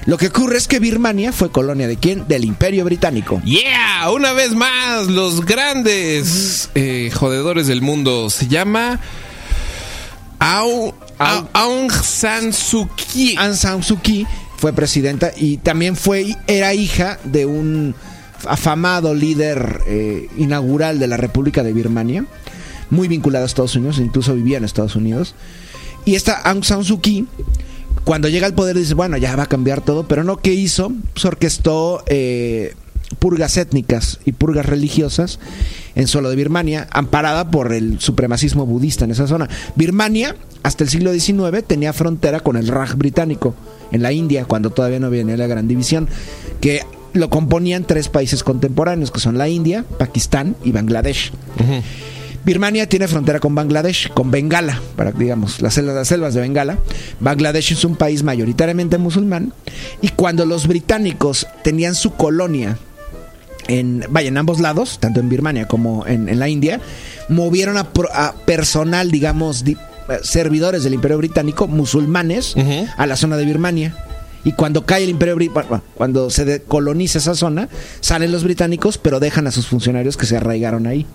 Lo 0.05 0.17
que 0.17 0.27
ocurre 0.27 0.57
es 0.57 0.67
que 0.67 0.79
Birmania 0.79 1.31
fue 1.33 1.49
colonia 1.51 1.87
de 1.87 1.97
quién? 1.97 2.27
Del 2.27 2.45
Imperio 2.45 2.85
Británico. 2.85 3.41
Yeah, 3.43 4.09
una 4.11 4.33
vez 4.33 4.51
más, 4.53 5.07
los 5.07 5.43
grandes 5.45 6.69
eh, 6.75 7.09
jodedores 7.13 7.67
del 7.67 7.81
mundo. 7.81 8.29
Se 8.29 8.47
llama 8.47 8.99
Aung, 10.39 10.91
Aung- 11.17 11.47
Aung 11.53 11.91
San 11.91 12.53
Suu 12.53 12.87
Kyi. 12.95 13.35
Aung 13.37 13.55
San 13.55 13.81
Suu 13.83 13.97
Kyi 13.99 14.27
fue 14.57 14.73
presidenta 14.73 15.31
y 15.35 15.57
también 15.57 15.95
fue 15.95 16.35
era 16.47 16.73
hija 16.73 17.19
de 17.23 17.45
un 17.45 17.95
afamado 18.47 19.13
líder 19.15 19.81
eh, 19.87 20.27
inaugural 20.37 20.99
de 20.99 21.07
la 21.07 21.17
República 21.17 21.63
de 21.63 21.73
Birmania, 21.73 22.25
muy 22.89 23.07
vinculado 23.07 23.43
a 23.43 23.47
Estados 23.47 23.75
Unidos, 23.75 23.99
incluso 23.99 24.35
vivía 24.35 24.57
en 24.57 24.63
Estados 24.63 24.95
Unidos. 24.95 25.35
Y 26.05 26.15
esta 26.15 26.33
Aung 26.33 26.63
San 26.63 26.83
Suu 26.83 26.99
Kyi, 27.01 27.25
cuando 28.03 28.29
llega 28.29 28.45
al 28.45 28.53
poder, 28.53 28.77
dice, 28.77 28.93
bueno, 28.93 29.17
ya 29.17 29.35
va 29.35 29.43
a 29.43 29.47
cambiar 29.47 29.81
todo, 29.81 30.07
pero 30.07 30.23
no, 30.23 30.37
¿qué 30.37 30.53
hizo? 30.53 30.91
Pues 31.13 31.25
orquestó 31.25 32.03
eh, 32.07 32.75
purgas 33.19 33.57
étnicas 33.57 34.19
y 34.25 34.31
purgas 34.33 34.65
religiosas 34.65 35.39
en 35.95 36.07
suelo 36.07 36.29
de 36.29 36.35
Birmania, 36.35 36.87
amparada 36.91 37.49
por 37.49 37.73
el 37.73 37.99
supremacismo 37.99 38.65
budista 38.65 39.05
en 39.05 39.11
esa 39.11 39.27
zona. 39.27 39.49
Birmania, 39.75 40.35
hasta 40.63 40.83
el 40.83 40.89
siglo 40.89 41.13
XIX, 41.13 41.63
tenía 41.65 41.93
frontera 41.93 42.41
con 42.41 42.57
el 42.57 42.67
Raj 42.67 42.95
británico, 42.95 43.55
en 43.91 44.01
la 44.01 44.11
India, 44.11 44.45
cuando 44.45 44.71
todavía 44.71 44.99
no 44.99 45.09
venía 45.09 45.37
la 45.37 45.47
gran 45.47 45.67
división, 45.67 46.09
que 46.59 46.81
lo 47.13 47.29
componían 47.29 47.85
tres 47.85 48.09
países 48.09 48.43
contemporáneos, 48.43 49.09
que 49.09 49.19
son 49.19 49.37
la 49.37 49.47
India, 49.47 49.85
Pakistán 49.97 50.55
y 50.63 50.71
Bangladesh. 50.71 51.31
Birmania 52.45 52.87
tiene 52.87 53.07
frontera 53.07 53.39
con 53.39 53.55
Bangladesh, 53.55 54.11
con 54.13 54.29
Bengala, 54.31 54.79
para 54.95 55.11
digamos, 55.11 55.61
las 55.61 55.73
selvas, 55.73 55.95
las 55.95 56.07
selvas 56.07 56.33
de 56.33 56.41
Bengala. 56.41 56.77
Bangladesh 57.19 57.71
es 57.71 57.83
un 57.85 57.95
país 57.95 58.21
mayoritariamente 58.23 58.97
musulmán 58.97 59.51
y 60.01 60.09
cuando 60.09 60.45
los 60.45 60.67
británicos 60.67 61.47
tenían 61.63 61.95
su 61.95 62.13
colonia 62.13 62.77
en, 63.67 64.05
vaya, 64.09 64.27
en 64.27 64.37
ambos 64.37 64.59
lados, 64.59 64.99
tanto 64.99 65.19
en 65.19 65.29
Birmania 65.29 65.67
como 65.67 66.05
en, 66.05 66.29
en 66.29 66.37
la 66.37 66.47
India, 66.47 66.79
movieron 67.29 67.77
a, 67.77 67.87
a 68.13 68.33
personal, 68.45 69.09
digamos, 69.09 69.63
di- 69.63 69.77
eh, 70.07 70.19
servidores 70.21 70.83
del 70.83 70.93
Imperio 70.93 71.17
Británico, 71.17 71.67
musulmanes, 71.67 72.53
a 72.95 73.07
la 73.07 73.15
zona 73.15 73.37
de 73.37 73.45
Birmania. 73.45 73.95
Y 74.43 74.51
cuando 74.51 74.85
cae 74.85 75.03
el 75.03 75.09
Imperio 75.09 75.35
Británico, 75.35 75.81
cuando 75.95 76.29
se 76.29 76.61
coloniza 76.61 77.17
esa 77.17 77.33
zona, 77.33 77.67
salen 78.01 78.31
los 78.31 78.43
británicos, 78.43 78.99
pero 78.99 79.19
dejan 79.19 79.47
a 79.47 79.51
sus 79.51 79.65
funcionarios 79.65 80.15
que 80.15 80.27
se 80.27 80.37
arraigaron 80.37 80.85
ahí. 80.85 81.07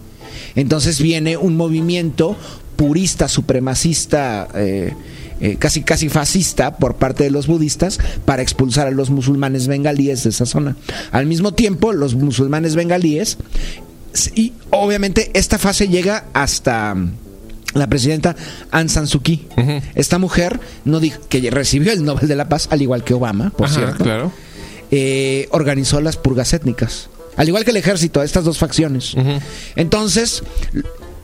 Entonces 0.54 1.00
viene 1.00 1.36
un 1.36 1.56
movimiento 1.56 2.36
purista, 2.76 3.28
supremacista, 3.28 4.48
eh, 4.54 4.94
eh, 5.40 5.56
casi 5.58 5.82
casi 5.82 6.08
fascista 6.08 6.76
por 6.76 6.96
parte 6.96 7.24
de 7.24 7.30
los 7.30 7.46
budistas 7.46 7.98
para 8.24 8.42
expulsar 8.42 8.86
a 8.86 8.90
los 8.90 9.10
musulmanes 9.10 9.66
bengalíes 9.66 10.24
de 10.24 10.30
esa 10.30 10.46
zona. 10.46 10.76
Al 11.12 11.26
mismo 11.26 11.52
tiempo, 11.52 11.92
los 11.92 12.14
musulmanes 12.14 12.74
bengalíes 12.74 13.38
y 14.34 14.52
obviamente 14.70 15.30
esta 15.34 15.58
fase 15.58 15.88
llega 15.88 16.24
hasta 16.32 16.94
mm, 16.94 17.12
la 17.74 17.86
presidenta 17.86 18.34
Aung 18.70 18.88
San 18.88 19.06
Suu 19.06 19.20
Kyi. 19.20 19.46
Esta 19.94 20.18
mujer 20.18 20.58
no 20.84 21.00
que 21.28 21.50
recibió 21.50 21.92
el 21.92 22.04
Nobel 22.04 22.28
de 22.28 22.36
la 22.36 22.48
Paz, 22.48 22.68
al 22.70 22.82
igual 22.82 23.04
que 23.04 23.14
Obama, 23.14 23.50
por 23.50 23.66
Ajá, 23.66 23.74
cierto 23.74 24.04
claro. 24.04 24.32
eh, 24.90 25.48
organizó 25.52 26.00
las 26.00 26.16
purgas 26.16 26.52
étnicas. 26.52 27.08
Al 27.40 27.48
igual 27.48 27.64
que 27.64 27.70
el 27.70 27.78
ejército, 27.78 28.22
estas 28.22 28.44
dos 28.44 28.58
facciones. 28.58 29.14
Entonces, 29.74 30.42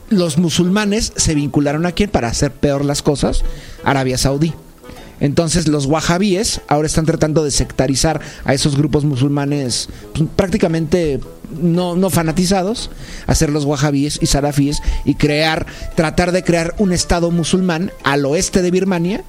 los 0.09 0.39
musulmanes 0.39 1.13
se 1.15 1.35
vincularon 1.35 1.85
a 1.85 1.91
quién 1.91 2.09
para 2.09 2.27
hacer 2.27 2.51
peor 2.53 2.83
las 2.83 3.03
cosas? 3.03 3.43
Arabia 3.83 4.17
Saudí. 4.17 4.51
Entonces 5.19 5.67
los 5.67 5.85
wahabíes 5.85 6.61
ahora 6.69 6.87
están 6.87 7.05
tratando 7.05 7.43
de 7.43 7.51
sectarizar 7.51 8.19
a 8.45 8.55
esos 8.55 8.77
grupos 8.77 9.05
musulmanes 9.05 9.89
pues, 10.15 10.27
prácticamente 10.35 11.19
no, 11.61 11.95
no 11.95 12.09
fanatizados, 12.09 12.89
hacer 13.27 13.51
los 13.51 13.65
wahabíes 13.65 14.17
y 14.19 14.25
salafíes 14.25 14.81
y 15.05 15.13
crear, 15.13 15.67
tratar 15.95 16.31
de 16.31 16.43
crear 16.43 16.73
un 16.79 16.93
estado 16.93 17.29
musulmán 17.29 17.91
al 18.03 18.25
oeste 18.25 18.63
de 18.63 18.71
Birmania, 18.71 19.23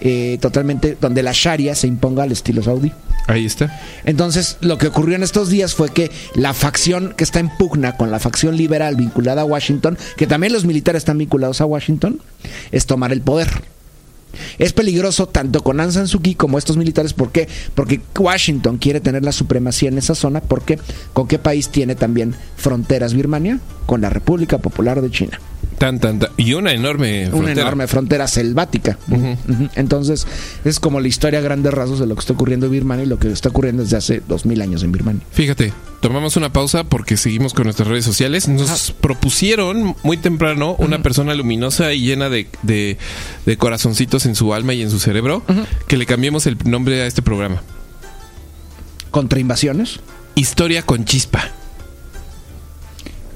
eh, 0.00 0.38
totalmente 0.40 0.96
donde 1.00 1.22
la 1.22 1.32
Sharia 1.32 1.74
se 1.74 1.86
imponga 1.86 2.22
al 2.22 2.32
estilo 2.32 2.62
saudí. 2.62 2.92
Ahí 3.26 3.46
está. 3.46 3.80
Entonces, 4.04 4.58
lo 4.60 4.76
que 4.76 4.88
ocurrió 4.88 5.16
en 5.16 5.22
estos 5.22 5.48
días 5.48 5.74
fue 5.74 5.88
que 5.88 6.10
la 6.34 6.52
facción 6.52 7.14
que 7.16 7.24
está 7.24 7.40
en 7.40 7.48
pugna 7.56 7.96
con 7.96 8.10
la 8.10 8.18
facción 8.18 8.56
liberal 8.56 8.96
vinculada 8.96 9.42
a 9.42 9.46
Washington, 9.46 9.96
que 10.16 10.26
también 10.26 10.52
los 10.52 10.64
militares 10.64 11.00
están 11.00 11.18
vinculados 11.18 11.60
a 11.60 11.66
Washington, 11.66 12.20
es 12.70 12.86
tomar 12.86 13.12
el 13.12 13.22
poder. 13.22 13.48
Es 14.58 14.72
peligroso 14.72 15.26
tanto 15.26 15.62
con 15.62 15.80
Aung 15.80 15.92
San 15.92 16.08
Suu 16.08 16.20
Kyi 16.20 16.34
como 16.34 16.58
estos 16.58 16.76
militares. 16.76 17.12
¿Por 17.12 17.30
qué? 17.30 17.48
Porque 17.74 18.00
Washington 18.18 18.78
quiere 18.78 19.00
tener 19.00 19.24
la 19.24 19.32
supremacía 19.32 19.88
en 19.88 19.98
esa 19.98 20.14
zona. 20.14 20.40
¿Por 20.40 20.62
qué? 20.62 20.78
¿Con 21.12 21.28
qué 21.28 21.38
país 21.38 21.68
tiene 21.68 21.94
también 21.94 22.34
fronteras 22.56 23.14
Birmania? 23.14 23.60
Con 23.86 24.00
la 24.00 24.10
República 24.10 24.58
Popular 24.58 25.00
de 25.00 25.10
China. 25.10 25.40
Tan, 25.78 25.98
tan, 25.98 26.18
tan. 26.20 26.30
Y 26.36 26.52
una 26.54 26.72
enorme 26.72 27.22
Una 27.26 27.30
frontera. 27.38 27.60
enorme 27.62 27.86
frontera 27.88 28.28
selvática. 28.28 28.98
Entonces, 29.74 30.26
es 30.64 30.78
como 30.80 31.00
la 31.00 31.08
historia 31.08 31.40
a 31.40 31.42
grandes 31.42 31.74
rasgos 31.74 31.98
de 31.98 32.06
lo 32.06 32.14
que 32.14 32.20
está 32.20 32.32
ocurriendo 32.32 32.66
en 32.66 32.72
Birmania 32.72 33.04
y 33.04 33.08
lo 33.08 33.18
que 33.18 33.30
está 33.30 33.48
ocurriendo 33.48 33.82
desde 33.82 33.96
hace 33.96 34.22
dos 34.28 34.46
mil 34.46 34.60
años 34.62 34.82
en 34.82 34.92
Birmania. 34.92 35.22
Fíjate, 35.32 35.72
tomamos 36.00 36.36
una 36.36 36.52
pausa 36.52 36.84
porque 36.84 37.16
seguimos 37.16 37.54
con 37.54 37.64
nuestras 37.64 37.88
redes 37.88 38.04
sociales. 38.04 38.46
Nos 38.48 38.92
propusieron 38.92 39.96
muy 40.02 40.16
temprano 40.16 40.76
una 40.78 41.02
persona 41.02 41.34
luminosa 41.34 41.92
y 41.92 42.00
llena 42.02 42.28
de, 42.30 42.46
de- 42.62 42.96
de 43.46 43.56
corazoncitos 43.56 44.26
en 44.26 44.34
su 44.36 44.54
alma 44.54 44.74
y 44.74 44.82
en 44.82 44.90
su 44.90 44.98
cerebro 45.00 45.42
que 45.88 45.96
le 45.96 46.06
cambiemos 46.06 46.46
el 46.46 46.56
nombre 46.64 47.02
a 47.02 47.06
este 47.06 47.22
programa. 47.22 47.62
Contra 49.10 49.38
invasiones. 49.40 50.00
Historia 50.34 50.82
con 50.82 51.04
chispa. 51.04 51.50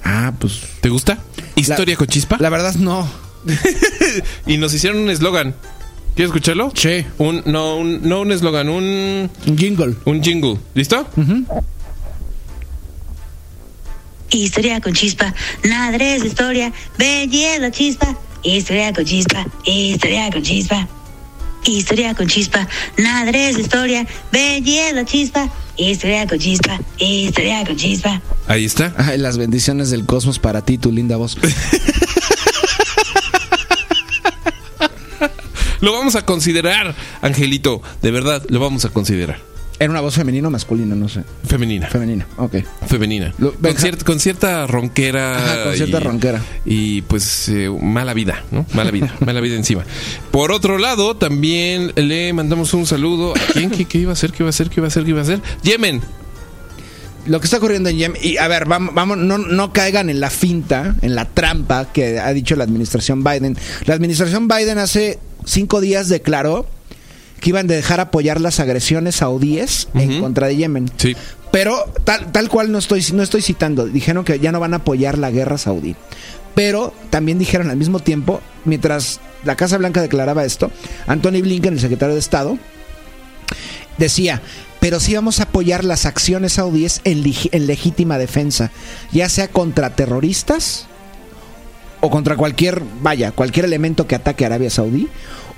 Ah, 0.05 0.33
pues. 0.39 0.61
¿Te 0.81 0.89
gusta? 0.89 1.19
Historia 1.57 1.97
con 1.97 2.07
chispa. 2.07 2.37
La 2.41 2.51
verdad, 2.51 2.75
no. 2.75 3.09
Y 4.47 4.57
nos 4.59 4.73
hicieron 4.75 5.01
un 5.03 5.11
eslogan. 5.11 5.55
¿Quieres 6.15 6.31
escucharlo? 6.31 6.73
Sí. 6.75 7.05
Un, 7.19 7.43
no, 7.47 7.77
un, 7.77 8.01
no 8.09 8.21
un 8.23 8.33
eslogan, 8.33 8.69
un, 8.69 9.31
Un 9.47 9.59
jingle. 9.59 9.95
un 10.05 10.23
jingle. 10.23 10.59
¿Listo? 10.75 11.07
Historia 14.31 14.81
con 14.81 14.93
chispa, 14.93 15.33
nada 15.65 15.97
es 15.97 16.23
historia, 16.25 16.73
belleza 16.99 17.61
la 17.61 17.71
chispa. 17.71 18.15
Historia 18.43 18.93
con 18.93 19.05
chispa, 19.05 19.47
historia 19.65 20.31
con 20.31 20.43
chispa. 20.43 20.87
Historia 21.65 22.15
con 22.15 22.27
chispa, 22.27 22.67
nada 22.97 23.31
es 23.31 23.59
historia, 23.59 24.07
belleza 24.33 24.95
la 24.95 25.05
chispa. 25.05 25.49
Historia 25.77 26.27
con 26.27 26.39
chispa, 26.39 26.81
historia 26.99 27.65
con 27.65 27.77
chispa. 27.77 28.21
Ahí 28.47 28.65
está. 28.65 28.95
Ay, 28.97 29.19
las 29.19 29.39
bendiciones 29.39 29.91
del 29.91 30.07
cosmos 30.07 30.39
para 30.39 30.65
ti, 30.65 30.79
tu 30.79 30.91
linda 30.91 31.17
voz. 31.17 31.37
Lo 35.81 35.93
vamos 35.93 36.17
a 36.17 36.23
considerar, 36.27 36.95
Angelito. 37.23 37.83
De 38.03 38.11
verdad, 38.11 38.43
lo 38.49 38.59
vamos 38.59 38.85
a 38.85 38.89
considerar. 38.89 39.41
¿Era 39.81 39.91
una 39.93 40.01
voz 40.01 40.15
femenina 40.17 40.49
o 40.49 40.51
masculina? 40.51 40.97
No 40.97 41.09
sé. 41.09 41.23
Femenina. 41.47 41.87
Femenina, 41.89 42.27
ok. 42.37 42.57
Femenina. 42.89 43.33
Lo- 43.39 43.53
con, 43.53 43.63
Benja- 43.63 43.87
cier- 43.89 44.03
con 44.03 44.19
cierta 44.19 44.67
ronquera. 44.67 45.37
Ajá, 45.39 45.65
con 45.65 45.75
cierta 45.77 45.99
y- 45.99 46.01
ronquera. 46.03 46.43
Y 46.65 47.03
pues 47.03 47.49
eh, 47.49 47.71
mala 47.81 48.13
vida, 48.13 48.43
¿no? 48.51 48.67
Mala 48.75 48.91
vida, 48.91 49.15
mala 49.21 49.41
vida 49.41 49.55
encima. 49.55 49.85
Por 50.33 50.51
otro 50.51 50.79
lado, 50.79 51.17
también 51.17 51.93
le 51.95 52.33
mandamos 52.33 52.75
un 52.75 52.87
saludo. 52.87 53.35
¿A 53.37 53.53
quién? 53.53 53.71
¿Qué, 53.71 53.85
qué 53.85 53.99
iba 53.99 54.11
a 54.11 54.15
hacer? 54.15 54.33
¿Qué 54.33 54.43
iba 54.43 54.49
a 54.49 54.51
hacer? 54.51 54.69
¿Qué 54.69 54.81
iba 54.81 54.87
a 54.87 54.89
hacer? 54.89 55.05
¿Qué 55.05 55.11
iba 55.11 55.21
a 55.21 55.23
hacer? 55.23 55.41
Yemen. 55.63 56.01
Lo 57.27 57.41
que 57.41 57.45
está 57.45 57.59
ocurriendo 57.59 57.89
en 57.91 57.99
Yemen, 57.99 58.21
y 58.23 58.39
a 58.39 58.49
ver, 58.49 58.65
vamos, 58.65 58.95
vamos 58.95 59.19
no, 59.19 59.37
no 59.39 59.73
caigan 59.73 60.09
en 60.09 60.19
la 60.19 60.31
finta, 60.31 60.97
en 61.03 61.15
la 61.15 61.27
trampa 61.27 61.93
que 61.93 62.19
ha 62.19 62.33
dicho 62.33 62.57
la 62.57 62.65
administración 62.65 63.23
Biden. 63.23 63.57
La 63.85 63.95
administración 63.95 64.49
Biden 64.49 64.79
hace 64.79 65.19
cinco 65.45 65.81
días 65.83 66.09
declaró 66.09 66.67
que 67.41 67.51
iban 67.51 67.67
a 67.71 67.75
dejar 67.75 68.01
apoyar 68.01 68.41
las 68.41 68.61
agresiones 68.61 69.17
saudíes 69.17 69.89
en 69.95 70.21
contra 70.21 70.49
de 70.49 70.57
Yemen. 70.57 70.91
Sí. 70.97 71.17
Pero 71.51 71.85
tal, 72.05 72.31
tal 72.33 72.49
cual 72.49 72.71
no 72.73 72.79
estoy, 72.79 73.05
no 73.13 73.23
estoy 73.23 73.43
citando. 73.43 73.87
Dijeron 73.87 74.25
que 74.25 74.39
ya 74.39 74.53
no 74.53 74.61
van 74.61 74.75
a 74.75 74.79
apoyar 74.79 75.19
la 75.19 75.31
guerra 75.31 75.59
saudí. 75.59 75.97
Pero 76.55 76.93
también 77.11 77.39
dijeron 77.39 77.71
al 77.71 77.77
mismo 77.77 78.01
tiempo, 78.01 78.41
mientras 78.65 79.21
la 79.45 79.57
Casa 79.57 79.79
Blanca 79.79 80.03
declaraba 80.03 80.45
esto, 80.45 80.71
Anthony 81.07 81.41
Blinken, 81.43 81.75
el 81.75 81.81
secretario 81.81 82.15
de 82.15 82.21
Estado, 82.21 82.59
decía, 83.97 84.43
pero 84.81 85.01
sí 85.01 85.15
vamos 85.15 85.41
a 85.41 85.45
apoyar 85.45 85.85
las 85.85 86.07
acciones 86.07 86.55
saudíes 86.55 87.01
en, 87.05 87.23
en 87.53 87.67
legítima 87.67 88.19
defensa, 88.19 88.73
ya 89.13 89.29
sea 89.29 89.49
contra 89.49 89.95
terroristas 89.95 90.87
o 92.01 92.11
contra 92.11 92.37
cualquier, 92.37 92.83
vaya, 93.03 93.33
cualquier 93.33 93.67
elemento 93.67 94.07
que 94.07 94.15
ataque 94.15 94.45
a 94.45 94.49
Arabia 94.49 94.71
Saudí, 94.71 95.09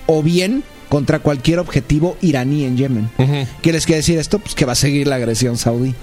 o 0.07 0.23
bien 0.23 0.65
contra 0.91 1.21
cualquier 1.21 1.61
objetivo 1.61 2.19
iraní 2.21 2.65
en 2.65 2.77
Yemen. 2.77 3.11
Ujú. 3.17 3.47
¿Qué 3.63 3.73
les 3.73 3.87
quiere 3.87 4.01
decir 4.01 4.19
esto? 4.19 4.41
Pues 4.41 4.55
que 4.55 4.67
va 4.67 4.73
a 4.73 4.75
seguir 4.75 5.07
la 5.07 5.17
agresión 5.17 5.57
saudí. 5.57 5.95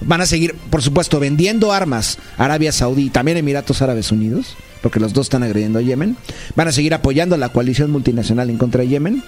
Van 0.00 0.20
a 0.20 0.26
seguir, 0.26 0.54
por 0.68 0.82
supuesto, 0.82 1.18
vendiendo 1.20 1.72
armas 1.72 2.18
a 2.36 2.44
Arabia 2.44 2.72
Saudí 2.72 3.06
y 3.06 3.10
también 3.10 3.38
Emiratos 3.38 3.80
Árabes 3.80 4.12
Unidos, 4.12 4.56
porque 4.82 5.00
los 5.00 5.14
dos 5.14 5.26
están 5.26 5.42
agrediendo 5.42 5.78
a 5.78 5.82
Yemen. 5.82 6.16
Van 6.54 6.68
a 6.68 6.72
seguir 6.72 6.92
apoyando 6.92 7.34
a 7.34 7.38
la 7.38 7.48
coalición 7.48 7.90
multinacional 7.90 8.50
en 8.50 8.58
contra 8.58 8.82
de 8.82 8.88
Yemen 8.88 9.22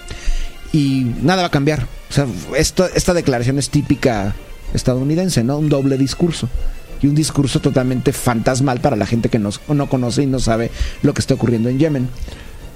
y 0.71 1.07
nada 1.23 1.43
va 1.43 1.47
a 1.47 1.51
cambiar. 1.51 1.87
O 2.09 2.13
sea, 2.13 2.27
esto, 2.55 2.87
esta 2.93 3.13
declaración 3.13 3.57
es 3.57 3.69
típica 3.69 4.35
estadounidense, 4.73 5.43
¿no? 5.43 5.57
Un 5.57 5.69
doble 5.69 5.97
discurso. 5.97 6.49
Y 7.01 7.07
un 7.07 7.15
discurso 7.15 7.61
totalmente 7.61 8.11
fantasmal 8.11 8.81
para 8.81 8.97
la 8.97 9.05
gente 9.05 9.29
que 9.29 9.39
no 9.39 9.51
conoce 9.89 10.23
y 10.23 10.25
no 10.25 10.39
sabe 10.39 10.69
lo 11.01 11.13
que 11.13 11.21
está 11.21 11.33
ocurriendo 11.33 11.69
en 11.69 11.79
Yemen. 11.79 12.09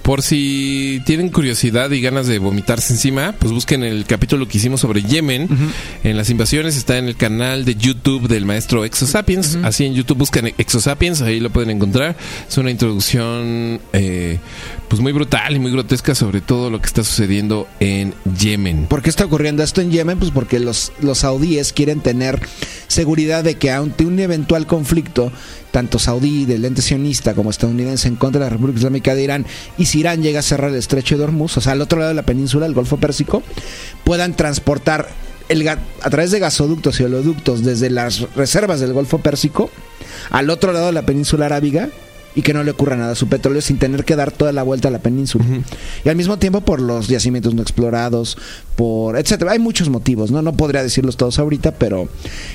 Por 0.03 0.21
si 0.21 1.01
tienen 1.05 1.29
curiosidad 1.29 1.89
y 1.91 2.01
ganas 2.01 2.27
de 2.27 2.37
vomitarse 2.37 2.91
encima, 2.91 3.33
pues 3.39 3.53
busquen 3.53 3.83
el 3.83 4.03
capítulo 4.05 4.49
que 4.49 4.57
hicimos 4.57 4.81
sobre 4.81 5.01
Yemen. 5.01 5.47
En 6.03 6.17
las 6.17 6.29
invasiones 6.29 6.75
está 6.75 6.97
en 6.97 7.07
el 7.07 7.15
canal 7.15 7.63
de 7.63 7.75
YouTube 7.75 8.27
del 8.27 8.45
maestro 8.45 8.83
Exosapiens. 8.83 9.57
Así 9.63 9.85
en 9.85 9.93
YouTube 9.93 10.17
buscan 10.17 10.47
Exosapiens, 10.57 11.21
ahí 11.21 11.39
lo 11.39 11.51
pueden 11.51 11.69
encontrar. 11.69 12.17
Es 12.47 12.57
una 12.57 12.69
introducción 12.69 13.79
eh, 13.93 14.39
pues 14.93 15.01
muy 15.01 15.11
brutal 15.11 15.55
y 15.55 15.57
muy 15.57 15.71
grotesca 15.71 16.13
sobre 16.13 16.39
todo 16.39 16.69
lo 16.69 16.79
que 16.79 16.85
está 16.85 17.03
sucediendo 17.03 17.67
en 17.79 18.13
Yemen. 18.37 18.85
¿Por 18.85 19.01
qué 19.01 19.09
está 19.09 19.25
ocurriendo 19.25 19.63
esto 19.63 19.81
en 19.81 19.89
Yemen? 19.89 20.19
Pues 20.19 20.29
porque 20.29 20.59
los, 20.59 20.91
los 21.01 21.17
saudíes 21.17 21.73
quieren 21.73 21.99
tener 22.01 22.39
seguridad 22.89 23.43
de 23.43 23.55
que 23.55 23.71
ante 23.71 24.05
un 24.05 24.19
eventual 24.19 24.67
conflicto, 24.67 25.31
tanto 25.71 25.97
saudí 25.97 26.45
del 26.45 26.63
ente 26.63 26.83
sionista 26.83 27.33
como 27.33 27.49
estadounidense 27.49 28.07
en 28.07 28.17
contra 28.17 28.41
de 28.41 28.45
la 28.45 28.49
República 28.51 28.77
Islámica 28.77 29.15
de 29.15 29.23
Irán, 29.23 29.47
y 29.79 29.87
si 29.87 30.01
Irán 30.01 30.21
llega 30.21 30.41
a 30.41 30.43
cerrar 30.43 30.69
el 30.69 30.77
estrecho 30.77 31.17
de 31.17 31.23
Hormuz, 31.23 31.57
o 31.57 31.61
sea, 31.61 31.71
al 31.71 31.81
otro 31.81 31.97
lado 31.97 32.09
de 32.09 32.15
la 32.15 32.21
península, 32.21 32.67
el 32.67 32.75
Golfo 32.75 32.97
Pérsico, 32.97 33.41
puedan 34.03 34.35
transportar 34.35 35.09
el, 35.49 35.67
a 35.67 35.79
través 36.11 36.29
de 36.29 36.37
gasoductos 36.37 36.99
y 36.99 37.03
oleoductos 37.03 37.63
desde 37.63 37.89
las 37.89 38.31
reservas 38.35 38.79
del 38.79 38.93
Golfo 38.93 39.17
Pérsico 39.17 39.71
al 40.29 40.51
otro 40.51 40.71
lado 40.71 40.85
de 40.85 40.93
la 40.93 41.01
península 41.01 41.47
arábiga 41.47 41.89
y 42.35 42.41
que 42.41 42.53
no 42.53 42.63
le 42.63 42.71
ocurra 42.71 42.95
nada 42.95 43.11
a 43.11 43.15
su 43.15 43.27
petróleo 43.27 43.61
sin 43.61 43.77
tener 43.77 44.05
que 44.05 44.15
dar 44.15 44.31
toda 44.31 44.51
la 44.51 44.63
vuelta 44.63 44.87
a 44.87 44.91
la 44.91 44.99
península. 44.99 45.45
Y 46.03 46.09
al 46.09 46.15
mismo 46.15 46.37
tiempo 46.37 46.61
por 46.61 46.81
los 46.81 47.07
yacimientos 47.07 47.53
no 47.53 47.61
explorados, 47.61 48.37
por 48.75 49.17
etcétera. 49.17 49.51
Hay 49.51 49.59
muchos 49.59 49.89
motivos, 49.89 50.31
¿no? 50.31 50.41
No 50.41 50.53
podría 50.53 50.83
decirlos 50.83 51.17
todos 51.17 51.39
ahorita, 51.39 51.73
pero 51.73 52.09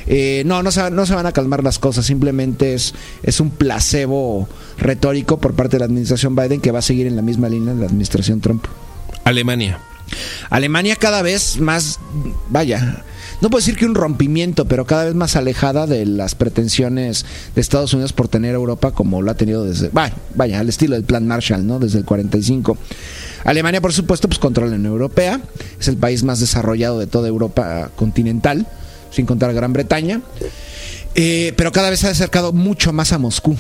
eh, 0.07 0.43
no, 0.47 0.63
no 0.63 0.71
se, 0.71 0.91
no 0.91 1.07
se 1.07 1.15
van 1.15 1.27
a 1.27 1.33
calmar 1.33 1.63
las 1.63 1.79
cosas. 1.79 2.07
Simplemente 2.07 2.75
es, 2.75 2.95
es 3.23 3.41
un 3.41 3.51
placebo 3.51 4.49
retórico 4.79 5.39
por 5.39 5.55
parte 5.55 5.77
de 5.77 5.81
la 5.81 5.87
administración 5.87 6.35
Biden 6.35 6.61
que 6.61 6.71
va 6.71 6.81
a 6.81 6.83
seguir 6.83 7.07
en 7.07 7.17
la 7.17 7.23
misma 7.23 7.49
línea 7.49 7.75
de 7.75 7.81
la 7.81 7.87
administración 7.87 8.41
Trump. 8.41 8.65
Alemania. 9.25 9.79
Alemania 10.51 10.97
cada 10.97 11.23
vez 11.23 11.61
más, 11.61 12.01
vaya, 12.49 13.05
no 13.41 13.51
puedo 13.51 13.61
decir 13.61 13.77
que 13.77 13.87
un 13.87 13.95
rompimiento, 13.95 14.65
pero 14.67 14.85
cada 14.87 15.05
vez 15.05 15.15
más 15.15 15.37
alejada 15.37 15.87
de 15.87 16.05
las 16.07 16.35
pretensiones 16.35 17.25
de 17.55 17.61
Estados 17.61 17.93
Unidos 17.95 18.13
por 18.13 18.29
tener 18.29 18.55
Europa 18.55 18.91
como 18.93 19.23
lo 19.23 19.31
ha 19.31 19.35
tenido 19.35 19.65
desde, 19.65 19.91
vaya, 19.91 20.15
vaya 20.35 20.61
al 20.61 20.69
estilo 20.69 20.95
del 20.95 21.05
Plan 21.05 21.27
Marshall, 21.27 21.67
¿no? 21.67 21.79
Desde 21.79 21.99
el 21.99 22.05
45. 22.05 22.77
Alemania, 23.45 23.81
por 23.81 23.93
supuesto, 23.93 24.29
pues 24.29 24.39
controla 24.39 24.71
la 24.73 24.77
Unión 24.77 24.93
Europea, 24.93 25.41
es 25.81 25.89
el 25.89 25.97
país 25.97 26.25
más 26.25 26.41
desarrollado 26.41 26.99
de 26.99 27.07
toda 27.07 27.29
Europa 27.29 27.91
continental, 27.97 28.67
sin 29.11 29.27
contar 29.27 29.53
Gran 29.55 29.73
Bretaña, 29.73 30.21
Eh, 31.15 31.53
pero 31.57 31.73
cada 31.73 31.91
vez 31.91 32.01
se 32.01 32.07
ha 32.07 32.11
acercado 32.11 32.53
mucho 32.53 32.93
más 32.93 33.13
a 33.13 33.19
Moscú. 33.19 33.57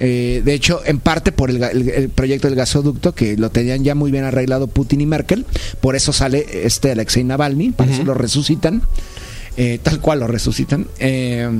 Eh, 0.00 0.42
de 0.44 0.52
hecho, 0.54 0.82
en 0.84 1.00
parte 1.00 1.32
por 1.32 1.48
el, 1.50 1.58
ga- 1.58 1.70
el- 1.70 1.88
el 1.88 2.08
proyecto 2.10 2.48
del 2.48 2.56
gasoducto, 2.56 3.14
que 3.14 3.36
lo 3.36 3.50
tenían 3.50 3.82
ya 3.82 3.94
muy 3.94 4.10
bien 4.10 4.24
arreglado 4.24 4.66
Putin 4.66 5.00
y 5.00 5.06
Merkel, 5.06 5.46
por 5.80 5.96
eso 5.96 6.12
sale 6.12 6.44
este 6.64 6.90
Alexei 6.92 7.24
Navalny, 7.24 7.70
para 7.72 7.92
eso 7.92 8.04
lo 8.04 8.14
resucitan, 8.14 8.82
eh, 9.58 9.78
tal 9.82 10.00
cual 10.00 10.20
lo 10.20 10.28
resucitan. 10.28 10.86
Eh, 11.00 11.50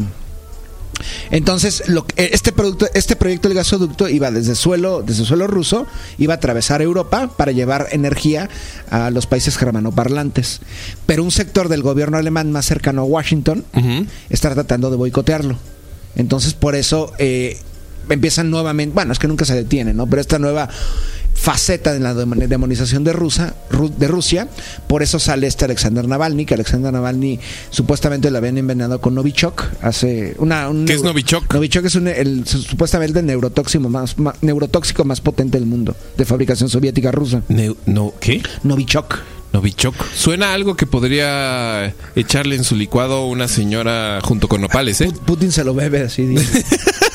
entonces, 1.30 1.82
lo, 1.88 2.06
eh, 2.16 2.30
este 2.32 2.52
producto, 2.52 2.86
este 2.94 3.16
proyecto 3.16 3.48
del 3.48 3.56
gasoducto 3.56 4.08
iba 4.08 4.30
desde 4.30 4.54
suelo, 4.54 5.02
desde 5.02 5.24
suelo 5.24 5.48
ruso, 5.48 5.86
iba 6.16 6.34
a 6.34 6.36
atravesar 6.36 6.80
Europa 6.80 7.30
para 7.36 7.50
llevar 7.52 7.88
energía 7.90 8.48
a 8.88 9.10
los 9.10 9.26
países 9.26 9.56
germanoparlantes. 9.56 10.60
Pero 11.06 11.24
un 11.24 11.32
sector 11.32 11.68
del 11.68 11.82
gobierno 11.82 12.18
alemán 12.18 12.52
más 12.52 12.66
cercano 12.66 13.02
a 13.02 13.04
Washington 13.04 13.64
está 14.30 14.54
tratando 14.54 14.90
de 14.90 14.96
boicotearlo. 14.96 15.56
Entonces, 16.16 16.54
por 16.54 16.74
eso 16.74 17.12
eh, 17.18 17.58
empiezan 18.08 18.50
nuevamente, 18.50 18.94
bueno, 18.94 19.12
es 19.12 19.18
que 19.18 19.28
nunca 19.28 19.44
se 19.44 19.54
detiene, 19.54 19.92
¿no? 19.92 20.06
Pero 20.06 20.20
esta 20.20 20.38
nueva 20.38 20.68
faceta 21.40 21.93
de 21.93 22.01
la 22.01 22.15
dem- 22.15 22.47
demonización 22.48 23.05
de, 23.05 23.12
Rusa, 23.12 23.55
Ru- 23.70 23.94
de 23.94 24.09
Rusia, 24.09 24.48
por 24.89 25.02
eso 25.02 25.19
sale 25.19 25.47
este 25.47 25.65
Alexander 25.65 26.06
Navalny, 26.06 26.44
que 26.44 26.55
Alexander 26.55 26.93
Navalny 26.93 27.39
supuestamente 27.70 28.31
lo 28.31 28.39
habían 28.39 28.59
envenenado 28.59 29.01
con 29.01 29.15
Novichok 29.15 29.62
hace 29.82 30.35
una... 30.39 30.69
un 30.69 30.85
¿Qué 30.85 30.94
es 30.94 31.02
Novichok? 31.02 31.55
Novichok 31.55 31.85
es 31.85 31.94
un- 31.94 32.09
el, 32.09 32.47
supuestamente 32.47 33.20
el 33.20 33.27
neurotóxico 33.27 33.89
más, 33.89 34.16
neurotóxico 34.43 35.05
más 35.05 35.20
potente 35.20 35.59
del 35.59 35.66
mundo, 35.66 35.94
de 36.16 36.24
fabricación 36.24 36.69
soviética 36.69 37.12
rusa. 37.12 37.43
Neu- 37.48 37.77
no, 37.86 38.12
¿Qué? 38.20 38.43
Novichok. 38.65 39.16
Novichok. 39.52 39.94
Suena 40.15 40.51
a 40.51 40.55
algo 40.55 40.77
que 40.77 40.85
podría 40.86 41.94
echarle 42.15 42.55
en 42.56 42.65
su 42.65 42.77
licuado 42.77 43.24
una 43.27 43.48
señora 43.48 44.19
junto 44.23 44.47
con 44.48 44.60
nopales, 44.60 45.01
¿eh? 45.01 45.06
Put- 45.06 45.20
Putin 45.20 45.52
se 45.52 45.65
lo 45.65 45.73
bebe 45.73 46.02
así. 46.02 46.35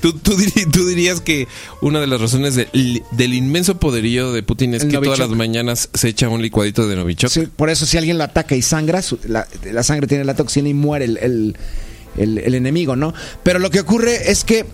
¿Tú, 0.00 0.12
tú, 0.12 0.36
tú 0.72 0.86
dirías 0.86 1.20
que 1.20 1.48
una 1.80 2.00
de 2.00 2.06
las 2.06 2.20
razones 2.20 2.54
del, 2.54 3.02
del 3.10 3.34
inmenso 3.34 3.78
poderío 3.78 4.32
de 4.32 4.42
Putin 4.42 4.74
es 4.74 4.82
El 4.82 4.90
que 4.90 4.98
todas 4.98 5.18
las 5.18 5.30
mañanas 5.30 5.88
se 5.94 6.08
echa 6.08 6.28
un 6.28 6.40
licuadito 6.42 6.86
de 6.86 6.96
Novichok. 6.96 7.30
Sí, 7.30 7.48
por 7.54 7.68
eso 7.70 7.84
si 7.86 7.98
alguien 7.98 8.18
lo 8.18 8.24
ataca 8.24 8.54
y 8.54 8.62
sangra, 8.62 9.02
su- 9.02 9.18
la, 9.26 9.46
la 9.72 9.82
sangre 9.82 10.06
tiene 10.06 10.24
la 10.24 10.34
toxina 10.34 10.68
y 10.68 10.74
muere 10.74 11.04
el- 11.06 11.56
el 12.16 12.54
enemigo, 12.54 12.96
¿no? 12.96 13.14
Pero 13.44 13.58
lo 13.60 13.70
que 13.70 13.78
ocurre 13.80 14.30
es 14.30 14.42
que 14.44 14.66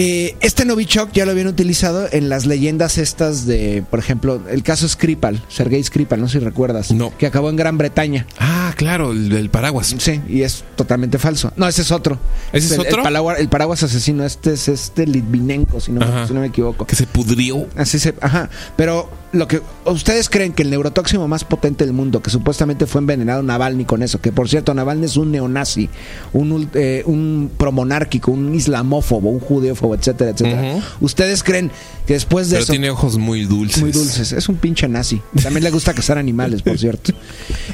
eh, 0.00 0.36
este 0.40 0.64
Novichok 0.64 1.10
ya 1.12 1.24
lo 1.24 1.32
habían 1.32 1.48
utilizado 1.48 2.06
en 2.12 2.28
las 2.28 2.46
leyendas 2.46 2.98
estas 2.98 3.46
de, 3.46 3.82
por 3.90 3.98
ejemplo, 3.98 4.40
el 4.48 4.62
caso 4.62 4.88
Skripal, 4.88 5.42
Sergei 5.48 5.82
Skripal, 5.82 6.20
no 6.20 6.28
sé 6.28 6.38
si 6.38 6.44
recuerdas, 6.44 6.92
No. 6.92 7.12
que 7.18 7.26
acabó 7.26 7.50
en 7.50 7.56
Gran 7.56 7.78
Bretaña. 7.78 8.24
Ah, 8.38 8.72
claro, 8.76 9.10
el, 9.10 9.32
el 9.32 9.50
paraguas. 9.50 9.94
Sí, 9.98 10.20
y 10.28 10.42
es 10.42 10.62
totalmente 10.76 11.18
falso. 11.18 11.52
No, 11.56 11.66
ese 11.66 11.82
es 11.82 11.90
otro. 11.90 12.18
¿Ese 12.52 12.66
es 12.66 12.72
el, 12.74 12.80
otro? 12.80 12.98
El 12.98 13.02
paraguas, 13.02 13.40
el 13.40 13.48
paraguas 13.48 13.82
asesino, 13.82 14.24
este 14.24 14.52
es 14.52 14.68
este 14.68 15.06
Litvinenko, 15.06 15.80
si 15.80 15.90
no, 15.90 16.02
Ajá. 16.02 16.26
si 16.28 16.32
no 16.34 16.40
me 16.40 16.46
equivoco. 16.46 16.86
Que 16.86 16.94
se 16.94 17.06
pudrió. 17.06 17.66
Así 17.76 17.98
se, 17.98 18.14
ajá. 18.20 18.48
Pero 18.76 19.10
lo 19.32 19.46
que 19.48 19.60
ustedes 19.84 20.28
creen 20.30 20.52
que 20.52 20.62
el 20.62 20.70
neurotóxico 20.70 21.26
más 21.28 21.44
potente 21.44 21.84
del 21.84 21.92
mundo, 21.92 22.22
que 22.22 22.30
supuestamente 22.30 22.86
fue 22.86 23.00
envenenado 23.00 23.42
Navalny 23.42 23.84
con 23.84 24.02
eso, 24.02 24.20
que 24.20 24.32
por 24.32 24.48
cierto 24.48 24.72
Navalny 24.74 25.04
es 25.06 25.16
un 25.16 25.32
neonazi, 25.32 25.90
un, 26.32 26.70
eh, 26.74 27.02
un 27.04 27.50
promonárquico, 27.58 28.30
un 28.30 28.54
islamófobo, 28.54 29.28
un 29.30 29.40
judeófobo, 29.40 29.87
etcétera, 29.94 30.30
etcétera. 30.30 30.80
Ustedes 31.00 31.42
creen 31.42 31.70
que 32.06 32.14
después 32.14 32.48
de 32.48 32.54
Pero 32.56 32.62
eso 32.64 32.72
tiene 32.72 32.90
ojos 32.90 33.18
muy 33.18 33.44
dulces. 33.44 33.80
muy 33.82 33.92
dulces, 33.92 34.32
es 34.32 34.48
un 34.48 34.56
pinche 34.56 34.88
nazi. 34.88 35.20
También 35.42 35.64
le 35.64 35.70
gusta 35.70 35.94
cazar 35.94 36.18
animales, 36.18 36.62
por 36.62 36.78
cierto. 36.78 37.12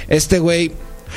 Este 0.08 0.38
güey 0.38 0.72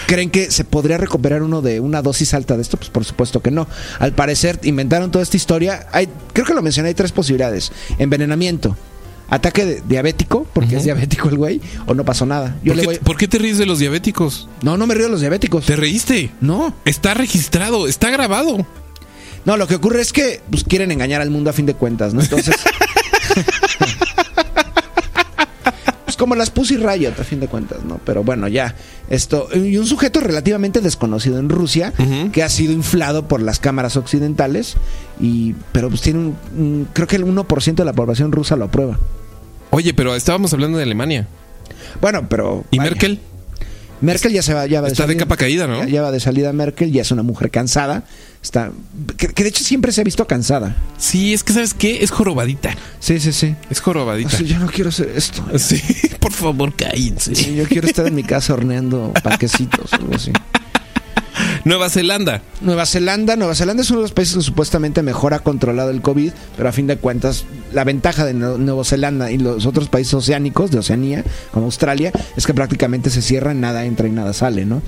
¿Creen 0.06 0.30
que 0.30 0.52
se 0.52 0.64
podría 0.64 0.98
recuperar 1.00 1.42
uno 1.42 1.64
de 1.64 1.80
una 1.80 2.04
dosis 2.04 2.36
alta 2.36 2.56
de 2.56 2.62
esto? 2.62 2.78
Pues 2.78 2.92
por 2.92 3.04
supuesto 3.04 3.42
que 3.42 3.50
no. 3.50 3.68
Al 3.98 4.14
parecer 4.14 4.60
inventaron 4.62 5.10
toda 5.10 5.24
esta 5.24 5.38
historia. 5.38 5.88
Hay, 5.92 6.08
creo 6.34 6.46
que 6.46 6.54
lo 6.54 6.62
mencioné, 6.62 6.90
hay 6.90 6.94
tres 6.94 7.12
posibilidades. 7.12 7.72
Envenenamiento, 7.98 8.78
ataque 9.28 9.66
de- 9.66 9.82
diabético, 9.88 10.46
porque 10.54 10.76
es 10.76 10.84
diabético 10.84 11.30
el 11.30 11.38
güey, 11.38 11.62
o 11.88 11.96
no 11.96 12.06
pasó 12.06 12.28
nada. 12.28 12.58
Yo 12.64 12.74
¿Por, 12.74 12.76
le 12.76 12.82
qué, 12.82 12.86
voy... 12.86 12.98
por 13.00 13.18
qué 13.18 13.28
te 13.28 13.40
ríes 13.40 13.58
de 13.58 13.66
los 13.66 13.80
diabéticos? 13.80 14.48
No, 14.62 14.78
no 14.78 14.86
me 14.86 14.94
río 14.94 15.06
de 15.06 15.12
los 15.14 15.22
diabéticos. 15.22 15.66
¿Te 15.66 15.76
reíste? 15.76 16.30
No. 16.42 16.76
Está 16.86 17.16
registrado, 17.16 17.88
está 17.88 18.12
grabado. 18.12 18.68
No, 19.48 19.56
lo 19.58 19.66
que 19.66 19.76
ocurre 19.76 20.02
es 20.02 20.12
que 20.12 20.42
pues, 20.52 20.64
quieren 20.66 20.92
engañar 20.92 21.22
al 21.22 21.30
mundo 21.32 21.50
a 21.50 21.54
fin 21.54 21.66
de 21.66 21.74
cuentas, 21.74 22.14
¿no? 22.14 22.22
Entonces. 22.22 22.54
pues 26.06 26.18
como 26.18 26.36
las 26.36 26.50
Pussy 26.50 26.78
Riot 26.78 27.14
a 27.20 27.24
fin 27.24 27.40
de 27.40 27.48
cuentas, 27.48 27.84
¿no? 27.84 28.00
Pero 28.06 28.24
bueno, 28.24 28.48
ya. 28.48 28.76
Esto. 29.10 29.48
Y 29.56 29.78
un 29.78 29.86
sujeto 29.86 30.20
relativamente 30.20 30.82
desconocido 30.82 31.40
en 31.40 31.50
Rusia 31.50 31.94
que 32.34 32.44
ha 32.44 32.50
sido 32.50 32.74
inflado 32.74 33.28
por 33.28 33.42
las 33.42 33.60
cámaras 33.60 33.96
occidentales. 33.98 34.76
Y. 35.20 35.56
Pero 35.72 35.90
pues 35.90 36.02
tiene 36.02 36.20
un. 36.20 36.36
un- 36.58 36.88
creo 36.94 37.08
que 37.08 37.16
el 37.16 37.26
1% 37.26 37.76
de 37.76 37.86
la 37.86 37.94
población 37.94 38.32
rusa 38.32 38.56
lo 38.56 38.66
aprueba. 38.66 39.00
Oye, 39.70 39.94
pero 39.94 40.16
estábamos 40.16 40.54
hablando 40.54 40.78
de 40.78 40.84
Alemania. 40.84 41.28
Bueno, 42.02 42.28
pero. 42.30 42.66
¿Y 42.72 42.80
vaya. 42.80 42.92
Merkel? 42.92 43.20
Merkel 44.00 44.32
ya 44.32 44.44
se 44.44 44.54
va, 44.54 44.68
ya 44.68 44.80
va 44.82 44.90
Está 44.90 45.04
de 45.04 45.14
salida. 45.14 45.24
capa 45.26 45.38
caída, 45.38 45.66
¿no? 45.66 45.80
Ya, 45.84 45.90
ya 45.90 46.02
va 46.04 46.12
de 46.12 46.20
salida 46.20 46.54
Merkel, 46.54 46.92
ya 46.92 47.02
es 47.02 47.10
una 47.12 47.24
mujer 47.24 47.50
cansada. 47.50 48.04
Está, 48.42 48.72
que, 49.18 49.28
que 49.28 49.44
de 49.44 49.50
hecho 49.50 49.64
siempre 49.64 49.92
se 49.92 50.02
ha 50.02 50.04
visto 50.04 50.26
cansada. 50.26 50.76
Sí, 50.98 51.34
es 51.34 51.44
que 51.44 51.54
¿sabes 51.54 51.74
qué? 51.74 52.04
Es 52.04 52.12
jorobadita. 52.12 52.76
Sí, 53.00 53.20
sí, 53.20 53.34
sí. 53.34 53.56
Es 53.70 53.82
jorobadita. 53.82 54.30
Así, 54.30 54.46
yo 54.46 54.60
no 54.60 54.68
quiero 54.68 54.90
hacer 54.90 55.12
esto. 55.16 55.44
Sí, 55.58 55.82
por 56.20 56.32
favor, 56.32 56.74
cállense. 56.76 57.36
Sí, 57.36 57.56
yo 57.56 57.66
quiero 57.66 57.88
estar 57.88 58.08
en 58.08 58.16
mi 58.16 58.24
casa 58.24 58.54
horneando 58.54 59.12
panquecitos 59.24 59.92
o 59.92 59.96
algo 59.96 60.16
así. 60.16 60.32
Nueva 61.68 61.90
Zelanda. 61.90 62.42
Nueva 62.62 62.86
Zelanda, 62.86 63.36
Nueva 63.36 63.54
Zelanda 63.54 63.84
es 63.84 63.90
uno 63.92 64.00
de 64.00 64.04
los 64.04 64.14
países 64.14 64.36
que 64.36 64.42
supuestamente 64.42 65.04
mejor 65.04 65.34
ha 65.34 65.40
controlado 65.40 65.90
el 65.90 66.02
COVID, 66.02 66.32
pero 66.56 66.70
a 66.70 66.72
fin 66.72 66.88
de 66.88 66.96
cuentas 66.96 67.44
la 67.74 67.84
ventaja 67.84 68.24
de 68.24 68.34
Nue- 68.34 68.58
Nueva 68.58 68.86
Zelanda 68.86 69.32
y 69.32 69.38
los 69.38 69.66
otros 69.66 69.90
países 69.90 70.14
oceánicos 70.14 70.72
de 70.72 70.80
Oceanía, 70.80 71.26
como 71.52 71.66
Australia, 71.66 72.14
es 72.38 72.46
que 72.48 72.54
prácticamente 72.54 73.10
se 73.10 73.22
cierran, 73.22 73.60
nada 73.60 73.84
entra 73.84 74.08
y 74.08 74.12
nada 74.12 74.32
sale, 74.32 74.66
¿no? 74.66 74.82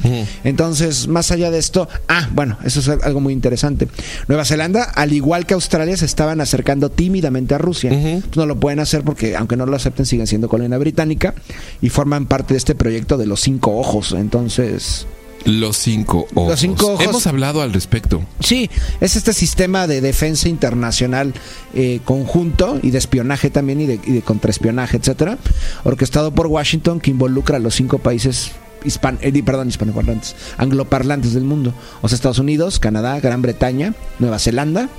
Entonces, 0.45 1.09
más 1.09 1.31
allá 1.31 1.51
de 1.51 1.59
esto, 1.59 1.89
ah, 2.07 2.29
bueno, 2.33 2.57
eso 2.63 2.79
es 2.79 2.87
algo 2.87 3.19
muy 3.19 3.33
interesante. 3.33 3.89
Nueva 4.29 4.45
Zelanda, 4.45 4.83
al 4.85 5.11
igual 5.11 5.45
que 5.45 5.55
Australia, 5.55 5.97
se 5.97 6.05
estaban 6.05 6.39
acercando 6.39 6.89
tímidamente 6.89 7.55
a 7.55 7.57
Rusia. 7.57 7.91
No 8.37 8.45
lo 8.45 8.57
pueden 8.57 8.79
hacer 8.79 9.03
porque, 9.03 9.35
aunque 9.35 9.57
no 9.57 9.65
lo 9.65 9.75
acepten, 9.75 10.05
siguen 10.05 10.27
siendo 10.27 10.47
colonia 10.47 10.77
británica 10.77 11.33
y 11.81 11.89
forman 11.89 12.25
parte 12.25 12.53
de 12.53 12.57
este 12.59 12.73
proyecto 12.73 13.17
de 13.17 13.25
los 13.27 13.41
cinco 13.41 13.77
ojos. 13.77 14.13
Entonces, 14.13 15.05
Los 15.45 15.77
cinco 15.77 16.27
ojos. 16.35 16.49
Los 16.51 16.59
cinco 16.59 16.93
ojos. 16.93 17.05
Hemos 17.05 17.27
hablado 17.27 17.61
al 17.61 17.73
respecto. 17.73 18.21
Sí, 18.39 18.69
es 19.01 19.15
este 19.15 19.33
sistema 19.33 19.87
de 19.87 20.01
defensa 20.01 20.49
internacional 20.49 21.33
eh, 21.73 21.99
conjunto 22.05 22.79
y 22.81 22.91
de 22.91 22.97
espionaje 22.97 23.49
también 23.49 23.81
y 23.81 23.85
de, 23.85 23.99
y 24.05 24.11
de 24.11 24.21
contraespionaje, 24.21 24.97
etcétera, 24.97 25.37
orquestado 25.83 26.31
por 26.33 26.47
Washington 26.47 26.99
que 26.99 27.11
involucra 27.11 27.57
a 27.57 27.59
los 27.59 27.75
cinco 27.75 27.99
países 27.99 28.51
hispan 28.83 29.19
eh, 29.21 29.43
perdón, 29.43 29.69
hispanoparlantes, 29.69 30.35
angloparlantes 30.57 31.33
del 31.33 31.43
mundo, 31.43 31.73
o 32.01 32.07
sea, 32.07 32.15
Estados 32.15 32.39
Unidos, 32.39 32.79
Canadá, 32.79 33.19
Gran 33.19 33.41
Bretaña, 33.41 33.93
Nueva 34.19 34.39
Zelanda 34.39 34.89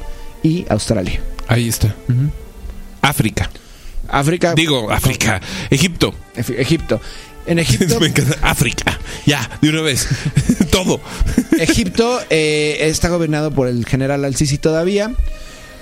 y 0.42 0.66
Australia. 0.68 1.20
Ahí 1.48 1.68
está. 1.68 1.94
África. 3.02 3.50
África, 4.08 4.54
Digo, 4.54 4.90
África. 4.90 5.40
Egipto. 5.70 6.12
Egipto. 6.34 7.00
En 7.46 7.58
Egipto, 7.58 8.00
Me 8.00 8.08
encanta. 8.08 8.36
África. 8.42 8.98
Ya, 9.26 9.48
de 9.60 9.68
una 9.70 9.82
vez. 9.82 10.08
Todo. 10.70 11.00
Egipto 11.58 12.20
eh, 12.30 12.78
está 12.82 13.08
gobernado 13.08 13.50
por 13.50 13.68
el 13.68 13.84
general 13.86 14.24
Al-Sisi 14.24 14.58
todavía. 14.58 15.12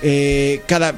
Eh, 0.02 0.62
cada 0.66 0.94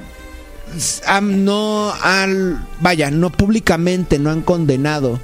no 1.23 1.93
han, 2.01 2.67
vaya, 2.81 3.11
no 3.11 3.31
públicamente 3.31 4.19
no 4.19 4.31
han 4.31 4.43
condenado 4.43 5.19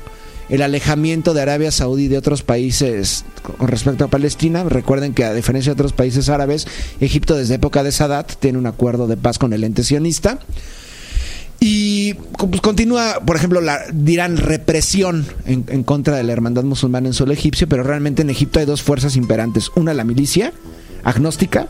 el 0.48 0.62
alejamiento 0.62 1.34
de 1.34 1.42
Arabia 1.42 1.70
Saudí 1.70 2.08
de 2.08 2.18
otros 2.18 2.42
países 2.42 3.24
con 3.42 3.68
respecto 3.68 4.04
a 4.04 4.08
Palestina. 4.08 4.64
Recuerden 4.64 5.12
que 5.12 5.24
a 5.24 5.34
diferencia 5.34 5.70
de 5.70 5.74
otros 5.74 5.92
países 5.92 6.28
árabes, 6.28 6.66
Egipto 7.00 7.36
desde 7.36 7.54
época 7.54 7.82
de 7.82 7.92
Sadat 7.92 8.34
tiene 8.36 8.58
un 8.58 8.66
acuerdo 8.66 9.06
de 9.06 9.16
paz 9.16 9.38
con 9.38 9.52
el 9.52 9.64
ente 9.64 9.82
sionista. 9.82 10.38
Y 11.60 12.14
pues, 12.14 12.60
continúa, 12.60 13.20
por 13.24 13.36
ejemplo, 13.36 13.60
la 13.60 13.80
dirán 13.92 14.36
represión 14.36 15.26
en, 15.46 15.64
en 15.68 15.82
contra 15.82 16.16
de 16.16 16.22
la 16.22 16.32
hermandad 16.32 16.64
musulmana 16.64 17.08
en 17.08 17.14
suelo 17.14 17.32
egipcio, 17.32 17.68
pero 17.68 17.82
realmente 17.82 18.22
en 18.22 18.30
Egipto 18.30 18.58
hay 18.60 18.66
dos 18.66 18.82
fuerzas 18.82 19.16
imperantes. 19.16 19.70
Una, 19.74 19.94
la 19.94 20.04
milicia 20.04 20.52
agnóstica 21.04 21.68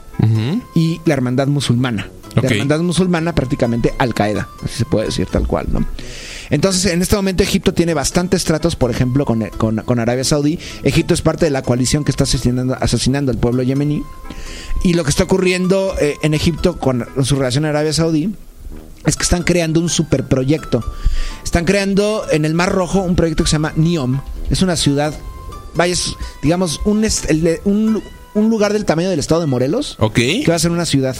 y 0.74 1.00
la 1.04 1.14
hermandad 1.14 1.46
musulmana. 1.46 2.08
La 2.34 2.42
hermandad 2.54 2.80
musulmana 2.80 3.34
prácticamente 3.34 3.94
Al 3.98 4.12
Qaeda, 4.12 4.48
así 4.62 4.78
se 4.78 4.84
puede 4.84 5.06
decir 5.06 5.26
tal 5.30 5.46
cual, 5.46 5.66
¿no? 5.70 5.86
Entonces, 6.50 6.92
en 6.92 7.00
este 7.02 7.16
momento 7.16 7.42
Egipto 7.42 7.72
tiene 7.74 7.92
bastantes 7.94 8.44
tratos, 8.44 8.76
por 8.76 8.90
ejemplo, 8.90 9.24
con, 9.24 9.40
con- 9.56 9.78
con 9.78 9.98
Arabia 9.98 10.22
Saudí. 10.22 10.58
Egipto 10.84 11.12
es 11.14 11.20
parte 11.22 11.44
de 11.44 11.50
la 11.50 11.62
coalición 11.62 12.04
que 12.04 12.10
está 12.12 12.24
asesinando, 12.24 12.74
asesinando 12.80 13.32
al 13.32 13.38
pueblo 13.38 13.62
yemení. 13.62 14.02
Y 14.84 14.94
lo 14.94 15.02
que 15.04 15.10
está 15.10 15.24
ocurriendo 15.24 15.94
eh, 16.00 16.14
en 16.22 16.34
Egipto 16.34 16.78
con 16.78 17.06
su 17.24 17.36
relación 17.36 17.64
a 17.64 17.70
Arabia 17.70 17.92
Saudí 17.92 18.32
es 19.06 19.16
que 19.16 19.22
están 19.22 19.42
creando 19.42 19.80
un 19.80 19.88
superproyecto. 19.88 20.84
Están 21.44 21.64
creando 21.64 22.24
en 22.30 22.44
el 22.44 22.54
Mar 22.54 22.72
Rojo 22.72 23.00
un 23.00 23.16
proyecto 23.16 23.44
que 23.44 23.50
se 23.50 23.54
llama 23.54 23.72
NIOM. 23.76 24.20
Es 24.50 24.62
una 24.62 24.76
ciudad, 24.76 25.14
vaya, 25.74 25.92
es, 25.92 26.14
digamos, 26.42 26.80
un, 26.84 27.06
un, 27.64 28.02
un 28.34 28.50
lugar 28.50 28.72
del 28.72 28.84
tamaño 28.84 29.08
del 29.10 29.18
estado 29.20 29.40
de 29.40 29.46
Morelos 29.46 29.96
Ok. 30.00 30.14
que 30.14 30.44
va 30.48 30.56
a 30.56 30.58
ser 30.58 30.70
una 30.72 30.84
ciudad, 30.86 31.16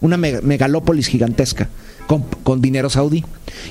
una 0.00 0.16
me- 0.16 0.40
megalópolis 0.42 1.06
gigantesca 1.06 1.68
con, 2.06 2.22
con 2.42 2.60
dinero 2.60 2.90
saudí. 2.90 3.24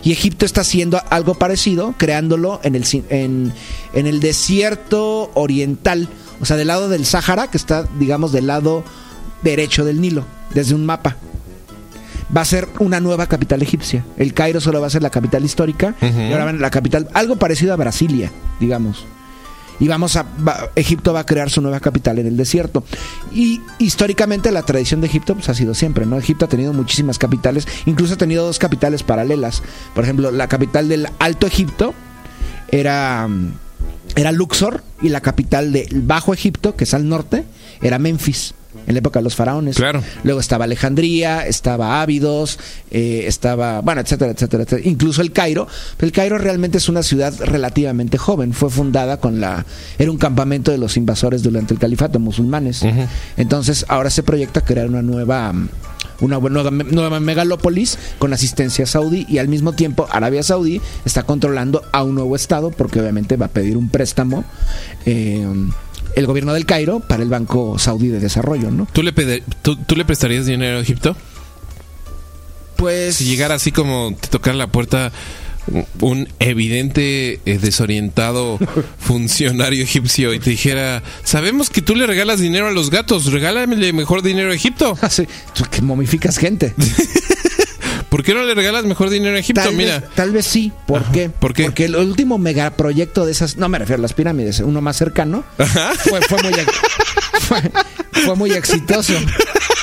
Y 0.04 0.12
Egipto 0.12 0.46
está 0.46 0.62
haciendo 0.62 1.02
algo 1.10 1.36
parecido, 1.36 1.94
creándolo 1.98 2.60
en 2.64 2.76
el, 2.76 2.86
en, 3.10 3.54
en 3.94 4.08
el 4.08 4.20
desierto 4.20 5.32
oriental, 5.36 6.08
o 6.42 6.46
sea, 6.46 6.58
del 6.58 6.68
lado 6.68 6.90
del 6.90 7.06
Sáhara, 7.06 7.50
que 7.50 7.58
está, 7.58 7.88
digamos, 8.00 8.32
del 8.32 8.48
lado 8.48 8.84
derecho 9.44 9.86
del 9.86 10.02
Nilo, 10.02 10.26
desde 10.54 10.74
un 10.76 10.86
mapa. 10.86 11.18
Va 12.36 12.42
a 12.42 12.46
ser 12.46 12.68
una 12.80 13.00
nueva 13.00 13.28
capital 13.28 13.62
egipcia. 13.62 14.04
El 14.18 14.34
Cairo 14.34 14.60
solo 14.60 14.82
va 14.82 14.88
a 14.88 14.90
ser 14.90 15.02
la 15.04 15.10
capital 15.10 15.46
histórica 15.46 15.96
y 16.02 16.32
ahora 16.34 16.46
van 16.46 16.58
a 16.58 16.60
la 16.60 16.70
capital, 16.72 17.08
algo 17.14 17.36
parecido 17.38 17.74
a 17.74 17.76
Brasilia, 17.78 18.32
digamos. 18.60 19.06
Y 19.80 19.88
vamos 19.90 20.16
a 20.16 20.24
va- 20.48 20.70
Egipto 20.76 21.12
va 21.14 21.20
a 21.22 21.26
crear 21.26 21.50
su 21.50 21.62
nueva 21.62 21.80
capital 21.82 22.18
en 22.20 22.28
el 22.28 22.38
desierto. 22.38 22.84
Y 23.34 23.62
históricamente 23.78 24.52
la 24.52 24.64
tradición 24.64 25.02
de 25.02 25.08
Egipto 25.08 25.36
pues, 25.36 25.50
ha 25.50 25.54
sido 25.54 25.74
siempre 25.74 26.06
no 26.06 26.18
Egipto 26.18 26.46
ha 26.46 26.48
tenido 26.50 26.72
muchísimas 26.74 27.18
capitales 27.20 27.68
incluso 27.86 28.14
ha 28.14 28.18
tenido 28.18 28.46
dos 28.46 28.58
capitales 28.60 29.04
paralelas. 29.04 29.62
Por 29.94 30.04
ejemplo 30.06 30.32
la 30.32 30.48
capital 30.48 30.88
del 30.88 31.08
Alto 31.20 31.46
Egipto 31.46 31.94
era 32.70 33.28
era 34.16 34.32
Luxor 34.32 34.82
y 35.02 35.10
la 35.10 35.22
capital 35.22 35.72
del 35.74 36.02
Bajo 36.04 36.34
Egipto 36.34 36.76
que 36.76 36.86
es 36.86 36.94
al 36.94 37.08
norte 37.10 37.44
era 37.82 38.00
Memphis 38.00 38.54
en 38.88 38.94
la 38.94 39.00
época 39.00 39.20
de 39.20 39.24
los 39.24 39.36
faraones 39.36 39.76
Claro. 39.76 40.04
Luego 40.24 40.40
estaba 40.40 40.66
Alejandría, 40.66 41.46
estaba 41.46 42.02
Ávidos, 42.02 42.60
eh, 42.92 43.24
estaba, 43.28 43.82
bueno, 43.82 44.02
etcétera, 44.02 44.32
etcétera, 44.32 44.64
etcétera. 44.64 44.90
Incluso 44.90 45.22
el 45.22 45.32
Cairo. 45.32 45.68
Pero 45.98 46.08
el 46.08 46.14
Cairo 46.14 46.38
realmente 46.38 46.78
es 46.78 46.90
una 46.90 47.04
ciudad 47.04 47.34
relativamente 47.40 48.18
joven. 48.18 48.54
Fue 48.54 48.70
fundada 48.70 49.20
con 49.20 49.40
la. 49.40 49.66
Era 49.98 50.12
un 50.12 50.18
campamento 50.18 50.72
de 50.72 50.78
los 50.78 50.98
invasores 50.98 51.44
durante 51.44 51.74
el 51.74 51.80
califato 51.80 52.20
musulmanes. 52.20 52.84
Entonces, 53.38 53.86
ahora 53.88 54.10
se 54.10 54.24
proyecta 54.24 54.62
crear 54.62 54.88
una 54.88 55.02
nueva. 55.02 55.54
Una 56.22 56.40
nueva, 56.40 56.72
nueva 56.72 57.20
megalópolis 57.20 58.00
con 58.20 58.32
asistencia 58.32 58.86
saudí 58.86 59.26
y 59.28 59.40
al 59.40 59.50
mismo 59.50 59.74
tiempo 59.74 60.08
Arabia 60.10 60.44
Saudí 60.44 60.80
está 61.04 61.24
controlando 61.24 61.82
a 61.92 62.04
un 62.04 62.16
nuevo 62.16 62.38
estado 62.38 62.72
porque 62.72 63.02
obviamente 63.02 63.36
va 63.36 63.48
a 63.48 63.50
pedir 63.50 63.76
un 63.76 63.90
préstamo 63.90 64.46
eh, 65.06 65.46
el 66.16 66.26
gobierno 66.28 66.54
del 66.54 66.66
Cairo 66.66 67.00
para 67.00 67.24
el 67.24 67.30
Banco 67.30 67.78
Saudí 67.80 68.08
de 68.08 68.20
Desarrollo, 68.20 68.72
¿no? 68.72 68.88
¿Tú 68.94 69.04
le, 69.04 69.14
pede- 69.14 69.44
tú, 69.62 69.76
tú 69.76 69.96
le 69.96 70.06
prestarías 70.06 70.46
dinero 70.46 70.78
a 70.78 70.82
Egipto? 70.82 71.16
Pues 72.78 73.16
Si 73.16 73.26
llegara 73.26 73.56
así 73.56 73.72
como 73.72 74.16
te 74.20 74.28
tocara 74.28 74.56
la 74.58 74.68
puerta 74.68 75.12
un 76.02 76.28
evidente 76.40 77.40
eh, 77.46 77.58
desorientado 77.60 78.60
funcionario 79.00 79.84
egipcio 79.84 80.34
y 80.34 80.40
te 80.40 80.52
dijera, 80.52 81.02
sabemos 81.24 81.70
que 81.72 81.82
tú 81.82 81.96
le 81.96 82.06
regalas 82.06 82.40
dinero 82.40 82.68
a 82.68 82.72
los 82.72 82.92
gatos, 82.92 83.32
regálame 83.32 83.92
mejor 83.94 84.22
dinero 84.22 84.52
a 84.52 84.56
Egipto. 84.56 84.96
Ah, 85.02 85.10
sí, 85.10 85.28
tú 85.56 85.64
que 85.72 85.82
momificas 85.82 86.38
gente. 86.38 86.74
¿Por 88.16 88.24
qué 88.24 88.34
no 88.34 88.46
le 88.46 88.56
regalas 88.56 88.86
mejor 88.86 89.10
dinero 89.10 89.36
a 89.36 89.40
Egipto? 89.40 89.62
Tal 89.62 89.76
Mira, 89.76 90.00
vez, 90.00 90.10
tal 90.16 90.32
vez 90.32 90.46
sí. 90.46 90.72
¿Por 90.88 91.02
Ajá, 91.02 91.12
qué? 91.12 91.30
¿por 91.30 91.54
qué? 91.54 91.66
Porque 91.66 91.84
el 91.84 91.98
último 91.98 92.38
megaproyecto 92.38 93.26
de 93.26 93.34
esas, 93.34 93.58
no 93.58 93.68
me 93.68 93.78
refiero 93.78 94.00
a 94.00 94.04
las 94.04 94.14
pirámides, 94.14 94.62
uno 94.62 94.80
más 94.80 94.96
cercano, 94.96 95.44
fue, 95.58 96.22
fue 96.22 96.42
muy, 96.42 96.54
fue, 97.42 97.72
fue 98.24 98.36
muy 98.38 98.52
exitoso. 98.52 99.16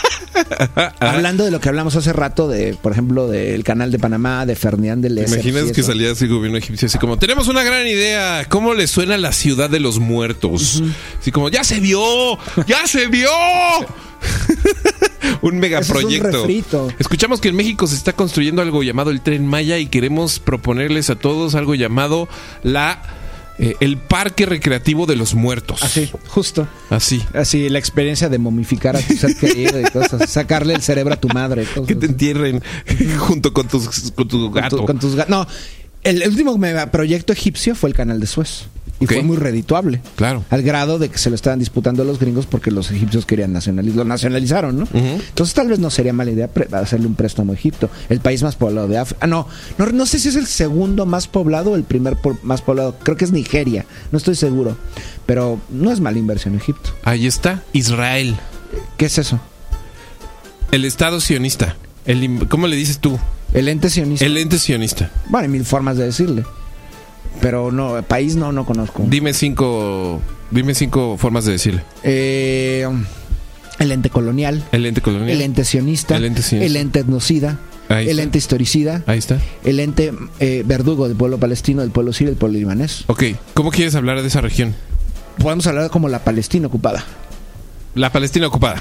Hablando 0.98 1.44
de 1.44 1.50
lo 1.50 1.60
que 1.60 1.68
hablamos 1.68 1.94
hace 1.94 2.10
rato, 2.14 2.48
de, 2.48 2.72
por 2.72 2.92
ejemplo, 2.92 3.28
del 3.28 3.64
canal 3.64 3.92
de 3.92 3.98
Panamá, 3.98 4.46
de 4.46 4.56
Ferdinand 4.56 5.02
de 5.02 5.10
¿te 5.10 5.14
Lesseps 5.14 5.44
imaginas 5.44 5.68
y 5.68 5.72
que 5.74 5.82
salía 5.82 6.12
así 6.12 6.26
gobierno 6.26 6.56
egipcio 6.56 6.86
así 6.86 6.96
como, 6.96 7.18
tenemos 7.18 7.48
una 7.48 7.62
gran 7.62 7.86
idea, 7.86 8.46
¿cómo 8.48 8.72
le 8.72 8.86
suena 8.86 9.18
la 9.18 9.32
ciudad 9.32 9.68
de 9.68 9.78
los 9.80 9.98
muertos? 9.98 10.82
Así 11.20 11.32
como, 11.32 11.50
ya 11.50 11.64
se 11.64 11.80
vio, 11.80 12.38
ya 12.66 12.86
se 12.86 13.08
vio. 13.08 13.28
un 15.42 15.58
megaproyecto. 15.58 16.30
refrito. 16.42 16.88
Escuchamos 16.98 17.40
que 17.40 17.48
en 17.48 17.56
México 17.56 17.86
se 17.86 17.94
está 17.96 18.12
construyendo 18.12 18.62
algo 18.62 18.82
llamado 18.82 19.10
el 19.10 19.20
Tren 19.20 19.46
Maya 19.46 19.78
y 19.78 19.86
queremos 19.86 20.38
proponerles 20.38 21.10
a 21.10 21.14
todos 21.16 21.54
algo 21.54 21.74
llamado 21.74 22.28
la 22.62 23.02
eh, 23.58 23.74
el 23.80 23.98
Parque 23.98 24.46
Recreativo 24.46 25.04
de 25.06 25.14
los 25.14 25.34
Muertos. 25.34 25.82
Así, 25.82 26.10
justo. 26.28 26.66
Así. 26.90 27.22
Así, 27.34 27.68
la 27.68 27.78
experiencia 27.78 28.28
de 28.30 28.38
momificar 28.38 28.96
a 28.96 29.00
tu 29.00 29.14
ser 29.14 29.36
querido 29.36 29.78
y 29.78 29.84
cosas. 29.84 30.30
Sacarle 30.30 30.74
el 30.74 30.80
cerebro 30.82 31.12
a 31.14 31.16
tu 31.20 31.28
madre. 31.28 31.64
Cosas 31.66 31.86
Que 31.86 31.94
te 31.94 32.06
entierren 32.06 32.62
junto 33.18 33.52
con 33.52 33.68
tus 33.68 34.10
con 34.12 34.26
tu 34.26 34.50
Con 34.50 34.62
gato. 34.62 34.76
tu- 34.78 34.86
con 34.86 34.98
tus 34.98 35.14
ga- 35.16 35.26
No, 35.28 35.46
el, 36.02 36.22
el 36.22 36.28
último 36.30 36.56
megaproyecto 36.56 37.32
egipcio 37.32 37.74
fue 37.74 37.90
el 37.90 37.94
canal 37.94 38.18
de 38.20 38.26
Suez. 38.26 38.64
Y 39.02 39.06
fue 39.06 39.22
muy 39.22 39.36
redituable. 39.36 40.00
Claro. 40.16 40.44
Al 40.50 40.62
grado 40.62 40.98
de 40.98 41.08
que 41.08 41.18
se 41.18 41.28
lo 41.30 41.34
estaban 41.36 41.58
disputando 41.58 42.02
a 42.02 42.04
los 42.06 42.18
gringos 42.18 42.46
porque 42.46 42.70
los 42.70 42.90
egipcios 42.90 43.26
querían 43.26 43.52
nacionalizar. 43.52 43.96
Lo 43.96 44.04
nacionalizaron, 44.04 44.78
¿no? 44.78 44.88
Entonces 44.92 45.54
tal 45.54 45.68
vez 45.68 45.78
no 45.78 45.90
sería 45.90 46.12
mala 46.12 46.30
idea 46.30 46.48
hacerle 46.72 47.06
un 47.06 47.14
préstamo 47.14 47.52
a 47.52 47.54
Egipto. 47.54 47.90
El 48.08 48.20
país 48.20 48.42
más 48.42 48.56
poblado 48.56 48.88
de 48.88 48.98
África. 48.98 49.20
Ah, 49.22 49.26
no, 49.26 49.46
no. 49.78 49.86
No 49.86 50.06
sé 50.06 50.18
si 50.18 50.28
es 50.28 50.36
el 50.36 50.46
segundo 50.46 51.06
más 51.06 51.28
poblado 51.28 51.72
o 51.72 51.76
el 51.76 51.84
primer 51.84 52.16
po- 52.16 52.38
más 52.42 52.62
poblado. 52.62 52.96
Creo 53.02 53.16
que 53.16 53.24
es 53.24 53.32
Nigeria. 53.32 53.86
No 54.10 54.18
estoy 54.18 54.34
seguro. 54.36 54.76
Pero 55.26 55.60
no 55.70 55.90
es 55.92 56.00
mala 56.00 56.18
inversión 56.18 56.54
Egipto. 56.56 56.90
Ahí 57.04 57.26
está, 57.26 57.62
Israel, 57.72 58.36
¿Qué 58.96 59.06
es 59.06 59.18
eso? 59.18 59.38
el 60.70 60.84
Estado 60.84 61.20
sionista. 61.20 61.76
El, 62.06 62.48
¿Cómo 62.48 62.66
le 62.66 62.76
dices 62.76 62.98
tú? 62.98 63.18
El 63.52 63.68
ente 63.68 63.90
sionista. 63.90 64.24
El 64.24 64.36
ente 64.38 64.58
sionista. 64.58 65.10
Bueno, 65.28 65.44
hay 65.44 65.50
mil 65.50 65.64
formas 65.66 65.96
de 65.98 66.04
decirle. 66.04 66.44
Pero 67.40 67.72
no, 67.72 68.02
país 68.02 68.36
no, 68.36 68.52
no 68.52 68.64
conozco. 68.64 69.04
Dime 69.06 69.32
cinco, 69.32 70.20
dime 70.50 70.74
cinco 70.74 71.16
formas 71.16 71.44
de 71.44 71.52
decirle. 71.52 71.82
Eh, 72.02 72.86
el 73.78 73.92
ente 73.92 74.10
colonial. 74.10 74.62
El 74.72 74.86
ente 74.86 75.00
colonial. 75.00 75.30
El 75.30 75.42
ente 75.42 75.64
sionista. 75.64 76.16
El 76.16 76.24
ente 76.24 76.42
sionista. 76.42 76.66
el 76.66 76.76
ente 76.76 77.00
etnocida. 77.00 77.58
Ahí 77.88 78.04
el 78.04 78.10
está. 78.12 78.22
ente 78.22 78.38
historicida. 78.38 79.02
Ahí 79.06 79.18
está. 79.18 79.38
El 79.64 79.80
ente 79.80 80.12
eh, 80.40 80.62
verdugo 80.64 81.08
del 81.08 81.16
pueblo 81.16 81.38
palestino, 81.38 81.82
del 81.82 81.90
pueblo 81.90 82.12
sirio, 82.12 82.30
del 82.30 82.38
pueblo 82.38 82.58
libanés. 82.58 83.04
Ok, 83.08 83.24
¿cómo 83.54 83.70
quieres 83.70 83.94
hablar 83.94 84.22
de 84.22 84.28
esa 84.28 84.40
región? 84.40 84.74
Podemos 85.38 85.66
hablar 85.66 85.90
como 85.90 86.08
la 86.08 86.20
Palestina 86.24 86.68
ocupada. 86.68 87.04
La 87.94 88.10
Palestina 88.12 88.46
ocupada. 88.46 88.80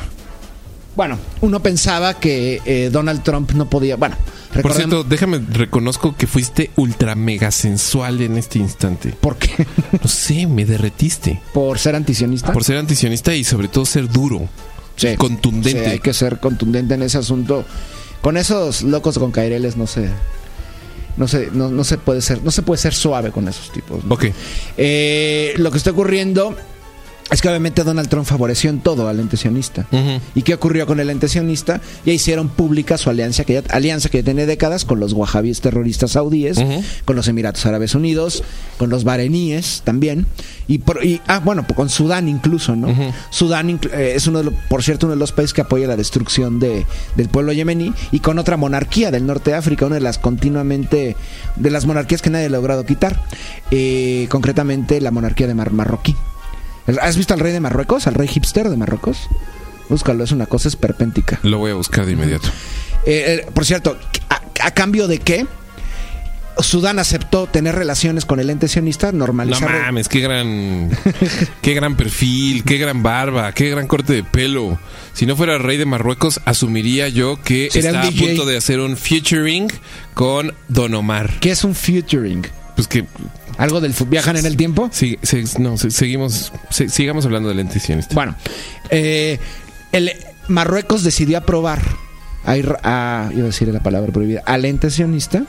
Bueno, 0.95 1.17
uno 1.41 1.61
pensaba 1.61 2.13
que 2.15 2.61
eh, 2.65 2.89
Donald 2.91 3.23
Trump 3.23 3.51
no 3.53 3.69
podía. 3.69 3.95
Bueno, 3.95 4.15
Por 4.61 4.73
cierto, 4.73 5.03
déjame, 5.03 5.39
reconozco 5.49 6.15
que 6.15 6.27
fuiste 6.27 6.71
ultra 6.75 7.15
mega 7.15 7.51
sensual 7.51 8.21
en 8.21 8.37
este 8.37 8.59
instante. 8.59 9.09
¿Por 9.19 9.37
qué? 9.37 9.65
No 10.01 10.07
sé, 10.09 10.47
me 10.47 10.65
derretiste. 10.65 11.41
¿Por 11.53 11.79
ser 11.79 11.95
antisionista? 11.95 12.51
Por 12.51 12.63
ser 12.63 12.77
antisionista 12.77 13.33
y 13.33 13.43
sobre 13.43 13.67
todo 13.67 13.85
ser 13.85 14.09
duro. 14.09 14.49
Sí. 14.97 15.15
contundente. 15.17 15.83
Sí, 15.83 15.89
hay 15.89 15.99
que 15.99 16.13
ser 16.13 16.39
contundente 16.39 16.93
en 16.93 17.03
ese 17.03 17.17
asunto. 17.17 17.65
Con 18.21 18.37
esos 18.37 18.83
locos 18.83 19.17
con 19.17 19.31
caireles 19.31 19.77
no 19.77 19.87
se. 19.87 20.09
No 21.17 21.27
se, 21.27 21.49
no, 21.51 21.69
no 21.69 21.83
se 21.83 21.97
puede 21.97 22.21
ser, 22.21 22.41
no 22.41 22.51
se 22.51 22.61
puede 22.61 22.77
ser 22.77 22.93
suave 22.93 23.31
con 23.31 23.47
esos 23.47 23.71
tipos. 23.71 24.03
¿no? 24.05 24.15
Ok. 24.15 24.25
Eh, 24.77 25.53
lo 25.57 25.71
que 25.71 25.77
está 25.77 25.91
ocurriendo 25.91 26.55
es 27.29 27.41
que 27.41 27.47
obviamente 27.47 27.83
Donald 27.83 28.09
Trump 28.09 28.25
favoreció 28.25 28.69
en 28.69 28.79
todo 28.81 29.07
al 29.07 29.19
ente 29.19 29.37
sionista. 29.37 29.87
¿Y 30.35 30.41
qué 30.41 30.53
ocurrió 30.53 30.85
con 30.87 30.99
el 30.99 31.09
ente 31.09 31.27
sionista? 31.29 31.79
Ya 32.05 32.11
hicieron 32.13 32.49
pública 32.49 32.97
su 32.97 33.09
alianza 33.09 33.45
que 33.45 33.53
ya, 33.53 33.63
alianza 33.69 34.09
que 34.09 34.17
ya 34.19 34.23
tiene 34.25 34.45
décadas 34.45 34.83
con 34.83 34.99
los 34.99 35.13
wahabíes 35.13 35.61
terroristas 35.61 36.11
saudíes, 36.11 36.57
con 37.05 37.15
los 37.15 37.27
Emiratos 37.29 37.65
Árabes 37.65 37.95
Unidos, 37.95 38.43
con 38.77 38.89
los 38.89 39.03
bareníes 39.05 39.81
también, 39.85 40.25
y, 40.67 40.79
por- 40.79 41.05
y- 41.05 41.21
ah, 41.27 41.39
bueno, 41.39 41.65
con 41.75 41.89
Sudán 41.89 42.27
incluso, 42.27 42.75
¿no? 42.75 42.87
Sudán 43.29 43.69
eh, 43.93 44.13
es 44.15 44.27
uno 44.27 44.39
de 44.39 44.45
los, 44.45 44.53
por 44.69 44.83
cierto, 44.83 45.05
uno 45.05 45.15
de 45.15 45.19
los 45.19 45.31
países 45.31 45.53
que 45.53 45.61
apoya 45.61 45.87
la 45.87 45.95
destrucción 45.95 46.59
de, 46.59 46.85
del 47.15 47.29
pueblo 47.29 47.53
yemení 47.53 47.93
y 48.11 48.19
con 48.19 48.39
otra 48.39 48.57
monarquía 48.57 49.09
del 49.11 49.25
norte 49.25 49.51
de 49.51 49.57
África, 49.57 49.85
una 49.85 49.95
de 49.95 50.01
las 50.01 50.17
continuamente, 50.17 51.15
de 51.55 51.69
las 51.71 51.85
monarquías 51.85 52.21
que 52.21 52.29
nadie 52.29 52.47
ha 52.47 52.49
logrado 52.49 52.85
quitar, 52.85 53.21
eh, 53.71 54.27
concretamente 54.29 54.99
la 54.99 55.11
monarquía 55.11 55.47
de 55.47 55.53
Mar- 55.53 55.71
marroquí. 55.71 56.15
¿Has 57.01 57.17
visto 57.17 57.33
al 57.33 57.39
rey 57.39 57.53
de 57.53 57.59
Marruecos, 57.59 58.07
al 58.07 58.13
rey 58.15 58.27
hipster 58.27 58.69
de 58.69 58.77
Marruecos? 58.77 59.27
Búscalo, 59.89 60.23
es 60.23 60.31
una 60.31 60.45
cosa 60.45 60.67
esperpéntica. 60.67 61.39
Lo 61.43 61.57
voy 61.57 61.71
a 61.71 61.75
buscar 61.75 62.05
de 62.05 62.13
inmediato. 62.13 62.47
Eh, 63.05 63.43
eh, 63.45 63.47
por 63.53 63.65
cierto, 63.65 63.97
¿a, 64.29 64.41
a 64.65 64.71
cambio 64.71 65.07
de 65.07 65.19
qué? 65.19 65.45
Sudán 66.59 66.99
aceptó 66.99 67.47
tener 67.47 67.75
relaciones 67.75 68.25
con 68.25 68.39
el 68.39 68.49
ente 68.49 68.67
sionista, 68.67 69.11
No 69.11 69.19
normalizar. 69.19 69.69
mames, 69.69 70.07
qué 70.09 70.19
gran, 70.19 70.89
qué 71.61 71.73
gran 71.73 71.95
perfil, 71.95 72.63
qué 72.63 72.77
gran 72.77 73.01
barba, 73.01 73.51
qué 73.53 73.69
gran 73.69 73.87
corte 73.87 74.13
de 74.13 74.23
pelo. 74.23 74.77
Si 75.13 75.25
no 75.25 75.35
fuera 75.35 75.57
rey 75.57 75.77
de 75.77 75.85
Marruecos, 75.85 76.41
asumiría 76.45 77.07
yo 77.09 77.41
que 77.41 77.67
está 77.73 78.01
a 78.01 78.11
punto 78.11 78.45
de 78.45 78.57
hacer 78.57 78.79
un 78.79 78.97
featuring 78.97 79.69
con 80.13 80.53
Don 80.67 80.93
Omar. 80.93 81.39
¿Qué 81.39 81.51
es 81.51 81.63
un 81.63 81.73
featuring? 81.73 82.45
Pues 82.75 82.87
que 82.87 83.05
¿Algo 83.57 83.81
del 83.81 83.93
viajan 84.07 84.37
en 84.37 84.45
el 84.45 84.57
tiempo? 84.57 84.89
sí, 84.91 85.17
sí, 85.21 85.43
no, 85.59 85.77
se- 85.77 85.91
seguimos, 85.91 86.51
se- 86.69 86.89
sigamos 86.89 87.25
hablando 87.25 87.49
del 87.49 87.59
ente 87.59 87.79
sionista. 87.79 88.15
Bueno, 88.15 88.35
eh, 88.89 89.39
el 89.91 90.11
Marruecos 90.47 91.03
decidió 91.03 91.37
aprobar 91.37 91.81
a, 92.45 92.51
a- 92.53 93.29
iba 93.33 93.43
a 93.43 93.45
decir 93.45 93.67
la 93.67 93.81
palabra 93.83 94.11
prohibida, 94.11 94.41
al 94.45 94.65
ente 94.65 94.89
sionista 94.89 95.43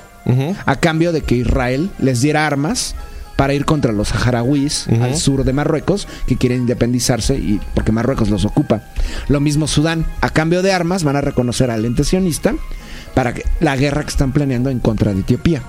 a 0.67 0.77
cambio 0.77 1.11
de 1.13 1.23
que 1.23 1.35
Israel 1.37 1.91
les 1.99 2.21
diera 2.21 2.47
armas 2.47 2.95
para 3.37 3.55
ir 3.55 3.65
contra 3.65 3.91
los 3.93 4.09
saharauis 4.09 4.87
al 5.01 5.17
sur 5.17 5.43
de 5.43 5.53
Marruecos 5.53 6.07
que 6.29 6.37
quieren 6.37 6.59
independizarse 6.61 7.35
y 7.37 7.61
porque 7.75 7.91
Marruecos 7.91 8.29
los 8.31 8.45
ocupa. 8.45 8.83
Lo 9.29 9.41
mismo 9.41 9.67
Sudán, 9.67 10.07
a 10.21 10.29
cambio 10.31 10.63
de 10.63 10.73
armas 10.73 11.03
van 11.03 11.17
a 11.17 11.21
reconocer 11.23 11.71
al 11.73 11.85
ente 11.85 12.05
sionista 12.05 12.55
para 13.15 13.35
que, 13.35 13.45
la 13.61 13.77
guerra 13.77 14.03
que 14.03 14.11
están 14.11 14.33
planeando 14.33 14.71
en 14.71 14.79
contra 14.79 15.13
de 15.13 15.21
Etiopía. 15.21 15.63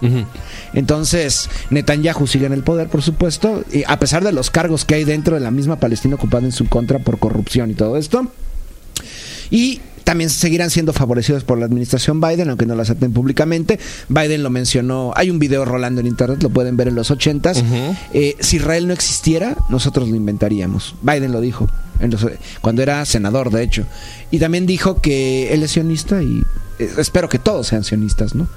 Entonces, 0.73 1.49
Netanyahu 1.69 2.27
sigue 2.27 2.45
en 2.45 2.53
el 2.53 2.63
poder, 2.63 2.87
por 2.89 3.01
supuesto, 3.01 3.63
y 3.71 3.83
a 3.87 3.99
pesar 3.99 4.23
de 4.23 4.31
los 4.31 4.49
cargos 4.49 4.85
que 4.85 4.95
hay 4.95 5.03
dentro 5.03 5.35
de 5.35 5.41
la 5.41 5.51
misma 5.51 5.77
Palestina 5.77 6.15
ocupada 6.15 6.45
en 6.45 6.51
su 6.51 6.67
contra 6.67 6.99
por 6.99 7.19
corrupción 7.19 7.71
y 7.71 7.73
todo 7.73 7.97
esto. 7.97 8.31
Y 9.49 9.81
también 10.03 10.29
seguirán 10.29 10.69
siendo 10.69 10.93
favorecidos 10.93 11.43
por 11.43 11.57
la 11.57 11.65
administración 11.65 12.19
Biden, 12.21 12.49
aunque 12.49 12.65
no 12.65 12.75
lo 12.75 12.81
acepten 12.81 13.13
públicamente. 13.13 13.79
Biden 14.09 14.43
lo 14.43 14.49
mencionó, 14.49 15.13
hay 15.15 15.29
un 15.29 15.39
video 15.39 15.65
rolando 15.65 16.01
en 16.01 16.07
internet, 16.07 16.41
lo 16.43 16.49
pueden 16.49 16.77
ver 16.77 16.87
en 16.89 16.95
los 16.95 17.11
ochentas. 17.11 17.63
Eh, 18.13 18.35
si 18.39 18.57
Israel 18.57 18.87
no 18.87 18.93
existiera, 18.93 19.55
nosotros 19.69 20.09
lo 20.09 20.15
inventaríamos. 20.15 20.95
Biden 21.01 21.31
lo 21.31 21.41
dijo, 21.41 21.69
en 21.99 22.11
los- 22.11 22.25
cuando 22.61 22.81
era 22.81 23.05
senador, 23.05 23.49
de 23.49 23.63
hecho. 23.63 23.85
Y 24.31 24.39
también 24.39 24.65
dijo 24.65 25.01
que 25.01 25.53
él 25.53 25.63
es 25.63 25.71
sionista 25.71 26.21
y 26.21 26.43
eh, 26.79 26.89
espero 26.97 27.29
que 27.29 27.39
todos 27.39 27.67
sean 27.67 27.83
sionistas, 27.83 28.35
¿no? 28.35 28.47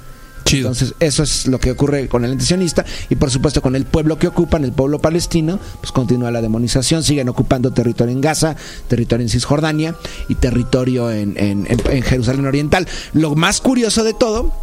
Entonces, 0.57 0.93
eso 0.99 1.23
es 1.23 1.47
lo 1.47 1.59
que 1.59 1.71
ocurre 1.71 2.07
con 2.07 2.23
el 2.25 2.31
ente 2.31 2.45
sionista 2.45 2.85
y 3.09 3.15
por 3.15 3.29
supuesto 3.31 3.61
con 3.61 3.75
el 3.75 3.85
pueblo 3.85 4.17
que 4.17 4.27
ocupan, 4.27 4.63
el 4.63 4.71
pueblo 4.71 4.99
palestino, 4.99 5.59
pues 5.81 5.91
continúa 5.91 6.31
la 6.31 6.41
demonización, 6.41 7.03
siguen 7.03 7.29
ocupando 7.29 7.71
territorio 7.73 8.13
en 8.13 8.21
Gaza, 8.21 8.55
territorio 8.87 9.23
en 9.25 9.29
Cisjordania 9.29 9.95
y 10.29 10.35
territorio 10.35 11.11
en- 11.11 11.35
en- 11.37 11.67
en 11.89 12.01
Jerusalén 12.03 12.45
Oriental. 12.45 12.87
Lo 13.13 13.35
más 13.35 13.61
curioso 13.61 14.03
de 14.03 14.13
todo 14.13 14.53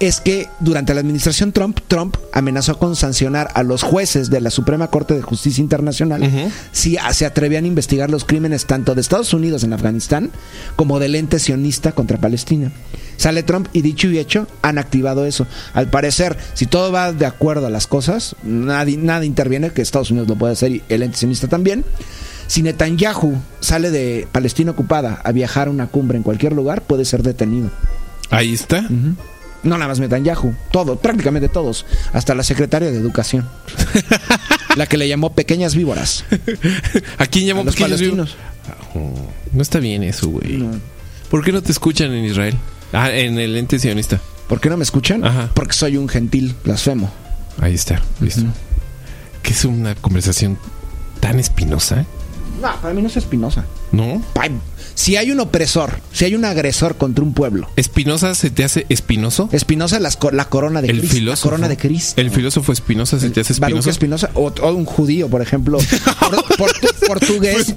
es 0.00 0.20
que 0.20 0.48
durante 0.60 0.94
la 0.94 1.00
administración 1.00 1.52
Trump, 1.52 1.80
Trump 1.88 2.16
amenazó 2.32 2.78
con 2.78 2.94
sancionar 2.94 3.50
a 3.54 3.62
los 3.62 3.82
jueces 3.82 4.30
de 4.30 4.40
la 4.40 4.50
Suprema 4.50 4.88
Corte 4.88 5.14
de 5.14 5.22
Justicia 5.22 5.62
Internacional 5.62 6.22
si 6.72 6.96
se 7.12 7.26
atrevían 7.26 7.64
a 7.64 7.68
investigar 7.68 8.10
los 8.10 8.24
crímenes 8.24 8.66
tanto 8.66 8.94
de 8.94 9.00
Estados 9.00 9.32
Unidos 9.34 9.64
en 9.64 9.72
Afganistán 9.72 10.30
como 10.76 11.00
del 11.00 11.14
ente 11.14 11.38
sionista 11.38 11.92
contra 11.92 12.18
Palestina. 12.18 12.70
Sale 13.16 13.42
Trump 13.42 13.68
y 13.72 13.82
dicho 13.82 14.08
y 14.08 14.18
hecho 14.18 14.46
han 14.62 14.78
activado 14.78 15.26
eso. 15.26 15.46
Al 15.74 15.90
parecer, 15.90 16.36
si 16.54 16.66
todo 16.66 16.92
va 16.92 17.12
de 17.12 17.26
acuerdo 17.26 17.66
a 17.66 17.70
las 17.70 17.88
cosas, 17.88 18.36
nadie, 18.44 18.96
nada 18.96 19.24
interviene, 19.24 19.70
que 19.70 19.82
Estados 19.82 20.12
Unidos 20.12 20.28
lo 20.28 20.36
puede 20.36 20.52
hacer 20.52 20.70
y 20.70 20.82
el 20.88 21.02
ente 21.02 21.18
sionista 21.18 21.48
también. 21.48 21.84
Si 22.46 22.62
Netanyahu 22.62 23.34
sale 23.60 23.90
de 23.90 24.28
Palestina 24.30 24.70
ocupada 24.70 25.20
a 25.24 25.32
viajar 25.32 25.66
a 25.66 25.70
una 25.70 25.88
cumbre 25.88 26.16
en 26.16 26.22
cualquier 26.22 26.52
lugar, 26.52 26.82
puede 26.82 27.04
ser 27.04 27.22
detenido. 27.24 27.70
Ahí 28.30 28.54
está. 28.54 28.86
No 29.62 29.76
nada 29.76 29.88
más 29.88 29.98
Netanyahu, 29.98 30.54
todo, 30.70 30.96
prácticamente 30.96 31.48
todos, 31.48 31.84
hasta 32.12 32.34
la 32.34 32.42
secretaria 32.42 32.90
de 32.90 32.98
Educación. 32.98 33.48
la 34.76 34.86
que 34.86 34.96
le 34.96 35.08
llamó 35.08 35.32
pequeñas 35.34 35.74
víboras. 35.74 36.24
¿A 37.18 37.26
quién 37.26 37.44
A 37.44 37.48
llamó 37.48 37.64
los 37.64 37.74
pequeños 37.74 38.00
palestinos. 38.00 38.36
vivos? 38.94 39.18
No 39.52 39.62
está 39.62 39.80
bien 39.80 40.04
eso, 40.04 40.28
güey. 40.28 40.58
No. 40.58 40.70
¿Por 41.30 41.44
qué 41.44 41.52
no 41.52 41.62
te 41.62 41.72
escuchan 41.72 42.12
en 42.12 42.24
Israel? 42.24 42.56
Ah, 42.92 43.10
en 43.10 43.38
el 43.38 43.56
ente 43.56 43.78
sionista. 43.78 44.20
¿Por 44.48 44.60
qué 44.60 44.70
no 44.70 44.76
me 44.76 44.84
escuchan? 44.84 45.24
Ajá. 45.24 45.50
Porque 45.54 45.72
soy 45.74 45.96
un 45.96 46.08
gentil 46.08 46.54
blasfemo. 46.64 47.10
Ahí 47.60 47.74
está, 47.74 48.00
listo. 48.20 48.42
Que 49.42 49.50
es 49.52 49.64
una 49.64 49.94
conversación 49.94 50.58
tan 51.20 51.38
espinosa, 51.40 52.06
No, 52.62 52.80
para 52.80 52.94
mí 52.94 53.02
no 53.02 53.08
es 53.08 53.16
espinosa. 53.16 53.64
¿No? 53.92 54.22
Si 54.94 55.16
hay 55.16 55.30
un 55.30 55.38
opresor, 55.38 56.00
si 56.12 56.24
hay 56.24 56.34
un 56.34 56.44
agresor 56.44 56.96
contra 56.96 57.22
un 57.24 57.32
pueblo, 57.32 57.68
¿Espinosa 57.76 58.34
se 58.34 58.50
te 58.50 58.64
hace 58.64 58.84
espinoso? 58.88 59.48
Espinosa 59.52 60.00
co- 60.18 60.32
la 60.32 60.46
corona 60.48 60.82
de 60.82 60.88
el 60.88 60.98
Cristo. 60.98 61.14
filósofo. 61.16 61.46
La 61.48 61.50
corona 61.50 61.68
de 61.68 61.76
Cristo. 61.76 62.20
El 62.20 62.30
filósofo 62.32 62.72
Espinosa 62.72 63.20
se 63.20 63.30
te 63.30 63.40
hace 63.40 63.52
espinoso. 63.52 63.90
Espinosa 63.90 64.30
o, 64.34 64.48
o 64.60 64.72
un 64.72 64.84
judío, 64.86 65.28
por 65.28 65.40
ejemplo, 65.40 65.78
por- 66.20 66.56
por- 66.56 66.72
portugués. 67.06 67.74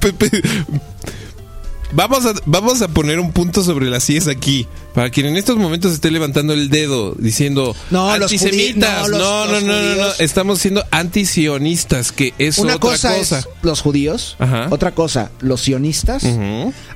Vamos 1.94 2.26
a, 2.26 2.34
vamos 2.46 2.82
a 2.82 2.88
poner 2.88 3.20
un 3.20 3.32
punto 3.32 3.64
sobre 3.64 3.90
las 3.90 4.10
IES 4.10 4.28
aquí. 4.28 4.68
Para 4.94 5.10
quien 5.10 5.26
en 5.28 5.38
estos 5.38 5.58
momentos 5.58 5.94
esté 5.94 6.12
levantando 6.12 6.54
el 6.54 6.70
dedo 6.70 7.14
diciendo 7.18 7.76
No, 7.90 8.18
los 8.18 8.32
antisemitas. 8.32 9.04
no, 9.04 9.08
los- 9.10 9.20
no, 9.20 9.46
no, 9.46 9.52
los 9.52 9.64
no, 9.64 9.96
no. 9.96 10.08
Estamos 10.20 10.60
siendo 10.60 10.84
antisionistas, 10.92 12.12
que 12.12 12.34
es 12.38 12.58
Una 12.58 12.76
otra 12.76 12.90
cosa, 12.92 13.16
cosa. 13.18 13.40
es 13.40 13.48
los 13.62 13.82
judíos, 13.82 14.36
Ajá. 14.40 14.68
otra 14.70 14.92
cosa, 14.92 15.32
los 15.42 15.62
sionistas. 15.62 16.24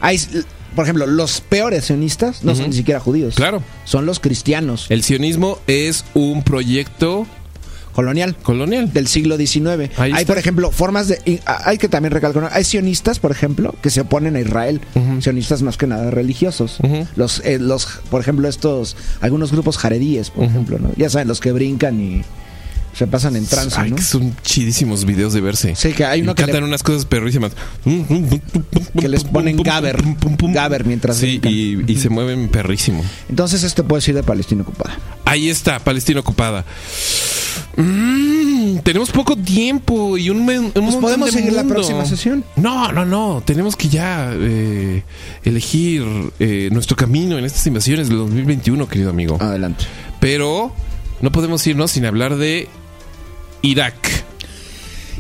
Hay, 0.01 0.19
por 0.76 0.85
ejemplo, 0.85 1.07
los 1.07 1.41
peores 1.41 1.85
sionistas 1.85 2.43
no 2.43 2.55
son 2.55 2.69
ni 2.69 2.76
siquiera 2.76 2.99
judíos. 2.99 3.35
Claro. 3.35 3.63
Son 3.85 4.05
los 4.05 4.19
cristianos. 4.19 4.88
El 4.89 5.03
sionismo 5.03 5.59
es 5.67 6.05
un 6.13 6.43
proyecto 6.43 7.26
colonial. 7.95 8.35
Colonial. 8.43 8.91
Del 8.93 9.07
siglo 9.07 9.38
XIX. 9.38 9.97
Ahí 9.97 10.11
hay, 10.11 10.22
está. 10.22 10.26
por 10.27 10.38
ejemplo, 10.38 10.72
formas 10.72 11.07
de. 11.07 11.41
hay 11.45 11.77
que 11.77 11.88
también 11.89 12.11
recalcar. 12.11 12.49
Hay 12.51 12.63
sionistas, 12.63 13.19
por 13.19 13.31
ejemplo, 13.31 13.73
que 13.81 13.89
se 13.89 14.01
oponen 14.01 14.35
a 14.35 14.41
Israel. 14.41 14.81
Sionistas 15.19 15.61
más 15.61 15.77
que 15.77 15.88
nada 15.88 16.11
religiosos. 16.11 16.80
Los, 17.15 17.39
eh, 17.45 17.57
los, 17.59 17.88
por 18.09 18.22
ejemplo, 18.22 18.47
estos. 18.47 18.95
Algunos 19.22 19.51
grupos 19.51 19.77
jaredíes, 19.77 20.30
por 20.30 20.43
ejemplo, 20.43 20.77
¿no? 20.77 20.91
Ya 20.97 21.09
saben, 21.09 21.27
los 21.27 21.39
que 21.39 21.51
brincan 21.51 21.99
y 22.01 22.22
se 22.97 23.07
pasan 23.07 23.35
en 23.35 23.45
trance, 23.45 23.76
Ay, 23.80 23.89
¿no? 23.91 23.97
que 23.97 24.01
son 24.01 24.35
chidísimos 24.41 25.03
videos 25.05 25.34
de 25.34 25.41
verse. 25.41 25.76
Sí, 25.76 25.91
que 25.93 26.05
hay 26.05 26.22
uno 26.22 26.31
Y 26.31 26.35
que 26.35 26.43
cantan 26.43 26.61
le- 26.61 26.67
unas 26.69 26.81
cosas 26.84 27.05
perrísimas. 27.05 27.51
Que 28.99 29.09
les 29.09 29.23
ponen 29.26 29.57
Gaber. 29.57 30.01
Gaber 30.53 30.85
mientras 30.85 31.17
Sí, 31.17 31.39
y, 31.43 31.91
y 31.91 31.97
se 31.97 32.09
mueven 32.09 32.47
perrísimo. 32.49 33.03
Entonces, 33.30 33.63
esto 33.63 33.85
puede 33.85 34.01
ser 34.01 34.15
de 34.15 34.23
Palestina 34.23 34.61
ocupada. 34.61 34.97
Ahí 35.26 35.49
está, 35.49 35.80
Palestina 35.80 36.22
ocupada. 36.22 36.63
Mm, 37.77 38.77
tenemos 38.84 39.11
poco 39.11 39.35
tiempo 39.35 40.17
y 40.17 40.30
un, 40.30 40.39
un 40.39 40.45
montón 40.73 41.01
podemos 41.01 41.27
de 41.27 41.38
seguir 41.39 41.53
la 41.53 41.63
mundo. 41.63 41.76
próxima 41.76 42.05
sesión. 42.05 42.43
No, 42.55 42.91
no, 42.91 43.05
no. 43.05 43.43
Tenemos 43.45 43.76
que 43.76 43.89
ya 43.89 44.31
eh, 44.34 45.03
elegir 45.43 46.03
eh, 46.39 46.69
nuestro 46.72 46.95
camino 46.95 47.38
en 47.38 47.45
estas 47.45 47.65
invasiones 47.67 48.07
del 48.07 48.17
2021, 48.19 48.88
querido 48.88 49.09
amigo. 49.09 49.38
Adelante. 49.41 49.85
Pero 50.19 50.73
no 51.22 51.31
podemos 51.31 51.65
irnos 51.67 51.91
sin 51.91 52.05
hablar 52.05 52.38
de 52.38 52.67
Irak. 53.66 53.96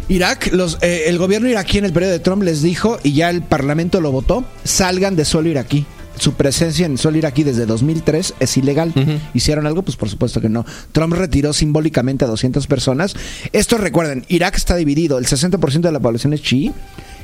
Irak, 0.07 0.51
los, 0.53 0.77
eh, 0.81 1.05
el 1.07 1.17
gobierno 1.17 1.49
iraquí 1.49 1.79
en 1.79 1.85
el 1.85 1.93
periodo 1.93 2.13
de 2.13 2.19
Trump 2.19 2.43
les 2.43 2.61
dijo, 2.61 2.99
y 3.03 3.13
ya 3.13 3.31
el 3.31 3.41
parlamento 3.41 4.01
lo 4.01 4.11
votó, 4.11 4.45
salgan 4.63 5.15
de 5.15 5.25
suelo 5.25 5.49
iraquí. 5.49 5.85
Su 6.19 6.33
presencia 6.33 6.85
en 6.85 6.97
suelo 6.97 7.17
iraquí 7.17 7.43
desde 7.43 7.65
2003 7.65 8.35
es 8.39 8.57
ilegal. 8.57 8.93
Ujú. 8.95 9.19
¿Hicieron 9.33 9.65
algo? 9.67 9.81
Pues 9.81 9.97
por 9.97 10.09
supuesto 10.09 10.39
que 10.39 10.47
no. 10.47 10.65
Trump 10.91 11.13
retiró 11.13 11.51
simbólicamente 11.51 12.23
a 12.23 12.27
200 12.27 12.67
personas. 12.67 13.15
Esto 13.51 13.77
recuerden, 13.77 14.25
Irak 14.29 14.55
está 14.55 14.75
dividido. 14.75 15.17
El 15.17 15.25
60% 15.25 15.81
de 15.81 15.91
la 15.91 15.99
población 15.99 16.33
es 16.33 16.41
chií, 16.41 16.71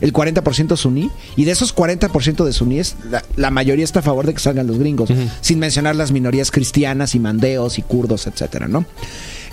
el 0.01 0.11
40% 0.11 0.75
suní, 0.75 1.09
y 1.37 1.45
de 1.45 1.51
esos 1.51 1.73
40% 1.73 2.43
de 2.43 2.51
suníes, 2.51 2.95
la, 3.09 3.23
la 3.37 3.51
mayoría 3.51 3.85
está 3.85 3.99
a 3.99 4.03
favor 4.03 4.25
de 4.25 4.33
que 4.33 4.39
salgan 4.39 4.67
los 4.67 4.79
gringos, 4.79 5.09
sin 5.39 5.59
mencionar 5.59 5.95
las 5.95 6.11
minorías 6.11 6.49
cristianas 6.51 7.13
y 7.13 7.19
mandeos 7.19 7.77
y 7.77 7.83
kurdos, 7.83 8.25
etcétera, 8.25 8.67
¿no? 8.67 8.85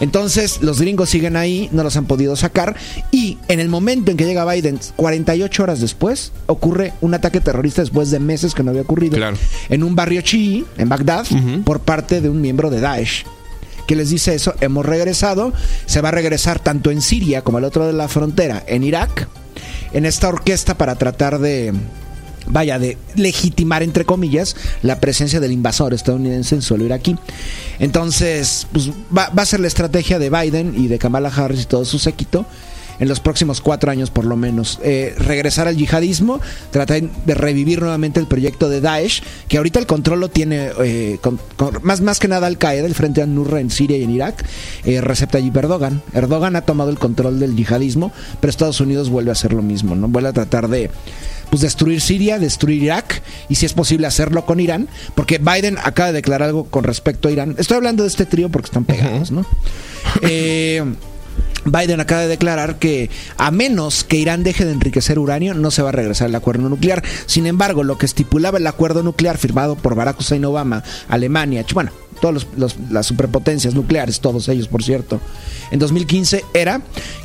Entonces, 0.00 0.62
los 0.62 0.80
gringos 0.80 1.10
siguen 1.10 1.36
ahí, 1.36 1.68
no 1.72 1.82
los 1.82 1.96
han 1.96 2.06
podido 2.06 2.36
sacar. 2.36 2.76
Y 3.10 3.38
en 3.48 3.60
el 3.60 3.68
momento 3.68 4.10
en 4.10 4.16
que 4.16 4.24
llega 4.24 4.50
Biden, 4.50 4.78
48 4.96 5.62
horas 5.62 5.80
después, 5.80 6.32
ocurre 6.46 6.92
un 7.00 7.14
ataque 7.14 7.40
terrorista 7.40 7.82
después 7.82 8.10
de 8.10 8.20
meses 8.20 8.54
que 8.54 8.62
no 8.62 8.70
había 8.70 8.82
ocurrido. 8.82 9.16
Claro. 9.16 9.36
En 9.68 9.82
un 9.82 9.94
barrio 9.94 10.20
chií, 10.22 10.64
en 10.76 10.88
Bagdad, 10.88 11.26
por 11.64 11.80
parte 11.80 12.20
de 12.20 12.28
un 12.28 12.40
miembro 12.40 12.70
de 12.70 12.80
Daesh. 12.80 13.24
Que 13.86 13.96
les 13.96 14.10
dice 14.10 14.34
eso, 14.34 14.54
hemos 14.60 14.84
regresado, 14.84 15.52
se 15.86 16.02
va 16.02 16.10
a 16.10 16.12
regresar 16.12 16.60
tanto 16.60 16.90
en 16.90 17.00
Siria 17.00 17.42
como 17.42 17.56
al 17.58 17.64
otro 17.64 17.86
de 17.86 17.94
la 17.94 18.08
frontera, 18.08 18.62
en 18.66 18.84
Irak, 18.84 19.28
en 19.94 20.04
esta 20.04 20.28
orquesta 20.28 20.76
para 20.76 20.96
tratar 20.96 21.38
de, 21.38 21.72
vaya, 22.50 22.78
de 22.78 22.96
legitimar, 23.14 23.82
entre 23.82 24.04
comillas, 24.04 24.56
la 24.82 25.00
presencia 25.00 25.40
del 25.40 25.52
invasor 25.52 25.94
estadounidense 25.94 26.54
en 26.54 26.62
suelo 26.62 26.84
iraquí. 26.84 27.16
Entonces, 27.78 28.66
pues 28.72 28.90
va, 29.16 29.30
va 29.30 29.42
a 29.42 29.46
ser 29.46 29.60
la 29.60 29.68
estrategia 29.68 30.18
de 30.18 30.30
Biden 30.30 30.74
y 30.76 30.88
de 30.88 30.98
Kamala 30.98 31.28
Harris 31.28 31.62
y 31.62 31.66
todo 31.66 31.84
su 31.84 31.98
séquito 31.98 32.46
en 33.00 33.08
los 33.08 33.20
próximos 33.20 33.60
cuatro 33.60 33.90
años 33.90 34.10
por 34.10 34.24
lo 34.24 34.36
menos. 34.36 34.78
Eh, 34.82 35.14
regresar 35.18 35.68
al 35.68 35.76
yihadismo, 35.76 36.40
tratar 36.70 37.02
de 37.02 37.34
revivir 37.34 37.80
nuevamente 37.80 38.18
el 38.20 38.26
proyecto 38.26 38.68
de 38.68 38.80
Daesh, 38.80 39.22
que 39.48 39.56
ahorita 39.58 39.78
el 39.78 39.86
control 39.86 40.20
lo 40.20 40.28
tiene 40.28 40.70
eh, 40.82 41.18
con- 41.20 41.38
con- 41.56 41.78
más, 41.82 42.00
más 42.00 42.18
que 42.18 42.28
nada 42.28 42.46
Al 42.46 42.58
Qaeda, 42.58 42.86
el 42.86 42.94
frente 42.94 43.22
a 43.22 43.26
Nurra 43.26 43.60
en 43.60 43.70
Siria 43.70 43.96
y 43.98 44.02
en 44.04 44.10
Irak, 44.10 44.44
eh, 44.84 45.00
Recep 45.00 45.30
Tayyip 45.30 45.56
Erdogan. 45.56 46.02
Erdogan 46.14 46.56
ha 46.56 46.62
tomado 46.62 46.90
el 46.90 46.98
control 46.98 47.38
del 47.40 47.54
yihadismo, 47.56 48.12
pero 48.40 48.50
Estados 48.50 48.80
Unidos 48.80 49.08
vuelve 49.10 49.30
a 49.30 49.32
hacer 49.32 49.52
lo 49.52 49.62
mismo, 49.62 49.94
¿no? 49.94 50.08
Vuelve 50.08 50.30
a 50.30 50.32
tratar 50.32 50.68
de 50.68 50.90
pues 51.50 51.62
destruir 51.62 52.02
Siria, 52.02 52.38
destruir 52.38 52.82
Irak 52.82 53.22
y 53.48 53.54
si 53.54 53.64
es 53.64 53.72
posible 53.72 54.06
hacerlo 54.06 54.44
con 54.44 54.60
Irán, 54.60 54.86
porque 55.14 55.38
Biden 55.38 55.78
acaba 55.82 56.08
de 56.08 56.12
declarar 56.14 56.48
algo 56.48 56.64
con 56.64 56.84
respecto 56.84 57.28
a 57.28 57.30
Irán. 57.30 57.54
Estoy 57.56 57.78
hablando 57.78 58.02
de 58.02 58.08
este 58.10 58.26
trío 58.26 58.50
porque 58.50 58.66
están 58.66 58.84
pegados, 58.84 59.30
¿no? 59.30 59.46
Eh, 60.22 60.84
Biden 61.72 62.00
acaba 62.00 62.22
de 62.22 62.28
declarar 62.28 62.78
que 62.78 63.10
a 63.36 63.50
menos 63.50 64.04
que 64.04 64.16
Irán 64.16 64.42
deje 64.42 64.64
de 64.64 64.72
enriquecer 64.72 65.18
uranio, 65.18 65.54
no 65.54 65.70
se 65.70 65.82
va 65.82 65.90
a 65.90 65.92
regresar 65.92 66.26
al 66.28 66.34
acuerdo 66.34 66.68
nuclear. 66.68 67.02
Sin 67.26 67.46
embargo, 67.46 67.82
lo 67.84 67.98
que 67.98 68.06
estipulaba 68.06 68.58
el 68.58 68.66
acuerdo 68.66 69.02
nuclear 69.02 69.38
firmado 69.38 69.76
por 69.76 69.94
Barack 69.94 70.20
Hussein 70.20 70.44
Obama, 70.44 70.82
Alemania, 71.08 71.64
bueno, 71.74 71.90
todas 72.20 72.46
las 72.90 73.06
superpotencias 73.06 73.74
nucleares, 73.74 74.20
todos 74.20 74.48
ellos, 74.48 74.66
por 74.68 74.82
cierto, 74.82 75.20
en 75.70 75.78
2015 75.78 76.44
era 76.54 76.80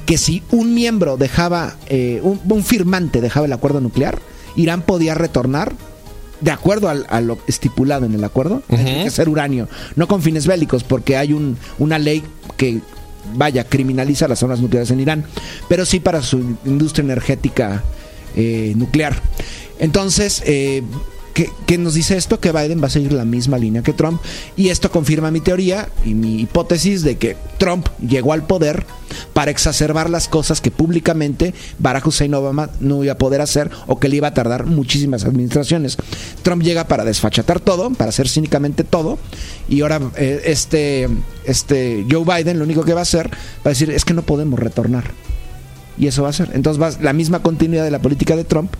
que 0.06 0.18
si 0.18 0.44
un 0.52 0.74
miembro 0.76 1.18
dejaba, 1.18 1.76
eh, 1.88 2.20
un, 2.22 2.40
un 2.48 2.64
firmante 2.64 3.20
dejaba 3.22 3.45
el 3.48 3.53
acuerdo 3.53 3.82
nuclear, 3.82 4.20
Irán 4.56 4.84
podía 4.84 5.15
retornar 5.15 5.74
de 6.41 6.52
acuerdo 6.52 6.90
al- 6.90 7.07
a 7.10 7.22
lo 7.22 7.40
estipulado 7.48 8.06
en 8.06 8.14
el 8.14 8.24
acuerdo, 8.24 8.61
Ujú. 8.68 8.76
enriquecer 8.82 9.30
uranio, 9.30 9.68
no 9.95 10.07
con 10.07 10.22
fines 10.22 10.45
bélicos, 10.45 10.84
porque 10.84 11.15
hay 11.18 11.32
un, 11.34 11.57
una 11.80 11.98
ley 11.98 12.22
que 12.57 12.82
vaya, 13.35 13.63
criminaliza 13.63 14.27
las 14.27 14.39
zonas 14.39 14.59
nucleares 14.59 14.91
en 14.91 14.99
Irán, 14.99 15.25
pero 15.69 15.85
sí 15.85 15.99
para 15.99 16.21
su 16.21 16.57
industria 16.65 17.03
energética 17.03 17.83
eh, 18.35 18.73
nuclear. 18.75 19.21
Entonces, 19.79 20.43
eh, 20.45 20.83
¿qué, 21.34 21.49
qué 21.65 21.77
nos 21.77 21.93
dice 21.93 22.18
esto? 22.18 22.39
Que 22.39 22.51
Biden 22.51 22.81
va 22.81 22.88
a 22.88 22.91
seguir 22.91 23.14
la 23.14 23.26
misma 23.26 23.57
línea 23.57 23.81
que 23.81 23.93
Trump. 23.93 24.22
Y 24.55 24.69
esto 24.69 24.91
confirma 24.91 25.31
mi 25.31 25.41
teoría 25.41 25.89
y 26.05 26.14
mi 26.14 26.41
hipótesis 26.41 27.03
de 27.03 27.18
que 27.18 27.35
Trump 27.57 27.88
llegó 27.99 28.34
al 28.34 28.45
poder 28.45 28.85
para 29.34 29.51
exacerbar 29.51 30.10
las 30.10 30.27
cosas 30.27 30.61
que 30.61 30.72
públicamente 30.72 31.53
Barack 31.80 32.07
Hussein 32.07 32.34
Obama 32.34 32.69
no 32.80 33.03
iba 33.03 33.14
a 33.14 33.18
poder 33.18 33.41
hacer 33.41 33.69
o 33.88 33.99
que 33.99 34.10
le 34.10 34.18
iba 34.18 34.30
a 34.30 34.34
tardar 34.34 34.65
muchísimas 34.65 35.26
administraciones. 35.26 35.97
Trump 36.41 36.64
llega 36.64 36.88
para 36.88 37.05
desfachatar 37.05 37.60
todo, 37.60 37.89
para 37.91 38.10
hacer 38.10 38.27
cínicamente 38.27 38.84
todo, 38.84 39.18
y 39.69 39.81
ahora 39.81 40.01
eh, 40.18 40.41
este, 40.45 41.07
este 41.45 42.05
Joe 42.10 42.23
Biden 42.26 42.60
lo 42.60 42.65
único 42.65 42.84
que 42.84 42.93
va 42.93 43.01
a 43.01 43.03
hacer 43.03 43.30
va 43.30 43.65
a 43.65 43.69
decir 43.69 43.89
es 43.91 44.05
que 44.05 44.14
no 44.14 44.23
podemos 44.23 44.60
retornar. 44.60 45.11
Y 45.97 46.07
eso 46.07 46.23
va 46.23 46.30
a 46.30 46.34
ser. 46.34 46.49
Entonces 46.53 46.81
va 46.81 46.91
la 47.03 47.14
misma 47.14 47.43
continuidad 47.43 47.84
de 47.84 47.91
la 47.91 48.01
política 48.01 48.35
de 48.35 48.43
Trump. 48.43 48.73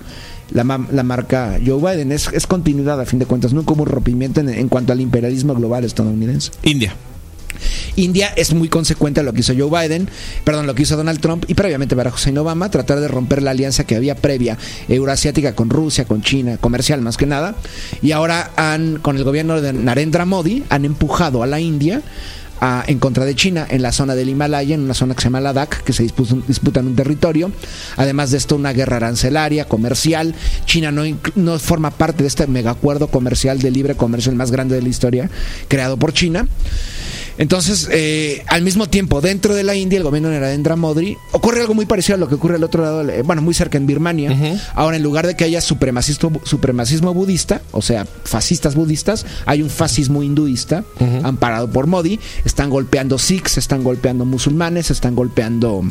La, 0.51 0.63
ma- 0.63 0.87
la 0.91 1.03
marca 1.03 1.59
Joe 1.65 1.79
Biden 1.79 2.11
es, 2.11 2.29
es 2.33 2.45
continuidad 2.47 2.99
a 2.99 3.05
fin 3.05 3.19
de 3.19 3.25
cuentas, 3.25 3.53
no 3.53 3.63
como 3.63 3.83
un 3.83 3.89
rompimiento 3.89 4.39
en, 4.41 4.49
en 4.49 4.69
cuanto 4.69 4.93
al 4.93 5.01
imperialismo 5.01 5.55
global 5.55 5.83
estadounidense. 5.83 6.51
India. 6.63 6.95
India 7.95 8.33
es 8.35 8.53
muy 8.53 8.67
consecuente 8.67 9.19
a 9.19 9.23
lo 9.23 9.31
que 9.33 9.41
hizo 9.41 9.53
Joe 9.57 9.69
Biden, 9.69 10.09
perdón, 10.43 10.65
lo 10.67 10.73
que 10.75 10.81
hizo 10.83 10.97
Donald 10.97 11.19
Trump 11.21 11.45
y 11.47 11.53
previamente 11.53 11.95
Barack 11.95 12.15
Hussein 12.15 12.37
Obama, 12.37 12.69
tratar 12.69 12.99
de 12.99 13.07
romper 13.07 13.41
la 13.43 13.51
alianza 13.51 13.85
que 13.85 13.95
había 13.95 14.15
previa 14.15 14.57
euroasiática 14.89 15.55
con 15.55 15.69
Rusia, 15.69 16.05
con 16.05 16.21
China, 16.23 16.57
comercial 16.57 17.01
más 17.01 17.15
que 17.17 17.25
nada. 17.27 17.55
Y 18.01 18.11
ahora 18.11 18.51
han, 18.55 18.97
con 18.97 19.17
el 19.17 19.23
gobierno 19.23 19.61
de 19.61 19.71
Narendra 19.73 20.25
Modi, 20.25 20.63
han 20.69 20.85
empujado 20.85 21.43
a 21.43 21.47
la 21.47 21.59
India 21.59 22.01
en 22.88 22.99
contra 22.99 23.26
de 23.26 23.35
China 23.35 23.65
en 23.69 23.81
la 23.81 23.91
zona 23.91 24.15
del 24.15 24.30
Himalaya, 24.30 24.76
en 24.76 24.81
una 24.81 24.94
zona 24.94 25.15
que 25.15 25.22
se 25.22 25.26
llama 25.26 25.41
Ladakh, 25.41 25.84
que 25.84 25.94
se 25.94 26.03
disputan, 26.03 26.44
disputan 26.48 26.88
un 26.88 26.95
territorio. 26.95 27.52
Además 27.98 28.31
de 28.31 28.38
esto, 28.38 28.56
una 28.56 28.73
guerra 28.73 28.98
arancelaria, 28.98 29.65
comercial. 29.65 30.34
China 30.65 30.91
no, 30.91 31.03
no 31.35 31.60
forma 31.60 31.91
parte 31.91 32.23
de 32.23 32.27
este 32.27 32.48
megacuerdo 32.48 33.07
comercial 33.07 33.60
de 33.60 33.72
libre 33.72 33.95
comercio, 33.95 34.31
el 34.31 34.38
más 34.38 34.52
grande 34.52 34.76
de 34.76 34.81
la 34.81 34.90
historia, 34.90 35.30
creado 35.68 35.98
por 35.98 36.14
China. 36.14 36.48
Entonces, 37.38 37.89
eh, 37.91 38.43
al 38.47 38.61
mismo 38.61 38.88
tiempo, 38.88 39.22
dentro 39.22 39.55
de 39.55 39.64
la 39.64 39.76
India, 39.76 39.97
el 39.97 40.03
gobierno 40.03 40.30
de 40.30 40.39
Narendra 40.39 40.76
Modi, 40.76 41.18
ocurre 41.31 41.61
algo 41.61 41.73
muy 41.73 41.85
parecido 41.85 42.15
a 42.15 42.18
lo 42.19 42.27
que 42.27 42.35
ocurre 42.35 42.55
al 42.55 42.64
otro 42.64 42.84
lado, 42.84 43.10
eh, 43.10 43.22
bueno, 43.23 43.41
muy 43.41 43.53
cerca 43.53 43.77
en 43.77 43.85
Birmania. 43.85 44.60
Ahora, 44.73 44.97
en 44.97 45.03
lugar 45.03 45.27
de 45.27 45.35
que 45.35 45.43
haya 45.43 45.61
supremacismo, 45.61 46.41
supremacismo 46.43 47.14
budista, 47.14 47.61
o 47.72 47.81
sea, 47.81 48.05
fascistas 48.23 48.76
budistas, 48.76 49.26
hay 49.45 49.61
un 49.61 49.69
fascismo 49.69 50.23
hinduista 50.23 50.84
amparado 51.23 51.69
por 51.69 51.88
Modi. 51.88 52.19
Están 52.45 52.69
golpeando 52.69 53.18
sikhs, 53.18 53.57
están 53.57 53.84
golpeando 53.84 54.26
musulmanes, 54.26 54.91
están 54.91 55.15
golpeando 55.15 55.84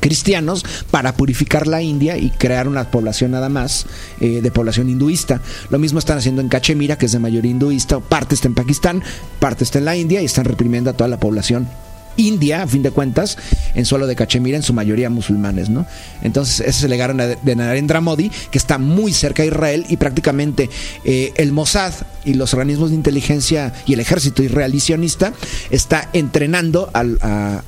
cristianos 0.00 0.64
para 0.90 1.14
purificar 1.14 1.66
la 1.66 1.82
India 1.82 2.16
y 2.16 2.30
crear 2.30 2.68
una 2.68 2.90
población 2.90 3.32
nada 3.32 3.48
más 3.48 3.86
eh, 4.20 4.40
de 4.42 4.50
población 4.50 4.88
hinduista. 4.88 5.40
Lo 5.70 5.78
mismo 5.78 5.98
están 5.98 6.18
haciendo 6.18 6.40
en 6.40 6.48
Cachemira, 6.48 6.96
que 6.98 7.06
es 7.06 7.12
de 7.12 7.18
mayoría 7.18 7.50
hinduista, 7.50 8.00
parte 8.00 8.34
está 8.34 8.48
en 8.48 8.54
Pakistán, 8.54 9.02
parte 9.40 9.64
está 9.64 9.78
en 9.78 9.84
la 9.84 9.96
India 9.96 10.22
y 10.22 10.24
están 10.24 10.44
reprimiendo 10.44 10.90
a 10.90 10.92
toda 10.92 11.08
la 11.08 11.20
población 11.20 11.68
india, 12.16 12.62
a 12.62 12.66
fin 12.66 12.82
de 12.82 12.90
cuentas, 12.90 13.36
en 13.74 13.84
suelo 13.84 14.06
de 14.06 14.16
Cachemira, 14.16 14.56
en 14.56 14.62
su 14.62 14.72
mayoría 14.72 15.10
musulmanes, 15.10 15.68
¿no? 15.70 15.86
Entonces, 16.22 16.60
ese 16.60 16.70
es 16.70 16.82
el 16.84 16.90
legado 16.90 17.14
de 17.14 17.36
de 17.42 17.56
Narendra 17.56 18.00
Modi, 18.00 18.30
que 18.50 18.58
está 18.58 18.78
muy 18.78 19.12
cerca 19.12 19.42
a 19.42 19.46
Israel 19.46 19.84
y 19.88 19.96
prácticamente 19.96 20.70
eh, 21.04 21.32
el 21.36 21.52
Mossad 21.52 21.92
y 22.24 22.34
los 22.34 22.52
organismos 22.54 22.90
de 22.90 22.96
inteligencia 22.96 23.72
y 23.86 23.92
el 23.92 24.00
ejército 24.00 24.42
israelí 24.42 24.80
sionista 24.80 25.32
está 25.70 26.08
entrenando 26.12 26.90
a, 26.92 27.00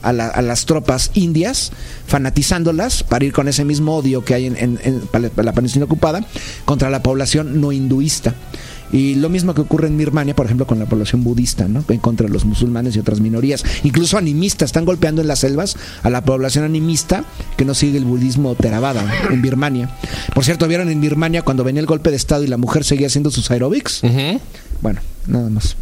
a 0.02 0.12
la- 0.12 0.28
a 0.28 0.42
las 0.42 0.66
tropas 0.66 1.10
indias, 1.14 1.70
fanatizándolas 2.06 3.02
para 3.04 3.24
ir 3.24 3.32
con 3.32 3.48
ese 3.48 3.64
mismo 3.64 3.96
odio 3.96 4.24
que 4.24 4.34
hay 4.34 4.46
en, 4.46 4.56
en- 4.56 5.02
la 5.36 5.52
Palestina 5.52 5.84
ocupada 5.84 6.24
contra 6.64 6.90
la 6.90 7.02
población 7.02 7.60
no 7.60 7.70
hinduista. 7.72 8.34
Y 8.92 9.16
lo 9.16 9.28
mismo 9.28 9.54
que 9.54 9.60
ocurre 9.60 9.86
en 9.86 9.98
Birmania, 9.98 10.34
por 10.34 10.46
ejemplo, 10.46 10.66
con 10.66 10.78
la 10.78 10.86
población 10.86 11.22
budista, 11.22 11.68
¿no? 11.68 11.84
En 11.88 11.98
contra 11.98 12.26
de 12.26 12.32
los 12.32 12.44
musulmanes 12.44 12.96
y 12.96 12.98
otras 12.98 13.20
minorías. 13.20 13.64
Incluso 13.84 14.16
animistas 14.16 14.68
están 14.68 14.84
golpeando 14.84 15.20
en 15.20 15.28
las 15.28 15.40
selvas 15.40 15.76
a 16.02 16.10
la 16.10 16.24
población 16.24 16.64
animista 16.64 17.24
que 17.56 17.64
no 17.64 17.74
sigue 17.74 17.98
el 17.98 18.04
budismo 18.04 18.54
Theravada 18.54 19.04
en 19.30 19.42
Birmania. 19.42 19.90
Por 20.34 20.44
cierto, 20.44 20.66
¿vieron 20.68 20.88
en 20.88 21.00
Birmania 21.00 21.42
cuando 21.42 21.64
venía 21.64 21.80
el 21.80 21.86
golpe 21.86 22.10
de 22.10 22.16
Estado 22.16 22.44
y 22.44 22.46
la 22.46 22.56
mujer 22.56 22.84
seguía 22.84 23.08
haciendo 23.08 23.30
sus 23.30 23.50
aerobics? 23.50 24.02
Bueno, 24.80 25.00
nada 25.26 25.50
más. 25.50 25.76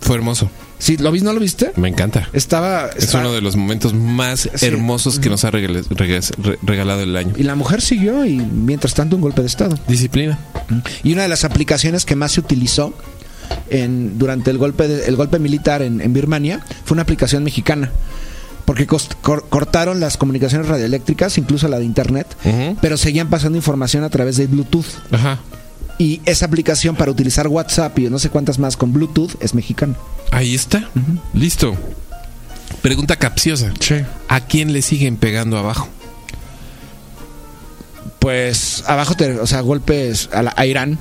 Fue 0.00 0.16
hermoso. 0.16 0.48
¿Sí, 0.80 0.96
¿Lo 0.96 1.12
viste? 1.12 1.24
¿No 1.26 1.32
lo 1.32 1.38
viste? 1.40 1.70
Me 1.76 1.88
encanta. 1.88 2.28
Estaba... 2.32 2.86
Es 2.96 3.14
uno 3.14 3.32
de 3.32 3.40
los 3.40 3.54
momentos 3.54 3.94
más 3.94 4.48
Sí. 4.54 4.66
hermosos 4.66 5.20
que 5.20 5.28
nos 5.30 5.44
ha 5.44 5.50
regala- 5.52 5.82
rega- 5.90 6.20
re- 6.42 6.58
regalado 6.62 7.02
el 7.02 7.14
año. 7.16 7.34
Y 7.36 7.44
la 7.44 7.54
mujer 7.54 7.80
siguió 7.80 8.24
y 8.24 8.36
mientras 8.38 8.94
tanto 8.94 9.14
un 9.14 9.22
golpe 9.22 9.42
de 9.42 9.46
Estado. 9.46 9.78
Disciplina. 9.86 10.38
Y 11.04 11.12
una 11.12 11.22
de 11.22 11.28
las 11.28 11.44
aplicaciones 11.44 12.04
que 12.04 12.16
más 12.16 12.32
se 12.32 12.40
utilizó 12.40 12.92
en, 13.68 14.18
durante 14.18 14.50
el 14.50 14.58
golpe, 14.58 14.88
de- 14.88 15.06
el 15.06 15.16
golpe 15.16 15.38
militar 15.38 15.82
en, 15.82 16.00
en 16.00 16.12
Birmania 16.12 16.60
fue 16.84 16.94
una 16.94 17.02
aplicación 17.02 17.44
mexicana. 17.44 17.90
Porque 18.64 18.86
cor- 18.86 19.44
cortaron 19.48 19.98
las 20.00 20.16
comunicaciones 20.16 20.68
radioeléctricas, 20.68 21.36
incluso 21.38 21.66
la 21.68 21.78
de 21.78 21.84
Internet, 21.84 22.26
pero 22.80 22.96
seguían 22.96 23.28
pasando 23.28 23.58
información 23.58 24.04
a 24.04 24.10
través 24.10 24.36
de 24.36 24.46
Bluetooth. 24.46 24.86
Ajá. 25.10 25.40
Y 25.98 26.20
esa 26.24 26.46
aplicación 26.46 26.96
para 26.96 27.10
utilizar 27.10 27.46
WhatsApp 27.48 27.98
y 27.98 28.08
no 28.08 28.18
sé 28.18 28.30
cuántas 28.30 28.58
más 28.58 28.76
con 28.76 28.92
Bluetooth 28.92 29.32
es 29.40 29.54
mexicana. 29.54 29.94
Ahí 30.30 30.54
está. 30.54 30.88
Listo. 31.34 31.76
Pregunta 32.82 33.16
capciosa. 33.16 33.72
¿A 34.28 34.40
quién 34.40 34.72
le 34.72 34.80
siguen 34.82 35.16
pegando 35.16 35.58
abajo? 35.58 35.88
Pues 38.18 38.84
abajo, 38.86 39.14
te- 39.14 39.38
o 39.40 39.46
sea, 39.46 39.60
golpes 39.60 40.28
a, 40.32 40.42
la- 40.42 40.54
a 40.56 40.66
Irán. 40.66 40.98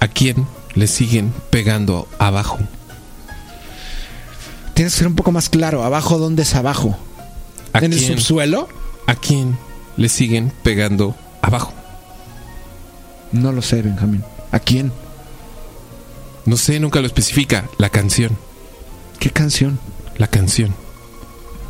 ¿A 0.00 0.08
quién 0.08 0.46
le 0.74 0.86
siguen 0.86 1.32
pegando 1.50 2.08
abajo? 2.18 2.58
Tienes 4.74 4.94
que 4.94 4.98
ser 4.98 5.06
un 5.06 5.14
poco 5.14 5.32
más 5.32 5.48
claro. 5.48 5.84
¿Abajo 5.84 6.18
dónde 6.18 6.42
es 6.42 6.54
abajo? 6.54 6.98
¿A 7.72 7.78
¿En 7.78 7.92
el 7.92 8.00
subsuelo? 8.00 8.68
¿A 9.06 9.14
quién 9.14 9.56
le 9.96 10.08
siguen 10.08 10.52
pegando 10.62 11.14
abajo? 11.40 11.72
No 13.32 13.52
lo 13.52 13.62
sé, 13.62 13.82
Benjamín. 13.82 14.22
¿A 14.50 14.58
quién? 14.58 14.92
No 16.44 16.56
sé, 16.56 16.78
nunca 16.80 17.00
lo 17.00 17.06
especifica. 17.06 17.64
La 17.78 17.88
canción. 17.88 18.36
¿Qué 19.18 19.30
canción? 19.30 19.78
La 20.18 20.26
canción. 20.26 20.74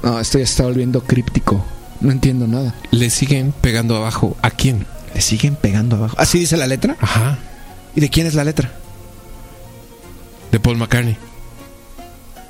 No, 0.02 0.18
esto 0.18 0.38
ya 0.38 0.46
se 0.46 0.52
está 0.52 0.64
volviendo 0.64 1.02
críptico. 1.02 1.64
No 2.00 2.10
entiendo 2.10 2.46
nada. 2.48 2.74
Le 2.90 3.10
siguen 3.10 3.52
pegando 3.60 3.96
abajo. 3.96 4.36
¿A 4.42 4.50
quién? 4.50 4.86
Le 5.14 5.20
siguen 5.20 5.54
pegando 5.54 5.96
abajo. 5.96 6.16
¿Así 6.18 6.38
dice 6.40 6.56
la 6.56 6.66
letra? 6.66 6.96
Ajá. 7.00 7.38
¿Y 7.94 8.00
de 8.00 8.08
quién 8.08 8.26
es 8.26 8.34
la 8.34 8.44
letra? 8.44 8.72
De 10.50 10.58
Paul 10.58 10.78
McCartney. 10.78 11.16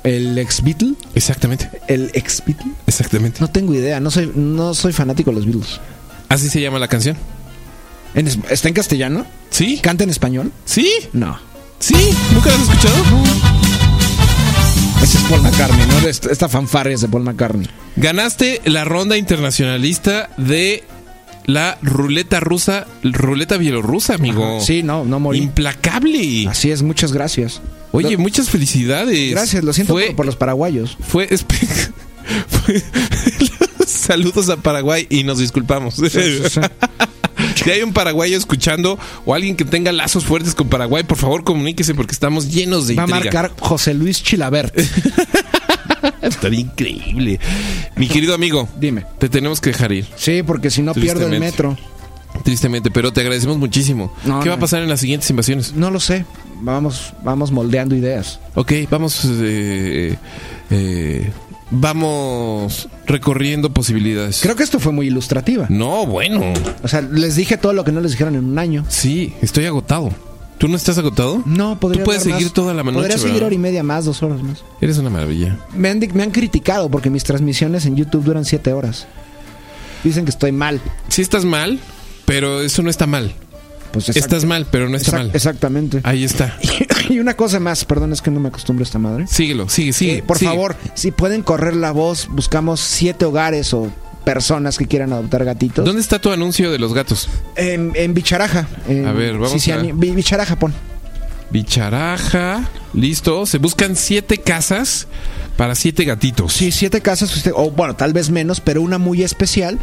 ¿El 0.03 0.37
ex 0.37 0.63
Beatle? 0.63 0.95
Exactamente. 1.13 1.69
¿El 1.87 2.09
ex 2.13 2.43
Beatle? 2.45 2.71
Exactamente. 2.87 3.39
No 3.39 3.49
tengo 3.49 3.73
idea. 3.73 3.99
No 3.99 4.09
soy, 4.09 4.31
no 4.33 4.73
soy 4.73 4.91
fanático 4.91 5.29
de 5.29 5.35
los 5.35 5.45
Beatles. 5.45 5.79
Así 6.29 6.49
se 6.49 6.59
llama 6.59 6.79
la 6.79 6.87
canción. 6.87 7.15
¿En 8.15 8.27
es- 8.27 8.37
¿Está 8.49 8.67
en 8.67 8.73
castellano? 8.73 9.25
¿Sí? 9.49 9.79
¿Canta 9.81 10.03
en 10.03 10.09
español? 10.09 10.51
¿Sí? 10.65 10.89
No. 11.13 11.39
¿Sí? 11.79 11.95
¿Nunca 12.33 12.49
lo 12.49 12.55
has 12.55 12.61
escuchado? 12.61 12.95
Ese 15.01 15.17
es 15.17 15.23
Paul 15.25 15.41
McCartney, 15.41 15.85
¿no? 15.87 16.07
Esta, 16.07 16.31
esta 16.31 16.47
fanfarria 16.49 16.95
es 16.95 17.01
de 17.01 17.07
Paul 17.09 17.23
McCartney. 17.23 17.67
Ganaste 17.97 18.61
la 18.65 18.85
ronda 18.85 19.17
internacionalista 19.17 20.29
de 20.37 20.83
la 21.45 21.77
ruleta 21.81 22.39
rusa, 22.39 22.87
ruleta 23.03 23.57
bielorrusa, 23.57 24.15
amigo. 24.15 24.61
Sí, 24.61 24.81
no, 24.81 25.03
no 25.03 25.19
morí. 25.19 25.39
Implacable. 25.39 26.47
Así 26.47 26.71
es, 26.71 26.83
muchas 26.83 27.11
gracias. 27.11 27.61
Oye, 27.91 28.11
Lo- 28.11 28.19
muchas 28.19 28.49
felicidades. 28.49 29.31
Gracias, 29.31 29.61
lo 29.63 29.73
siento 29.73 29.93
Fue, 29.93 30.07
por, 30.07 30.15
por 30.17 30.25
los 30.25 30.35
paraguayos. 30.37 30.97
fue, 31.05 31.29
espe- 31.29 31.91
fue- 32.47 32.81
Saludos 33.85 34.49
a 34.49 34.57
Paraguay 34.57 35.05
y 35.09 35.23
nos 35.25 35.39
disculpamos. 35.39 35.95
Si 37.55 37.69
hay 37.69 37.81
un 37.83 37.93
paraguayo 37.93 38.37
escuchando 38.37 38.97
o 39.25 39.33
alguien 39.33 39.55
que 39.55 39.65
tenga 39.65 39.91
lazos 39.91 40.25
fuertes 40.25 40.55
con 40.55 40.69
Paraguay, 40.69 41.03
por 41.03 41.17
favor 41.17 41.43
comuníquese 41.43 41.93
porque 41.95 42.13
estamos 42.13 42.51
llenos 42.51 42.87
de 42.87 42.95
Va 42.95 43.03
a 43.03 43.07
marcar 43.07 43.51
José 43.59 43.93
Luis 43.93 44.23
Chilabert. 44.23 44.73
Estaría 46.21 46.59
increíble. 46.61 47.39
Mi 47.95 48.07
querido 48.07 48.33
amigo, 48.33 48.67
Dime. 48.79 49.05
te 49.19 49.29
tenemos 49.29 49.61
que 49.61 49.69
dejar 49.71 49.91
ir. 49.91 50.05
Sí, 50.15 50.41
porque 50.43 50.69
si 50.69 50.81
no 50.81 50.93
pierdo 50.93 51.21
el 51.25 51.29
Tristemente. 51.29 51.45
metro. 51.45 51.77
Tristemente, 52.43 52.91
pero 52.91 53.13
te 53.13 53.21
agradecemos 53.21 53.57
muchísimo. 53.57 54.13
No, 54.25 54.39
¿Qué 54.41 54.49
va 54.49 54.55
a 54.55 54.57
no. 54.57 54.61
pasar 54.61 54.81
en 54.81 54.89
las 54.89 54.99
siguientes 54.99 55.29
invasiones? 55.29 55.73
No 55.73 55.91
lo 55.91 55.99
sé. 55.99 56.25
Vamos, 56.61 57.13
vamos 57.23 57.51
moldeando 57.51 57.95
ideas. 57.95 58.39
Ok, 58.55 58.71
vamos. 58.89 59.21
eh, 59.25 60.17
eh, 60.71 61.31
vamos 61.71 62.89
recorriendo 63.05 63.71
posibilidades. 63.73 64.39
Creo 64.41 64.55
que 64.55 64.63
esto 64.63 64.79
fue 64.79 64.91
muy 64.91 65.07
ilustrativa. 65.07 65.67
No, 65.69 66.05
bueno. 66.05 66.53
O 66.83 66.87
sea, 66.87 67.01
les 67.01 67.35
dije 67.35 67.57
todo 67.57 67.73
lo 67.73 67.83
que 67.83 67.91
no 67.91 68.01
les 68.01 68.11
dijeron 68.11 68.35
en 68.35 68.45
un 68.45 68.57
año. 68.59 68.85
Sí, 68.89 69.33
estoy 69.41 69.65
agotado. 69.65 70.11
¿Tú 70.57 70.67
no 70.67 70.77
estás 70.77 70.97
agotado? 70.97 71.41
No, 71.45 71.79
podría 71.79 72.03
Tú 72.03 72.05
puedes 72.05 72.23
seguir 72.23 72.43
más. 72.45 72.53
toda 72.53 72.73
la 72.73 72.83
noche, 72.83 72.95
Podría 72.95 73.17
seguir 73.17 73.33
¿verdad? 73.33 73.47
hora 73.47 73.55
y 73.55 73.57
media 73.57 73.83
más, 73.83 74.05
dos 74.05 74.23
horas 74.23 74.41
más. 74.41 74.63
Eres 74.79 74.97
una 74.97 75.09
maravilla. 75.09 75.57
Me 75.75 75.89
han, 75.89 75.99
me 76.13 76.23
han 76.23 76.31
criticado 76.31 76.89
porque 76.89 77.09
mis 77.09 77.23
transmisiones 77.23 77.85
en 77.85 77.97
YouTube 77.97 78.23
duran 78.23 78.45
siete 78.45 78.71
horas. 78.71 79.07
Dicen 80.03 80.23
que 80.25 80.31
estoy 80.31 80.51
mal. 80.51 80.79
Sí 81.09 81.21
estás 81.21 81.43
mal, 81.43 81.79
pero 82.25 82.61
eso 82.61 82.81
no 82.81 82.89
está 82.89 83.07
mal. 83.07 83.33
Pues 83.93 84.09
Estás 84.09 84.43
mal, 84.43 84.65
pero 84.69 84.89
no 84.89 84.97
está 84.97 85.11
exact- 85.11 85.17
mal. 85.19 85.31
Exactamente. 85.33 85.99
Ahí 86.03 86.23
está. 86.23 86.57
y 87.09 87.19
una 87.19 87.35
cosa 87.35 87.59
más, 87.61 87.85
perdón, 87.85 88.11
es 88.11 88.21
que 88.21 88.31
no 88.31 88.39
me 88.39 88.49
acostumbro 88.49 88.83
a 88.83 88.85
esta 88.87 88.99
madre. 88.99 89.27
Síguelo, 89.27 89.69
sigue, 89.69 89.93
sigue. 89.93 90.17
Eh, 90.17 90.23
por 90.23 90.37
sigue. 90.39 90.49
favor, 90.51 90.75
si 90.95 91.11
pueden 91.11 91.43
correr 91.43 91.75
la 91.75 91.91
voz, 91.91 92.27
buscamos 92.31 92.79
siete 92.79 93.23
hogares 93.25 93.73
o 93.73 93.89
personas 94.25 94.77
que 94.77 94.87
quieran 94.87 95.13
adoptar 95.13 95.45
gatitos. 95.45 95.85
¿Dónde 95.85 96.01
está 96.01 96.19
tu 96.19 96.31
anuncio 96.31 96.71
de 96.71 96.79
los 96.79 96.93
gatos? 96.93 97.29
En, 97.55 97.91
en 97.95 98.13
Bicharaja. 98.13 98.67
en- 98.87 99.05
A 99.05 99.11
ver, 99.13 99.37
vamos 99.37 99.67
a- 99.67 99.77
Bi- 99.77 100.11
Bicharaja, 100.11 100.57
pon. 100.57 100.73
Bicharaja. 101.51 102.67
Listo. 102.93 103.45
Se 103.45 103.57
buscan 103.59 103.95
siete 103.95 104.39
casas 104.39 105.07
para 105.55 105.75
siete 105.75 106.03
gatitos. 106.03 106.53
Sí, 106.53 106.71
siete 106.71 107.01
casas, 107.01 107.47
o 107.55 107.69
bueno, 107.71 107.95
tal 107.95 108.11
vez 108.11 108.29
menos, 108.31 108.59
pero 108.59 108.81
una 108.81 108.97
muy 108.97 109.23
especial 109.23 109.77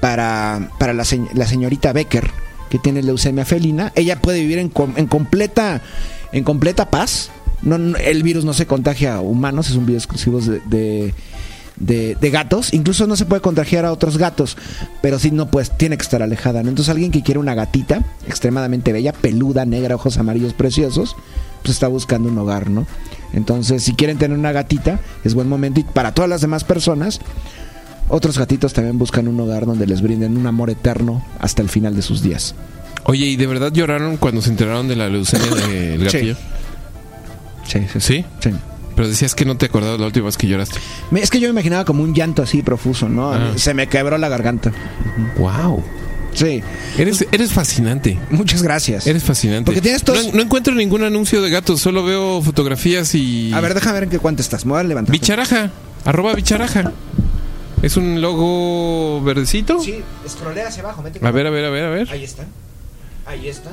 para, 0.00 0.68
para 0.78 0.92
la, 0.92 1.04
la 1.34 1.46
señorita 1.46 1.92
Becker, 1.92 2.28
que 2.72 2.78
tiene 2.78 3.02
leucemia 3.02 3.44
felina. 3.44 3.92
Ella 3.94 4.18
puede 4.22 4.40
vivir 4.40 4.56
en, 4.56 4.72
en 4.96 5.06
completa 5.06 5.82
en 6.32 6.42
completa 6.42 6.88
paz. 6.88 7.28
El 8.02 8.22
virus 8.22 8.46
no 8.46 8.54
se 8.54 8.64
contagia 8.66 9.16
a 9.16 9.20
humanos, 9.20 9.68
es 9.68 9.76
un 9.76 9.84
virus 9.84 10.04
exclusivo 10.04 10.40
de, 10.40 10.60
de, 10.70 11.14
de- 11.76 12.16
de 12.18 12.30
gatos. 12.30 12.72
Incluso 12.72 13.06
no 13.06 13.14
se 13.14 13.26
puede 13.26 13.42
contagiar 13.42 13.84
a 13.84 13.92
otros 13.92 14.16
gatos, 14.16 14.56
pero 15.02 15.18
sí 15.18 15.30
no 15.30 15.50
pues 15.50 15.76
tiene 15.76 15.98
que 15.98 16.02
estar 16.02 16.22
alejada. 16.22 16.62
¿no? 16.62 16.70
Entonces 16.70 16.88
alguien 16.90 17.10
que 17.12 17.22
quiere 17.22 17.38
una 17.38 17.54
gatita 17.54 18.02
extremadamente 18.26 18.90
bella, 18.94 19.12
peluda, 19.12 19.66
negra, 19.66 19.96
ojos 19.96 20.16
amarillos 20.16 20.54
preciosos, 20.54 21.14
pues 21.62 21.74
está 21.74 21.88
buscando 21.88 22.30
un 22.30 22.38
hogar, 22.38 22.70
¿no? 22.70 22.86
Entonces, 23.34 23.82
si 23.82 23.94
quieren 23.94 24.16
tener 24.18 24.36
una 24.38 24.52
gatita, 24.52 25.00
es 25.24 25.34
buen 25.34 25.48
momento. 25.48 25.80
Y 25.80 25.84
para 25.84 26.12
todas 26.12 26.28
las 26.28 26.40
demás 26.40 26.64
personas, 26.64 27.20
otros 28.12 28.38
gatitos 28.38 28.72
también 28.72 28.98
buscan 28.98 29.26
un 29.26 29.40
hogar 29.40 29.66
donde 29.66 29.86
les 29.86 30.02
brinden 30.02 30.36
un 30.36 30.46
amor 30.46 30.70
eterno 30.70 31.24
hasta 31.40 31.62
el 31.62 31.68
final 31.68 31.96
de 31.96 32.02
sus 32.02 32.22
días. 32.22 32.54
Oye, 33.04 33.26
¿y 33.26 33.36
de 33.36 33.46
verdad 33.48 33.72
lloraron 33.72 34.16
cuando 34.16 34.40
se 34.42 34.50
enteraron 34.50 34.86
de 34.86 34.94
la 34.96 35.08
leucemia 35.08 35.46
del 35.66 35.98
Sí. 35.98 36.04
gatillo? 36.18 36.36
Sí, 37.66 37.78
sí, 37.92 38.00
¿Sí? 38.00 38.24
sí. 38.40 38.50
Pero 38.94 39.08
decías 39.08 39.34
que 39.34 39.44
no 39.46 39.56
te 39.56 39.66
acordabas 39.66 39.98
la 39.98 40.06
última 40.06 40.26
vez 40.26 40.36
que 40.36 40.46
lloraste. 40.46 40.78
Es 41.16 41.30
que 41.30 41.40
yo 41.40 41.48
me 41.48 41.52
imaginaba 41.52 41.84
como 41.86 42.02
un 42.02 42.14
llanto 42.14 42.42
así 42.42 42.62
profuso, 42.62 43.08
¿no? 43.08 43.32
Ah. 43.32 43.52
Se 43.56 43.72
me 43.72 43.86
quebró 43.88 44.18
la 44.18 44.28
garganta. 44.28 44.70
¡Wow! 45.38 45.82
Sí, 46.34 46.62
Eres, 46.98 47.26
eres 47.32 47.52
fascinante. 47.52 48.18
muchas 48.30 48.62
gracias. 48.62 49.06
Eres 49.06 49.22
fascinante. 49.22 49.64
Porque 49.66 49.80
tienes 49.80 50.06
no, 50.06 50.14
no 50.34 50.42
encuentro 50.42 50.74
ningún 50.74 51.02
anuncio 51.02 51.42
de 51.42 51.50
gatos, 51.50 51.80
solo 51.80 52.04
veo 52.04 52.40
fotografías 52.42 53.14
y. 53.14 53.52
A 53.52 53.60
ver, 53.60 53.74
déjame 53.74 53.94
ver 53.94 54.02
en 54.04 54.10
qué 54.10 54.18
cuánto 54.18 54.42
estás. 54.42 54.64
Me 54.66 54.72
voy 54.72 54.80
a 54.80 54.84
levantar. 54.84 55.12
Bicharaja. 55.12 55.70
Arroba 56.04 56.34
bicharaja. 56.34 56.92
¿Es 57.82 57.96
un 57.96 58.20
logo 58.20 59.20
verdecito? 59.22 59.80
Sí, 59.80 59.96
escrolea 60.24 60.68
hacia 60.68 60.82
abajo. 60.82 61.02
mete- 61.02 61.18
A 61.24 61.30
ver, 61.32 61.46
a 61.46 61.50
ver, 61.50 61.64
a 61.64 61.70
ver, 61.70 61.84
a 61.84 61.90
ver. 61.90 62.08
Ahí 62.10 62.24
está. 62.24 62.46
Ahí 63.26 63.48
está. 63.48 63.70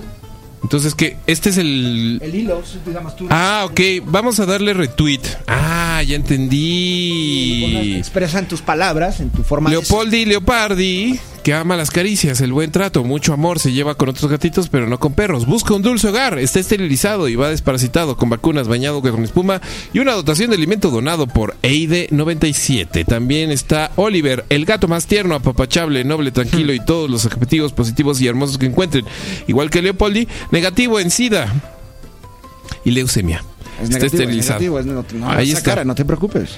Entonces, 0.61 0.93
¿qué? 0.93 1.15
Este 1.25 1.49
es 1.51 1.57
el. 1.57 2.19
El 2.21 2.35
hilo, 2.35 2.61
digamos 2.85 3.15
tú. 3.15 3.27
Ah, 3.29 3.65
ok. 3.69 3.79
Vamos 4.05 4.39
a 4.39 4.45
darle 4.45 4.73
retweet. 4.73 5.21
Ah, 5.47 6.01
ya 6.05 6.15
entendí. 6.15 7.95
Expresa 7.97 8.39
en 8.39 8.47
tus 8.47 8.61
palabras, 8.61 9.19
en 9.21 9.29
tu 9.29 9.43
forma 9.43 9.69
de 9.69 9.77
Leopoldi 9.77 10.25
Leopardi, 10.25 11.19
que 11.43 11.53
ama 11.53 11.77
las 11.77 11.89
caricias, 11.91 12.41
el 12.41 12.51
buen 12.53 12.71
trato, 12.71 13.03
mucho 13.03 13.33
amor, 13.33 13.59
se 13.59 13.71
lleva 13.71 13.95
con 13.95 14.09
otros 14.09 14.29
gatitos, 14.29 14.67
pero 14.69 14.87
no 14.87 14.99
con 14.99 15.13
perros. 15.13 15.45
Busca 15.45 15.73
un 15.73 15.81
dulce 15.81 16.09
hogar, 16.09 16.37
está 16.37 16.59
esterilizado 16.59 17.27
y 17.29 17.35
va 17.35 17.49
desparasitado, 17.49 18.17
con 18.17 18.29
vacunas, 18.29 18.67
bañado 18.67 19.01
con 19.01 19.23
espuma 19.23 19.61
y 19.93 19.99
una 19.99 20.13
dotación 20.13 20.49
de 20.49 20.57
alimento 20.57 20.89
donado 20.91 21.27
por 21.27 21.55
Eide 21.61 22.07
97. 22.11 23.05
También 23.05 23.51
está 23.51 23.91
Oliver, 23.95 24.45
el 24.49 24.65
gato 24.65 24.87
más 24.87 25.05
tierno, 25.07 25.35
apapachable, 25.35 26.03
noble, 26.03 26.31
tranquilo 26.31 26.73
y 26.73 26.79
todos 26.83 27.09
los 27.09 27.25
objetivos 27.25 27.71
positivos 27.73 28.19
y 28.21 28.27
hermosos 28.27 28.57
que 28.57 28.65
encuentren. 28.65 29.05
Igual 29.47 29.69
que 29.69 29.81
Leopoldi, 29.81 30.27
negativo 30.51 30.99
en 30.99 31.09
SIDA 31.09 31.53
y 32.85 32.91
leucemia. 32.91 33.43
Es 33.81 33.89
está 33.89 33.95
negativo, 33.99 34.05
es 34.05 34.13
esterilizado. 34.13 34.59
negativo, 34.59 34.79
es- 35.01 35.13
no, 35.15 35.29
Ahí 35.29 35.51
está. 35.51 35.63
cara, 35.63 35.85
no 35.85 35.95
te 35.95 36.03
preocupes. 36.05 36.49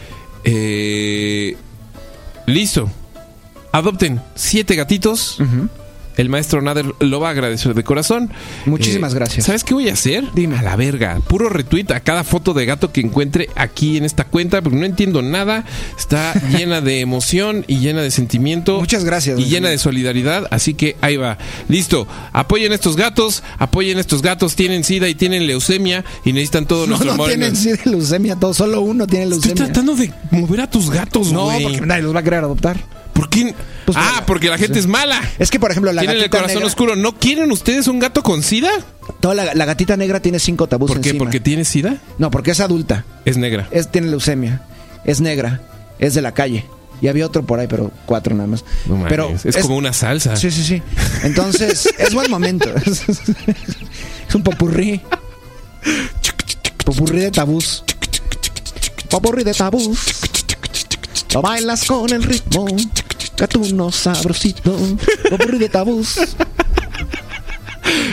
Eh, 0.44 1.56
listo. 2.48 2.90
Adopten 3.72 4.22
siete 4.36 4.76
gatitos. 4.76 5.38
El 6.18 6.28
maestro 6.28 6.62
Nader 6.62 6.86
lo 7.00 7.20
va 7.22 7.30
a 7.30 7.32
agradecer 7.32 7.74
de 7.74 7.86
corazón. 7.86 8.30
Muchísimas 8.66 9.14
Eh, 9.14 9.16
gracias. 9.16 9.46
¿Sabes 9.46 9.64
qué 9.64 9.74
voy 9.74 9.88
a 9.88 9.94
hacer? 9.94 10.26
Dime. 10.36 10.58
A 10.58 10.62
la 10.62 10.76
verga. 10.76 11.18
Puro 11.26 11.48
retweet 11.48 11.86
a 11.96 12.02
cada 12.02 12.26
foto 12.26 12.54
de 12.54 12.66
gato 12.66 12.92
que 12.92 13.00
encuentre 13.00 13.48
aquí 13.56 13.96
en 13.96 14.04
esta 14.04 14.26
cuenta, 14.26 14.62
porque 14.62 14.78
no 14.78 14.86
entiendo 14.86 15.22
nada. 15.22 15.64
Está 15.98 16.34
llena 16.52 16.82
de 16.82 17.00
emoción 17.00 17.64
y 17.66 17.80
llena 17.80 18.02
de 18.02 18.12
sentimiento. 18.12 18.78
Muchas 18.82 19.06
gracias, 19.06 19.40
Y 19.40 19.46
llena 19.46 19.70
de 19.70 19.78
solidaridad. 19.78 20.48
Así 20.52 20.74
que 20.74 20.98
ahí 21.00 21.16
va. 21.16 21.38
Listo. 21.70 22.06
Apoyen 22.34 22.74
estos 22.74 22.98
gatos. 22.98 23.42
Apoyen 23.58 23.98
estos 23.98 24.22
gatos. 24.22 24.56
Tienen 24.58 24.84
sida 24.84 25.08
y 25.08 25.16
tienen 25.16 25.48
leucemia 25.48 26.04
y 26.26 26.34
necesitan 26.34 26.66
todo 26.68 26.82
No, 26.82 26.88
nuestro 26.88 27.08
no 27.08 27.14
amor. 27.14 27.28
tienen 27.30 27.56
sí 27.56 27.70
de 27.72 27.80
leucemia, 27.90 28.36
todo, 28.36 28.54
solo 28.54 28.82
uno 28.82 29.08
tiene 29.08 29.24
Estoy 29.34 29.40
leucemia. 29.54 29.66
tratando 29.66 29.96
de 29.96 30.14
mover 30.32 30.60
a 30.62 30.70
tus 30.70 30.90
gatos, 30.90 31.32
no, 31.32 31.50
porque 31.64 31.82
nadie 31.82 32.04
los 32.04 32.14
va 32.14 32.20
a 32.20 32.24
querer 32.24 32.40
adoptar. 32.44 32.78
¿Por 33.14 33.30
qué? 33.30 33.54
Pues, 33.86 33.98
ah, 34.00 34.24
porque 34.26 34.50
la 34.50 34.58
gente 34.58 34.80
es 34.80 34.88
mala. 34.88 35.22
Es 35.40 35.50
que, 35.50 35.60
por 35.60 35.72
ejemplo, 35.72 35.92
la 35.92 36.02
Tienen 36.02 36.22
el 36.22 36.30
corazón 36.30 36.56
negra, 36.56 36.68
oscuro. 36.68 36.96
¿No 36.96 37.18
quieren 37.18 37.52
ustedes 37.52 37.88
un 37.88 38.00
gato 38.00 38.24
con 38.24 38.44
sida? 38.44 38.70
toda 39.20 39.36
la, 39.36 39.54
la 39.54 39.66
gatita 39.66 39.98
negra 39.98 40.20
tiene 40.22 40.40
cinco 40.40 40.68
tabús 40.68 40.88
¿Por 40.90 41.02
qué? 41.02 41.10
encima. 41.10 41.26
¿Porque 41.26 41.40
tiene 41.40 41.66
sida? 41.66 41.98
No, 42.18 42.32
porque 42.32 42.52
es 42.52 42.60
adulta, 42.60 43.06
Es 43.26 43.38
negra. 43.38 43.68
es, 43.72 43.92
tiene 43.92 44.08
leucemia, 44.08 44.62
es 45.04 45.20
negra, 45.22 45.62
es 46.00 46.14
de 46.14 46.22
la 46.22 46.34
calle. 46.34 46.66
Y 47.02 47.08
había 47.08 47.26
otro 47.26 47.44
por 47.44 47.60
ahí, 47.60 47.68
pero 47.68 47.92
cuatro 48.06 48.36
nada 48.36 48.48
más. 48.48 48.64
No 48.86 49.04
pero 49.10 49.34
es, 49.44 49.58
como 49.58 49.76
una 49.76 49.92
salsa. 49.92 50.36
Sí, 50.36 50.52
sí, 50.52 50.64
sí. 50.64 50.82
Entonces, 51.24 51.90
es 51.98 52.14
buen 52.14 52.30
momento. 52.30 52.70
es 52.86 54.36
un 54.36 54.44
popurrí. 54.44 55.02
Popurrí 56.86 57.20
de 57.20 57.32
tabús. 57.32 57.84
Popurrí 59.10 59.44
de 59.44 59.54
tabús. 59.56 59.98
Lo 61.34 61.42
bailas 61.42 61.86
con 61.86 62.12
el 62.12 62.24
ritmo. 62.24 62.66
Gatuno 63.38 63.92
sabrosito. 63.92 64.76
De 65.58 65.70
tabús. 65.70 66.20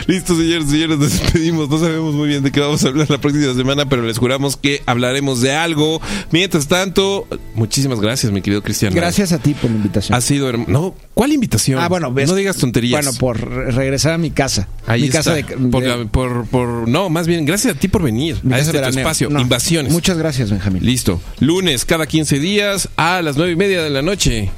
Listo, 0.07 0.35
señores, 0.35 0.69
señores, 0.69 0.97
nos 0.97 1.11
despedimos. 1.11 1.69
No 1.69 1.77
sabemos 1.79 2.13
muy 2.15 2.27
bien 2.27 2.41
de 2.43 2.51
qué 2.51 2.59
vamos 2.59 2.83
a 2.83 2.87
hablar 2.87 3.09
la 3.09 3.19
próxima 3.19 3.53
semana, 3.53 3.87
pero 3.87 4.01
les 4.03 4.17
juramos 4.17 4.57
que 4.57 4.81
hablaremos 4.85 5.41
de 5.41 5.53
algo. 5.53 6.01
Mientras 6.31 6.67
tanto, 6.67 7.27
muchísimas 7.53 7.99
gracias, 7.99 8.31
mi 8.31 8.41
querido 8.41 8.63
Cristiano. 8.63 8.95
Gracias 8.95 9.31
a 9.31 9.37
ti 9.39 9.53
por 9.53 9.69
la 9.69 9.77
invitación. 9.77 10.17
Ha 10.17 10.21
sido 10.21 10.49
herm- 10.51 10.67
No, 10.67 10.95
¿cuál 11.13 11.31
invitación? 11.33 11.79
Ah, 11.79 11.87
bueno, 11.87 12.11
ves- 12.11 12.27
No 12.29 12.35
digas 12.35 12.57
tonterías. 12.57 13.03
Bueno, 13.03 13.17
por 13.19 13.39
re- 13.39 13.71
regresar 13.71 14.13
a 14.13 14.17
mi 14.17 14.31
casa. 14.31 14.67
Ahí 14.87 15.01
mi 15.01 15.07
está. 15.07 15.19
casa 15.19 15.33
de, 15.35 15.43
de- 15.43 16.05
Por, 16.07 16.87
no, 16.87 17.09
más 17.09 17.27
bien, 17.27 17.45
gracias 17.45 17.75
a 17.75 17.79
ti 17.79 17.87
por 17.87 18.01
venir 18.01 18.37
mi 18.43 18.53
a 18.53 18.59
este 18.59 18.71
tu 18.71 18.77
veraneo. 18.77 18.99
espacio. 18.99 19.29
No, 19.29 19.39
Invasiones. 19.39 19.91
Muchas 19.91 20.17
gracias, 20.17 20.49
Benjamín. 20.49 20.83
Listo. 20.85 21.21
Lunes 21.39 21.85
cada 21.85 22.07
15 22.07 22.39
días 22.39 22.89
a 22.97 23.21
las 23.21 23.37
9 23.37 23.51
y 23.51 23.55
media 23.55 23.83
de 23.83 23.89
la 23.91 24.01
noche. 24.01 24.49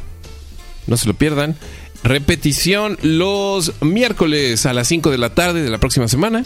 No 0.88 0.98
se 0.98 1.08
lo 1.08 1.14
pierdan. 1.14 1.56
Repetición 2.04 2.98
los 3.04 3.74
miércoles 3.82 4.66
a 4.66 4.74
las 4.74 4.88
5 4.88 5.12
de 5.12 5.18
la 5.18 5.34
tarde 5.34 5.62
de 5.62 5.70
la 5.70 5.78
próxima 5.78 6.08
semana. 6.08 6.44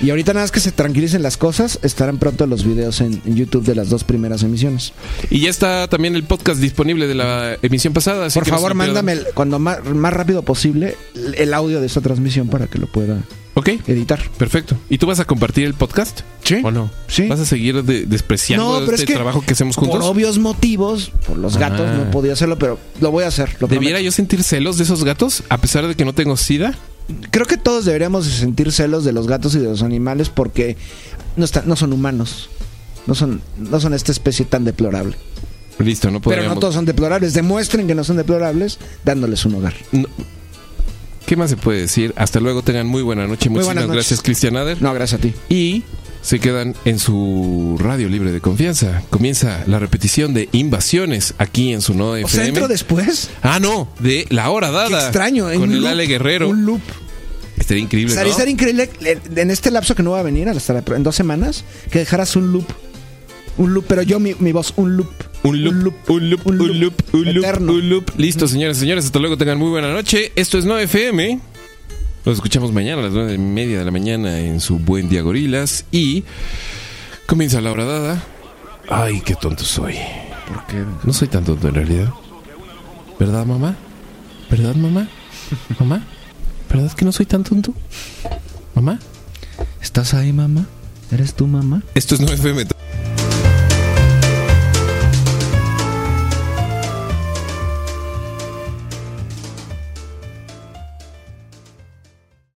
Y 0.00 0.10
ahorita 0.10 0.32
nada 0.32 0.44
más 0.44 0.52
que 0.52 0.60
se 0.60 0.70
tranquilicen 0.70 1.22
las 1.22 1.36
cosas, 1.36 1.80
estarán 1.82 2.18
pronto 2.18 2.46
los 2.46 2.64
videos 2.64 3.00
en, 3.00 3.20
YouTube 3.24 3.64
de 3.64 3.74
las 3.74 3.88
dos 3.88 4.04
primeras 4.04 4.42
emisiones. 4.44 4.92
Y 5.28 5.40
ya 5.40 5.50
está 5.50 5.88
también 5.88 6.14
el 6.14 6.22
podcast 6.22 6.60
disponible 6.60 7.08
de 7.08 7.16
la 7.16 7.56
emisión 7.62 7.92
pasada. 7.94 8.26
así 8.26 8.38
Por 8.38 8.44
que 8.44 8.50
favor, 8.50 8.74
mándame 8.74 9.12
el- 9.12 9.26
cuando 9.34 9.58
más, 9.58 9.84
más 9.84 10.12
rápido 10.12 10.42
posible 10.42 10.96
el 11.36 11.52
audio 11.52 11.80
de 11.80 11.86
esta 11.86 12.00
transmisión 12.00 12.48
para 12.48 12.68
que 12.68 12.78
lo 12.78 12.86
pueda 12.86 13.22
Ok, 13.58 13.68
editar. 13.88 14.20
perfecto. 14.38 14.76
¿Y 14.88 14.98
tú 14.98 15.06
vas 15.06 15.18
a 15.20 15.24
compartir 15.24 15.64
el 15.64 15.74
podcast? 15.74 16.20
Sí. 16.44 16.60
¿O 16.62 16.70
no? 16.70 16.90
Sí. 17.08 17.26
¿Vas 17.26 17.40
a 17.40 17.44
seguir 17.44 17.82
de- 17.82 18.06
despreciando 18.06 18.84
este 18.92 19.12
trabajo 19.14 19.42
que 19.42 19.52
hacemos 19.54 19.74
juntos? 19.76 19.98
Por 20.00 20.08
obvios 20.08 20.38
motivos, 20.38 21.10
por 21.26 21.36
los 21.38 21.56
gatos, 21.56 21.88
Ah. 21.90 21.94
no 22.04 22.10
podía 22.10 22.34
hacerlo, 22.34 22.58
pero 22.58 22.78
lo 23.00 23.10
voy 23.10 23.24
a 23.24 23.28
hacer. 23.28 23.56
lo 23.60 23.66
¿Debiera 23.66 23.96
prometo. 23.96 24.04
yo 24.04 24.12
sentir 24.12 24.42
celos 24.44 24.78
de 24.78 24.84
esos 24.84 25.02
gatos 25.02 25.42
a 25.48 25.58
pesar 25.58 25.86
de 25.88 25.94
que 25.96 26.04
no 26.04 26.12
tengo 26.14 26.36
sida? 26.36 26.74
Creo 27.30 27.46
que 27.46 27.56
todos 27.56 27.84
deberíamos 27.84 28.26
de 28.26 28.32
sentir 28.32 28.70
celos 28.70 29.04
de 29.04 29.12
los 29.12 29.26
gatos 29.26 29.54
y 29.54 29.58
de 29.58 29.64
los 29.64 29.82
animales 29.82 30.28
porque 30.28 30.76
no, 31.36 31.44
están, 31.44 31.66
no 31.66 31.74
son 31.74 31.92
humanos. 31.92 32.50
No 33.06 33.14
son, 33.14 33.40
no 33.58 33.80
son 33.80 33.92
esta 33.94 34.12
especie 34.12 34.44
tan 34.44 34.64
deplorable. 34.64 35.16
Listo, 35.78 36.08
no 36.10 36.20
Pero 36.20 36.22
podríamos. 36.22 36.54
no 36.56 36.60
todos 36.60 36.74
son 36.74 36.84
deplorables. 36.84 37.32
Demuestren 37.34 37.86
que 37.86 37.94
no 37.94 38.04
son 38.04 38.16
deplorables 38.18 38.78
dándoles 39.04 39.44
un 39.46 39.54
hogar. 39.56 39.74
No. 39.92 40.06
¿Qué 41.28 41.36
más 41.36 41.50
se 41.50 41.58
puede 41.58 41.80
decir? 41.82 42.14
Hasta 42.16 42.40
luego, 42.40 42.62
tengan 42.62 42.86
muy 42.86 43.02
buena 43.02 43.26
noche. 43.26 43.50
Muy 43.50 43.62
Muchísimas 43.62 43.86
gracias, 43.86 44.22
Cristian 44.22 44.56
Ader. 44.56 44.80
No, 44.80 44.94
gracias 44.94 45.20
a 45.20 45.22
ti. 45.22 45.34
Y 45.50 45.82
se 46.22 46.40
quedan 46.40 46.74
en 46.86 46.98
su 46.98 47.76
radio 47.78 48.08
libre 48.08 48.32
de 48.32 48.40
confianza. 48.40 49.02
Comienza 49.10 49.62
la 49.66 49.78
repetición 49.78 50.32
de 50.32 50.48
Invasiones 50.52 51.34
aquí 51.36 51.74
en 51.74 51.82
su 51.82 51.92
no 51.92 52.12
O 52.12 52.16
sea, 52.16 52.24
FM. 52.26 52.48
entro 52.48 52.66
después. 52.66 53.28
Ah, 53.42 53.60
no, 53.60 53.90
de 53.98 54.26
La 54.30 54.48
Hora 54.48 54.70
Dada. 54.70 54.88
Qué 54.88 54.94
extraño. 54.94 55.50
en 55.50 55.60
Con 55.60 55.68
un 55.68 55.74
el 55.74 55.80
loop, 55.82 55.90
Ale 55.90 56.06
Guerrero. 56.06 56.48
Un 56.48 56.64
loop. 56.64 56.80
Estaría 57.58 57.82
increíble, 57.82 58.12
Estaría, 58.12 58.30
¿no? 58.30 58.32
estaría 58.32 58.52
increíble 58.52 58.90
eh, 59.02 59.18
en 59.36 59.50
este 59.50 59.70
lapso 59.70 59.94
que 59.94 60.02
no 60.02 60.12
va 60.12 60.20
a 60.20 60.22
venir, 60.22 60.48
hasta 60.48 60.82
en 60.96 61.02
dos 61.02 61.14
semanas, 61.14 61.62
que 61.90 61.98
dejaras 61.98 62.36
un 62.36 62.52
loop. 62.52 62.64
Un 63.58 63.74
loop, 63.74 63.84
pero 63.88 64.02
yo 64.02 64.20
mi, 64.20 64.34
mi 64.38 64.52
voz, 64.52 64.72
un 64.76 64.96
loop. 64.96 65.10
Un 65.42 65.62
loop, 65.62 65.74
un 65.74 65.84
loop, 65.84 65.94
un 66.08 66.30
loop, 66.30 66.46
un 66.46 66.80
loop, 66.80 66.94
un 67.12 67.24
loop, 67.24 67.36
eterno. 67.44 67.72
un 67.72 67.88
loop. 67.88 68.10
Listo, 68.16 68.46
señores 68.48 68.76
y 68.78 68.80
señores. 68.80 69.04
Hasta 69.04 69.18
luego, 69.18 69.36
tengan 69.36 69.58
muy 69.58 69.68
buena 69.70 69.92
noche. 69.92 70.32
Esto 70.36 70.58
es 70.58 70.64
No 70.64 70.78
FM. 70.78 71.40
Nos 72.24 72.36
escuchamos 72.36 72.72
mañana 72.72 73.00
a 73.00 73.04
las 73.04 73.12
nueve 73.12 73.34
y 73.34 73.38
media 73.38 73.78
de 73.78 73.84
la 73.84 73.90
mañana 73.90 74.38
en 74.40 74.60
su 74.60 74.78
buen 74.78 75.08
día 75.08 75.22
gorilas. 75.22 75.84
Y 75.90 76.24
comienza 77.26 77.60
la 77.60 77.72
hora 77.72 77.84
dada. 77.84 78.24
Ay, 78.88 79.20
qué 79.24 79.34
tonto 79.34 79.64
soy. 79.64 79.94
¿Por 80.46 80.66
qué? 80.66 80.84
No 81.04 81.12
soy 81.12 81.28
tan 81.28 81.44
tonto 81.44 81.68
en 81.68 81.74
realidad. 81.74 82.12
¿Verdad, 83.18 83.44
mamá? 83.44 83.76
¿Verdad, 84.50 84.74
mamá? 84.76 85.08
¿Mamá? 85.80 86.04
¿Verdad 86.70 86.92
que 86.92 87.04
no 87.04 87.12
soy 87.12 87.26
tan 87.26 87.42
tonto? 87.44 87.74
¿Mamá? 88.74 88.98
¿Estás 89.82 90.14
ahí, 90.14 90.32
mamá? 90.32 90.66
¿Eres 91.10 91.34
tu 91.34 91.46
mamá? 91.46 91.82
Esto 91.94 92.14
es 92.14 92.20
No 92.20 92.28
FM. 92.28 92.66